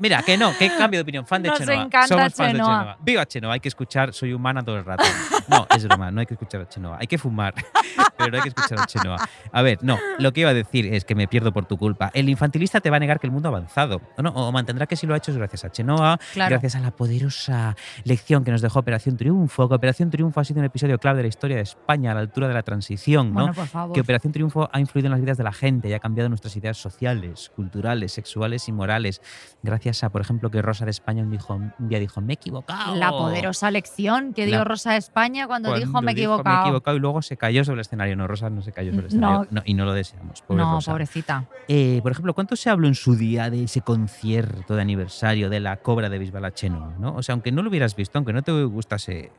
Mira, 0.00 0.22
que 0.22 0.36
no, 0.36 0.52
que 0.56 0.68
cambio 0.76 0.98
de 0.98 1.02
opinión. 1.02 1.26
Fan 1.26 1.42
de 1.42 1.48
Nos 1.48 1.58
Chenoa. 1.58 1.74
encanta 1.76 2.06
Somos 2.08 2.34
fans 2.34 2.52
de 2.52 2.58
Chenoa. 2.58 2.96
Viva 3.00 3.26
Chenoa. 3.26 3.54
Hay 3.54 3.60
que 3.60 3.68
escuchar 3.68 4.12
Soy 4.12 4.32
humana 4.34 4.62
todo 4.62 4.76
el 4.76 4.84
rato. 4.84 5.02
No, 5.48 5.66
es 5.74 5.88
broma. 5.88 6.10
No 6.10 6.20
hay 6.20 6.26
que 6.26 6.34
escuchar 6.34 6.60
a 6.60 6.68
Chenoa. 6.68 6.98
Hay 7.00 7.06
que 7.06 7.16
fumar, 7.16 7.54
pero 8.18 8.30
no 8.30 8.36
hay 8.36 8.42
que 8.42 8.48
escuchar 8.50 8.80
a 8.80 8.86
Chenoa. 8.86 9.16
A 9.50 9.62
ver, 9.62 9.78
no. 9.82 9.98
Lo 10.18 10.32
que 10.32 10.42
iba 10.42 10.50
a 10.50 10.54
decir 10.54 10.92
es 10.94 11.06
que 11.06 11.14
me 11.14 11.26
pierdo 11.26 11.52
por 11.52 11.64
tu 11.64 11.78
culpa. 11.78 12.10
El 12.12 12.28
infantilista 12.28 12.80
te 12.82 12.90
va 12.90 12.98
a 12.98 13.00
negar 13.00 13.18
que 13.18 13.26
el 13.26 13.32
mundo 13.32 13.48
ha 13.48 13.52
avanzado. 13.52 14.02
¿o 14.18 14.22
no? 14.22 14.30
O 14.30 14.52
mantendrá 14.52 14.86
que 14.86 14.94
sí 14.94 15.06
lo 15.06 15.14
ha 15.14 15.16
hecho 15.16 15.30
es 15.30 15.38
gracias 15.38 15.64
a 15.64 15.72
Chenoa, 15.72 16.20
Claro. 16.34 16.50
gracias 16.50 16.76
a 16.76 16.80
la 16.80 16.90
poderosa 16.90 17.74
lección 18.04 18.44
que 18.44 18.50
nos 18.50 18.60
dejó 18.60 18.80
Operación 18.80 19.16
Triunfo. 19.16 19.68
Que 19.70 19.74
Operación 19.74 20.10
Triunfo 20.10 20.27
ha 20.36 20.44
sido 20.44 20.60
un 20.60 20.66
episodio 20.66 20.98
clave 20.98 21.18
de 21.18 21.22
la 21.24 21.28
historia 21.28 21.56
de 21.56 21.62
España 21.62 22.12
a 22.12 22.14
la 22.14 22.20
altura 22.20 22.48
de 22.48 22.54
la 22.54 22.62
transición, 22.62 23.28
¿no? 23.28 23.34
Bueno, 23.34 23.54
por 23.54 23.66
favor. 23.66 23.94
que 23.94 24.00
Operación 24.00 24.32
Triunfo 24.32 24.68
ha 24.72 24.80
influido 24.80 25.06
en 25.06 25.12
las 25.12 25.20
vidas 25.20 25.36
de 25.38 25.44
la 25.44 25.52
gente 25.52 25.88
y 25.88 25.92
ha 25.92 25.98
cambiado 25.98 26.28
nuestras 26.28 26.56
ideas 26.56 26.76
sociales, 26.76 27.50
culturales, 27.54 28.12
sexuales 28.12 28.68
y 28.68 28.72
morales. 28.72 29.20
Gracias 29.62 30.04
a, 30.04 30.10
por 30.10 30.20
ejemplo, 30.20 30.50
que 30.50 30.60
Rosa 30.62 30.84
de 30.84 30.90
España 30.90 31.22
un, 31.22 31.30
dijo- 31.30 31.54
un 31.54 31.88
día 31.88 31.98
dijo, 31.98 32.20
me 32.20 32.32
he 32.32 32.34
equivocado. 32.34 32.94
La 32.96 33.10
poderosa 33.10 33.70
lección 33.70 34.32
que 34.34 34.46
dio 34.46 34.58
La- 34.58 34.64
Rosa 34.64 34.92
de 34.92 34.98
España 34.98 35.46
cuando, 35.46 35.74
dijo 35.74 35.92
Cuando 35.92 36.06
me 36.06 36.12
he 36.12 36.14
dijo, 36.14 36.32
equivocado. 36.34 36.56
Me 36.56 36.62
he 36.62 36.64
equivocado 36.66 36.96
y 36.96 37.00
luego 37.00 37.22
se 37.22 37.36
cayó 37.36 37.64
sobre 37.64 37.76
el 37.76 37.80
escenario. 37.82 38.16
No, 38.16 38.26
Rosa 38.26 38.50
no 38.50 38.62
se 38.62 38.72
cayó 38.72 38.92
sobre 38.92 39.08
el 39.08 39.20
No. 39.20 39.42
escenario. 39.42 39.48
No, 39.50 39.62
y 39.64 39.74
no 39.74 39.84
lo 39.84 39.92
deseamos. 39.92 40.42
Pobre 40.42 40.62
no, 40.62 40.72
Rosa. 40.74 40.92
pobrecita. 40.92 41.44
Eh, 41.68 42.00
por 42.02 42.12
ejemplo, 42.12 42.34
¿cuánto 42.34 42.56
se 42.56 42.70
habló 42.70 42.88
en 42.88 42.94
su 42.94 43.14
día 43.16 43.50
de 43.50 43.64
ese 43.64 43.80
concierto 43.80 44.74
de 44.76 44.82
aniversario 44.82 45.48
de 45.50 45.60
la 45.60 45.76
cobra 45.78 46.08
de 46.08 46.18
Bisbal 46.18 46.44
a 46.44 46.52
Chenoa? 46.52 46.94
¿no? 46.98 47.14
O 47.14 47.22
sea, 47.22 47.32
aunque 47.34 47.52
no 47.52 47.62
lo 47.62 47.68
hubieras 47.70 47.94
visto, 47.96 48.18
aunque 48.18 48.32
no 48.32 48.42
te 48.42 48.52
gustase 48.64 49.30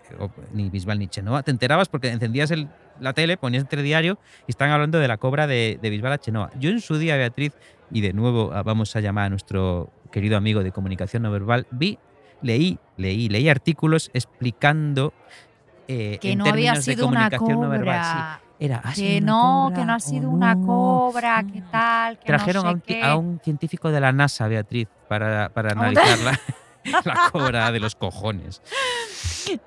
ni 0.54 0.70
Bisbal 0.80 1.10
Chenoa, 1.10 1.44
te 1.44 1.52
enterabas 1.52 1.90
porque 1.90 2.10
encendías 2.10 2.52
el- 2.52 2.68
la 3.00 3.14
tele, 3.14 3.38
ponías 3.38 3.64
el 3.64 3.70
telediario 3.70 4.18
y 4.48 4.52
estaban 4.52 4.74
hablando 4.74 4.98
de 5.00 5.08
la 5.08 5.18
cobra 5.18 5.46
de, 5.48 5.78
de 5.82 5.90
Bisbal 5.90 6.14
a 6.14 6.18
Chenoa. 6.18 6.50
Yo 6.60 6.70
en 6.70 6.82
su 6.82 6.98
día, 6.98 7.16
Beatriz, 7.18 7.54
y 7.92 8.02
de 8.02 8.14
nuevo 8.14 8.52
ah, 8.54 8.64
vamos 8.64 8.96
a 8.96 9.00
llamar 9.00 9.26
a 9.26 9.30
nuestro 9.30 9.90
querido 10.12 10.38
amigo 10.38 10.64
de 10.64 10.72
comunicación 10.72 11.24
no 11.24 11.32
verbal, 11.32 11.66
vi, 11.72 11.98
leí, 12.42 12.78
leí, 12.98 13.30
leí 13.30 13.48
artículos 13.50 14.10
explicando 14.14 15.14
eh, 15.88 16.18
Que 16.22 16.34
en 16.34 16.38
no 16.40 16.46
había 16.46 16.74
términos 16.74 16.86
de 16.86 16.94
sido 16.94 17.08
una 17.08 17.30
comunicación 17.30 17.62
no 17.62 17.70
verbal. 17.70 18.04
sí. 18.04 18.12
cobra. 18.12 18.42
Era, 18.62 18.78
"Ha 18.84 18.94
sido 18.94 19.08
que 19.08 19.18
una 19.18 19.26
no, 19.32 19.64
cobra 19.70 19.76
que 19.80 19.86
no 19.86 19.94
ha 19.94 20.00
sido 20.00 20.30
una 20.30 20.56
no". 20.56 20.66
cobra, 20.68 21.44
que 21.52 21.62
tal, 21.72 22.20
que 22.20 22.26
Trajeron 22.26 22.64
no 22.64 22.70
a, 22.70 22.72
sé 22.72 22.76
un, 22.76 22.82
ti- 22.82 22.94
qué. 22.96 23.04
a 23.04 23.16
un 23.16 23.40
científico 23.44 23.90
de 23.92 24.00
la 24.02 24.12
NASA, 24.12 24.48
Beatriz, 24.50 24.88
para, 25.08 25.50
para 25.50 25.70
¿Cómo 25.70 25.82
te- 25.94 26.00
analizar 26.02 26.40
la, 27.06 27.30
cobra 27.32 27.72
de 27.72 27.80
los 27.80 27.96
cojones. 27.96 28.62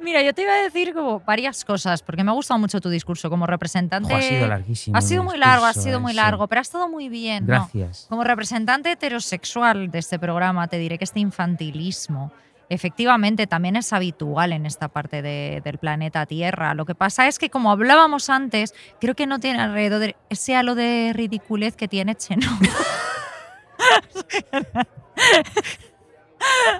Mira, 0.00 0.22
yo 0.22 0.32
te 0.32 0.42
iba 0.42 0.52
a 0.52 0.62
decir 0.62 0.94
como 0.94 1.20
varias 1.20 1.64
cosas, 1.64 2.02
porque 2.02 2.24
me 2.24 2.30
ha 2.30 2.34
gustado 2.34 2.58
mucho 2.58 2.80
tu 2.80 2.88
discurso 2.88 3.28
como 3.30 3.46
representante. 3.46 4.12
Ojo, 4.12 4.16
ha 4.16 4.22
sido 4.22 4.46
larguísimo. 4.46 4.96
Ha 4.96 5.00
sido 5.00 5.24
muy 5.24 5.38
largo, 5.38 5.66
ha 5.66 5.74
sido 5.74 5.98
eh, 5.98 6.00
muy 6.00 6.14
largo, 6.14 6.46
pero 6.48 6.60
ha 6.60 6.62
estado 6.62 6.88
muy 6.88 7.08
bien. 7.08 7.44
¿no? 7.46 7.48
Gracias. 7.48 8.06
Como 8.08 8.24
representante 8.24 8.92
heterosexual 8.92 9.90
de 9.90 9.98
este 9.98 10.18
programa, 10.18 10.68
te 10.68 10.78
diré 10.78 10.98
que 10.98 11.04
este 11.04 11.20
infantilismo 11.20 12.32
efectivamente 12.68 13.46
también 13.46 13.76
es 13.76 13.92
habitual 13.92 14.52
en 14.52 14.64
esta 14.64 14.88
parte 14.88 15.20
de- 15.20 15.60
del 15.62 15.78
planeta 15.78 16.24
Tierra. 16.24 16.74
Lo 16.74 16.86
que 16.86 16.94
pasa 16.94 17.28
es 17.28 17.38
que, 17.38 17.50
como 17.50 17.70
hablábamos 17.70 18.30
antes, 18.30 18.72
creo 19.00 19.14
que 19.14 19.26
no 19.26 19.40
tiene 19.40 19.60
alrededor 19.60 20.00
de 20.00 20.16
ese 20.30 20.56
halo 20.56 20.74
de 20.74 21.12
ridiculez 21.14 21.76
que 21.76 21.88
tiene 21.88 22.14
Chenoa. 22.14 22.58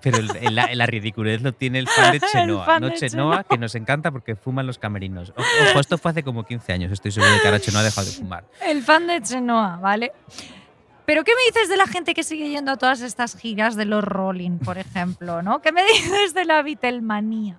Pero 0.03 0.19
el- 0.19 0.55
la, 0.55 0.75
la 0.75 0.87
ridiculez 0.87 1.43
lo 1.43 1.53
tiene 1.53 1.79
el 1.79 1.89
fan 1.89 2.13
de 2.13 2.21
Chenoa. 2.33 2.65
fan 2.65 2.81
no 2.83 2.89
de 2.89 2.95
Chenoa, 2.95 3.45
que 3.45 3.59
nos 3.59 3.75
encanta 3.75 4.11
porque 4.11 4.37
fuman 4.37 4.67
los 4.67 4.79
camerinos. 4.79 5.33
Ojo, 5.37 5.81
esto 5.81 5.99
fue 5.99 6.11
hace 6.11 6.23
como 6.23 6.45
15 6.45 6.73
años. 6.73 6.93
Estoy 6.93 7.13
seguro 7.13 7.33
de 7.33 7.41
que 7.41 7.47
ahora 7.47 7.61
Chenoa 7.61 7.81
ha 7.81 7.85
dejado 7.85 8.07
de 8.07 8.13
fumar. 8.13 8.45
El 8.67 8.83
fan 8.83 9.07
de 9.07 9.21
Chenoa, 9.23 9.77
¿vale? 9.77 10.13
Pero 11.05 11.25
¿qué 11.25 11.33
me 11.35 11.43
dices 11.53 11.69
de 11.69 11.77
la 11.77 11.87
gente 11.89 12.15
que 12.15 12.23
sigue 12.23 12.49
yendo 12.49 12.71
a 12.71 12.77
todas 12.77 13.01
estas 13.01 13.37
giras 13.37 13.75
de 13.75 13.85
los 13.87 14.05
Rolling, 14.05 14.59
por 14.59 14.79
ejemplo? 14.79 15.43
¿no? 15.43 15.61
¿Qué 15.61 15.73
me 15.73 15.83
dices 15.85 16.33
de 16.33 16.45
la 16.45 16.63
Beatlemanía? 16.63 17.59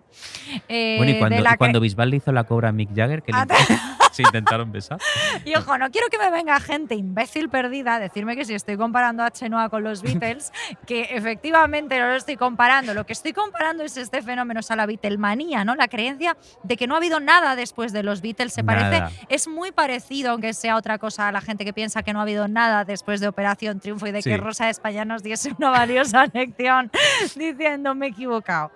Eh, 0.70 0.96
bueno, 0.98 1.10
y 1.12 1.14
de 1.16 1.20
cuando, 1.20 1.42
la 1.42 1.54
y 1.54 1.58
cuando 1.58 1.80
Bisbal 1.82 2.10
le 2.10 2.18
hizo 2.18 2.32
la 2.32 2.46
cobra 2.46 2.70
a 2.70 2.72
Mick 2.72 2.90
Jagger, 2.96 3.22
que 3.22 3.32
le- 3.34 3.38
Ah, 3.40 3.48
se 4.14 4.24
intentaron 4.24 4.72
besar. 4.72 5.00
Y 5.46 5.56
ojo, 5.56 5.78
no 5.78 5.90
quiero 5.92 6.08
que 6.10 6.18
me 6.18 6.30
venga 6.32 6.60
gente 6.60 6.96
imbécil 6.96 7.50
perdida 7.50 7.96
a 7.96 8.00
decirme 8.00 8.36
que 8.36 8.46
si 8.46 8.54
estoy 8.54 8.78
comparando 8.78 9.24
a 9.24 9.32
Chenoa 9.32 9.70
con 9.70 9.84
los 9.84 10.02
Beatles, 10.02 10.52
que 10.88 11.02
efectivamente 11.12 12.00
no 12.00 12.08
lo 12.08 12.16
estoy 12.16 12.38
comparando. 12.38 12.94
Lo 12.94 13.06
que 13.06 13.14
estoy 13.14 13.34
comparando 13.34 13.84
es 13.84 13.98
este 13.98 14.22
fenómeno, 14.22 14.62
sea, 14.62 14.76
la 14.76 14.86
Beatlemanía, 14.86 15.66
¿no? 15.66 15.76
La 15.76 15.88
creencia 15.88 16.38
de 16.64 16.78
que 16.78 16.88
no 16.88 16.94
ha 16.96 16.98
habido 16.98 17.20
nada 17.20 17.56
después 17.56 17.92
de 17.92 18.04
los 18.04 18.22
Beatles. 18.22 18.54
Se 18.54 18.64
parece, 18.64 19.00
Nada. 19.00 19.12
es 19.30 19.48
muy 19.48 19.72
parecido, 19.72 20.32
aunque 20.32 20.54
sea 20.54 20.76
otra 20.78 20.98
cosa, 20.98 21.28
a 21.28 21.32
la 21.32 21.42
gente 21.42 21.66
que 21.66 21.74
piensa 21.74 22.04
que 22.04 22.14
no 22.14 22.20
ha 22.20 22.24
habido 22.24 22.48
nada 22.48 22.86
después 22.86 23.20
de 23.20 23.28
Operación 23.28 23.80
Triunfo 23.80 24.08
y 24.08 24.12
de 24.12 24.22
Sí. 24.22 24.30
que 24.30 24.38
Rosa 24.38 24.66
de 24.66 24.72
España 24.72 25.04
nos 25.06 25.24
diese 25.24 25.54
una 25.58 25.70
valiosa 25.72 26.26
lección 26.34 26.92
diciendo 27.36 27.96
me 27.96 28.08
he 28.08 28.10
equivocado. 28.10 28.72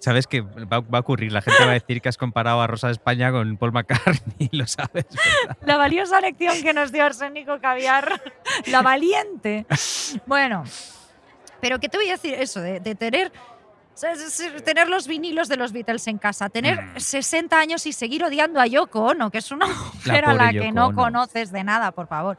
Sabes 0.00 0.26
que 0.26 0.40
va, 0.40 0.84
a 0.90 1.00
ocurrir. 1.00 1.32
La 1.32 1.42
gente 1.42 1.64
va 1.64 1.70
a 1.70 1.74
decir 1.74 2.00
que 2.00 2.08
has 2.08 2.16
comparado 2.16 2.60
a 2.60 2.66
Rosa 2.66 2.88
de 2.88 2.94
España 2.94 3.30
con 3.30 3.56
Paul 3.56 3.72
McCartney. 3.72 4.48
Lo 4.52 4.66
sabes. 4.66 5.06
La 5.64 5.76
valiosa 5.76 6.20
lección 6.20 6.62
que 6.62 6.72
nos 6.72 6.92
dio 6.92 7.04
Arsénico 7.04 7.60
Caviar. 7.60 8.20
La 8.66 8.82
valiente. 8.82 9.66
Bueno, 10.26 10.64
pero 11.60 11.78
¿qué 11.78 11.88
te 11.88 11.96
voy 11.98 12.08
a 12.08 12.12
decir? 12.12 12.34
Eso, 12.34 12.60
de, 12.60 12.80
tener, 12.94 13.32
tener 14.64 14.88
los 14.88 15.06
vinilos 15.06 15.48
de 15.48 15.56
los 15.56 15.72
Beatles 15.72 16.06
en 16.06 16.18
casa, 16.18 16.48
tener 16.50 16.80
Mm. 16.82 16.98
60 17.00 17.58
años 17.58 17.86
y 17.86 17.92
seguir 17.92 18.22
odiando 18.24 18.60
a 18.60 18.66
Yoko 18.66 19.04
Ono, 19.06 19.30
que 19.30 19.38
es 19.38 19.50
una 19.50 19.66
mujer 19.66 20.24
a 20.26 20.34
la 20.34 20.50
que 20.52 20.58
Yoko 20.66 20.72
no 20.72 20.86
Ono. 20.88 20.96
conoces 20.96 21.50
de 21.50 21.64
nada, 21.64 21.92
por 21.92 22.06
favor. 22.06 22.36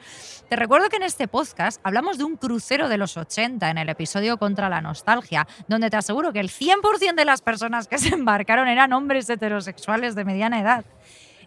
Te 0.50 0.56
recuerdo 0.56 0.90
que 0.90 0.98
en 0.98 1.04
este 1.04 1.28
podcast 1.28 1.82
hablamos 1.84 2.18
de 2.18 2.24
un 2.26 2.38
crucero 2.38 2.88
de 2.90 2.98
los 2.98 3.18
80 3.18 3.70
en 3.70 3.78
el 3.80 3.90
episodio 3.90 4.38
Contra 4.38 4.70
la 4.70 4.82
Nostalgia, 4.82 5.48
donde 5.68 5.90
te 5.90 5.98
aseguro 5.98 6.32
que 6.32 6.40
el 6.40 6.50
100% 6.50 7.16
de 7.16 7.26
las 7.26 7.42
personas 7.42 7.88
que 7.88 7.98
se 7.98 8.10
embarcaron 8.14 8.68
eran 8.68 8.94
hombres 8.94 9.30
heterosexuales 9.30 10.14
de 10.16 10.26
mediana 10.26 10.60
edad. 10.60 10.86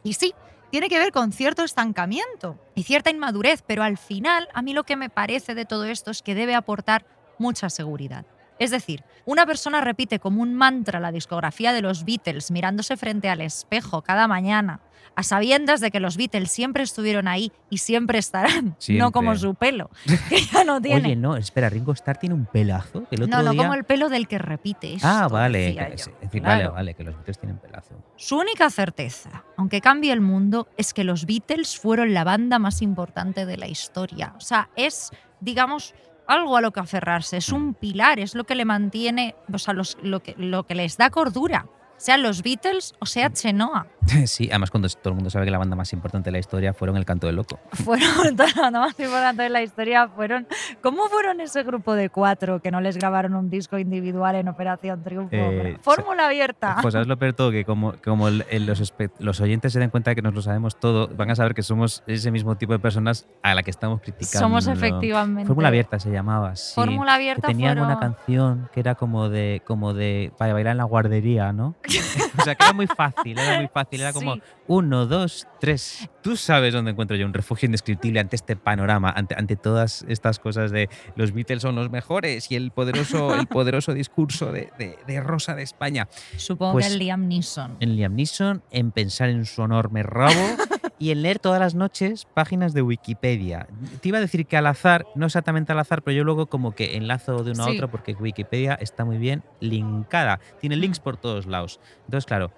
Y 0.02 0.14
sí, 0.14 0.34
tiene 0.70 0.88
que 0.88 0.98
ver 0.98 1.12
con 1.12 1.32
cierto 1.32 1.62
estancamiento 1.62 2.58
y 2.74 2.82
cierta 2.82 3.10
inmadurez, 3.10 3.62
pero 3.66 3.82
al 3.82 3.96
final 3.98 4.48
a 4.54 4.62
mí 4.62 4.72
lo 4.72 4.84
que 4.84 4.96
me 4.96 5.08
parece 5.10 5.54
de 5.54 5.64
todo 5.66 5.84
esto 5.84 6.10
es 6.10 6.22
que 6.22 6.34
debe 6.34 6.54
aportar 6.54 7.04
mucha 7.38 7.70
seguridad. 7.70 8.24
Es 8.60 8.70
decir, 8.70 9.02
una 9.24 9.46
persona 9.46 9.80
repite 9.80 10.18
como 10.18 10.42
un 10.42 10.54
mantra 10.54 11.00
la 11.00 11.12
discografía 11.12 11.72
de 11.72 11.80
los 11.80 12.04
Beatles 12.04 12.50
mirándose 12.50 12.98
frente 12.98 13.30
al 13.30 13.40
espejo 13.40 14.02
cada 14.02 14.28
mañana, 14.28 14.80
a 15.16 15.22
sabiendas 15.22 15.80
de 15.80 15.90
que 15.90 15.98
los 15.98 16.18
Beatles 16.18 16.50
siempre 16.52 16.82
estuvieron 16.82 17.26
ahí 17.26 17.52
y 17.70 17.78
siempre 17.78 18.18
estarán, 18.18 18.76
no 18.90 19.12
como 19.12 19.34
su 19.34 19.54
pelo, 19.54 19.88
que 20.28 20.42
ya 20.42 20.64
no 20.64 20.78
tiene. 20.78 21.08
Oye, 21.08 21.16
no, 21.16 21.38
espera, 21.38 21.70
Ringo 21.70 21.92
Starr 21.92 22.18
tiene 22.18 22.34
un 22.34 22.44
pelazo. 22.44 23.06
otro 23.10 23.26
no, 23.26 23.42
no 23.42 23.50
día... 23.52 23.62
como 23.62 23.72
el 23.72 23.84
pelo 23.84 24.10
del 24.10 24.28
que 24.28 24.36
repite. 24.36 24.98
Ah, 25.02 25.22
esto, 25.22 25.34
vale. 25.34 25.74
que- 25.74 25.96
yo. 25.96 26.12
es 26.12 26.20
decir, 26.20 26.42
vale, 26.42 26.68
vale, 26.68 26.92
que 26.94 27.02
los 27.02 27.14
Beatles 27.16 27.38
tienen 27.38 27.56
pelazo. 27.58 27.94
Su 28.16 28.36
única 28.36 28.68
certeza, 28.68 29.42
aunque 29.56 29.80
cambie 29.80 30.12
el 30.12 30.20
mundo, 30.20 30.68
es 30.76 30.92
que 30.92 31.02
los 31.04 31.24
Beatles 31.24 31.78
fueron 31.78 32.12
la 32.12 32.24
banda 32.24 32.58
más 32.58 32.82
importante 32.82 33.46
de 33.46 33.56
la 33.56 33.68
historia. 33.68 34.34
O 34.36 34.40
sea, 34.40 34.68
es, 34.76 35.10
digamos, 35.40 35.94
algo 36.30 36.56
a 36.56 36.60
lo 36.60 36.70
que 36.72 36.80
aferrarse, 36.80 37.36
es 37.38 37.50
un 37.50 37.74
pilar, 37.74 38.18
es 38.20 38.34
lo 38.34 38.44
que 38.44 38.54
le 38.54 38.64
mantiene, 38.64 39.34
o 39.52 39.58
sea, 39.58 39.74
los- 39.74 39.98
lo, 40.02 40.20
que, 40.20 40.34
lo 40.38 40.64
que 40.64 40.74
les 40.74 40.96
da 40.96 41.10
cordura, 41.10 41.66
sean 42.00 42.22
los 42.22 42.42
Beatles 42.42 42.94
o 42.98 43.06
sea 43.06 43.30
Chenoa. 43.32 43.86
Sí, 44.26 44.48
además 44.50 44.70
cuando 44.70 44.88
todo 44.88 45.10
el 45.10 45.14
mundo 45.14 45.30
sabe 45.30 45.44
que 45.44 45.50
la 45.50 45.58
banda 45.58 45.76
más 45.76 45.92
importante 45.92 46.28
de 46.28 46.32
la 46.32 46.38
historia 46.38 46.72
fueron 46.74 46.96
El 46.96 47.04
Canto 47.04 47.26
del 47.26 47.36
Loco. 47.36 47.60
Fueron, 47.72 48.08
toda 48.36 48.48
la 48.56 48.62
banda 48.62 48.80
más 48.80 48.98
importante 48.98 49.42
de 49.42 49.48
la 49.50 49.62
historia 49.62 50.08
fueron, 50.08 50.46
¿cómo 50.82 51.06
fueron 51.08 51.40
ese 51.40 51.62
grupo 51.62 51.94
de 51.94 52.08
cuatro 52.10 52.60
que 52.60 52.70
no 52.70 52.80
les 52.80 52.96
grabaron 52.96 53.34
un 53.34 53.50
disco 53.50 53.78
individual 53.78 54.34
en 54.36 54.48
Operación 54.48 55.02
Triunfo? 55.04 55.28
Eh, 55.36 55.78
Fórmula 55.82 56.26
abierta. 56.26 56.78
Pues 56.82 56.92
sabes 56.92 57.06
lo 57.06 57.18
peor 57.18 57.34
todo, 57.34 57.50
que 57.52 57.64
como, 57.64 57.94
como 58.02 58.28
el- 58.28 58.44
el- 58.50 58.66
los, 58.66 58.92
los 59.18 59.40
oyentes 59.40 59.72
se 59.72 59.78
den 59.78 59.90
cuenta 59.90 60.10
de 60.10 60.16
que 60.16 60.22
nos 60.22 60.34
lo 60.34 60.42
sabemos 60.42 60.76
todo, 60.80 61.08
van 61.08 61.30
a 61.30 61.36
saber 61.36 61.54
que 61.54 61.62
somos 61.62 62.02
ese 62.06 62.30
mismo 62.30 62.56
tipo 62.56 62.72
de 62.72 62.78
personas 62.78 63.28
a 63.42 63.54
la 63.54 63.62
que 63.62 63.70
estamos 63.70 64.00
criticando. 64.00 64.38
Somos 64.40 64.66
efectivamente. 64.66 65.46
Fórmula 65.46 65.68
Abierta 65.68 65.98
se 66.00 66.10
llamaba, 66.10 66.56
sí. 66.56 66.72
Fórmula 66.74 67.14
abierta 67.14 67.46
que 67.48 67.54
tenían 67.54 67.78
una 67.78 67.98
canción 68.00 68.68
que 68.72 68.80
era 68.80 68.94
como 68.94 69.28
de 69.28 69.62
como 69.66 69.94
de 69.94 70.32
para 70.38 70.52
bailar 70.54 70.72
en 70.72 70.78
la 70.78 70.84
guardería, 70.84 71.52
¿no? 71.52 71.74
o 72.38 72.42
sea, 72.44 72.54
que 72.54 72.64
era 72.64 72.72
muy 72.72 72.86
fácil, 72.86 73.38
era 73.38 73.58
muy 73.58 73.68
fácil, 73.68 74.00
era 74.00 74.12
como 74.12 74.34
Sí. 74.34 74.42
uno, 74.68 75.06
dos, 75.06 75.46
tres. 75.60 76.08
Tú 76.22 76.36
sabes 76.36 76.74
dónde 76.74 76.90
encuentro 76.90 77.16
yo 77.16 77.24
un 77.24 77.32
refugio 77.32 77.66
indescriptible 77.66 78.20
ante 78.20 78.36
este 78.36 78.54
panorama, 78.54 79.10
ante, 79.10 79.34
ante 79.38 79.56
todas 79.56 80.04
estas 80.06 80.38
cosas 80.38 80.70
de 80.70 80.90
los 81.16 81.32
Beatles 81.32 81.62
son 81.62 81.74
los 81.76 81.90
mejores 81.90 82.50
y 82.50 82.56
el 82.56 82.70
poderoso, 82.72 83.34
el 83.34 83.46
poderoso 83.48 83.94
discurso 83.94 84.52
de, 84.52 84.70
de- 84.78 84.98
de 85.06 85.20
Rosa 85.20 85.54
de 85.54 85.62
España. 85.62 86.08
Supongo 86.36 86.72
Pues- 86.74 86.86
que 86.88 86.92
el 86.92 86.98
Liam 86.98 87.26
Neeson. 87.26 87.76
En 87.80 87.96
Liam 87.96 88.14
Neeson, 88.14 88.62
en 88.70 88.90
pensar 88.90 89.30
en 89.30 89.46
su 89.46 89.62
enorme 89.62 90.02
rabo 90.02 90.34
y 90.98 91.10
en 91.10 91.22
leer 91.22 91.38
todas 91.38 91.58
las 91.58 91.74
noches 91.74 92.26
páginas 92.34 92.74
de 92.74 92.82
Wikipedia. 92.82 93.66
Te 94.02 94.08
iba 94.10 94.18
a 94.18 94.20
decir 94.20 94.44
que 94.46 94.58
al 94.58 94.66
azar, 94.66 95.06
no 95.14 95.24
exactamente 95.24 95.72
al 95.72 95.78
azar, 95.78 96.02
pero 96.02 96.14
yo 96.14 96.24
luego 96.24 96.46
como 96.46 96.72
que 96.74 96.96
enlazo 96.98 97.42
de 97.44 97.52
uno 97.52 97.64
a 97.64 97.70
otro 97.70 97.90
porque 97.90 98.12
Wikipedia 98.12 98.74
está 98.74 99.06
muy 99.06 99.16
bien 99.16 99.42
linkada. 99.60 100.38
Tiene 100.60 100.76
links 100.76 101.00
por 101.00 101.16
todos 101.16 101.46
lados. 101.46 101.80
Entonces, 102.04 102.26
claro, 102.26 102.52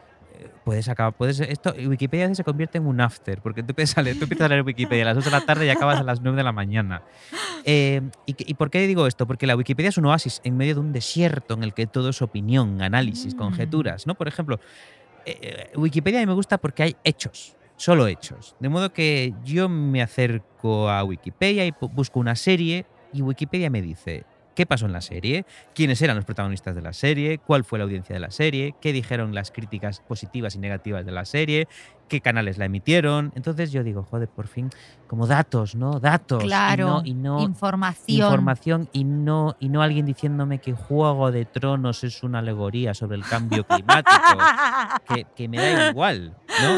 puedes 0.65 0.89
acabar, 0.89 1.13
puedes, 1.15 1.41
esto, 1.41 1.75
Wikipedia 1.87 2.25
a 2.25 2.29
veces 2.29 2.39
se 2.39 2.45
convierte 2.45 2.79
en 2.79 2.87
un 2.87 3.01
after, 3.01 3.41
porque 3.41 3.63
tú 3.63 3.71
empiezas 3.71 3.99
a 3.99 4.03
leer, 4.03 4.17
tú 4.19 4.25
empiezas 4.25 4.47
a 4.47 4.49
leer 4.49 4.63
Wikipedia 4.63 5.03
a 5.05 5.07
las 5.15 5.17
8 5.19 5.25
de 5.31 5.31
la 5.31 5.45
tarde 5.47 5.67
y 5.67 5.71
acabas 5.71 6.01
a 6.01 6.03
las 6.03 6.21
9 6.21 6.37
de 6.37 6.43
la 6.45 6.53
mañana. 6.53 7.03
Eh, 7.65 8.01
¿y, 8.27 8.51
y 8.51 8.55
por 8.55 8.71
qué 8.71 8.87
digo 8.87 9.07
esto? 9.07 9.27
Porque 9.27 9.47
la 9.47 9.57
Wikipedia 9.57 9.89
es 9.91 9.99
un 9.99 10.07
oasis 10.07 10.41
en 10.45 10.57
medio 10.57 10.75
de 10.75 10.81
un 10.81 10.93
desierto 10.93 11.55
en 11.55 11.63
el 11.63 11.75
que 11.75 11.87
todo 11.87 12.11
es 12.11 12.23
opinión, 12.23 12.83
análisis, 12.83 13.35
Mm. 13.35 13.39
conjeturas, 13.39 14.07
¿no? 14.07 14.15
Por 14.15 14.29
ejemplo, 14.29 14.59
eh, 15.27 15.39
eh, 15.41 15.77
Wikipedia 15.77 16.19
a 16.21 16.23
mí 16.23 16.27
me 16.27 16.35
gusta 16.35 16.59
porque 16.59 16.83
hay 16.83 16.97
hechos, 17.05 17.57
solo 17.77 18.07
hechos. 18.07 18.57
De 18.61 18.69
modo 18.69 18.93
que 18.93 19.35
yo 19.45 19.69
me 19.69 20.03
acerco 20.03 20.89
a 20.91 21.05
Wikipedia 21.05 21.65
y 21.67 21.73
busco 21.93 22.19
una 22.21 22.35
serie 22.37 22.87
y 23.13 23.23
Wikipedia 23.23 23.71
me 23.71 23.83
dice 23.83 24.25
qué 24.55 24.67
pasó 24.67 24.87
en 24.87 24.93
la 24.93 25.01
serie, 25.01 25.45
quiénes 25.75 26.01
eran 26.03 26.17
los 26.17 26.25
protagonistas 26.25 26.75
de 26.75 26.83
la 26.83 26.93
serie, 26.93 27.39
cuál 27.39 27.65
fue 27.65 27.79
la 27.79 27.85
audiencia 27.85 28.15
de 28.15 28.21
la 28.21 28.31
serie, 28.31 28.75
qué 28.81 28.93
dijeron 28.93 29.35
las 29.35 29.51
críticas 29.51 30.01
positivas 30.01 30.55
y 30.55 30.59
negativas 30.59 31.05
de 31.05 31.13
la 31.13 31.25
serie, 31.25 31.69
qué 32.13 32.21
canales 32.21 32.59
la 32.59 32.67
emitieron. 32.67 33.33
Entonces 33.35 33.73
yo 33.73 33.83
digo, 33.83 34.03
joder, 34.03 34.29
por 34.29 34.47
fin, 34.47 34.69
como 35.07 35.27
datos, 35.27 35.75
¿no? 35.75 35.99
Datos. 35.99 36.45
y 36.45 36.47
Claro, 36.47 36.87
no- 36.87 37.03
y 37.07 37.15
no, 37.15 37.41
información. 37.41 38.19
información 38.19 38.89
y 38.93 39.05
no, 39.05 39.57
y 39.59 39.71
no 39.71 39.81
alguien 39.81 40.05
diciéndome 40.05 40.59
que 40.59 40.75
Juego 40.75 41.33
de 41.33 41.47
Tronos 41.47 42.05
es 42.05 42.23
una 42.23 42.41
alegoría 42.41 42.93
sobre 42.93 43.17
el 43.17 43.25
cambio 43.25 43.65
climático, 43.65 44.13
que, 45.09 45.27
que 45.35 45.49
me 45.49 45.57
da 45.57 45.89
igual, 45.89 46.37
¿no? 46.63 46.77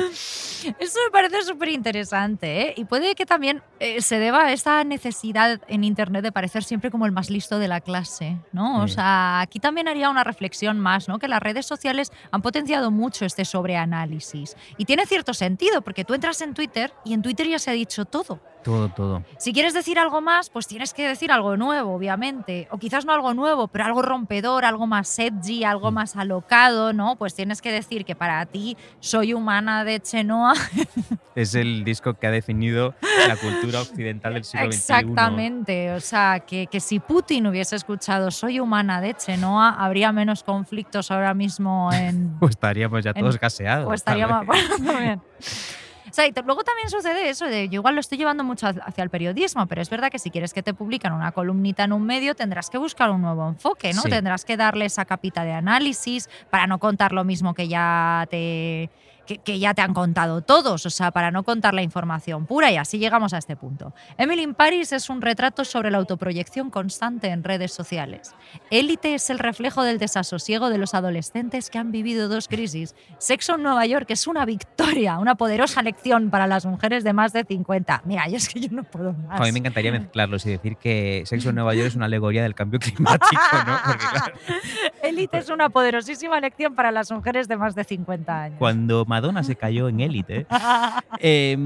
Eso 0.78 0.99
me 1.07 1.11
parece 1.12 1.43
súper 1.43 1.68
interesante, 1.70 2.68
¿eh? 2.68 2.74
Y 2.76 2.85
puede 2.85 3.14
que 3.16 3.26
también 3.26 3.61
eh, 3.80 4.01
se 4.01 4.18
deba 4.18 4.45
a 4.45 4.53
esta 4.53 4.82
necesidad 4.85 5.61
en 5.68 5.82
Internet 5.85 6.22
de 6.22 6.32
parecer 6.32 6.62
siempre 6.64 6.91
como 6.91 7.07
el 7.07 7.12
más 7.12 7.28
listo 7.28 7.59
de 7.59 7.66
la 7.68 7.80
clase, 7.80 8.39
¿no? 8.53 8.82
O 8.82 8.89
Sí. 8.89 8.95
sea, 8.95 9.41
aquí 9.41 9.59
también 9.59 9.89
haría 9.89 10.09
una 10.11 10.22
reflexión 10.24 10.78
más, 10.78 11.09
¿no? 11.09 11.18
Que 11.18 11.26
las 11.28 11.43
redes 11.43 11.66
sociales 11.66 12.12
han 12.30 12.41
potenciado 12.41 12.91
mucho 12.91 13.24
este 13.24 13.45
sobreanálisis. 13.45 14.57
Y 14.76 14.85
tiene 14.85 15.07
cierto 15.07 15.24
sentido, 15.33 15.81
porque 15.83 16.05
tú 16.05 16.12
entras 16.12 16.41
en 16.43 16.53
Twitter 16.53 16.93
y 17.05 17.14
en 17.14 17.22
Twitter 17.22 17.49
ya 17.49 17.59
se 17.59 17.70
ha 17.70 17.75
dicho 17.75 18.05
todo. 18.05 18.41
Todo, 18.65 18.89
todo. 18.89 19.23
Si 19.39 19.53
quieres 19.53 19.75
decir 19.75 19.99
algo 19.99 20.21
más, 20.21 20.49
pues 20.51 20.67
tienes 20.67 20.95
que 20.95 21.07
decir 21.07 21.31
algo 21.31 21.57
nuevo, 21.57 21.95
obviamente. 21.95 22.67
O 22.71 22.79
quizás 22.79 23.05
no 23.05 23.12
algo 23.12 23.35
nuevo, 23.35 23.69
pero 23.69 23.85
algo 23.85 24.01
rompedor, 24.03 24.65
algo 24.65 24.87
más 24.87 25.17
edgy, 25.19 25.65
algo 25.65 25.91
Mm. 25.91 25.95
más 25.95 26.17
alocado, 26.17 26.93
¿no? 26.95 27.17
Pues 27.17 27.35
tienes 27.35 27.61
que 27.61 27.71
decir 27.71 28.05
que 28.05 28.17
para 28.17 28.45
ti 28.47 28.77
soy 29.01 29.35
humana 29.35 29.85
de 29.85 30.01
Chenoa. 30.01 30.55
Es 31.35 31.57
el 31.57 31.83
disco 31.83 32.15
que 32.15 32.29
ha 32.29 32.31
definido 32.31 32.95
la 33.27 33.35
cultura 33.37 33.81
occidental 33.81 34.35
del 34.35 34.45
siglo 34.45 34.67
XXI. 34.67 34.77
Exactamente. 34.79 35.93
O 35.93 35.99
sea, 36.01 36.39
que, 36.41 36.69
que 36.69 36.79
si 36.79 37.01
Putin 37.01 37.49
hubiese 37.49 37.75
escuchado 37.75 38.31
soy 38.31 38.61
humana 38.61 39.01
de 39.01 39.15
Chenoa, 39.15 39.71
habría 39.71 40.12
menos 40.12 40.45
conflictos 40.45 41.11
ahora 41.11 41.35
mismo 41.35 41.91
en. 41.93 42.37
Pues 42.39 42.51
estaríamos 42.51 43.03
ya 43.03 43.11
En- 43.11 43.21
todos 43.21 43.39
gaseados. 43.41 43.89
o 43.89 43.93
estaría 43.93 44.29
¿sabes? 44.29 44.47
más. 44.49 44.57
Bueno, 44.69 44.87
también. 44.93 45.19
O 45.19 45.84
sea, 46.15 46.27
y 46.27 46.33
luego 46.45 46.62
también 46.62 46.89
sucede 46.89 47.29
eso, 47.29 47.47
de, 47.47 47.69
yo 47.69 47.81
igual 47.81 47.95
lo 47.95 48.01
estoy 48.01 48.19
llevando 48.19 48.45
mucho 48.45 48.67
hacia 48.69 48.85
hacia 48.85 49.03
el 49.03 49.11
periodismo, 49.11 49.67
pero 49.67 49.83
es 49.83 49.91
verdad 49.91 50.11
que 50.11 50.19
si 50.19 50.31
quieres 50.31 50.53
que 50.53 50.62
te 50.62 50.75
publican 50.75 51.12
una 51.12 51.33
columnita 51.33 51.85
en 51.85 51.93
un 51.93 52.05
medio, 52.05 52.35
tendrás 52.35 52.71
que 52.71 52.79
buscar 52.79 53.11
un 53.11 53.23
nuevo 53.23 53.49
enfoque, 53.49 53.93
¿no? 53.93 54.03
Sí. 54.03 54.11
Tendrás 54.11 54.45
que 54.45 54.57
darle 54.57 54.85
esa 54.85 55.05
capita 55.05 55.45
de 55.45 55.53
análisis 55.53 56.29
para 56.51 56.67
no 56.67 56.79
contar 56.79 57.12
lo 57.12 57.25
mismo 57.25 57.55
que 57.55 57.67
ya 57.67 58.27
te, 58.31 58.91
que, 59.27 59.39
que 59.39 59.59
ya 59.59 59.75
te 59.75 59.83
han 59.83 59.95
contado 59.95 60.43
todos, 60.43 60.87
o 60.87 60.91
sea, 60.91 61.11
para 61.11 61.31
no 61.31 61.43
contar 61.43 61.75
la 61.75 61.83
información 61.83 62.47
pura 62.47 62.70
y 62.70 62.77
así 62.77 62.99
llegamos 62.99 63.33
a 63.33 63.39
este 63.39 63.57
punto. 63.57 63.95
Emily 64.18 64.43
in 64.43 64.55
Paris 64.55 64.93
es 64.93 65.11
un 65.11 65.22
retrato 65.22 65.64
sobre 65.64 65.91
la 65.91 65.99
autoproyección 65.99 66.70
constante 66.70 67.29
en 67.29 67.45
redes 67.45 67.72
sociales. 67.72 68.35
Élite 68.70 69.14
es 69.14 69.31
el 69.31 69.39
reflejo 69.39 69.83
del 69.83 69.99
desasosiego 69.99 70.70
de 70.70 70.79
los 70.79 70.95
adolescentes 70.95 71.70
que 71.70 71.79
han 71.79 71.93
vivido 71.93 72.29
dos 72.29 72.49
crisis. 72.49 72.95
Sexo 73.18 73.55
en 73.55 73.62
Nueva 73.62 73.87
York 73.87 74.07
es 74.11 74.27
una 74.27 74.45
victoria, 74.45 75.18
una 75.18 75.35
poderosa 75.35 75.83
lección 75.83 76.31
para 76.31 76.47
las 76.47 76.66
mujeres 76.66 77.05
de 77.05 77.12
más 77.12 77.33
de 77.33 77.45
50. 77.45 78.03
Mira, 78.05 78.29
yo 78.29 78.37
es 78.37 78.49
que 78.49 78.61
yo 78.61 78.68
no 78.70 78.85
puedo 78.85 79.12
más. 79.12 79.41
A 79.41 79.45
mí 79.45 79.53
me 79.53 79.59
encantaría 79.61 79.93
mezclarlos 79.93 80.45
y 80.47 80.51
decir 80.51 80.77
que 80.77 81.22
Sexo 81.27 81.51
en 81.51 81.57
Nueva 81.57 81.75
York 81.75 81.89
es 81.89 81.97
una 81.97 82.07
alegoría 82.07 82.43
del 82.43 82.55
cambio 82.55 82.81
climático, 82.81 83.43
¿no? 83.66 83.79
Porque 83.87 84.05
claro, 84.11 84.37
Élite 85.03 85.39
es 85.39 85.49
una 85.51 85.68
poderosísima 85.70 86.41
lección 86.41 86.75
para 86.75 86.91
las 86.91 87.11
mujeres 87.11 87.49
de 87.49 87.57
más 87.57 87.75
de 87.75 87.85
50 87.85 88.43
años. 88.43 88.59
cuando 88.59 89.05
Madonna 89.15 89.45
se 89.45 89.55
cayó 89.55 89.89
en 89.89 90.01
élite, 90.01 90.47
Eh, 91.21 91.57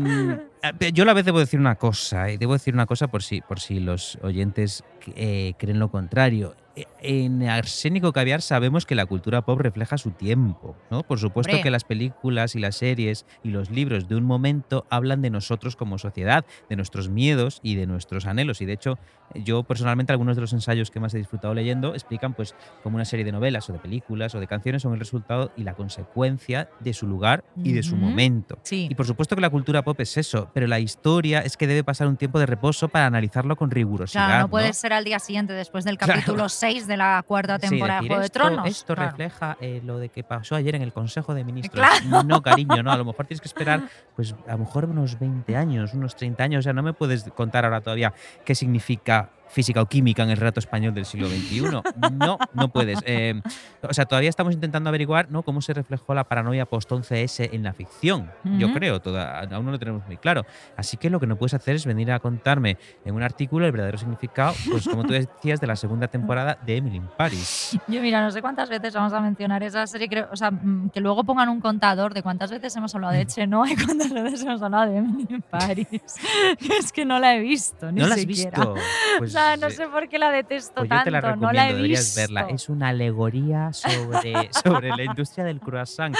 yo 0.92 1.02
a 1.02 1.06
la 1.06 1.14
vez 1.14 1.24
debo 1.24 1.38
decir 1.38 1.60
una 1.60 1.76
cosa, 1.76 2.30
y 2.30 2.36
debo 2.36 2.52
decir 2.54 2.74
una 2.74 2.86
cosa 2.86 3.08
por 3.08 3.22
si, 3.22 3.40
por 3.40 3.60
si 3.60 3.80
los 3.80 4.18
oyentes 4.22 4.84
eh, 5.14 5.54
creen 5.58 5.78
lo 5.78 5.90
contrario. 5.90 6.54
Eh, 6.76 6.84
En 7.00 7.42
Arsénico 7.48 8.12
Caviar 8.12 8.40
sabemos 8.42 8.86
que 8.86 8.94
la 8.94 9.06
cultura 9.06 9.42
pop 9.42 9.60
refleja 9.60 9.98
su 9.98 10.10
tiempo, 10.10 10.76
¿no? 10.90 11.02
Por 11.02 11.18
supuesto 11.18 11.52
Hombre. 11.52 11.62
que 11.62 11.70
las 11.70 11.84
películas 11.84 12.54
y 12.54 12.60
las 12.60 12.76
series 12.76 13.26
y 13.42 13.50
los 13.50 13.70
libros 13.70 14.08
de 14.08 14.16
un 14.16 14.24
momento 14.24 14.86
hablan 14.90 15.22
de 15.22 15.30
nosotros 15.30 15.76
como 15.76 15.98
sociedad, 15.98 16.44
de 16.68 16.76
nuestros 16.76 17.08
miedos 17.08 17.60
y 17.62 17.74
de 17.76 17.86
nuestros 17.86 18.26
anhelos. 18.26 18.60
Y 18.60 18.66
de 18.66 18.74
hecho, 18.74 18.98
yo 19.34 19.62
personalmente 19.64 20.12
algunos 20.12 20.36
de 20.36 20.42
los 20.42 20.52
ensayos 20.52 20.90
que 20.90 21.00
más 21.00 21.14
he 21.14 21.18
disfrutado 21.18 21.52
leyendo 21.54 21.94
explican 21.94 22.34
pues 22.34 22.54
como 22.82 22.96
una 22.96 23.04
serie 23.04 23.24
de 23.24 23.32
novelas 23.32 23.68
o 23.70 23.72
de 23.72 23.78
películas 23.78 24.34
o 24.34 24.40
de 24.40 24.46
canciones 24.46 24.82
son 24.82 24.92
el 24.92 24.98
resultado 25.00 25.52
y 25.56 25.64
la 25.64 25.74
consecuencia 25.74 26.68
de 26.80 26.92
su 26.92 27.06
lugar 27.06 27.44
y 27.56 27.72
de 27.72 27.82
su 27.82 27.96
momento. 27.96 28.58
Sí. 28.62 28.88
Y 28.90 28.94
por 28.94 29.06
supuesto 29.06 29.34
que 29.34 29.42
la 29.42 29.50
cultura 29.50 29.82
pop 29.82 30.00
es 30.00 30.16
eso, 30.16 30.47
pero 30.52 30.66
la 30.66 30.78
historia 30.78 31.40
es 31.40 31.56
que 31.56 31.66
debe 31.66 31.84
pasar 31.84 32.06
un 32.08 32.16
tiempo 32.16 32.38
de 32.38 32.46
reposo 32.46 32.88
para 32.88 33.06
analizarlo 33.06 33.56
con 33.56 33.70
rigurosidad. 33.70 34.26
Claro, 34.26 34.34
no 34.40 34.44
¿no? 34.46 34.50
puede 34.50 34.72
ser 34.72 34.92
al 34.92 35.04
día 35.04 35.18
siguiente 35.18 35.52
después 35.52 35.84
del 35.84 35.98
Claro. 35.98 36.14
capítulo 36.14 36.48
6 36.48 36.86
de 36.86 36.96
la 36.96 37.22
cuarta 37.26 37.58
Sí, 37.60 37.68
temporada 37.68 38.00
decir, 38.00 38.08
de 38.10 38.14
Juego 38.14 38.20
de 38.20 38.26
esto, 38.26 38.38
Tronos. 38.38 38.66
Esto 38.68 38.94
Claro. 38.94 39.10
refleja 39.10 39.56
eh, 39.60 39.80
lo 39.84 39.98
de 39.98 40.08
que 40.08 40.24
pasó 40.24 40.54
ayer 40.56 40.74
en 40.74 40.82
el 40.82 40.92
Consejo 40.92 41.34
de 41.34 41.44
Ministros. 41.44 41.86
Claro. 42.00 42.22
No, 42.24 42.42
cariño, 42.42 42.82
no. 42.82 42.92
A 42.92 42.96
lo 42.96 43.04
mejor 43.04 43.26
tienes 43.26 43.40
que 43.40 43.48
esperar, 43.48 43.82
pues 44.16 44.34
a 44.46 44.52
lo 44.52 44.58
mejor 44.58 44.84
unos 44.86 45.18
20 45.18 45.56
años, 45.56 45.94
unos 45.94 46.16
30 46.16 46.44
años. 46.44 46.60
O 46.60 46.62
sea, 46.62 46.72
no 46.72 46.82
me 46.82 46.92
puedes 46.92 47.24
contar 47.34 47.64
ahora 47.64 47.80
todavía 47.80 48.12
qué 48.44 48.54
significa 48.54 49.30
física 49.48 49.82
o 49.82 49.86
química 49.86 50.22
en 50.22 50.30
el 50.30 50.36
relato 50.36 50.60
español 50.60 50.94
del 50.94 51.04
siglo 51.04 51.28
XXI. 51.28 51.60
No, 52.12 52.38
no 52.54 52.68
puedes. 52.68 52.98
Eh, 53.06 53.40
o 53.82 53.92
sea, 53.94 54.04
todavía 54.06 54.30
estamos 54.30 54.54
intentando 54.54 54.88
averiguar 54.88 55.30
¿no? 55.30 55.42
cómo 55.42 55.60
se 55.62 55.72
reflejó 55.74 56.14
la 56.14 56.24
paranoia 56.24 56.66
post-11S 56.66 57.50
en 57.52 57.62
la 57.62 57.72
ficción. 57.72 58.30
Yo 58.44 58.66
Ujú. 58.68 58.76
creo, 58.76 59.00
toda, 59.00 59.40
aún 59.40 59.66
no 59.66 59.72
lo 59.72 59.78
tenemos 59.78 60.06
muy 60.06 60.16
claro. 60.16 60.44
Así 60.76 60.96
que 60.96 61.10
lo 61.10 61.20
que 61.20 61.26
no 61.26 61.36
puedes 61.36 61.54
hacer 61.54 61.76
es 61.76 61.86
venir 61.86 62.10
a 62.12 62.18
contarme 62.18 62.76
en 63.04 63.14
un 63.14 63.22
artículo 63.22 63.66
el 63.66 63.72
verdadero 63.72 63.98
significado, 63.98 64.54
pues 64.70 64.88
como 64.88 65.04
tú 65.04 65.12
decías, 65.12 65.60
de 65.60 65.66
la 65.66 65.76
segunda 65.76 66.08
temporada 66.08 66.58
de 66.64 66.76
Emily 66.76 66.96
in 66.96 67.08
Paris. 67.16 67.78
Yo, 67.88 68.00
mira, 68.00 68.22
no 68.22 68.30
sé 68.30 68.40
cuántas 68.42 68.68
veces 68.68 68.94
vamos 68.94 69.12
a 69.12 69.20
mencionar 69.20 69.62
esa 69.62 69.86
serie, 69.86 70.08
creo, 70.08 70.28
o 70.32 70.36
sea, 70.36 70.50
mm, 70.50 70.90
que 70.90 71.00
luego 71.00 71.24
pongan 71.24 71.48
un 71.48 71.60
contador 71.60 72.14
de 72.14 72.22
cuántas 72.22 72.50
veces 72.50 72.74
hemos 72.76 72.94
hablado 72.94 73.14
de 73.14 73.26
Chenoa 73.26 73.68
y 73.70 73.76
cuántas 73.76 74.12
veces 74.12 74.42
hemos 74.42 74.62
hablado 74.62 74.90
de 74.90 74.98
Emily 74.98 75.26
in 75.30 75.42
Paris. 75.42 75.88
es 76.78 76.92
que 76.92 77.04
no 77.04 77.18
la 77.18 77.34
he 77.34 77.40
visto, 77.40 77.90
ni 77.92 78.00
¿No 78.00 78.06
la 78.08 78.14
has 78.14 78.20
siquiera. 78.20 78.50
visto? 78.50 78.74
Pues, 79.18 79.32
no 79.60 79.70
sé 79.70 79.88
por 79.88 80.08
qué 80.08 80.18
la 80.18 80.30
detesto 80.30 80.74
pues 80.76 80.88
tanto, 80.88 81.10
la 81.10 81.36
no 81.36 81.52
la 81.52 81.70
he 81.70 81.74
visto. 81.74 82.20
verla. 82.20 82.46
Es 82.50 82.68
una 82.68 82.88
alegoría 82.88 83.72
sobre, 83.72 84.50
sobre 84.64 84.88
la 84.90 85.04
industria 85.04 85.44
del 85.44 85.60
croissant. 85.60 86.16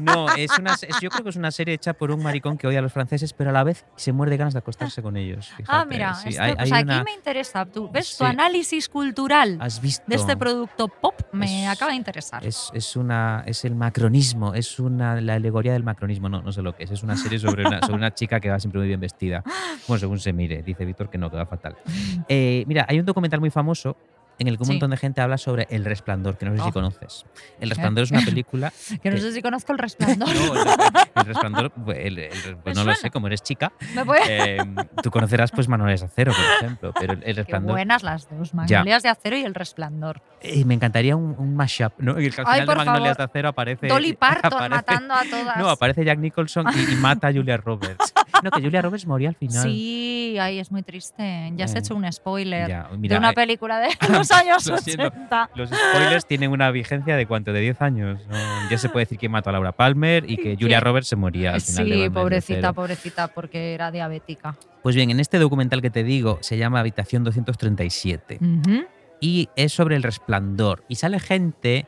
No, 0.00 0.28
es 0.34 0.50
una, 0.58 0.74
es- 0.74 0.86
yo 1.00 1.10
creo 1.10 1.22
que 1.24 1.30
es 1.30 1.36
una 1.36 1.50
serie 1.50 1.74
hecha 1.74 1.92
por 1.94 2.10
un 2.10 2.22
maricón 2.22 2.58
que 2.58 2.66
odia 2.66 2.78
a 2.80 2.82
los 2.82 2.92
franceses, 2.92 3.32
pero 3.32 3.50
a 3.50 3.52
la 3.52 3.64
vez 3.64 3.84
se 3.96 4.12
muerde 4.12 4.36
ganas 4.36 4.54
de 4.54 4.58
acostarse 4.58 5.02
con 5.02 5.16
ellos. 5.16 5.50
Ah, 5.52 5.56
fíjate. 5.56 5.88
mira, 5.88 6.14
Sí, 6.14 6.28
esto- 6.30 6.42
hay- 6.42 6.54
pues 6.56 6.72
hay 6.72 6.82
aquí 6.82 6.90
una- 6.92 7.04
me 7.04 7.12
interesa. 7.12 7.66
Tú, 7.66 7.90
¿Ves? 7.90 8.16
Tu 8.16 8.24
Sí. 8.24 8.30
análisis 8.30 8.88
cultural 8.88 9.58
¿Has 9.60 9.80
visto? 9.80 10.04
de 10.06 10.16
este 10.16 10.36
producto 10.36 10.88
pop 10.88 11.14
me 11.32 11.64
Es- 11.64 11.70
acaba 11.70 11.90
de 11.92 11.96
interesar. 11.96 12.44
Es, 12.46 12.70
es 12.74 12.96
una 12.96 13.42
es 13.46 13.64
el 13.64 13.74
macronismo, 13.74 14.54
es 14.54 14.78
una 14.78 15.20
la 15.20 15.34
alegoría 15.34 15.72
del 15.72 15.84
macronismo, 15.84 16.28
no, 16.28 16.42
no 16.42 16.52
sé 16.52 16.62
lo 16.62 16.74
que 16.76 16.84
es, 16.84 16.90
es 16.90 17.02
una 17.02 17.16
serie 17.16 17.38
sobre 17.38 17.66
una, 17.66 17.80
sobre 17.80 17.94
una 17.94 18.12
chica 18.14 18.40
que 18.40 18.50
va 18.50 18.58
siempre 18.60 18.78
muy 18.80 18.88
bien 18.88 19.00
vestida. 19.00 19.42
Bueno, 19.86 19.98
según 20.00 20.18
se 20.20 20.32
mire, 20.32 20.62
dice 20.62 20.84
Víctor 20.84 21.08
que 21.10 21.18
no, 21.18 21.30
que 21.30 21.36
va 21.36 21.46
fatal. 21.46 21.76
Eh, 22.28 22.64
mira, 22.66 22.86
hay 22.88 22.98
un 22.98 23.06
documental 23.06 23.40
muy 23.40 23.50
famoso 23.50 23.96
en 24.38 24.48
el 24.48 24.56
que 24.56 24.62
un 24.62 24.66
Sí. 24.66 24.72
montón 24.72 24.90
de 24.90 24.96
gente 24.96 25.20
habla 25.20 25.38
sobre 25.38 25.66
El 25.70 25.84
Resplandor, 25.84 26.36
que 26.36 26.46
no 26.46 26.52
sé 26.56 26.62
si 26.62 26.68
Oh. 26.68 26.72
conoces. 26.72 27.24
El 27.60 27.70
Resplandor 27.70 28.04
es 28.04 28.10
una 28.10 28.22
película... 28.24 28.72
que 29.02 29.10
no 29.10 29.16
que- 29.16 29.22
sé 29.22 29.32
si 29.32 29.42
conozco 29.42 29.72
el 29.72 29.78
resplandor. 29.78 30.28
No, 30.34 30.54
el, 30.54 30.68
el 31.14 31.24
Resplandor, 31.26 31.72
el- 31.94 32.18
el- 32.18 32.56
pues 32.62 32.76
no 32.76 32.84
lo 32.84 32.94
sé, 32.94 33.10
como 33.10 33.26
eres 33.28 33.42
chica, 33.42 33.72
¿Me 33.94 34.04
puede- 34.04 34.22
eh, 34.56 34.64
tú 35.02 35.10
conocerás 35.10 35.50
pues 35.52 35.68
Manuales 35.68 36.00
de 36.00 36.06
Acero, 36.06 36.32
por 36.32 36.44
ejemplo, 36.66 36.92
pero 36.98 37.12
el, 37.12 37.18
el 37.20 37.24
Qué 37.24 37.32
Resplandor... 37.42 37.72
buenas 37.72 38.02
las 38.02 38.28
dos, 38.28 38.54
Magnolias 38.54 39.02
de 39.02 39.08
Acero 39.08 39.36
y 39.36 39.42
el 39.44 39.54
resplandor. 39.54 40.20
Eh, 40.40 40.64
me 40.64 40.74
encantaría 40.74 41.16
un, 41.16 41.34
un 41.38 41.54
mashup, 41.56 41.92
¿no? 41.98 42.20
Y 42.20 42.30
que 42.30 42.40
al 42.40 42.46
Ay, 42.46 42.60
final 42.62 42.66
de 42.78 42.84
Magnolias 42.84 43.16
favor. 43.16 43.16
de 43.16 43.22
Acero 43.24 43.48
aparece... 43.48 43.86
Dolly 43.88 44.12
Parton 44.14 44.52
aparece- 44.52 44.68
matando 44.70 45.14
a 45.14 45.22
todas. 45.24 45.56
No, 45.56 45.68
aparece 45.70 46.04
Jack 46.04 46.18
Nicholson 46.18 46.66
y, 46.74 46.92
y 46.92 46.96
mata 46.96 47.28
a 47.28 47.32
Julia 47.32 47.56
Roberts. 47.56 48.12
No, 48.42 48.50
que 48.50 48.60
Julia 48.60 48.82
Roberts 48.82 49.06
moría 49.06 49.28
al 49.30 49.36
final. 49.36 49.62
Sí, 49.62 50.36
ay, 50.38 50.58
es 50.58 50.70
muy 50.70 50.82
triste. 50.82 51.50
Ya 51.56 51.66
se 51.68 51.74
ha 51.76 51.78
Eh, 51.78 51.80
hecho 51.84 51.94
un 51.94 52.10
spoiler 52.12 52.68
Ya, 52.68 52.88
de 52.90 52.98
mira, 52.98 53.18
una 53.18 53.30
eh, 53.30 53.34
película 53.34 53.78
de 53.80 53.88
los 54.30 54.38
años 54.38 54.66
lo 54.66 54.76
siento. 54.78 55.06
80. 55.06 55.50
los 55.54 55.70
spoilers 55.70 56.26
tienen 56.26 56.50
una 56.50 56.70
vigencia 56.70 57.16
de 57.16 57.26
cuánto, 57.26 57.52
de 57.52 57.60
10 57.60 57.82
años. 57.82 58.20
¿no? 58.28 58.36
Ya 58.70 58.78
se 58.78 58.88
puede 58.88 59.04
decir 59.06 59.18
que 59.18 59.28
mató 59.28 59.50
a 59.50 59.52
Laura 59.52 59.72
Palmer 59.72 60.28
y 60.30 60.36
que 60.36 60.56
Julia 60.58 60.80
Roberts 60.80 61.08
se 61.08 61.16
moría 61.16 61.54
al 61.54 61.60
final. 61.60 61.88
de 61.88 61.94
Sí, 61.94 62.00
de 62.02 62.10
pobrecita, 62.10 62.72
pobrecita, 62.72 63.28
porque 63.28 63.74
era 63.74 63.90
diabética. 63.90 64.56
Pues 64.82 64.96
bien, 64.96 65.10
en 65.10 65.20
este 65.20 65.38
documental 65.38 65.80
que 65.82 65.90
te 65.90 66.04
digo 66.04 66.38
se 66.42 66.56
llama 66.58 66.80
Habitación 66.80 67.24
237 67.24 68.38
Ujú. 68.40 68.84
y 69.20 69.48
es 69.56 69.72
sobre 69.72 69.96
el 69.96 70.02
resplandor. 70.02 70.84
Y 70.88 70.96
sale 70.96 71.18
gente 71.20 71.86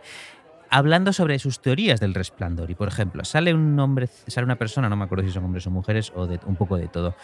hablando 0.70 1.12
sobre 1.12 1.38
sus 1.38 1.60
teorías 1.60 2.00
del 2.00 2.14
resplandor. 2.14 2.70
Y 2.70 2.74
por 2.74 2.88
ejemplo, 2.88 3.24
sale 3.24 3.54
un 3.54 3.78
hombre, 3.78 4.08
sale 4.26 4.44
una 4.44 4.56
persona, 4.56 4.88
no 4.88 4.96
me 4.96 5.04
acuerdo 5.04 5.24
si 5.24 5.30
son 5.32 5.44
hombres 5.44 5.66
o 5.66 5.70
mujeres 5.70 6.12
o 6.14 6.26
de 6.26 6.40
un 6.46 6.56
poco 6.56 6.76
de 6.76 6.88
todo. 6.88 7.14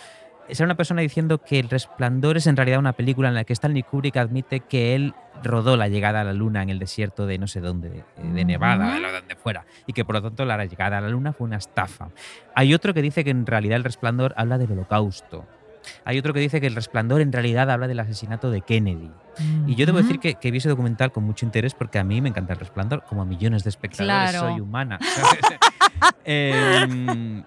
Sale 0.50 0.64
una 0.66 0.74
persona 0.76 1.00
diciendo 1.00 1.38
que 1.38 1.58
El 1.58 1.68
Resplandor 1.70 2.36
es 2.36 2.46
en 2.46 2.56
realidad 2.56 2.78
una 2.78 2.92
película 2.92 3.28
en 3.28 3.34
la 3.34 3.44
que 3.44 3.52
Stanley 3.52 3.82
Kubrick 3.84 4.16
admite 4.18 4.60
que 4.60 4.94
él 4.94 5.14
rodó 5.42 5.76
la 5.76 5.88
llegada 5.88 6.20
a 6.20 6.24
la 6.24 6.32
luna 6.32 6.62
en 6.62 6.68
el 6.70 6.78
desierto 6.78 7.26
de 7.26 7.38
no 7.38 7.46
sé 7.46 7.60
dónde, 7.60 7.88
eh, 7.88 8.04
de 8.22 8.44
Nevada, 8.44 8.94
de 8.94 9.12
donde 9.12 9.34
fuera, 9.36 9.64
y 9.86 9.92
que 9.92 10.04
por 10.04 10.14
lo 10.16 10.22
tanto 10.22 10.44
la 10.44 10.64
llegada 10.66 10.98
a 10.98 11.00
la 11.00 11.08
luna 11.08 11.32
fue 11.32 11.46
una 11.46 11.56
estafa. 11.56 12.10
Hay 12.54 12.74
otro 12.74 12.92
que 12.92 13.00
dice 13.02 13.24
que 13.24 13.30
en 13.30 13.46
realidad 13.46 13.76
El 13.76 13.84
Resplandor 13.84 14.34
habla 14.36 14.58
del 14.58 14.72
holocausto. 14.72 15.46
Hay 16.04 16.16
otro 16.18 16.32
que 16.32 16.38
dice 16.38 16.60
que 16.60 16.68
El 16.68 16.76
Resplandor 16.76 17.20
en 17.22 17.32
realidad 17.32 17.68
habla 17.70 17.88
del 17.88 17.98
asesinato 17.98 18.50
de 18.52 18.60
Kennedy. 18.60 19.10
Y 19.66 19.74
yo 19.74 19.84
debo 19.86 19.98
decir 19.98 20.20
que, 20.20 20.34
que 20.34 20.50
vi 20.52 20.58
ese 20.58 20.68
documental 20.68 21.10
con 21.10 21.24
mucho 21.24 21.44
interés 21.44 21.74
porque 21.74 21.98
a 21.98 22.04
mí 22.04 22.20
me 22.20 22.28
encanta 22.28 22.52
El 22.52 22.60
Resplandor, 22.60 23.02
como 23.04 23.22
a 23.22 23.24
millones 23.24 23.64
de 23.64 23.70
espectadores, 23.70 24.30
Claro. 24.30 24.48
soy 24.52 24.60
humana. 24.60 24.98
Em, 26.24 27.42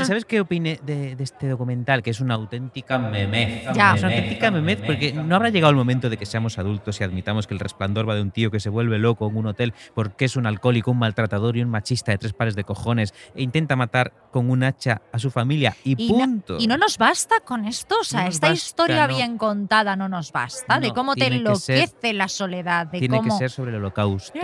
¿Y 0.00 0.04
sabes 0.04 0.24
qué 0.24 0.40
opiné 0.40 0.80
de, 0.84 1.16
de 1.16 1.24
este 1.24 1.48
documental? 1.48 2.02
Que 2.02 2.10
es 2.10 2.20
una 2.20 2.34
auténtica 2.34 2.98
memez. 2.98 3.64
Ya. 3.74 3.94
Es 3.94 4.02
una 4.02 4.12
auténtica 4.14 4.50
memez 4.50 4.80
porque 4.84 5.12
no 5.12 5.34
habrá 5.36 5.48
llegado 5.50 5.70
el 5.70 5.76
momento 5.76 6.10
de 6.10 6.16
que 6.16 6.26
seamos 6.26 6.58
adultos 6.58 7.00
y 7.00 7.04
admitamos 7.04 7.46
que 7.46 7.54
el 7.54 7.60
resplandor 7.60 8.08
va 8.08 8.14
de 8.14 8.22
un 8.22 8.30
tío 8.30 8.50
que 8.50 8.60
se 8.60 8.68
vuelve 8.68 8.98
loco 8.98 9.28
en 9.28 9.36
un 9.36 9.46
hotel 9.46 9.74
porque 9.94 10.24
es 10.26 10.36
un 10.36 10.46
alcohólico, 10.46 10.90
un 10.90 10.98
maltratador 10.98 11.56
y 11.56 11.62
un 11.62 11.70
machista 11.70 12.12
de 12.12 12.18
tres 12.18 12.32
pares 12.32 12.54
de 12.56 12.64
cojones 12.64 13.14
e 13.34 13.42
intenta 13.42 13.76
matar 13.76 14.12
con 14.30 14.50
un 14.50 14.62
hacha 14.62 15.02
a 15.12 15.18
su 15.18 15.30
familia 15.30 15.76
y, 15.84 16.00
Y 16.02 16.12
no- 16.12 16.18
punto. 16.18 16.56
Y 16.58 16.66
no 16.66 16.76
nos 16.76 16.98
basta 16.98 17.40
con 17.40 17.64
esto, 17.64 17.96
o 18.00 18.04
sea, 18.04 18.22
No 18.24 18.28
esta 18.28 18.48
basta, 18.48 18.54
historia 18.66 19.06
no. 19.06 19.16
bien 19.16 19.38
contada 19.38 19.96
no 19.96 20.08
nos 20.08 20.32
basta, 20.32 20.78
de 20.80 20.92
cómo 20.92 21.14
te 21.14 21.22
ser- 21.24 21.32
enloquece 21.34 22.12
la 22.12 22.28
soledad, 22.28 22.86
de 22.86 22.98
Tiene 23.00 23.18
cómo... 23.18 23.30
que 23.30 23.38
ser 23.38 23.50
sobre 23.50 23.70
el 23.70 23.76
holocausto. 23.76 24.38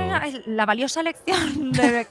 La 0.47 0.67
valiosa 0.67 1.03
lección 1.03 1.73
de, 1.73 2.07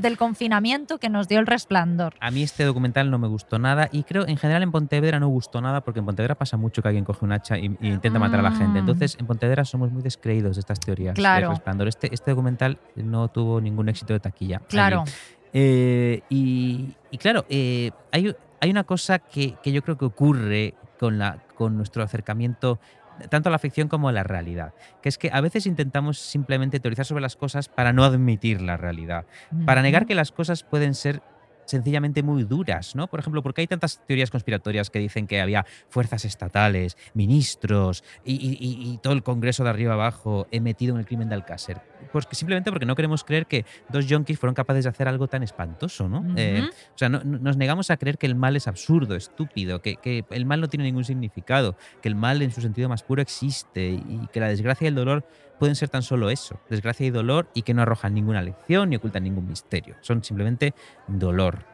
del 0.00 0.16
confinamiento 0.16 0.98
que 0.98 1.08
nos 1.08 1.28
dio 1.28 1.38
el 1.40 1.46
resplandor. 1.46 2.14
A 2.20 2.30
mí 2.30 2.42
este 2.42 2.55
documental 2.64 3.10
no 3.10 3.18
me 3.18 3.28
gustó 3.28 3.58
nada 3.58 3.88
y 3.92 4.02
creo 4.04 4.26
en 4.26 4.36
general 4.36 4.62
en 4.62 4.72
Pontevedra 4.72 5.20
no 5.20 5.28
gustó 5.28 5.60
nada 5.60 5.82
porque 5.82 6.00
en 6.00 6.06
Pontevedra 6.06 6.34
pasa 6.34 6.56
mucho 6.56 6.82
que 6.82 6.88
alguien 6.88 7.04
coge 7.04 7.24
un 7.24 7.32
hacha 7.32 7.58
y, 7.58 7.76
y 7.80 7.88
intenta 7.88 8.18
matar 8.18 8.40
a 8.40 8.42
la 8.42 8.52
gente. 8.52 8.74
Mm. 8.74 8.88
Entonces 8.88 9.16
en 9.20 9.26
Pontevedra 9.26 9.64
somos 9.64 9.90
muy 9.92 10.02
descreídos 10.02 10.56
de 10.56 10.60
estas 10.60 10.80
teorías 10.80 11.14
Claro. 11.14 11.48
del 11.48 11.56
resplandor. 11.56 11.88
Este, 11.88 12.12
este 12.14 12.30
documental 12.30 12.78
no 12.96 13.28
tuvo 13.28 13.60
ningún 13.60 13.88
éxito 13.88 14.12
de 14.12 14.20
taquilla. 14.20 14.60
Claro. 14.68 15.04
Eh, 15.52 16.22
y, 16.28 16.94
y 17.10 17.18
claro, 17.18 17.44
eh, 17.48 17.90
hay, 18.12 18.34
hay 18.60 18.70
una 18.70 18.84
cosa 18.84 19.18
que, 19.18 19.54
que 19.62 19.72
yo 19.72 19.82
creo 19.82 19.96
que 19.96 20.04
ocurre 20.04 20.74
con, 20.98 21.18
la, 21.18 21.38
con 21.54 21.76
nuestro 21.76 22.02
acercamiento 22.02 22.78
tanto 23.30 23.48
a 23.48 23.52
la 23.52 23.58
ficción 23.58 23.88
como 23.88 24.10
a 24.10 24.12
la 24.12 24.24
realidad, 24.24 24.74
que 25.00 25.08
es 25.08 25.16
que 25.16 25.30
a 25.32 25.40
veces 25.40 25.64
intentamos 25.66 26.18
simplemente 26.18 26.80
teorizar 26.80 27.06
sobre 27.06 27.22
las 27.22 27.34
cosas 27.34 27.66
para 27.70 27.94
no 27.94 28.04
admitir 28.04 28.60
la 28.60 28.76
realidad, 28.76 29.24
para 29.64 29.80
negar 29.80 30.04
que 30.04 30.14
las 30.14 30.32
cosas 30.32 30.64
pueden 30.64 30.94
ser 30.94 31.22
sencillamente 31.66 32.22
muy 32.22 32.44
duras, 32.44 32.94
¿no? 32.94 33.08
Por 33.08 33.20
ejemplo, 33.20 33.42
porque 33.42 33.60
hay 33.62 33.66
tantas 33.66 34.00
teorías 34.06 34.30
conspiratorias 34.30 34.90
que 34.90 34.98
dicen 34.98 35.26
que 35.26 35.40
había 35.40 35.66
fuerzas 35.88 36.24
estatales, 36.24 36.96
ministros 37.14 38.02
y, 38.24 38.34
y- 38.34 38.98
todo 38.98 39.12
el 39.12 39.22
Congreso 39.22 39.64
de 39.64 39.70
arriba 39.70 39.94
abajo 39.94 40.48
eh, 40.50 40.60
metido 40.60 40.94
en 40.94 41.00
el 41.00 41.06
crimen 41.06 41.28
de 41.28 41.34
Alcácer. 41.34 41.82
Pues 42.12 42.26
simplemente 42.32 42.70
porque 42.70 42.86
no 42.86 42.94
queremos 42.94 43.24
creer 43.24 43.46
que 43.46 43.64
dos 43.88 44.06
yonkis 44.06 44.38
fueron 44.38 44.54
capaces 44.54 44.84
de 44.84 44.90
hacer 44.90 45.08
algo 45.08 45.28
tan 45.28 45.42
espantoso, 45.42 46.08
¿no? 46.08 46.24
Eh, 46.36 46.68
o 46.94 46.98
sea, 46.98 47.08
no- 47.08 47.22
no- 47.24 47.38
nos 47.38 47.56
negamos 47.56 47.90
a 47.90 47.96
creer 47.96 48.16
que 48.18 48.26
el 48.26 48.34
mal 48.34 48.56
es 48.56 48.68
absurdo, 48.68 49.14
estúpido, 49.16 49.80
que, 49.82 49.96
que 49.96 50.24
el 50.30 50.46
mal 50.46 50.60
no 50.60 50.68
tiene 50.68 50.84
ningún 50.84 51.04
significado, 51.04 51.76
que 52.02 52.08
el 52.08 52.14
mal 52.14 52.40
en 52.42 52.52
su 52.52 52.60
sentido 52.60 52.88
más 52.88 53.02
puro 53.02 53.20
existe 53.22 53.88
y 53.90 54.28
que 54.32 54.40
la 54.40 54.48
desgracia 54.48 54.86
y 54.86 54.88
el 54.88 54.94
dolor 54.94 55.24
pueden 55.58 55.74
ser 55.74 55.88
tan 55.88 56.02
solo 56.02 56.28
eso, 56.30 56.60
desgracia 56.68 57.06
y 57.06 57.10
dolor, 57.10 57.48
y 57.54 57.62
que 57.62 57.72
no 57.74 57.82
arrojan 57.82 58.12
ninguna 58.14 58.42
lección 58.42 58.90
ni 58.90 58.96
ocultan 58.96 59.24
ningún 59.24 59.46
misterio. 59.48 59.96
Son 60.02 60.22
simplemente 60.22 60.74
dolor. 61.08 61.64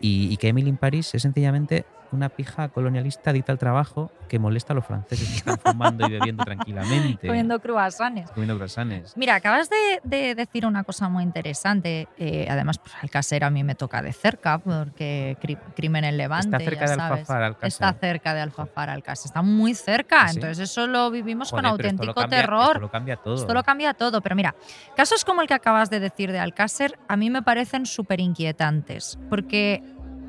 Y, 0.00 0.28
y 0.30 0.36
que 0.36 0.48
Emily 0.48 0.68
in 0.68 0.76
Paris 0.76 1.14
es 1.14 1.22
sencillamente 1.22 1.86
una 2.12 2.28
pija 2.28 2.68
colonialista 2.68 3.30
adicta 3.30 3.52
al 3.52 3.58
trabajo 3.58 4.10
que 4.28 4.38
molesta 4.38 4.72
a 4.72 4.76
los 4.76 4.86
franceses 4.86 5.28
que 5.28 5.36
están 5.50 5.58
fumando 5.58 6.06
y 6.06 6.10
bebiendo 6.12 6.44
tranquilamente. 6.44 7.26
Comiendo 7.26 7.60
croissants. 7.60 8.30
comiendo 8.32 8.56
croissants. 8.56 9.16
Mira, 9.16 9.34
acabas 9.36 9.68
de, 9.70 10.00
de 10.04 10.34
decir 10.34 10.66
una 10.66 10.84
cosa 10.84 11.08
muy 11.08 11.22
interesante. 11.24 12.08
eh, 12.18 12.46
además, 12.50 12.78
pues 12.78 12.94
Alcácer 13.02 13.44
a 13.44 13.50
mí 13.50 13.62
me 13.64 13.74
toca 13.74 14.02
de 14.02 14.12
cerca, 14.12 14.58
porque 14.58 15.36
cri- 15.42 15.58
crimen 15.76 16.04
en 16.04 16.16
Levante. 16.16 16.46
Está 16.56 16.58
cerca 16.58 16.80
de 16.86 16.94
sabes. 16.96 17.18
Alfafar, 17.20 17.42
Alcácer. 17.42 17.68
Está 17.68 17.92
cerca 17.94 18.34
de 18.34 18.40
Alfafar, 18.40 18.90
Alcácer. 18.90 19.26
Está 19.26 19.42
muy 19.42 19.74
cerca. 19.74 20.22
¿Ah, 20.22 20.28
sí? 20.28 20.36
Entonces, 20.36 20.70
eso 20.70 20.86
lo 20.86 21.10
vivimos 21.10 21.50
Joder, 21.50 21.62
con 21.64 21.70
esto 21.70 21.82
auténtico 21.84 22.14
cambia- 22.14 22.40
terror. 22.40 22.66
Esto 22.68 22.80
lo 22.80 22.90
cambia 22.90 23.16
todo. 23.16 23.34
Esto 23.34 23.54
lo 23.54 23.62
cambia 23.62 23.94
todo, 23.94 24.20
pero 24.20 24.34
mira, 24.36 24.54
casos 24.96 25.24
como 25.24 25.42
el 25.42 25.48
que 25.48 25.54
acabas 25.54 25.90
de 25.90 26.00
decir 26.00 26.32
de 26.32 26.38
Alcácer 26.38 26.98
a 27.08 27.16
mí 27.16 27.30
me 27.30 27.42
parecen 27.42 27.86
súper 27.86 28.20
inquietantes, 28.20 29.18
porque 29.30 29.82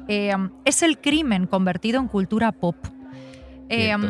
eh, 0.07 0.33
es 0.65 0.81
el 0.81 0.99
crimen 0.99 1.47
convertido 1.47 1.99
en 1.99 2.07
cultura 2.07 2.51
pop. 2.51 2.75
Eh, 3.67 3.85
Cierto. 3.87 4.07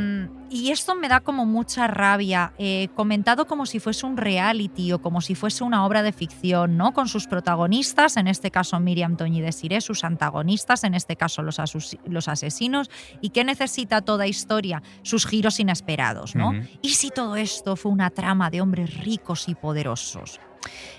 y 0.49 0.71
esto 0.71 0.95
me 0.95 1.07
da 1.07 1.21
como 1.21 1.45
mucha 1.45 1.87
rabia, 1.87 2.51
eh, 2.57 2.89
comentado 2.93 3.47
como 3.47 3.65
si 3.65 3.79
fuese 3.79 4.05
un 4.05 4.17
reality 4.17 4.91
o 4.91 4.99
como 4.99 5.21
si 5.21 5.33
fuese 5.33 5.63
una 5.63 5.85
obra 5.85 6.03
de 6.03 6.11
ficción, 6.11 6.75
¿no? 6.75 6.93
Con 6.93 7.07
sus 7.07 7.25
protagonistas, 7.27 8.17
en 8.17 8.27
este 8.27 8.51
caso 8.51 8.77
Miriam 8.81 9.15
Toñi 9.15 9.39
de 9.39 9.53
Siré, 9.53 9.79
sus 9.79 10.03
antagonistas, 10.03 10.83
en 10.83 10.93
este 10.93 11.15
caso 11.15 11.41
los, 11.41 11.57
asesinos, 12.27 12.91
y 13.21 13.29
qué 13.29 13.45
necesita 13.45 14.01
toda 14.01 14.27
historia, 14.27 14.83
sus 15.03 15.25
giros 15.25 15.61
inesperados, 15.61 16.35
¿no? 16.35 16.51
¿Y 16.81 16.89
si 16.89 17.09
todo 17.09 17.37
esto 17.37 17.77
fue 17.77 17.93
una 17.93 18.09
trama 18.09 18.49
de 18.49 18.59
hombres 18.59 18.97
ricos 19.05 19.47
y 19.47 19.55
poderosos? 19.55 20.41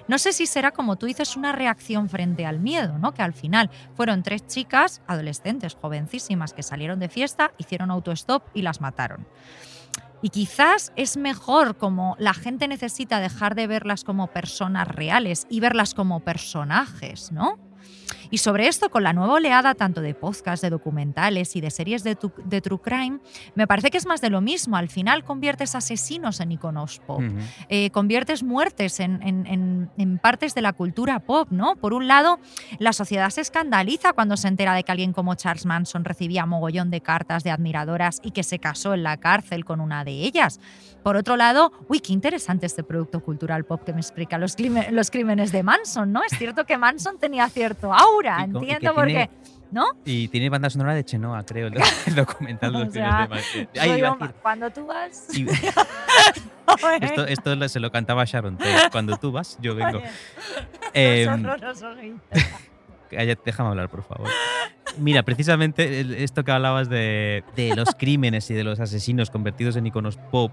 No 0.08 0.18
sé 0.18 0.32
si 0.32 0.46
será, 0.46 0.70
como 0.72 0.96
tú 0.96 1.06
dices, 1.06 1.36
una 1.36 1.52
reacción 1.52 2.08
frente 2.08 2.46
al 2.46 2.60
miedo, 2.60 2.98
¿no? 2.98 3.12
Que 3.12 3.22
al 3.22 3.32
final 3.32 3.70
fueron 3.94 4.22
tres 4.22 4.46
chicas, 4.46 5.02
adolescentes, 5.06 5.74
jovencísimas, 5.74 6.52
que 6.52 6.62
salieron 6.62 7.00
de 7.00 7.08
fiesta, 7.08 7.52
hicieron 7.58 7.90
autostop 7.90 8.44
y 8.54 8.62
las 8.62 8.80
mataron. 8.80 9.26
Y 10.22 10.30
quizás 10.30 10.92
es 10.96 11.16
mejor 11.16 11.76
como 11.76 12.16
la 12.18 12.34
gente 12.34 12.68
necesita 12.68 13.20
dejar 13.20 13.54
de 13.54 13.66
verlas 13.66 14.02
como 14.02 14.28
personas 14.28 14.88
reales 14.88 15.46
y 15.50 15.60
verlas 15.60 15.94
como 15.94 16.20
personajes, 16.20 17.32
¿no? 17.32 17.58
Y 18.30 18.38
sobre 18.38 18.68
esto, 18.68 18.90
con 18.90 19.02
la 19.02 19.12
nueva 19.12 19.34
oleada 19.34 19.74
tanto 19.74 20.00
de 20.00 20.14
podcasts, 20.14 20.62
de 20.62 20.70
documentales 20.70 21.54
y 21.56 21.60
de 21.60 21.70
series 21.70 22.02
de, 22.04 22.16
tu- 22.16 22.32
de 22.44 22.60
True 22.60 22.80
Crime, 22.82 23.18
me 23.54 23.66
parece 23.66 23.90
que 23.90 23.98
es 23.98 24.06
más 24.06 24.20
de 24.20 24.30
lo 24.30 24.40
mismo. 24.40 24.76
Al 24.76 24.88
final 24.88 25.24
conviertes 25.24 25.74
asesinos 25.74 26.40
en 26.40 26.52
iconos 26.52 27.00
pop 27.06 27.22
eh, 27.68 27.90
conviertes 27.90 28.42
muertes 28.42 29.00
en, 29.00 29.22
en- 29.22 29.46
en- 29.46 29.90
en 29.96 30.18
partes 30.18 30.54
de 30.54 30.62
la 30.62 30.72
cultura 30.72 31.20
pop, 31.20 31.48
¿no? 31.50 31.76
Por 31.76 31.92
un 31.92 32.06
lado, 32.08 32.38
la 32.78 32.92
sociedad 32.92 33.30
se 33.30 33.40
escandaliza 33.40 34.12
cuando 34.12 34.36
se 34.36 34.48
entera 34.48 34.74
de 34.74 34.82
que 34.84 34.92
alguien 34.92 35.12
como 35.12 35.34
Charles 35.34 35.66
Manson 35.66 36.04
recibía 36.04 36.46
mogollón 36.46 36.90
de 36.90 37.00
cartas 37.00 37.44
de 37.44 37.50
admiradoras 37.50 38.20
y 38.22 38.30
que 38.32 38.42
se 38.42 38.58
casó 38.58 38.94
en 38.94 39.02
la 39.02 39.16
cárcel 39.18 39.64
con 39.64 39.80
una 39.80 40.04
de 40.04 40.12
ellas. 40.12 40.60
Por 41.06 41.14
otro 41.16 41.36
lado, 41.36 41.70
uy, 41.86 42.00
qué 42.00 42.12
interesante 42.12 42.66
este 42.66 42.82
producto 42.82 43.20
cultural 43.20 43.62
pop 43.64 43.80
que 43.84 43.92
me 43.92 44.00
explica 44.00 44.38
los, 44.38 44.56
clime- 44.58 44.90
los 44.90 45.12
crímenes 45.12 45.52
de 45.52 45.62
Manson, 45.62 46.10
¿no? 46.12 46.20
Es 46.28 46.36
cierto 46.36 46.64
que 46.66 46.76
Manson 46.76 47.16
tenía 47.20 47.48
cierto 47.48 47.94
aura, 47.94 48.38
Y 48.40 48.42
entiendo 48.50 48.92
por 48.92 49.06
qué. 49.06 49.30
¿No? 49.70 49.84
Y 50.04 50.26
tiene 50.26 50.48
banda 50.48 50.68
sonora 50.68 50.94
de 50.94 51.04
Chenoa, 51.04 51.44
creo, 51.44 51.68
el, 51.68 51.74
do- 51.74 51.80
el 52.08 52.14
documental 52.16 52.72
de 52.72 52.78
los 52.86 52.92
sea, 52.92 53.28
crímenes 53.28 53.52
de 53.52 53.60
Manson. 53.68 53.82
Ay, 53.92 53.98
iba 54.00 54.08
a 54.20 54.32
cuando 54.42 54.70
tú 54.70 54.86
vas. 54.86 55.28
y- 55.32 55.46
esto, 57.28 57.68
se 57.68 57.78
lo 57.78 57.92
cantaba 57.92 58.24
Sharon 58.24 58.58
Tate. 58.58 58.90
Cuando 58.90 59.16
tú 59.16 59.30
vas, 59.30 59.56
yo 59.60 59.76
vengo. 59.76 60.02
Em, 60.92 61.44
déjame 63.44 63.68
hablar, 63.68 63.88
por 63.90 64.02
favor. 64.02 64.28
Mira, 64.98 65.22
precisamente 65.22 66.24
esto 66.24 66.42
que 66.42 66.50
hablabas 66.50 66.88
de, 66.88 67.44
de 67.54 67.76
los 67.76 67.94
crímenes 67.94 68.50
y 68.50 68.54
de 68.54 68.64
los 68.64 68.80
asesinos 68.80 69.30
convertidos 69.30 69.76
en 69.76 69.86
iconos 69.86 70.16
pop, 70.16 70.50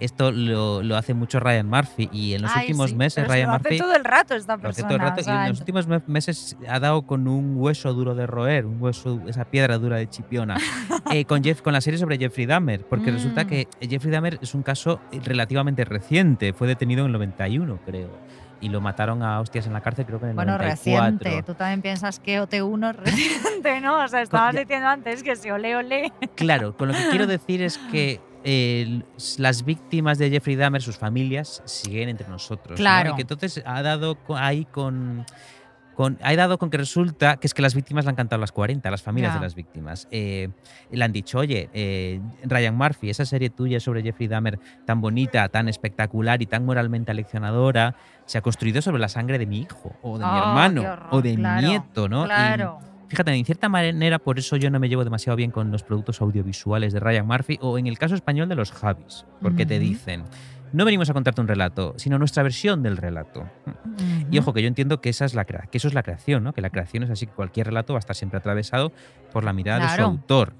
esto 0.00 0.32
lo, 0.32 0.82
lo 0.82 0.96
hace 0.96 1.14
mucho 1.14 1.38
Ryan 1.40 1.68
Murphy 1.68 2.08
y 2.12 2.34
en 2.34 2.42
los 2.42 2.50
Ay, 2.54 2.62
últimos 2.66 2.90
sí, 2.90 2.96
meses 2.96 3.28
Ryan 3.28 3.48
lo 3.48 3.54
hace 3.54 3.62
Murphy 3.64 3.78
todo 3.78 3.94
el 3.94 4.04
rato 4.04 4.34
esta 4.34 4.56
lo 4.56 4.68
hace 4.68 4.82
persona. 4.82 4.88
todo 4.88 4.96
el 4.96 5.00
rato 5.02 5.20
o 5.20 5.24
sea, 5.24 5.34
y 5.34 5.42
en 5.44 5.48
los 5.50 5.60
últimos 5.60 5.86
me- 5.86 6.02
meses 6.06 6.56
ha 6.68 6.80
dado 6.80 7.02
con 7.02 7.28
un 7.28 7.54
hueso 7.56 7.92
duro 7.92 8.14
de 8.14 8.26
roer, 8.26 8.66
un 8.66 8.80
hueso, 8.82 9.20
esa 9.28 9.44
piedra 9.44 9.78
dura 9.78 9.96
de 9.98 10.08
chipiona, 10.08 10.56
eh, 11.12 11.24
con, 11.24 11.44
Jeff, 11.44 11.60
con 11.62 11.72
la 11.72 11.80
serie 11.80 11.98
sobre 11.98 12.18
Jeffrey 12.18 12.46
Dahmer, 12.46 12.82
porque 12.86 13.10
resulta 13.10 13.44
Mm. 13.44 13.46
que 13.46 13.68
Jeffrey 13.82 14.10
Dahmer 14.12 14.38
es 14.42 14.54
un 14.54 14.62
caso 14.62 15.00
relativamente 15.24 15.84
reciente, 15.84 16.52
fue 16.52 16.66
detenido 16.66 17.00
en 17.02 17.06
el 17.06 17.12
91, 17.12 17.78
creo, 17.84 18.10
y 18.62 18.68
lo 18.68 18.80
mataron 18.80 19.22
a 19.22 19.40
hostias 19.40 19.66
en 19.66 19.72
la 19.72 19.80
cárcel, 19.80 20.04
creo 20.06 20.18
que 20.18 20.26
en 20.26 20.30
el 20.30 20.36
Bueno, 20.36 20.52
94. 20.58 21.18
reciente. 21.18 21.42
Tú 21.44 21.54
también 21.54 21.80
piensas 21.82 22.20
que 22.20 22.40
OT1 22.42 22.90
es 22.90 22.96
reciente, 22.96 23.80
¿no? 23.80 24.02
O 24.04 24.08
sea, 24.08 24.20
estabas 24.22 24.54
diciendo 24.54 24.86
antes 24.88 25.22
que 25.22 25.36
si 25.36 25.50
ole, 25.50 25.76
ole. 25.76 26.12
Claro, 26.34 26.76
con 26.76 26.88
lo 26.88 26.94
que 26.94 27.08
quiero 27.10 27.26
decir 27.26 27.62
es 27.62 27.78
que 27.90 28.20
eh, 28.44 29.02
las 29.38 29.64
víctimas 29.64 30.18
de 30.18 30.30
Jeffrey 30.30 30.56
Dahmer, 30.56 30.82
sus 30.82 30.96
familias, 30.96 31.62
siguen 31.64 32.08
entre 32.08 32.28
nosotros. 32.28 32.70
¿no? 32.70 32.76
Claro. 32.76 33.12
Y 33.12 33.14
que 33.16 33.22
entonces 33.22 33.62
ha 33.66 33.82
dado 33.82 34.16
ahí 34.36 34.64
con, 34.64 35.24
con, 35.94 36.18
ha 36.22 36.34
dado 36.34 36.56
con 36.58 36.70
que 36.70 36.78
resulta 36.78 37.36
que 37.36 37.46
es 37.46 37.52
que 37.54 37.60
las 37.62 37.74
víctimas 37.74 38.04
le 38.04 38.10
han 38.10 38.16
cantado 38.16 38.40
las 38.40 38.52
40, 38.52 38.90
las 38.90 39.02
familias 39.02 39.32
Ya. 39.34 39.38
de 39.40 39.44
las 39.44 39.54
víctimas. 39.54 40.08
Eh, 40.10 40.48
le 40.90 41.04
han 41.04 41.12
dicho, 41.12 41.38
oye, 41.38 41.68
eh, 41.74 42.20
Ryan 42.44 42.74
Murphy, 42.76 43.10
esa 43.10 43.24
serie 43.26 43.50
tuya 43.50 43.80
sobre 43.80 44.02
Jeffrey 44.02 44.26
Dahmer 44.28 44.58
tan 44.86 45.00
bonita, 45.00 45.48
tan 45.50 45.68
espectacular 45.68 46.40
y 46.40 46.46
tan 46.46 46.64
moralmente 46.64 47.10
aleccionadora, 47.10 47.94
se 48.24 48.38
ha 48.38 48.40
construido 48.42 48.80
sobre 48.80 49.00
la 49.00 49.08
sangre 49.08 49.38
de 49.38 49.46
mi 49.46 49.58
hijo, 49.60 49.96
o 50.02 50.18
de 50.18 50.24
mi 50.24 50.30
Oh, 50.30 50.38
hermano, 50.38 50.82
horror, 50.82 51.08
o 51.10 51.20
de 51.22 51.34
claro, 51.34 51.62
mi 51.62 51.68
nieto, 51.68 52.08
¿no? 52.08 52.22
Y 52.24 52.26
Claro. 52.26 52.78
Fíjate, 53.10 53.32
en 53.34 53.44
cierta 53.44 53.68
manera, 53.68 54.18
por 54.20 54.38
eso 54.38 54.56
yo 54.56 54.70
no 54.70 54.78
me 54.78 54.88
llevo 54.88 55.02
demasiado 55.04 55.36
bien 55.36 55.50
con 55.50 55.70
los 55.72 55.82
productos 55.82 56.20
audiovisuales 56.20 56.92
de 56.92 57.00
Ryan 57.00 57.26
Murphy 57.26 57.58
o 57.60 57.76
en 57.76 57.86
el 57.88 57.98
caso 57.98 58.14
español 58.14 58.48
de 58.48 58.54
los 58.54 58.70
Javis, 58.70 59.26
porque 59.42 59.66
te 59.66 59.80
dicen, 59.80 60.22
no 60.72 60.84
venimos 60.84 61.10
a 61.10 61.12
contarte 61.12 61.40
un 61.40 61.48
relato, 61.48 61.94
sino 61.96 62.18
nuestra 62.20 62.44
versión 62.44 62.84
del 62.84 62.96
relato. 62.96 63.50
Y 64.30 64.38
ojo, 64.38 64.52
que 64.52 64.62
yo 64.62 64.68
entiendo 64.68 65.00
que, 65.00 65.08
esa 65.08 65.24
es 65.24 65.34
la 65.34 65.44
que 65.44 65.58
eso 65.76 65.88
es 65.88 65.94
la 65.94 66.04
creación, 66.04 66.44
¿no? 66.44 66.52
que 66.52 66.60
la 66.60 66.70
creación 66.70 67.02
es 67.02 67.10
así 67.10 67.26
que 67.26 67.32
cualquier 67.32 67.66
relato 67.66 67.94
va 67.94 67.98
a 67.98 68.00
estar 68.00 68.14
siempre 68.14 68.38
atravesado 68.38 68.92
por 69.32 69.42
la 69.42 69.52
mirada 69.52 69.80
de 69.80 69.86
Claro. 69.86 70.04
su 70.04 70.10
autor. 70.10 70.54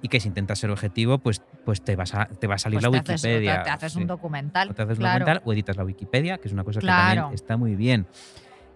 Y 0.00 0.06
que 0.06 0.20
si 0.20 0.28
intentas 0.28 0.60
ser 0.60 0.70
objetivo, 0.70 1.18
pues, 1.18 1.42
pues 1.64 1.82
te, 1.82 1.96
vas 1.96 2.14
a, 2.14 2.26
te 2.26 2.46
va 2.46 2.54
a 2.54 2.58
salir 2.58 2.78
Pues 2.78 2.92
la 2.92 3.02
te 3.02 3.14
haces- 3.14 3.24
Wikipedia. 3.24 3.62
te 3.64 3.70
haces 3.70 3.92
sí. 3.94 3.98
un 4.00 4.06
documental. 4.06 4.70
O 4.70 4.74
te 4.74 4.82
haces 4.82 4.98
un 4.98 5.02
documental 5.04 5.42
o 5.44 5.52
editas 5.52 5.76
la 5.76 5.82
Wikipedia, 5.82 6.38
que 6.38 6.46
es 6.46 6.54
una 6.54 6.62
cosa 6.62 6.78
que 6.78 6.86
también 6.86 7.34
está 7.34 7.56
muy 7.56 7.74
bien. 7.74 8.06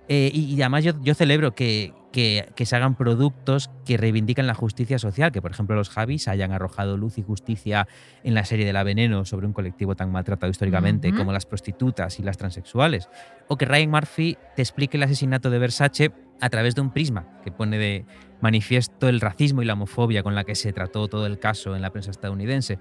Eh, 0.09 0.33
y, 0.35 0.53
y 0.57 0.61
además 0.63 0.83
yo, 0.83 0.95
yo 1.01 1.15
celebro 1.15 1.55
que, 1.55 1.95
que- 2.13 2.53
que 2.55 2.67
se 2.67 2.77
hagan 2.77 2.95
productos 2.95 3.71
que 3.85 3.97
reivindican 3.97 4.47
la 4.47 4.55
justicia 4.55 4.99
social, 4.99 5.33
que 5.33 5.41
por 5.43 5.51
ejemplo 5.51 5.75
los 5.75 5.89
Javis 5.89 6.29
hayan 6.29 6.53
arrojado 6.53 6.97
luz 6.97 7.19
y 7.19 7.23
justicia 7.23 7.89
en 8.23 8.35
la 8.35 8.45
serie 8.45 8.67
de 8.67 8.73
La 8.73 8.83
Veneno 8.85 9.25
sobre 9.25 9.47
un 9.47 9.53
colectivo 9.53 9.97
tan 9.97 10.13
maltratado 10.13 10.51
históricamente 10.51 11.13
como 11.13 11.33
las 11.33 11.47
prostitutas 11.47 12.19
y 12.21 12.23
las 12.23 12.37
transexuales, 12.39 13.09
o 13.49 13.57
que 13.57 13.65
Ryan 13.65 13.91
Murphy 13.91 14.37
te 14.55 14.63
explique 14.63 14.97
el 14.99 15.03
asesinato 15.03 15.51
de 15.51 15.59
Versace 15.59 16.13
a 16.41 16.51
través 16.51 16.75
de 16.75 16.81
un 16.83 16.91
prisma 16.91 17.27
que 17.45 17.51
pone 17.53 17.79
de 17.79 18.05
manifiesto 18.41 19.09
el 19.09 19.21
racismo 19.21 19.63
y 19.63 19.65
la 19.65 19.75
homofobia 19.75 20.23
con 20.23 20.35
la 20.35 20.45
que 20.45 20.55
se 20.57 20.73
trató 20.73 21.07
todo 21.09 21.27
el 21.27 21.39
caso 21.39 21.77
en 21.77 21.83
la 21.83 21.91
prensa 21.91 22.11
estadounidense. 22.11 22.79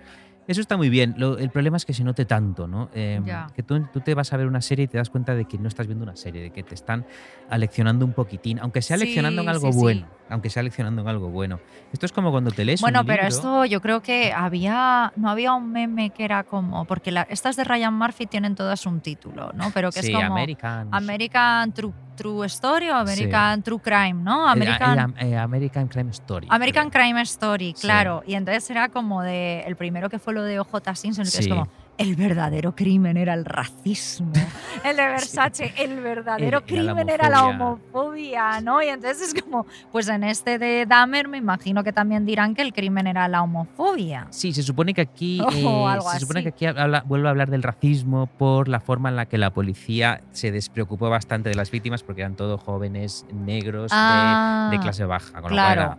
Eso 0.48 0.60
está 0.60 0.76
muy 0.76 0.90
bien. 0.90 1.14
Lo- 1.18 1.38
el 1.38 1.50
problema 1.50 1.78
es 1.78 1.86
que 1.86 1.94
se 1.94 2.04
note 2.04 2.26
tanto, 2.26 2.68
¿no? 2.68 2.90
Eh, 2.94 3.22
Ya. 3.24 3.48
Que 3.56 3.64
tú, 3.64 3.80
tú 3.94 4.02
te 4.02 4.14
vas 4.16 4.34
a 4.34 4.38
ver 4.38 4.48
una 4.48 4.62
serie 4.62 4.86
y 4.86 4.88
te 4.88 4.98
das 4.98 5.10
cuenta 5.10 5.36
de 5.36 5.46
que 5.46 5.58
no 5.58 5.68
estás 5.68 5.88
viendo 5.88 6.04
una 6.04 6.16
serie, 6.16 6.42
de 6.42 6.50
que 6.52 6.64
te 6.64 6.74
están 6.76 7.06
aleccionando 7.50 8.06
un 8.06 8.14
poquitín, 8.14 8.60
aunque 8.60 8.82
sea 8.82 8.98
Sí, 8.98 9.06
leccionando 9.06 9.42
en 9.44 9.50
algo 9.50 9.68
sí, 9.68 9.74
sí. 9.74 9.80
bueno. 9.80 10.08
Aunque 10.30 10.50
sea 10.50 10.64
leccionando 10.64 11.02
en 11.02 11.08
algo 11.10 11.30
bueno. 11.30 11.60
Esto 11.92 12.06
es 12.06 12.12
como 12.12 12.32
cuando 12.32 12.52
te 12.52 12.64
lees 12.66 12.82
Bueno, 12.82 13.02
un 13.02 13.06
pero 13.06 13.24
libro- 13.24 13.36
esto 13.36 13.66
yo 13.66 13.82
creo 13.82 14.02
que 14.02 14.32
había, 14.34 15.12
no 15.16 15.30
había 15.30 15.54
un 15.54 15.72
meme 15.72 16.10
que 16.12 16.24
era 16.24 16.44
como, 16.44 16.86
porque 16.86 17.12
la- 17.12 17.24
estas 17.30 17.56
de 17.56 17.64
Ryan 17.64 17.94
Murphy 17.94 18.26
tienen 18.28 18.56
todas 18.56 18.86
un 18.86 19.02
título, 19.02 19.52
¿no? 19.54 19.72
Pero 19.74 19.92
que 19.92 20.02
sí, 20.02 20.08
es 20.08 20.14
como 20.16 20.26
American. 20.34 20.88
American 20.92 21.72
True, 21.74 21.94
True 22.22 22.46
Story 22.46 22.90
o 22.90 22.96
American 22.96 23.64
True 23.64 23.80
Crime, 23.80 24.14
¿no? 24.14 24.48
American, 24.48 25.16
eh, 25.20 25.38
American 25.38 25.88
Crime 25.88 26.12
Story. 26.12 26.48
American 26.50 26.90
creo. 26.90 27.04
Crime 27.04 27.22
Story, 27.24 27.74
Sí. 27.76 27.82
claro. 27.88 28.24
Y 28.28 28.36
entonces 28.36 28.70
era 28.70 28.90
como 28.90 29.24
de, 29.24 29.62
el 29.62 29.76
primero 29.76 30.10
que 30.10 30.20
fue 30.20 30.34
lo 30.34 30.44
de 30.44 30.60
OJ 30.60 30.96
Simpson, 30.96 31.24
que 31.24 31.30
es 31.30 31.44
Sí. 31.46 31.50
como, 31.50 31.68
el 32.02 32.16
verdadero 32.16 32.76
crimen 32.76 33.18
era 33.18 33.34
el 33.34 33.46
racismo. 33.46 34.32
El 34.84 34.98
de 34.98 35.06
Versace, 35.06 35.74
el 35.78 36.00
verdadero 36.00 36.48
Era 36.48 36.60
la 36.60 36.66
crimen 36.66 37.10
era 37.10 37.30
la 37.30 37.46
homofobia. 37.46 38.62
¿no? 38.62 38.82
Y 38.82 38.88
entonces 38.88 39.34
es 39.34 39.44
como, 39.44 39.68
pues 39.92 40.08
en 40.08 40.24
este 40.24 40.58
de 40.58 40.88
Dahmer 40.88 41.28
me 41.28 41.38
imagino 41.38 41.84
que 41.84 41.94
también 41.94 42.26
dirán 42.26 42.56
que 42.56 42.64
el 42.64 42.74
crimen 42.74 43.06
era 43.06 43.28
la 43.28 43.44
homofobia. 43.44 44.26
Sí, 44.32 44.54
se 44.54 44.64
supone 44.64 44.96
que 44.96 45.02
aquí, 45.02 45.40
eh, 45.54 46.00
se 46.14 46.20
supone 46.20 46.42
que 46.42 46.50
aquí 46.50 46.66
habla- 46.66 47.04
vuelve 47.06 47.28
a 47.28 47.32
hablar 47.32 47.52
del 47.52 47.62
racismo 47.62 48.26
por 48.26 48.68
la 48.70 48.80
forma 48.80 49.10
en 49.10 49.16
la 49.18 49.28
que 49.28 49.38
la 49.38 49.52
policía 49.52 50.22
se 50.32 50.52
despreocupó 50.52 51.10
bastante 51.12 51.50
de 51.50 51.56
las 51.56 51.70
víctimas 51.70 52.02
porque 52.02 52.22
eran 52.22 52.36
todos 52.36 52.60
jóvenes 52.62 53.26
negros 53.32 53.92
de- 53.92 53.98
Ah, 54.00 54.70
de, 54.72 54.80
clase 54.80 55.06
baja. 55.06 55.42
Con 55.42 55.52
lo 55.52 55.58
cual 55.58 55.74
claro. 55.76 55.82
era- 55.82 55.98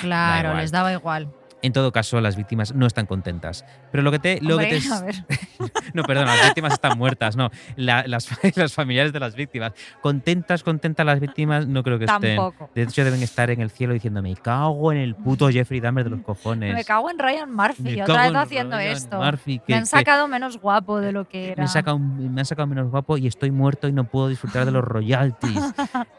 Claro, 0.00 0.54
les 0.54 0.70
daba 0.70 0.92
igual. 0.92 1.28
En 1.62 1.72
todo 1.72 1.90
caso, 1.92 2.20
las 2.20 2.36
víctimas 2.36 2.74
no 2.74 2.86
están 2.86 3.06
contentas. 3.06 3.64
Pero 3.90 4.02
lo 4.02 4.10
que 4.12 4.18
te. 4.18 4.40
Lo 4.40 4.58
que 4.58 4.64
Hombre, 4.64 4.80
te 4.80 4.92
a 4.92 5.00
ver. 5.00 5.14
no, 5.94 6.02
perdona, 6.04 6.36
las 6.36 6.44
víctimas 6.46 6.74
están 6.74 6.96
muertas, 6.98 7.34
no. 7.36 7.50
La- 7.76 8.04
las, 8.06 8.28
las 8.56 8.72
familiares 8.72 9.12
de 9.12 9.20
las 9.20 9.34
víctimas. 9.34 9.72
Contentas, 10.02 10.62
contentas 10.62 11.04
las 11.06 11.18
víctimas, 11.18 11.66
no 11.66 11.82
creo 11.82 11.98
que 11.98 12.04
estén. 12.04 12.36
Tampoco. 12.36 12.70
De 12.74 12.82
hecho, 12.82 13.04
deben 13.04 13.22
estar 13.22 13.50
en 13.50 13.60
el 13.60 13.70
cielo 13.70 13.94
diciendo: 13.94 14.22
Me 14.22 14.34
cago 14.36 14.92
en 14.92 14.98
el 14.98 15.14
puto 15.14 15.48
Jeffrey 15.50 15.80
Dahmer 15.80 16.04
de 16.04 16.10
los 16.10 16.20
cojones. 16.20 16.74
Me 16.74 16.84
cago 16.84 17.10
en 17.10 17.18
Ryan 17.18 17.52
Murphy, 17.52 17.82
Me 17.82 18.02
otra 18.02 18.22
vez 18.22 18.30
en 18.30 18.36
haciendo 18.36 18.76
Ryan 18.76 18.92
esto. 18.92 19.18
Murphy, 19.18 19.58
que- 19.58 19.64
me 19.68 19.74
han 19.76 19.82
que- 19.82 19.86
sacado 19.86 20.28
menos 20.28 20.60
guapo 20.60 21.00
de 21.00 21.12
lo 21.12 21.26
que 21.28 21.46
era. 21.52 21.56
me, 21.56 21.62
han 21.62 21.68
sacado, 21.68 21.98
me 21.98 22.40
han 22.40 22.46
sacado 22.46 22.66
menos 22.68 22.90
guapo 22.90 23.16
y 23.16 23.26
estoy 23.26 23.50
muerto 23.50 23.88
y 23.88 23.92
no 23.92 24.04
puedo 24.04 24.28
disfrutar 24.28 24.64
de 24.66 24.72
los 24.72 24.84
royalties. 24.84 25.60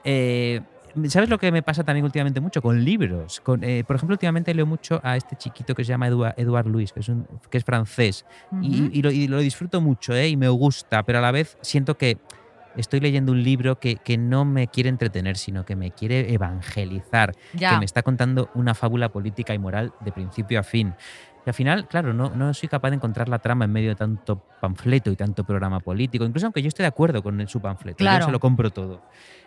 Eh, 0.04 0.62
¿Sabes 1.10 1.30
lo 1.30 1.38
que 1.38 1.52
me 1.52 1.64
pasa 1.64 1.84
también 1.84 2.06
últimamente 2.06 2.42
mucho? 2.42 2.62
Con 2.62 2.84
libros. 2.84 3.40
Con, 3.42 3.64
eh, 3.64 3.84
por 3.86 3.96
ejemplo, 3.96 4.14
últimamente 4.16 4.54
leo 4.54 4.66
mucho 4.66 5.00
a 5.04 5.18
este 5.18 5.36
chiquito 5.36 5.76
que 5.76 5.84
se 5.84 5.90
llama 5.90 6.08
Edouard 6.08 6.68
Louis, 6.68 6.92
que 6.94 7.02
es, 7.02 7.10
un, 7.10 7.28
que 7.50 7.58
es 7.58 7.64
francés. 7.64 8.26
Y- 8.60 9.02
lo, 9.02 9.12
y 9.12 9.28
lo 9.28 9.40
disfruto 9.40 9.82
mucho 9.82 10.16
¿eh? 10.16 10.30
y 10.30 10.38
me 10.38 10.50
gusta, 10.50 11.04
pero 11.04 11.20
a 11.20 11.22
la 11.22 11.32
vez 11.32 11.58
siento 11.62 11.96
que 11.96 12.22
estoy 12.74 13.00
leyendo 13.00 13.32
un 13.32 13.44
libro 13.44 13.78
que, 13.80 13.98
que 13.98 14.18
no 14.18 14.46
me 14.46 14.68
quiere 14.70 14.90
entretener, 14.90 15.38
sino 15.38 15.66
que 15.66 15.76
me 15.76 15.92
quiere 15.92 16.34
evangelizar, 16.34 17.34
ya. 17.54 17.72
que 17.72 17.78
me 17.78 17.86
está 17.86 18.04
contando 18.04 18.50
una 18.54 18.76
fábula 18.76 19.10
política 19.10 19.54
y 19.54 19.60
moral 19.60 19.94
de 20.00 20.12
principio 20.14 20.60
a 20.60 20.64
fin. 20.64 20.96
Al 21.50 21.54
final, 21.54 21.88
claro, 21.88 22.14
no, 22.14 22.30
no 22.36 22.54
soy 22.54 22.70
capaz 22.70 22.90
de 22.90 22.96
encontrar 22.98 23.30
la 23.30 23.40
trama 23.40 23.66
en 23.66 23.72
medio 23.72 23.90
de 23.90 23.96
tanto 23.96 24.42
panfleto 24.60 25.12
y 25.12 25.16
tanto 25.16 25.44
programa 25.44 25.80
político, 25.80 26.26
incluso 26.26 26.46
aunque 26.48 26.62
yo 26.62 26.68
esté 26.68 26.84
de 26.84 26.88
acuerdo 26.88 27.22
con 27.24 27.40
el- 27.40 27.48
su 27.48 27.62
panfleto, 27.62 27.98
Claro. 27.98 28.20
yo 28.20 28.26
se 28.26 28.32
lo 28.32 28.40
compro 28.40 28.70
todo. 28.72 29.04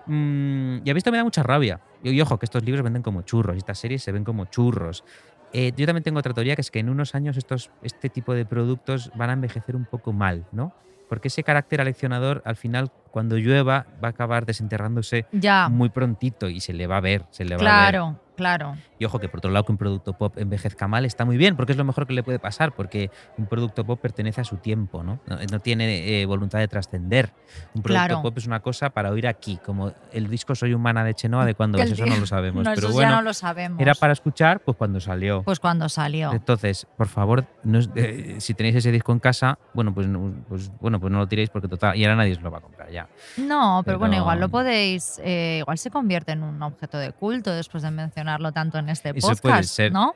Mm, 0.07 0.79
y 0.85 0.91
a 0.91 0.95
mí 0.95 0.99
esto 0.99 1.11
me 1.11 1.19
da 1.19 1.25
mucha 1.25 1.43
rabia. 1.43 1.81
Y, 2.03 2.11
y 2.11 2.21
ojo, 2.21 2.39
que 2.39 2.47
estos 2.47 2.65
libros 2.65 2.83
venden 2.83 3.03
como 3.03 3.23
churros, 3.23 3.55
y 3.57 3.59
estas 3.59 3.79
series 3.79 4.03
se 4.03 4.13
ven 4.13 4.25
como 4.25 4.47
churros. 4.47 5.05
Eh, 5.53 5.73
yo 5.77 5.87
también 5.87 6.03
tengo 6.05 6.19
otra 6.21 6.33
teoría, 6.33 6.55
que 6.55 6.63
es 6.63 6.71
que 6.71 6.79
en 6.79 6.89
unos 6.89 7.15
años 7.15 7.37
estos, 7.37 7.71
este 7.81 8.09
tipo 8.09 8.35
de 8.35 8.47
productos 8.47 9.11
van 9.15 9.31
a 9.31 9.33
envejecer 9.35 9.77
un 9.77 9.87
poco 9.87 10.13
mal, 10.13 10.47
¿no? 10.53 10.73
Porque 11.09 11.27
ese 11.29 11.43
carácter 11.43 11.81
aleccionador, 11.81 12.41
al 12.45 12.55
final, 12.57 12.91
cuando 13.11 13.37
llueva, 13.37 13.87
va 14.03 14.09
a 14.09 14.11
acabar 14.13 14.47
desenterrándose 14.47 15.27
Ya, 15.33 15.69
muy 15.69 15.89
prontito 15.91 16.49
y 16.49 16.61
se 16.61 16.73
le 16.73 16.87
va 16.87 16.99
a 16.99 17.01
ver, 17.01 17.27
se 17.31 17.45
le 17.45 17.57
va 17.57 17.63
a 17.63 17.65
ver. 17.65 17.95
Claro. 18.41 18.77
Y 18.99 19.05
ojo 19.05 19.19
que 19.19 19.29
por 19.29 19.39
otro 19.39 19.51
lado 19.51 19.65
que 19.65 19.73
un 19.73 19.79
producto 19.79 20.13
pop 20.15 20.37
envejezca 20.39 20.89
mal 20.89 21.05
está 21.05 21.25
muy 21.25 21.37
bien, 21.37 21.57
porque 21.57 21.73
es 21.73 21.79
lo 21.79 21.85
mejor 21.85 22.07
que 22.07 22.13
le 22.15 22.23
puede 22.23 22.39
pasar, 22.39 22.73
porque 22.73 23.11
un 23.39 23.47
producto 23.47 23.85
pop 23.85 24.01
pertenece 24.01 24.41
a 24.41 24.45
su 24.45 24.57
tiempo, 24.57 25.03
¿no? 25.03 25.21
No, 25.27 25.37
no 25.51 25.61
tiene 25.61 26.21
eh, 26.23 26.27
voluntad 26.27 26.59
de 26.59 26.69
trascender. 26.69 27.33
Un 27.75 27.83
producto 27.83 28.07
Claro. 28.07 28.23
pop 28.23 28.37
es 28.39 28.47
una 28.47 28.61
cosa 28.61 28.91
para 28.91 29.11
oír 29.11 29.27
aquí, 29.27 29.59
como 29.65 29.93
el 30.13 30.29
disco 30.29 30.55
Soy 30.55 30.75
humana 30.75 31.05
de 31.05 31.15
Chenoa, 31.15 31.45
de 31.45 31.55
cuándo 31.55 31.77
Que 31.79 31.85
es, 31.85 31.93
eso 31.93 32.07
no 32.07 32.17
lo 32.17 32.27
sabemos. 32.27 32.65
No, 32.65 32.75
pero 32.75 32.89
eso 32.89 32.95
bueno, 32.95 33.11
ya 33.11 33.17
no 33.17 33.23
lo 33.23 33.33
sabemos. 33.35 33.81
era 33.81 33.95
para 33.95 34.13
escuchar, 34.13 34.61
pues 34.61 34.77
cuando 34.77 35.01
salió. 35.01 35.43
Pues 35.43 35.61
cuando 35.61 35.89
salió. 35.89 36.33
Entonces, 36.33 36.87
por 36.97 37.09
favor, 37.09 37.45
no 37.65 37.79
eh, 37.97 38.37
si 38.39 38.55
tenéis 38.55 38.77
ese 38.77 38.91
disco 38.93 39.13
en 39.13 39.19
casa, 39.21 39.59
bueno, 39.75 39.93
pues, 39.95 40.07
no- 40.07 40.33
pues, 40.49 40.71
bueno, 40.81 40.99
pues 41.01 41.13
no 41.13 41.19
lo 41.19 41.27
tiréis 41.29 41.51
porque 41.51 41.69
total, 41.69 41.97
y 41.97 42.05
ahora 42.05 42.17
nadie 42.17 42.35
se 42.35 42.41
lo 42.41 42.51
va 42.51 42.59
a 42.59 42.61
comprar 42.63 42.91
ya. 42.91 43.09
No, 43.37 43.83
pero, 43.85 43.99
bueno, 43.99 44.17
igual 44.17 44.41
lo 44.41 44.49
podéis, 44.49 45.21
eh, 45.25 45.59
igual 45.61 45.79
se 45.79 45.91
convierte 45.91 46.33
en 46.33 46.43
un 46.43 46.63
objeto 46.63 46.99
de 46.99 47.13
culto 47.13 47.53
después 47.53 47.83
de 47.83 47.91
mencionarlo 48.31 48.53
tanto 48.53 48.79
en 48.79 48.89
este 48.89 49.11
Eso 49.11 49.29
podcast, 49.29 49.41
puede 49.43 49.63
ser. 49.65 49.93
¿no? 49.93 50.15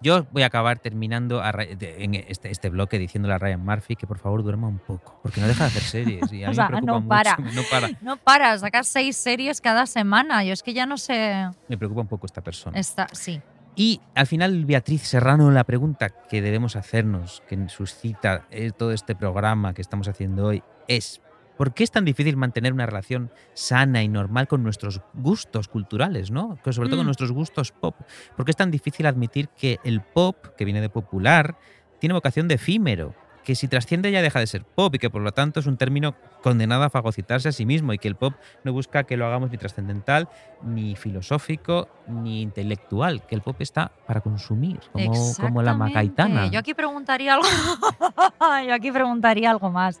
Yo 0.00 0.26
voy 0.32 0.42
a 0.42 0.46
acabar 0.46 0.78
terminando 0.80 1.40
a 1.40 1.50
ra- 1.50 1.64
de- 1.64 2.04
en 2.04 2.14
este, 2.14 2.50
este 2.50 2.68
bloque 2.68 2.98
diciéndole 2.98 3.34
a 3.34 3.38
Ryan 3.38 3.64
Murphy 3.64 3.96
que 3.96 4.06
por 4.06 4.18
favor 4.18 4.42
duerma 4.42 4.68
un 4.68 4.78
poco, 4.78 5.18
porque 5.22 5.40
no 5.40 5.46
deja 5.46 5.64
de 5.64 5.68
hacer 5.68 5.82
series 5.82 6.30
y 6.32 6.44
a 6.44 6.50
O 6.50 6.54
sea, 6.54 6.64
me 6.68 6.76
preocupa 6.82 6.92
no 6.92 7.00
mucho. 7.00 7.08
para. 7.08 7.36
No 7.38 7.62
para. 7.70 7.88
No 8.02 8.16
para, 8.18 8.58
sacas 8.58 8.86
seis 8.88 9.16
series 9.16 9.60
cada 9.62 9.86
semana. 9.86 10.44
Yo 10.44 10.52
es 10.52 10.62
que 10.62 10.74
ya 10.74 10.84
no 10.84 10.98
sé. 10.98 11.48
Me 11.68 11.78
preocupa 11.78 12.02
un 12.02 12.08
poco 12.08 12.26
esta 12.26 12.42
persona. 12.42 12.78
Está, 12.78 13.06
sí. 13.12 13.40
Y 13.76 14.00
al 14.14 14.26
final, 14.26 14.64
Beatriz 14.66 15.02
Serrano, 15.02 15.50
la 15.50 15.64
pregunta 15.64 16.10
que 16.10 16.42
debemos 16.42 16.76
hacernos, 16.76 17.42
que 17.48 17.68
suscita 17.68 18.46
eh, 18.50 18.70
todo 18.76 18.92
este 18.92 19.16
programa 19.16 19.72
que 19.74 19.80
estamos 19.82 20.06
haciendo 20.06 20.44
hoy, 20.46 20.62
es 20.86 21.20
¿por 21.56 21.72
qué 21.74 21.84
es 21.84 21.90
tan 21.90 22.04
difícil 22.04 22.36
mantener 22.36 22.72
una 22.72 22.86
relación 22.86 23.30
sana 23.54 24.02
y 24.02 24.08
normal 24.08 24.48
con 24.48 24.62
nuestros 24.62 25.00
gustos 25.14 25.68
culturales, 25.68 26.30
¿no? 26.30 26.58
Sobre 26.64 26.88
todo 26.88 26.98
con 26.98 27.04
Mm. 27.06 27.06
nuestros 27.06 27.32
gustos 27.32 27.72
pop. 27.72 27.94
¿Por 28.36 28.44
qué 28.44 28.50
es 28.50 28.56
tan 28.56 28.70
difícil 28.70 29.06
admitir 29.06 29.48
que 29.48 29.78
el 29.84 30.00
pop, 30.00 30.36
que 30.56 30.64
viene 30.64 30.80
de 30.80 30.88
popular, 30.90 31.56
tiene 32.00 32.12
vocación 32.14 32.48
de 32.48 32.54
efímero? 32.54 33.14
Que 33.44 33.54
si 33.54 33.68
trasciende 33.68 34.10
ya 34.10 34.22
deja 34.22 34.40
de 34.40 34.46
ser 34.46 34.64
pop 34.64 34.94
y 34.94 34.98
que 34.98 35.10
por 35.10 35.20
lo 35.20 35.32
tanto 35.32 35.60
es 35.60 35.66
un 35.66 35.76
término 35.76 36.14
condenado 36.42 36.82
a 36.84 36.88
fagocitarse 36.88 37.50
a 37.50 37.52
sí 37.52 37.66
mismo 37.66 37.92
y 37.92 37.98
que 37.98 38.08
el 38.08 38.16
pop 38.16 38.32
no 38.64 38.72
busca 38.72 39.04
que 39.04 39.18
lo 39.18 39.26
hagamos 39.26 39.50
ni 39.50 39.58
trascendental, 39.58 40.30
ni 40.62 40.96
filosófico, 40.96 41.88
ni 42.08 42.40
intelectual, 42.40 43.26
que 43.26 43.34
el 43.34 43.42
pop 43.42 43.60
está 43.60 43.92
para 44.06 44.22
consumir, 44.22 44.80
como, 44.92 45.12
como 45.38 45.60
la 45.62 45.74
macaitana. 45.74 46.46
Yo 46.46 46.58
aquí 46.58 46.72
preguntaría 46.72 47.34
algo. 47.34 47.46
Yo 48.66 48.72
aquí 48.74 48.90
preguntaría 48.90 49.50
algo 49.50 49.70
más. 49.70 50.00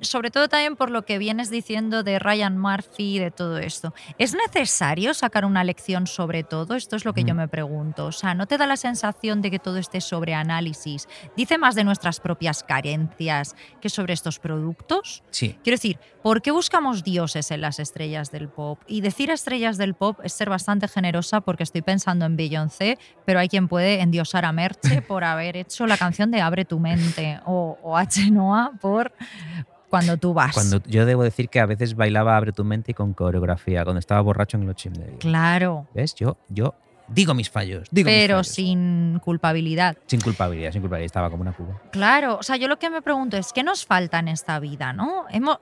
Sobre 0.00 0.30
todo 0.30 0.48
también 0.48 0.76
por 0.76 0.90
lo 0.90 1.04
que 1.04 1.18
vienes 1.18 1.50
diciendo 1.50 2.02
de 2.02 2.18
Ryan 2.18 2.58
Murphy 2.58 3.16
y 3.16 3.18
de 3.18 3.30
todo 3.30 3.58
esto. 3.58 3.94
¿Es 4.18 4.34
necesario 4.34 5.14
sacar 5.14 5.44
una 5.44 5.64
lección 5.64 6.06
sobre 6.06 6.42
todo? 6.44 6.74
Esto 6.74 6.96
es 6.96 7.04
lo 7.04 7.12
que 7.14 7.24
yo 7.24 7.34
Mm. 7.34 7.38
me 7.38 7.48
pregunto. 7.48 8.06
O 8.06 8.12
sea, 8.12 8.34
¿no 8.34 8.46
te 8.46 8.58
da 8.58 8.66
la 8.66 8.76
sensación 8.76 9.42
de 9.42 9.50
que 9.50 9.58
todo 9.58 9.78
este 9.78 10.00
sobreanálisis 10.00 11.08
dice 11.36 11.58
más 11.58 11.74
de 11.74 11.84
nuestras 11.84 12.20
propias 12.20 12.62
carencias 12.62 13.54
que 13.80 13.88
sobre 13.88 14.14
estos 14.14 14.38
productos? 14.38 15.22
Sí. 15.30 15.58
Quiero 15.62 15.74
decir, 15.76 15.98
¿por 16.22 16.42
qué 16.42 16.50
buscamos 16.50 17.04
dioses 17.04 17.50
en 17.50 17.60
las 17.60 17.78
estrellas 17.78 18.30
del 18.30 18.48
pop? 18.48 18.80
Y 18.86 19.00
decir 19.00 19.30
estrellas 19.30 19.76
del 19.78 19.94
pop 19.94 20.20
es 20.22 20.32
ser 20.32 20.50
bastante 20.50 20.88
generosa 20.88 21.40
porque 21.40 21.62
estoy 21.62 21.82
pensando 21.82 22.24
en 22.24 22.36
Beyoncé, 22.36 22.98
pero 23.24 23.38
hay 23.40 23.48
quien 23.48 23.68
puede 23.68 24.00
endiosar 24.00 24.44
a 24.44 24.52
Merche 24.52 25.02
por 25.08 25.24
haber 25.24 25.56
hecho 25.56 25.86
la 25.86 25.96
canción 25.96 26.30
de 26.30 26.40
Abre 26.40 26.64
tu 26.64 26.78
mente 26.78 27.40
o, 27.46 27.78
o 27.82 27.96
a 27.96 28.06
Chenoa 28.06 28.72
por 28.80 29.12
Cuando 29.94 30.16
tú 30.16 30.34
vas. 30.34 30.54
Cuando 30.54 30.80
yo 30.86 31.06
debo 31.06 31.22
decir 31.22 31.48
que 31.48 31.60
a 31.60 31.66
veces 31.66 31.94
bailaba 31.94 32.36
Abre 32.36 32.52
tu 32.52 32.64
mente 32.64 32.90
y 32.90 32.94
con 32.94 33.14
coreografía, 33.14 33.84
cuando 33.84 34.00
estaba 34.00 34.20
borracho 34.20 34.56
en 34.56 34.64
el 34.64 34.70
80. 34.70 35.18
Claro, 35.18 35.86
¿Ves? 35.94 36.14
Yo, 36.14 36.36
yo 36.48 36.74
digo 37.08 37.34
mis 37.34 37.48
fallos. 37.50 37.86
Digo 37.90 38.06
mis 38.06 38.14
pero 38.14 38.34
fallos. 38.36 38.48
sin 38.48 39.20
culpabilidad. 39.22 39.96
Sin 40.06 40.20
culpabilidad, 40.20 40.72
sin 40.72 40.80
culpabilidad. 40.80 41.06
Estaba 41.06 41.30
como 41.30 41.42
una 41.42 41.52
cuba. 41.52 41.80
Claro, 41.92 42.38
o 42.38 42.42
sea, 42.42 42.56
yo 42.56 42.66
lo 42.66 42.78
que 42.78 42.90
me 42.90 43.02
pregunto 43.02 43.36
es, 43.36 43.52
¿qué 43.52 43.62
nos 43.62 43.86
falta 43.86 44.18
en 44.18 44.28
esta 44.28 44.58
vida, 44.58 44.92
no? 44.92 45.26
Hemos, 45.30 45.58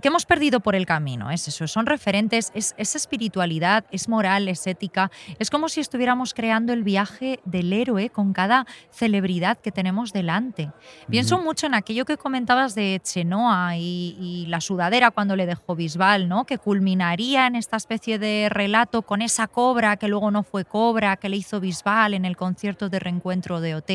¿Qué 0.00 0.08
hemos 0.08 0.26
perdido 0.26 0.60
por 0.60 0.76
el 0.76 0.84
camino? 0.84 1.30
Es 1.30 1.48
eso, 1.48 1.66
son 1.66 1.86
referentes, 1.86 2.52
es, 2.54 2.74
es 2.76 2.94
espiritualidad, 2.94 3.86
es 3.90 4.08
moral, 4.10 4.46
es 4.48 4.66
ética. 4.66 5.10
Es 5.38 5.48
como 5.48 5.70
si 5.70 5.80
estuviéramos 5.80 6.34
creando 6.34 6.74
el 6.74 6.84
viaje 6.84 7.40
del 7.46 7.72
héroe 7.72 8.10
con 8.10 8.34
cada 8.34 8.66
celebridad 8.90 9.56
que 9.58 9.72
tenemos 9.72 10.12
delante. 10.12 10.70
Pienso 11.08 11.36
Ujú. 11.36 11.44
mucho 11.44 11.66
en 11.66 11.74
aquello 11.74 12.04
que 12.04 12.18
comentabas 12.18 12.74
de 12.74 13.00
Chenoa 13.02 13.78
y, 13.78 14.16
y 14.20 14.46
la 14.46 14.60
sudadera 14.60 15.10
cuando 15.12 15.34
le 15.34 15.46
dejó 15.46 15.74
Bisbal, 15.74 16.28
¿no? 16.28 16.44
Que 16.44 16.58
culminaría 16.58 17.46
en 17.46 17.56
esta 17.56 17.78
especie 17.78 18.18
de 18.18 18.48
relato 18.50 19.00
con 19.00 19.22
esa 19.22 19.48
cobra 19.48 19.96
que 19.96 20.08
luego 20.08 20.30
no 20.30 20.42
fue 20.42 20.66
cobra, 20.66 21.16
que 21.16 21.30
le 21.30 21.38
hizo 21.38 21.58
Bisbal 21.58 22.12
en 22.12 22.26
el 22.26 22.36
concierto 22.36 22.90
de 22.90 22.98
reencuentro 22.98 23.60
de 23.62 23.74
OT. 23.74 23.90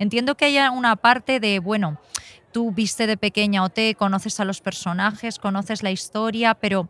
Entiendo 0.00 0.36
que 0.36 0.46
haya 0.46 0.72
una 0.72 0.96
parte 0.96 1.38
de, 1.38 1.60
bueno, 1.60 2.00
tú 2.52 2.72
viste 2.72 3.06
de 3.06 3.16
pequeña 3.16 3.62
OT, 3.64 3.94
conoces 3.96 4.40
a 4.40 4.44
los 4.44 4.60
personajes, 4.60 5.38
conoces 5.38 5.82
la 5.82 5.90
historia, 5.90 6.54
pero 6.54 6.88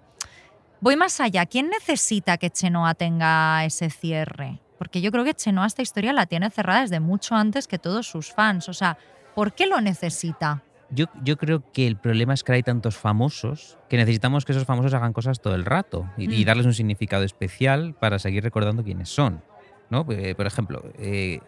voy 0.80 0.97
más 0.97 1.20
allá. 1.20 1.47
¿Quién 1.47 1.68
necesita 1.70 2.36
que 2.39 2.51
Chenoa 2.51 2.94
tenga 2.94 3.64
ese 3.64 3.90
cierre? 3.90 4.60
Porque 4.78 5.01
yo 5.01 5.10
creo 5.10 5.24
que 5.24 5.35
Chenoa 5.35 5.66
esta 5.66 5.82
historia 5.82 6.12
la 6.12 6.26
tiene 6.26 6.51
cerrada 6.51 6.82
desde 6.82 7.01
mucho 7.01 7.35
antes 7.35 7.66
que 7.66 7.78
todos 7.78 8.06
sus 8.06 8.32
fans. 8.32 8.68
O 8.68 8.72
sea, 8.72 8.97
¿por 9.35 9.52
qué 9.52 9.66
lo 9.66 9.80
necesita? 9.80 10.62
Yo, 10.90 11.05
yo 11.22 11.36
creo 11.36 11.62
que 11.72 11.86
el 11.86 11.97
problema 11.97 12.32
es 12.32 12.43
que 12.44 12.52
hay 12.52 12.62
tantos 12.62 12.97
famosos 12.97 13.76
que 13.90 13.98
necesitamos 13.98 14.44
que 14.47 14.52
esos 14.52 14.64
famosos 14.64 14.94
hagan 14.94 15.12
cosas 15.12 15.40
todo 15.40 15.55
el 15.55 15.64
rato 15.66 16.09
y, 16.16 16.32
y 16.32 16.44
Mm. 16.44 16.47
darles 16.47 16.66
un 16.66 16.72
significado 16.74 17.24
especial 17.24 17.94
para 17.94 18.18
seguir 18.18 18.43
recordando 18.43 18.82
quiénes 18.85 19.09
son. 19.10 19.43
¿no? 19.90 20.06
Eh, 20.10 20.35
Por 20.35 20.47
ejemplo, 20.47 20.82
eh, 20.98 21.40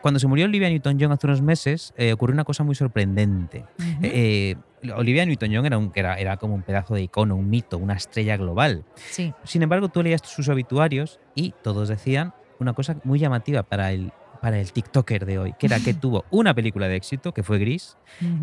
cuando 0.00 0.20
se 0.20 0.26
murió 0.26 0.44
Olivia 0.46 0.68
Newton-John 0.68 1.12
hace 1.12 1.26
unos 1.26 1.42
meses, 1.42 1.92
eh, 1.96 2.12
ocurrió 2.12 2.34
una 2.34 2.44
cosa 2.44 2.62
muy 2.64 2.74
sorprendente. 2.74 3.64
Eh, 4.02 4.56
Olivia 4.94 5.24
Newton-John 5.26 5.66
era, 5.66 5.78
un- 5.78 5.92
era, 5.94 6.14
era 6.14 6.36
como 6.36 6.54
un 6.54 6.62
pedazo 6.62 6.94
de 6.94 7.02
icono, 7.02 7.34
un 7.36 7.48
mito, 7.50 7.78
una 7.78 7.94
estrella 7.94 8.36
global. 8.36 8.84
Sí. 9.10 9.32
Sin 9.44 9.62
embargo, 9.62 9.88
tú 9.88 10.02
leías 10.02 10.20
sus 10.24 10.48
obituarios 10.48 11.18
y 11.34 11.54
todos 11.62 11.88
decían 11.88 12.32
una 12.60 12.72
cosa 12.72 12.96
muy 13.04 13.18
llamativa 13.18 13.62
para 13.64 13.90
el, 13.92 14.12
para 14.40 14.58
el 14.60 14.70
TikToker 14.72 15.26
de 15.26 15.38
hoy, 15.38 15.54
que 15.58 15.66
era 15.66 15.80
que 15.80 15.92
tuvo 15.94 16.24
una 16.30 16.54
película 16.54 16.88
de 16.88 16.96
éxito, 16.96 17.32
que 17.32 17.42
fue 17.42 17.58
Gris, 17.58 17.96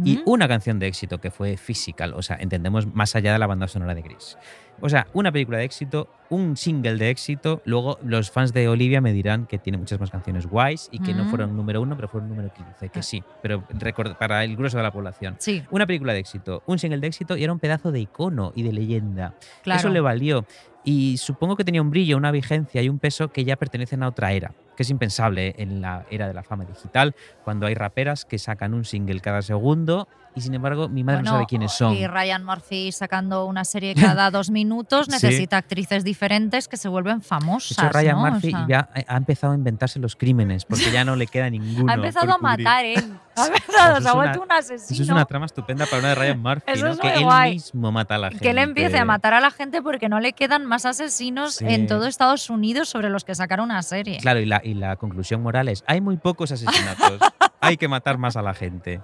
y 0.03 0.17
Ujú. 0.17 0.33
una 0.33 0.47
canción 0.47 0.79
de 0.79 0.87
éxito, 0.87 1.19
que 1.19 1.31
fue 1.31 1.55
Physical. 1.57 2.13
O 2.15 2.21
sea, 2.21 2.35
entendemos 2.39 2.87
más 2.93 3.15
allá 3.15 3.31
de 3.33 3.39
la 3.39 3.47
banda 3.47 3.67
sonora 3.67 3.95
de 3.95 4.01
Gris. 4.01 4.37
O 4.81 4.89
sea, 4.89 5.07
una 5.13 5.31
película 5.31 5.59
de 5.59 5.63
éxito, 5.65 6.09
un 6.33 6.57
single 6.57 6.95
de 6.97 7.09
éxito. 7.09 7.61
Luego, 7.65 7.99
los 8.03 8.31
fans 8.31 8.53
de 8.53 8.67
Olivia 8.67 9.01
me 9.01 9.13
dirán 9.13 9.45
que 9.45 9.57
tiene 9.59 9.77
muchas 9.77 9.99
más 9.99 10.09
canciones 10.09 10.47
guays 10.47 10.89
y 10.91 10.99
que 10.99 11.13
no 11.13 11.25
fueron 11.25 11.55
número 11.55 11.81
uno, 11.81 11.95
pero 11.95 12.07
fueron 12.07 12.29
número 12.29 12.51
15. 12.53 12.89
Que 12.89 13.03
sí, 13.03 13.23
pero 13.41 13.63
record- 13.79 14.17
para 14.17 14.43
el 14.43 14.55
grueso 14.55 14.77
de 14.77 14.83
la 14.83 14.91
población. 14.91 15.35
Sí, 15.39 15.63
Una 15.71 15.85
película 15.85 16.13
de 16.13 16.19
éxito, 16.19 16.63
un 16.65 16.79
single 16.79 16.99
de 16.99 17.07
éxito 17.07 17.37
y 17.37 17.43
era 17.43 17.53
un 17.53 17.59
pedazo 17.59 17.91
de 17.91 17.99
icono 17.99 18.51
y 18.55 18.63
de 18.63 18.73
leyenda. 18.73 19.35
claro. 19.63 19.79
Eso 19.79 19.89
le 19.89 19.99
valió. 19.99 20.45
Y 20.85 21.17
supongo 21.17 21.55
que 21.55 21.63
tenía 21.63 21.81
un 21.81 21.89
brillo, 21.91 22.17
una 22.17 22.31
vigencia 22.31 22.81
y 22.81 22.89
un 22.89 22.99
peso 22.99 23.29
que 23.31 23.45
ya 23.45 23.55
pertenecen 23.55 24.03
a 24.03 24.09
otra 24.09 24.33
era, 24.33 24.51
que 24.75 24.83
es 24.83 24.89
impensable 24.89 25.55
en 25.57 25.79
la 25.81 26.05
era 26.09 26.27
de 26.27 26.33
la 26.33 26.43
fama 26.43 26.65
digital, 26.65 27.15
cuando 27.45 27.65
hay 27.67 27.73
raperas 27.73 28.25
que 28.25 28.37
sacan 28.37 28.73
un 28.73 28.83
single 28.83 29.21
cada 29.21 29.41
segundo 29.41 30.09
y 30.35 30.41
sin 30.41 30.53
embargo 30.53 30.89
mi 30.89 31.03
madre 31.03 31.19
no 31.19 31.23
Bueno, 31.23 31.35
sabe 31.37 31.45
quiénes 31.47 31.71
son. 31.71 31.93
Y 31.95 32.07
Ryan 32.07 32.43
Murphy 32.43 32.91
sacando 32.91 33.45
una 33.45 33.63
serie 33.65 33.93
cada 33.95 34.31
dos 34.31 34.49
minutos 34.49 35.05
Sí. 35.05 35.11
necesita 35.11 35.57
actrices 35.57 36.03
diferentes 36.03 36.67
que 36.67 36.77
se 36.77 36.87
vuelven 36.89 37.19
De 37.19 37.25
famosas. 37.25 37.77
hecho, 37.77 37.89
Ryan 37.89 38.15
¿no? 38.17 38.23
O 38.23 38.31
Murphy 38.31 38.51
sea, 38.51 38.65
ya 38.67 38.89
ha 39.07 39.13
ha 39.13 39.17
empezado 39.17 39.53
a 39.53 39.55
inventarse 39.55 39.99
los 39.99 40.15
crímenes 40.15 40.65
porque 40.65 40.91
ya 40.91 41.05
no 41.05 41.15
le 41.15 41.27
queda 41.27 41.49
ninguno. 41.49 41.91
ha 41.91 41.95
empezado 41.95 42.33
a 42.33 42.37
matar 42.37 42.85
él. 42.85 43.03
Ha 43.35 43.47
empezado, 43.47 43.93
Eso 43.93 44.01
se 44.03 44.09
ha 44.09 44.13
vuelto 44.13 44.41
un 44.43 44.51
asesino. 44.51 44.93
Eso 44.93 45.01
es 45.01 45.09
una 45.09 45.25
trama 45.25 45.47
estupenda 45.47 45.87
para 45.87 45.97
una 46.01 46.09
de 46.09 46.15
Ryan 46.15 46.39
Murphy, 46.39 46.71
Eso 46.71 46.85
¿no? 46.85 46.91
es 46.91 46.99
que 46.99 47.13
él 47.15 47.23
guay. 47.23 47.53
mismo 47.53 47.91
mata 47.91 48.13
a 48.13 48.17
la 48.19 48.29
gente. 48.29 48.43
que 48.43 48.51
él 48.51 48.59
empiece 48.59 48.99
a 48.99 49.05
matar 49.05 49.33
a 49.33 49.39
la 49.39 49.49
gente 49.49 49.81
porque 49.81 50.07
no 50.07 50.19
le 50.19 50.33
quedan 50.33 50.67
más 50.67 50.85
asesinos 50.85 51.55
Sí. 51.55 51.65
en 51.67 51.87
todo 51.87 52.05
Estados 52.05 52.51
Unidos 52.51 52.89
sobre 52.89 53.09
los 53.09 53.23
que 53.23 53.33
sacar 53.33 53.59
una 53.59 53.81
serie. 53.81 54.19
Claro, 54.19 54.39
y 54.39 54.45
la, 54.45 54.61
y 54.63 54.75
la 54.75 54.97
conclusión 54.97 55.41
moral 55.41 55.67
es, 55.67 55.83
hay 55.87 55.99
muy 55.99 56.17
pocos 56.17 56.51
asesinatos, 56.51 57.19
hay 57.63 57.77
que 57.77 57.87
matar 57.87 58.17
más 58.17 58.35
a 58.35 58.41
la 58.41 58.53
gente. 58.53 59.01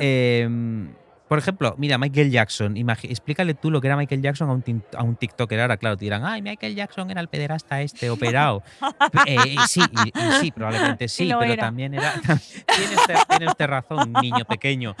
Eh, 0.00 0.48
por 1.28 1.38
ejemplo, 1.38 1.74
mira, 1.76 1.98
Michael 1.98 2.30
Jackson, 2.30 2.76
explícale 3.02 3.54
tú 3.54 3.72
lo 3.72 3.80
que 3.80 3.88
era 3.88 3.96
Michael 3.96 4.22
Jackson 4.22 4.48
a 4.48 4.52
un, 4.52 4.62
tin- 4.62 4.84
a 4.96 5.02
un 5.02 5.16
TikToker. 5.16 5.60
Ahora, 5.60 5.76
claro, 5.76 5.96
te 5.96 6.04
dirán, 6.04 6.24
ay, 6.24 6.40
Michael 6.40 6.76
Jackson 6.76 7.10
era 7.10 7.20
el 7.20 7.26
pederasta 7.26 7.82
este 7.82 8.10
operado. 8.10 8.62
Eh, 9.26 9.36
eh, 9.44 9.56
sí, 9.66 9.80
y, 10.04 10.08
y 10.18 10.32
sí, 10.40 10.50
probablemente 10.52 11.08
sí, 11.08 11.24
pero 11.26 11.42
era. 11.42 11.64
también 11.64 11.94
era... 11.94 12.12
tiene, 12.22 12.94
usted, 12.96 13.14
tiene 13.28 13.46
usted 13.48 13.66
razón, 13.66 14.12
niño 14.20 14.44
pequeño. 14.44 14.94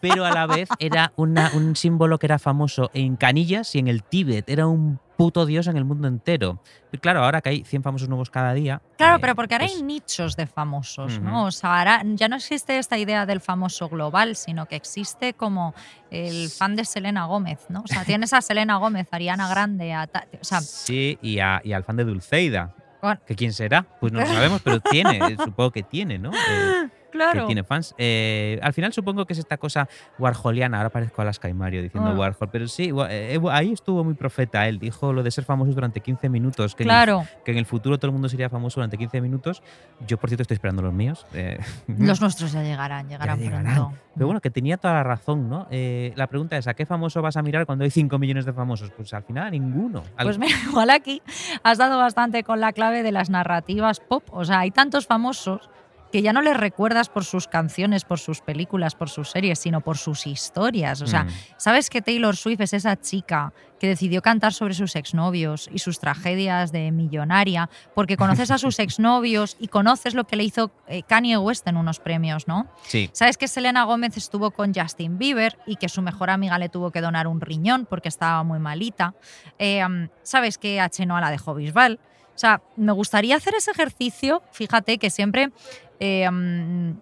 Pero 0.00 0.24
a 0.24 0.32
la 0.32 0.46
vez 0.46 0.68
era 0.80 1.12
una- 1.16 1.52
un 1.54 1.76
símbolo 1.76 2.18
que 2.18 2.26
era 2.26 2.38
famoso 2.40 2.90
en 2.94 3.14
Canillas 3.16 3.74
y 3.74 3.78
en 3.78 3.86
el 3.88 4.02
Tíbet. 4.02 4.48
Era 4.48 4.66
un 4.66 4.98
puto 5.18 5.46
dios 5.46 5.66
en 5.66 5.76
el 5.76 5.84
mundo 5.84 6.06
entero. 6.06 6.62
Y 6.92 6.98
claro, 6.98 7.24
ahora 7.24 7.40
que 7.40 7.48
hay 7.48 7.64
100 7.64 7.82
famosos 7.82 8.08
nuevos 8.08 8.30
cada 8.30 8.54
día... 8.54 8.80
Claro, 8.96 9.16
eh, 9.16 9.18
pero 9.20 9.34
porque 9.34 9.56
ahora 9.56 9.66
pues- 9.66 9.76
hay 9.76 9.82
nichos 9.82 10.36
de 10.36 10.46
famosos, 10.46 11.18
¿no? 11.20 11.46
O 11.46 11.50
sea, 11.50 11.76
ahora 11.80 12.02
ya 12.14 12.28
no 12.28 12.36
existe 12.36 12.78
esta 12.78 12.96
idea 12.98 13.26
del 13.26 13.40
famoso 13.40 13.88
global, 13.88 14.36
sino 14.36 14.66
que 14.66 14.76
existe 14.76 15.34
como 15.34 15.74
el 16.12 16.48
fan 16.50 16.76
de 16.76 16.84
Selena 16.84 17.24
Gómez, 17.24 17.66
¿no? 17.68 17.80
O 17.82 17.86
sea, 17.88 18.04
tienes 18.04 18.32
a 18.32 18.40
Selena 18.40 18.76
Gómez, 18.76 19.08
a 19.10 19.16
Ariana 19.16 19.48
Grande, 19.48 19.92
a 19.92 20.08
o 20.40 20.44
sea, 20.44 20.60
Sí, 20.60 21.18
y, 21.20 21.40
a- 21.40 21.60
y 21.64 21.72
al 21.72 21.82
fan 21.82 21.96
de 21.96 22.04
Dulceida. 22.04 22.76
Bueno. 23.02 23.20
¿Que 23.26 23.34
quién 23.34 23.52
será? 23.52 23.82
Pues 24.00 24.12
no 24.12 24.20
lo 24.20 24.26
sabemos, 24.28 24.62
pero 24.62 24.78
tiene, 24.78 25.18
eh, 25.18 25.36
supongo 25.44 25.72
que 25.72 25.82
tiene, 25.82 26.18
¿no? 26.20 26.30
Eh, 26.32 26.88
Que 27.10 27.18
claro. 27.18 27.46
tiene 27.46 27.64
fans. 27.64 27.94
Eh, 27.98 28.58
al 28.62 28.72
final 28.72 28.92
supongo 28.92 29.24
que 29.26 29.32
es 29.32 29.38
esta 29.38 29.56
cosa 29.56 29.88
warholiana. 30.18 30.76
Ahora 30.78 30.90
parezco 30.90 31.22
Alaska 31.22 31.48
y 31.48 31.54
Mario 31.54 31.82
diciendo 31.82 32.10
Ah. 32.10 32.14
Warhol, 32.18 32.48
pero 32.50 32.68
sí, 32.68 32.92
wa- 32.92 33.08
eh, 33.10 33.38
ahí 33.50 33.72
estuvo 33.72 34.04
muy 34.04 34.14
profeta. 34.14 34.68
Él 34.68 34.78
dijo 34.78 35.12
lo 35.12 35.22
de 35.22 35.30
ser 35.30 35.44
famosos 35.44 35.74
durante 35.74 36.00
15 36.00 36.28
minutos. 36.28 36.74
Que 36.74 36.82
en 36.82 36.88
el- 36.90 36.94
Claro, 36.94 37.24
que 37.44 37.52
en 37.52 37.58
el 37.58 37.66
futuro 37.66 37.98
todo 37.98 38.08
el 38.08 38.12
mundo 38.12 38.28
sería 38.28 38.48
famoso 38.50 38.74
durante 38.80 38.96
15 38.98 39.20
minutos. 39.20 39.62
Yo, 40.06 40.18
por 40.18 40.28
cierto, 40.30 40.42
estoy 40.42 40.54
esperando 40.56 40.82
los 40.82 40.92
míos. 40.92 41.26
eh, 41.34 41.58
los 41.86 42.20
nuestros 42.20 42.52
ya 42.52 42.62
llegarán, 42.62 43.08
llegarán, 43.08 43.38
llegarán. 43.38 43.74
pronto. 43.74 43.98
Pero 44.14 44.26
bueno, 44.26 44.40
que 44.40 44.50
tenía 44.50 44.76
toda 44.76 44.94
la 44.94 45.02
razón, 45.04 45.48
¿no? 45.48 45.66
Eh, 45.70 46.12
la 46.16 46.26
pregunta 46.26 46.56
es, 46.56 46.66
¿a 46.66 46.74
qué 46.74 46.84
famoso 46.86 47.22
vas 47.22 47.36
a 47.36 47.42
mirar 47.42 47.66
cuando 47.66 47.84
hay 47.84 47.90
5 47.90 48.18
millones 48.18 48.44
de 48.44 48.52
famosos? 48.52 48.90
Pues 48.90 49.14
al 49.14 49.22
final 49.22 49.46
a 49.46 49.50
ninguno. 49.50 50.02
Al- 50.16 50.26
Pues 50.26 50.38
mira, 50.38 50.56
igual 50.68 50.90
aquí 50.90 51.22
has 51.62 51.78
dado 51.78 51.98
bastante 51.98 52.42
con 52.42 52.60
la 52.60 52.72
clave 52.72 53.02
de 53.02 53.12
las 53.12 53.30
narrativas 53.30 54.00
pop. 54.00 54.24
O 54.32 54.44
sea, 54.44 54.60
hay 54.60 54.70
tantos 54.72 55.06
famosos 55.06 55.70
que 56.12 56.22
ya 56.22 56.32
no 56.32 56.42
les 56.42 56.56
recuerdas 56.56 57.08
por 57.08 57.24
sus 57.24 57.46
canciones, 57.46 58.04
por 58.04 58.18
sus 58.18 58.40
películas, 58.40 58.94
por 58.94 59.10
sus 59.10 59.30
series, 59.30 59.58
sino 59.58 59.80
por 59.80 59.98
sus 59.98 60.26
historias. 60.26 61.02
O 61.02 61.06
sea, 61.06 61.24
Mm. 61.24 61.28
¿sabes 61.56 61.90
que 61.90 62.00
Taylor 62.02 62.36
Swift 62.36 62.60
es 62.60 62.72
esa 62.72 62.98
chica 63.00 63.52
que 63.78 63.86
decidió 63.88 64.22
cantar 64.22 64.52
sobre 64.52 64.74
sus 64.74 64.96
exnovios 64.96 65.68
y 65.72 65.78
sus 65.78 66.00
tragedias 66.00 66.72
de 66.72 66.90
millonaria? 66.90 67.68
Porque 67.94 68.16
conoces 68.16 68.50
a 68.50 68.58
sus 68.58 68.78
exnovios 68.78 69.56
y 69.60 69.68
conoces 69.68 70.14
lo 70.14 70.24
que 70.24 70.36
le 70.36 70.44
hizo 70.44 70.70
eh, 70.88 71.02
Kanye 71.02 71.36
West 71.36 71.66
en 71.68 71.76
unos 71.76 72.00
premios, 72.00 72.48
¿no? 72.48 72.66
Sí. 72.86 73.10
¿Sabes 73.12 73.36
que 73.36 73.46
Selena 73.46 73.84
Gómez 73.84 74.16
estuvo 74.16 74.50
con 74.50 74.74
Justin 74.74 75.18
Bieber 75.18 75.58
y 75.66 75.76
que 75.76 75.88
su 75.88 76.00
mejor 76.02 76.30
amiga 76.30 76.58
le 76.58 76.68
tuvo 76.68 76.90
que 76.90 77.00
donar 77.00 77.26
un 77.26 77.40
riñón 77.40 77.86
porque 77.88 78.08
estaba 78.08 78.42
muy 78.42 78.58
malita? 78.58 79.14
Eh, 79.58 79.84
um, 79.84 80.08
¿Sabes 80.22 80.58
que 80.58 80.80
a 80.80 80.88
Chenoa 80.88 81.20
la 81.20 81.30
dejó 81.30 81.54
Bisbal? 81.54 82.00
O 82.34 82.38
sea, 82.40 82.62
me 82.76 82.92
gustaría 82.92 83.34
hacer 83.34 83.54
ese 83.56 83.72
ejercicio, 83.72 84.42
fíjate 84.52 84.98
que 84.98 85.10
siempre... 85.10 85.50
eh, 86.00 86.28
um, 86.28 86.98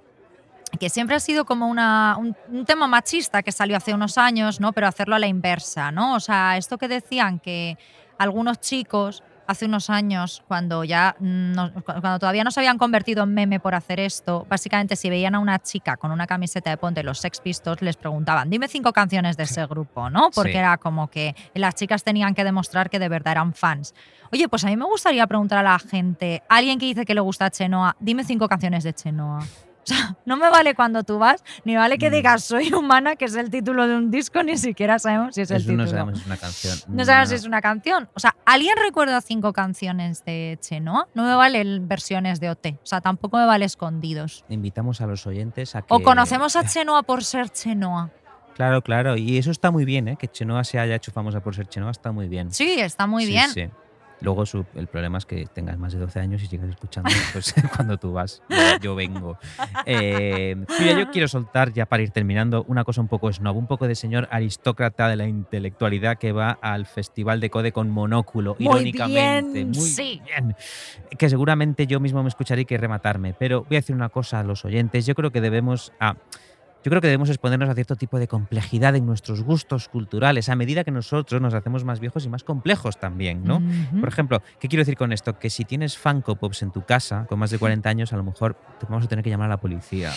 que 0.79 0.91
siempre 0.91 1.17
ha 1.17 1.21
sido 1.21 1.45
como 1.45 1.69
una, 1.69 2.17
un, 2.19 2.37
un 2.49 2.65
tema 2.65 2.87
machista 2.87 3.43
que 3.43 3.53
salió 3.53 3.77
hace 3.77 3.95
unos 3.95 4.19
años, 4.19 4.61
¿no? 4.61 4.73
Pero 4.73 4.87
hacerlo 4.87 5.15
a 5.15 5.19
la 5.19 5.27
inversa, 5.27 5.91
¿no? 5.91 6.15
O 6.15 6.21
sea, 6.21 6.57
esto 6.57 6.79
que 6.79 6.89
decían 6.89 7.39
que 7.39 7.79
algunos 8.19 8.61
chicos 8.61 9.23
hace 9.47 9.67
unos 9.67 9.91
años, 9.91 10.43
cuando 10.49 10.85
ya 10.85 11.17
no- 11.21 11.73
cuando 11.85 12.19
todavía 12.19 12.45
no 12.45 12.51
se 12.51 12.61
habían 12.61 12.79
convertido 12.79 13.25
en 13.25 13.35
meme 13.35 13.61
por 13.61 13.75
hacer 13.75 14.01
esto, 14.01 14.47
básicamente 14.49 14.97
si 14.97 15.11
veían 15.11 15.35
a 15.35 15.39
una 15.39 15.59
chica 15.59 15.97
con 15.97 16.11
una 16.13 16.27
camiseta 16.27 16.71
de 16.71 16.77
Ponte 16.77 17.03
los 17.03 17.19
Sex 17.19 17.41
Pistols, 17.41 17.83
les 17.83 17.97
preguntaban, 17.97 18.51
dime 18.51 18.69
cinco 18.69 18.93
canciones 18.93 19.37
de 19.37 19.45
ese 19.45 19.65
grupo, 19.67 20.11
¿no? 20.11 20.31
Porque 20.35 20.53
Sí. 20.53 20.59
era 20.59 20.77
como 20.79 21.09
que 21.09 21.35
las 21.55 21.75
chicas 21.75 22.03
tenían 22.05 22.35
que 22.35 22.45
demostrar 22.45 22.91
que 22.91 22.99
de 22.99 23.09
verdad 23.09 23.33
eran 23.33 23.55
fans. 23.55 23.95
Oye, 24.33 24.49
pues 24.49 24.65
a 24.65 24.69
mí 24.69 24.77
me 24.77 24.85
gustaría 24.87 25.27
preguntar 25.27 25.59
a 25.59 25.63
la 25.63 25.79
gente, 25.79 26.43
alguien 26.49 26.79
que 26.79 26.87
dice 26.87 27.05
que 27.05 27.15
le 27.15 27.21
gusta 27.21 27.51
Chenoa, 27.51 27.97
dime 28.01 28.25
cinco 28.25 28.49
canciones 28.49 28.85
de 28.85 28.93
Chenoa. 28.93 29.41
O 29.91 29.95
sea, 29.95 30.17
no 30.25 30.37
me 30.37 30.51
vale 30.51 30.75
cuando 30.75 31.05
tú 31.05 31.19
vas, 31.21 31.45
ni 31.65 31.77
vale 31.77 31.97
que 31.97 32.11
digas 32.11 32.43
soy 32.43 32.73
humana, 32.73 33.15
que 33.15 33.27
es 33.27 33.37
el 33.37 33.51
título 33.51 33.87
de 33.87 33.97
un 33.97 34.11
disco, 34.11 34.43
ni 34.43 34.57
siquiera 34.57 34.99
sabemos 34.99 35.37
si 35.37 35.43
es 35.43 35.51
el 35.53 35.63
título. 35.63 35.85
no 35.85 35.87
sabemos 35.89 36.15
si 36.19 36.21
es 36.23 36.27
una 36.27 36.37
canción. 36.37 36.79
No 36.89 37.05
sabemos 37.05 37.29
si 37.29 37.35
es 37.37 37.45
una 37.45 37.61
canción. 37.63 38.09
O 38.15 38.19
sea, 38.19 38.35
¿alguien 38.45 38.75
recuerda 38.85 39.21
cinco 39.21 39.53
canciones 39.53 40.25
de 40.25 40.59
Chenoa? 40.61 41.07
No 41.15 41.23
me 41.23 41.37
valen 41.37 41.87
versiones 41.87 42.41
de 42.41 42.51
OT. 42.51 42.67
O 42.83 42.87
sea, 42.87 43.01
tampoco 43.01 43.37
me 43.39 43.47
vale 43.47 43.65
escondidos. 43.65 44.45
Invitamos 44.49 45.01
a 45.01 45.07
los 45.07 45.25
oyentes 45.27 45.77
a 45.77 45.83
que. 45.83 45.95
O 45.95 46.03
conocemos 46.03 46.57
a 46.57 46.65
Chenoa 46.69 47.05
por 47.05 47.23
ser 47.23 47.49
Chenoa. 47.51 48.11
Claro, 48.57 48.83
claro. 48.83 49.17
Y 49.17 49.39
eso 49.39 49.53
está 49.53 49.71
muy 49.71 49.85
bien, 49.85 50.09
¿eh? 50.09 50.17
Que 50.19 50.27
Chenoa 50.27 50.65
se 50.65 50.81
haya 50.81 50.97
hecho 50.97 51.13
famosa 51.13 51.41
por 51.41 51.55
ser 51.55 51.69
Chenoa 51.69 51.93
está 51.93 52.11
muy 52.11 52.27
bien. 52.27 52.51
Sí, 52.53 52.81
está 52.81 53.07
muy 53.07 53.25
Sí, 53.25 53.31
bien. 53.31 53.51
sí. 53.51 53.69
Luego 54.21 54.47
su- 54.47 54.65
el 54.75 54.87
problema 54.87 55.19
es 55.19 55.27
que 55.27 55.47
tengas 55.47 55.79
más 55.79 55.93
de 55.93 55.99
12 55.99 56.21
años 56.21 56.43
y 56.43 56.47
sigas 56.47 56.69
escuchando 56.71 57.11
pues, 57.33 57.55
cuando 57.77 57.99
tú 57.99 58.13
vas. 58.13 58.43
Yo, 58.49 58.57
yo 58.81 58.95
vengo. 58.95 59.39
Eh, 59.85 60.57
mira, 60.81 60.99
yo 60.99 61.11
quiero 61.11 61.29
soltar 61.29 61.73
ya 61.73 61.87
para 61.87 62.03
ir 62.03 62.11
terminando 62.11 62.65
una 62.69 62.83
cosa 62.85 63.01
un 63.01 63.09
poco 63.09 63.33
snob, 63.33 63.57
un 63.57 63.67
poco 63.67 63.87
de 63.87 63.95
señor 63.95 64.27
aristócrata 64.31 65.09
de 65.09 65.17
la 65.17 65.27
intelectualidad 65.29 66.17
que 66.19 66.33
va 66.33 66.51
al 66.61 66.87
Festival 66.87 67.41
de 67.41 67.51
Code 67.51 67.73
con 67.73 67.91
monóculo, 67.91 68.57
Muy 68.59 68.67
irónicamente. 68.75 69.53
bien, 69.59 69.69
muy 69.69 69.75
sí. 69.81 70.23
bien. 70.25 70.57
Que 71.19 71.29
seguramente 71.29 71.87
yo 71.87 72.01
mismo 72.01 72.23
me 72.23 72.29
escucharé 72.29 72.63
y 72.63 72.65
que 72.65 72.79
rematarme. 72.79 73.35
Pero 73.39 73.65
voy 73.65 73.77
a 73.77 73.81
decir 73.81 73.95
una 73.95 74.09
cosa 74.09 74.41
a 74.41 74.45
los 74.45 74.65
oyentes. 74.65 75.07
Yo 75.07 75.15
creo 75.15 75.31
que 75.31 75.41
debemos. 75.41 75.93
ah, 76.01 76.17
yo 76.87 76.91
creo 76.91 77.01
que 77.01 77.09
debemos 77.09 77.31
exponernos 77.31 77.69
a 77.69 77.75
cierto 77.75 77.97
tipo 77.97 78.17
de 78.17 78.29
complejidad 78.29 78.95
en 78.95 79.05
nuestros 79.07 79.43
gustos 79.43 79.89
culturales 79.89 80.49
a 80.49 80.55
medida 80.55 80.85
que 80.85 80.93
nosotros 80.93 81.43
nos 81.43 81.53
hacemos 81.53 81.85
más 81.85 81.99
viejos 81.99 82.25
y 82.25 82.29
más 82.29 82.45
complejos 82.45 83.01
también, 83.01 83.43
¿no? 83.43 83.61
Por 83.99 84.09
ejemplo, 84.09 84.41
¿qué 84.61 84.69
quiero 84.69 84.83
decir 84.83 84.97
con 84.97 85.13
esto? 85.13 85.37
Que 85.37 85.51
si 85.51 85.65
tienes 85.65 85.99
Funko 85.99 86.37
Pops 86.37 86.63
en 86.63 86.71
tu 86.71 86.85
casa 86.85 87.27
con 87.29 87.41
más 87.41 87.51
de 87.51 87.59
40 87.59 87.89
años, 87.89 88.13
a 88.13 88.17
lo 88.17 88.23
mejor 88.23 88.55
te 88.79 88.87
vamos 88.87 89.05
a 89.05 89.09
tener 89.09 89.25
que 89.25 89.31
llamar 89.31 89.47
a 89.47 89.55
la 89.55 89.57
policía. 89.57 90.13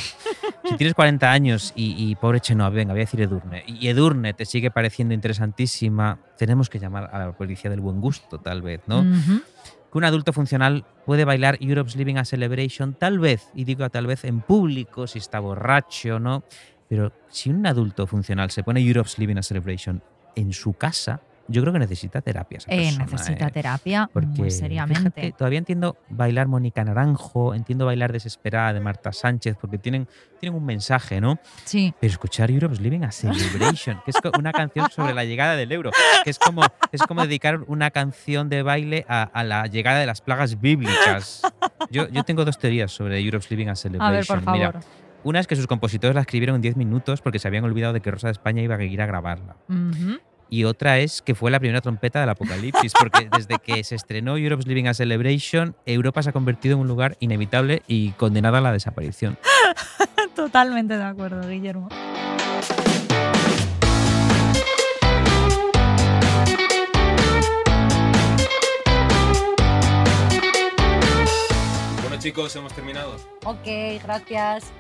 Si 0.64 0.78
tienes 0.78 0.94
40 0.94 1.32
años 1.32 1.74
y, 1.76 1.96
y 1.98 2.14
pobre 2.14 2.40
Chenoa, 2.40 2.70
venga, 2.70 2.94
voy 2.94 3.02
a 3.02 3.06
decir 3.06 3.20
Edurne, 3.20 3.64
y 3.66 3.88
Edurne 3.88 4.36
te 4.36 4.46
sigue 4.46 4.70
pareciendo 4.70 5.16
interesantísima, 5.16 6.20
tenemos 6.38 6.70
que 6.70 6.78
llamar 6.78 7.10
a 7.12 7.18
la 7.18 7.32
policía 7.32 7.72
del 7.72 7.80
buen 7.80 8.00
gusto, 8.00 8.38
tal 8.38 8.62
vez, 8.62 8.82
¿no? 8.86 9.04
Que 9.92 9.98
un 9.98 10.04
adulto 10.04 10.34
funcional 10.34 10.86
puede 11.06 11.26
bailar 11.26 11.58
Europe's 11.62 11.96
Living 11.96 12.16
a 12.16 12.26
Celebration, 12.26 12.94
tal 12.94 13.20
vez, 13.20 13.50
y 13.54 13.64
digo 13.64 13.90
tal 13.90 14.08
vez 14.08 14.24
en 14.24 14.42
público, 14.42 15.08
si 15.08 15.20
está 15.20 15.40
borracho, 15.40 16.20
¿no? 16.20 16.44
Pero 16.88 17.12
si 17.30 17.50
un 17.50 17.66
adulto 17.66 18.08
funcional 18.08 18.52
se 18.52 18.64
pone 18.64 18.82
Europe's 18.82 19.18
Living 19.18 19.38
a 19.38 19.44
Celebration 19.44 20.02
en 20.36 20.54
su 20.54 20.74
casa, 20.74 21.22
yo 21.50 21.62
creo 21.62 21.74
que 21.74 21.80
necesita 21.80 22.22
terapia. 22.22 22.58
esa 22.60 22.72
Eh, 22.72 22.78
persona, 22.86 23.06
necesita 23.06 23.48
¿eh? 23.48 23.52
terapia 23.52 24.10
Porque 24.14 24.28
muy 24.28 24.52
seriamente. 24.52 25.00
fíjate, 25.12 25.32
todavía 25.38 25.60
entiendo 25.60 25.98
bailar 26.10 26.48
Mónica 26.48 26.84
Naranjo, 26.84 27.54
entiendo 27.54 27.86
bailar 27.86 28.14
Desesperada 28.14 28.74
de 28.74 28.80
Marta 28.80 29.12
Sánchez, 29.12 29.58
porque 29.60 29.78
tienen, 29.78 30.08
tienen 30.40 30.58
un 30.58 30.66
mensaje, 30.66 31.20
¿no? 31.20 31.40
Sí. 31.66 31.94
Pero 32.00 32.12
escuchar 32.12 32.52
Europe's 32.52 32.80
Living 32.80 33.02
a 33.04 33.12
Celebration, 33.12 34.00
que 34.06 34.12
es 34.12 34.18
una 34.38 34.52
canción 34.52 34.90
sobre 34.92 35.14
la 35.14 35.26
llegada 35.26 35.56
del 35.56 35.72
euro, 35.72 35.92
que 36.24 36.30
es 36.30 36.40
como, 36.40 36.62
es 36.92 37.02
como 37.04 37.22
dedicar 37.24 37.60
una 37.68 37.92
canción 37.92 38.50
de 38.50 38.64
baile 38.64 39.06
a, 39.10 39.24
a 39.24 39.44
la 39.44 39.66
llegada 39.68 40.00
de 40.00 40.06
las 40.06 40.22
plagas 40.22 40.60
bíblicas. 40.62 41.42
Yo, 41.90 42.08
yo 42.10 42.24
tengo 42.24 42.46
dos 42.46 42.58
teorías 42.60 42.92
sobre 42.92 43.20
Europe's 43.20 43.50
Living 43.52 43.68
a 43.68 43.76
Celebration. 43.76 44.08
A 44.08 44.12
ver, 44.18 44.26
por 44.26 44.42
favor. 44.42 44.58
Mira, 44.76 44.80
una 45.24 45.40
es 45.42 45.48
que 45.48 45.56
sus 45.56 45.68
compositores 45.68 46.16
la 46.16 46.22
escribieron 46.22 46.56
en 46.56 46.62
10 46.62 46.78
minutos 46.78 47.22
porque 47.22 47.40
se 47.40 47.48
habían 47.48 47.66
olvidado 47.66 47.92
de 47.94 48.00
que 48.02 48.10
Rosa 48.10 48.28
de 48.28 48.32
España 48.32 48.62
iba 48.62 48.76
a 48.76 48.84
ir 48.84 49.02
a 49.02 49.06
grabarla. 49.06 49.58
Ujú. 49.68 50.18
Y 50.50 50.64
otra 50.64 51.00
es 51.00 51.22
que 51.22 51.36
fue 51.36 51.52
la 51.52 51.60
primera 51.60 51.82
trompeta 51.82 52.20
del 52.20 52.30
apocalipsis, 52.30 52.94
porque 53.00 53.30
desde 53.38 53.60
que 53.60 53.84
se 53.84 53.96
estrenó 53.96 54.38
Europe's 54.38 54.66
Living 54.66 54.86
a 54.86 54.94
Celebration, 54.94 55.76
Europa 55.86 56.24
se 56.24 56.30
ha 56.30 56.34
convertido 56.34 56.76
en 56.76 56.82
un 56.82 56.88
lugar 56.88 57.18
inevitable 57.20 57.84
y 57.88 58.12
condenada 58.12 58.58
a 58.58 58.62
la 58.62 58.72
desaparición. 58.72 59.38
Totalmente 60.36 60.98
de 60.98 61.04
acuerdo, 61.04 61.48
Guillermo. 61.48 61.90
Bueno 72.02 72.18
chicos, 72.20 72.56
hemos 72.56 72.74
terminado. 72.74 73.18
Ok, 73.46 73.68
gracias. 74.04 74.72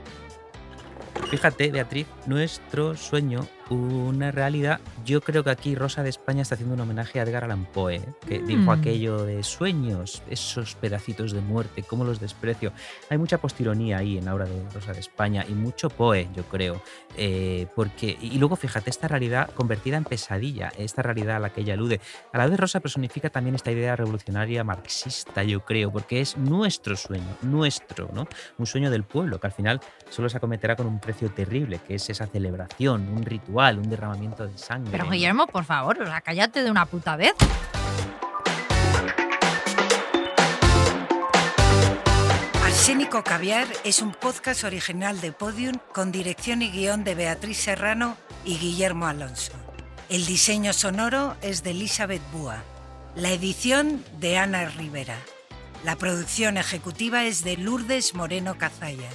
Fíjate, 1.29 1.69
Beatriz, 1.69 2.07
nuestro 2.25 2.95
sueño, 2.95 3.47
una 3.69 4.31
realidad. 4.31 4.79
Yo 5.05 5.21
creo 5.21 5.43
que 5.43 5.49
aquí 5.51 5.75
Rosa 5.75 6.03
de 6.03 6.09
España 6.09 6.41
está 6.41 6.55
haciendo 6.55 6.75
un 6.75 6.81
homenaje 6.81 7.19
a 7.19 7.23
Edgar 7.23 7.43
Allan 7.43 7.65
Poe, 7.65 7.95
¿eh? 7.97 8.01
que 8.27 8.39
dijo 8.39 8.63
Mm. 8.63 8.69
aquello 8.79 9.23
de 9.25 9.43
sueños, 9.43 10.21
esos 10.29 10.75
pedacitos 10.75 11.31
de 11.31 11.41
muerte, 11.41 11.83
cómo 11.83 12.03
los 12.03 12.19
desprecio. 12.19 12.71
Hay 13.09 13.17
mucha 13.17 13.37
postironía 13.39 13.97
ahí 13.99 14.17
en 14.17 14.25
la 14.25 14.33
obra 14.35 14.45
de 14.45 14.63
Rosa 14.73 14.93
de 14.93 14.99
España 14.99 15.45
y 15.47 15.53
mucho 15.53 15.89
Poe, 15.89 16.27
yo 16.35 16.43
creo. 16.43 16.81
eh, 17.21 17.67
porque, 17.75 18.17
y 18.21 18.37
luego 18.37 18.55
fíjate, 18.55 18.89
esta 18.89 19.07
realidad 19.09 19.49
convertida 19.53 19.97
en 19.97 20.05
pesadilla, 20.05 20.71
esta 20.77 21.01
realidad 21.01 21.37
a 21.37 21.39
la 21.39 21.49
que 21.49 21.61
ella 21.61 21.73
alude. 21.73 21.99
A 22.31 22.37
la 22.37 22.47
vez 22.47 22.57
Rosa 22.57 22.79
personifica 22.79 23.29
también 23.29 23.55
esta 23.55 23.71
idea 23.71 23.95
revolucionaria 23.97 24.63
marxista, 24.63 25.43
yo 25.43 25.59
creo, 25.65 25.91
porque 25.91 26.21
es 26.21 26.37
nuestro 26.37 26.95
sueño, 26.95 27.25
nuestro, 27.41 28.09
¿no? 28.13 28.27
Un 28.57 28.65
sueño 28.67 28.89
del 28.89 29.03
pueblo, 29.03 29.39
que 29.39 29.47
al 29.47 29.53
final 29.53 29.81
solo 30.09 30.29
se 30.29 30.37
acometerá 30.37 30.75
con 30.77 30.87
un 30.87 30.99
precio 30.99 31.29
terrible, 31.29 31.79
que 31.85 31.95
es 31.95 32.09
esa 32.09 32.25
celebración, 32.27 33.09
un 33.09 33.23
ritual, 33.23 33.58
un 33.59 33.89
derramamiento 33.89 34.47
de 34.47 34.57
sangre. 34.57 34.91
Pero. 34.91 35.09
Guillermo, 35.09 35.47
por 35.47 35.65
favor, 35.65 36.01
o 36.01 36.05
sea, 36.05 36.21
cállate 36.21 36.63
de 36.63 36.71
una 36.71 36.85
puta 36.85 37.15
vez. 37.15 37.33
Arsénico 42.63 43.23
Caviar 43.23 43.67
es 43.83 44.01
un 44.01 44.13
podcast 44.13 44.63
original 44.63 45.19
de 45.19 45.31
Podium 45.31 45.77
con 45.93 46.11
dirección 46.11 46.61
y 46.61 46.71
guion 46.71 47.03
de 47.03 47.15
Beatriz 47.15 47.57
Serrano 47.57 48.15
y 48.45 48.57
Guillermo 48.57 49.07
Alonso. 49.07 49.53
El 50.09 50.25
diseño 50.25 50.73
sonoro 50.73 51.35
es 51.41 51.61
de 51.61 51.71
Elizabeth 51.71 52.21
Búa. 52.31 52.63
La 53.15 53.29
edición 53.31 54.03
de 54.19 54.37
Ana 54.37 54.65
Rivera. 54.69 55.17
La 55.83 55.97
producción 55.97 56.57
ejecutiva 56.57 57.25
es 57.25 57.43
de 57.43 57.57
Lourdes 57.57 58.15
Moreno 58.15 58.57
Cazalla. 58.57 59.09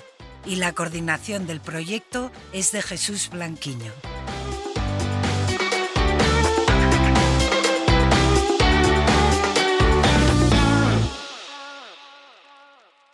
Y 0.47 0.57
la 0.57 0.73
coordinación 0.73 1.47
del 1.47 1.61
proyecto 1.61 2.31
es 2.53 2.71
de 2.71 2.83
Jesús 2.83 3.31
Blanquiño. 3.31 3.93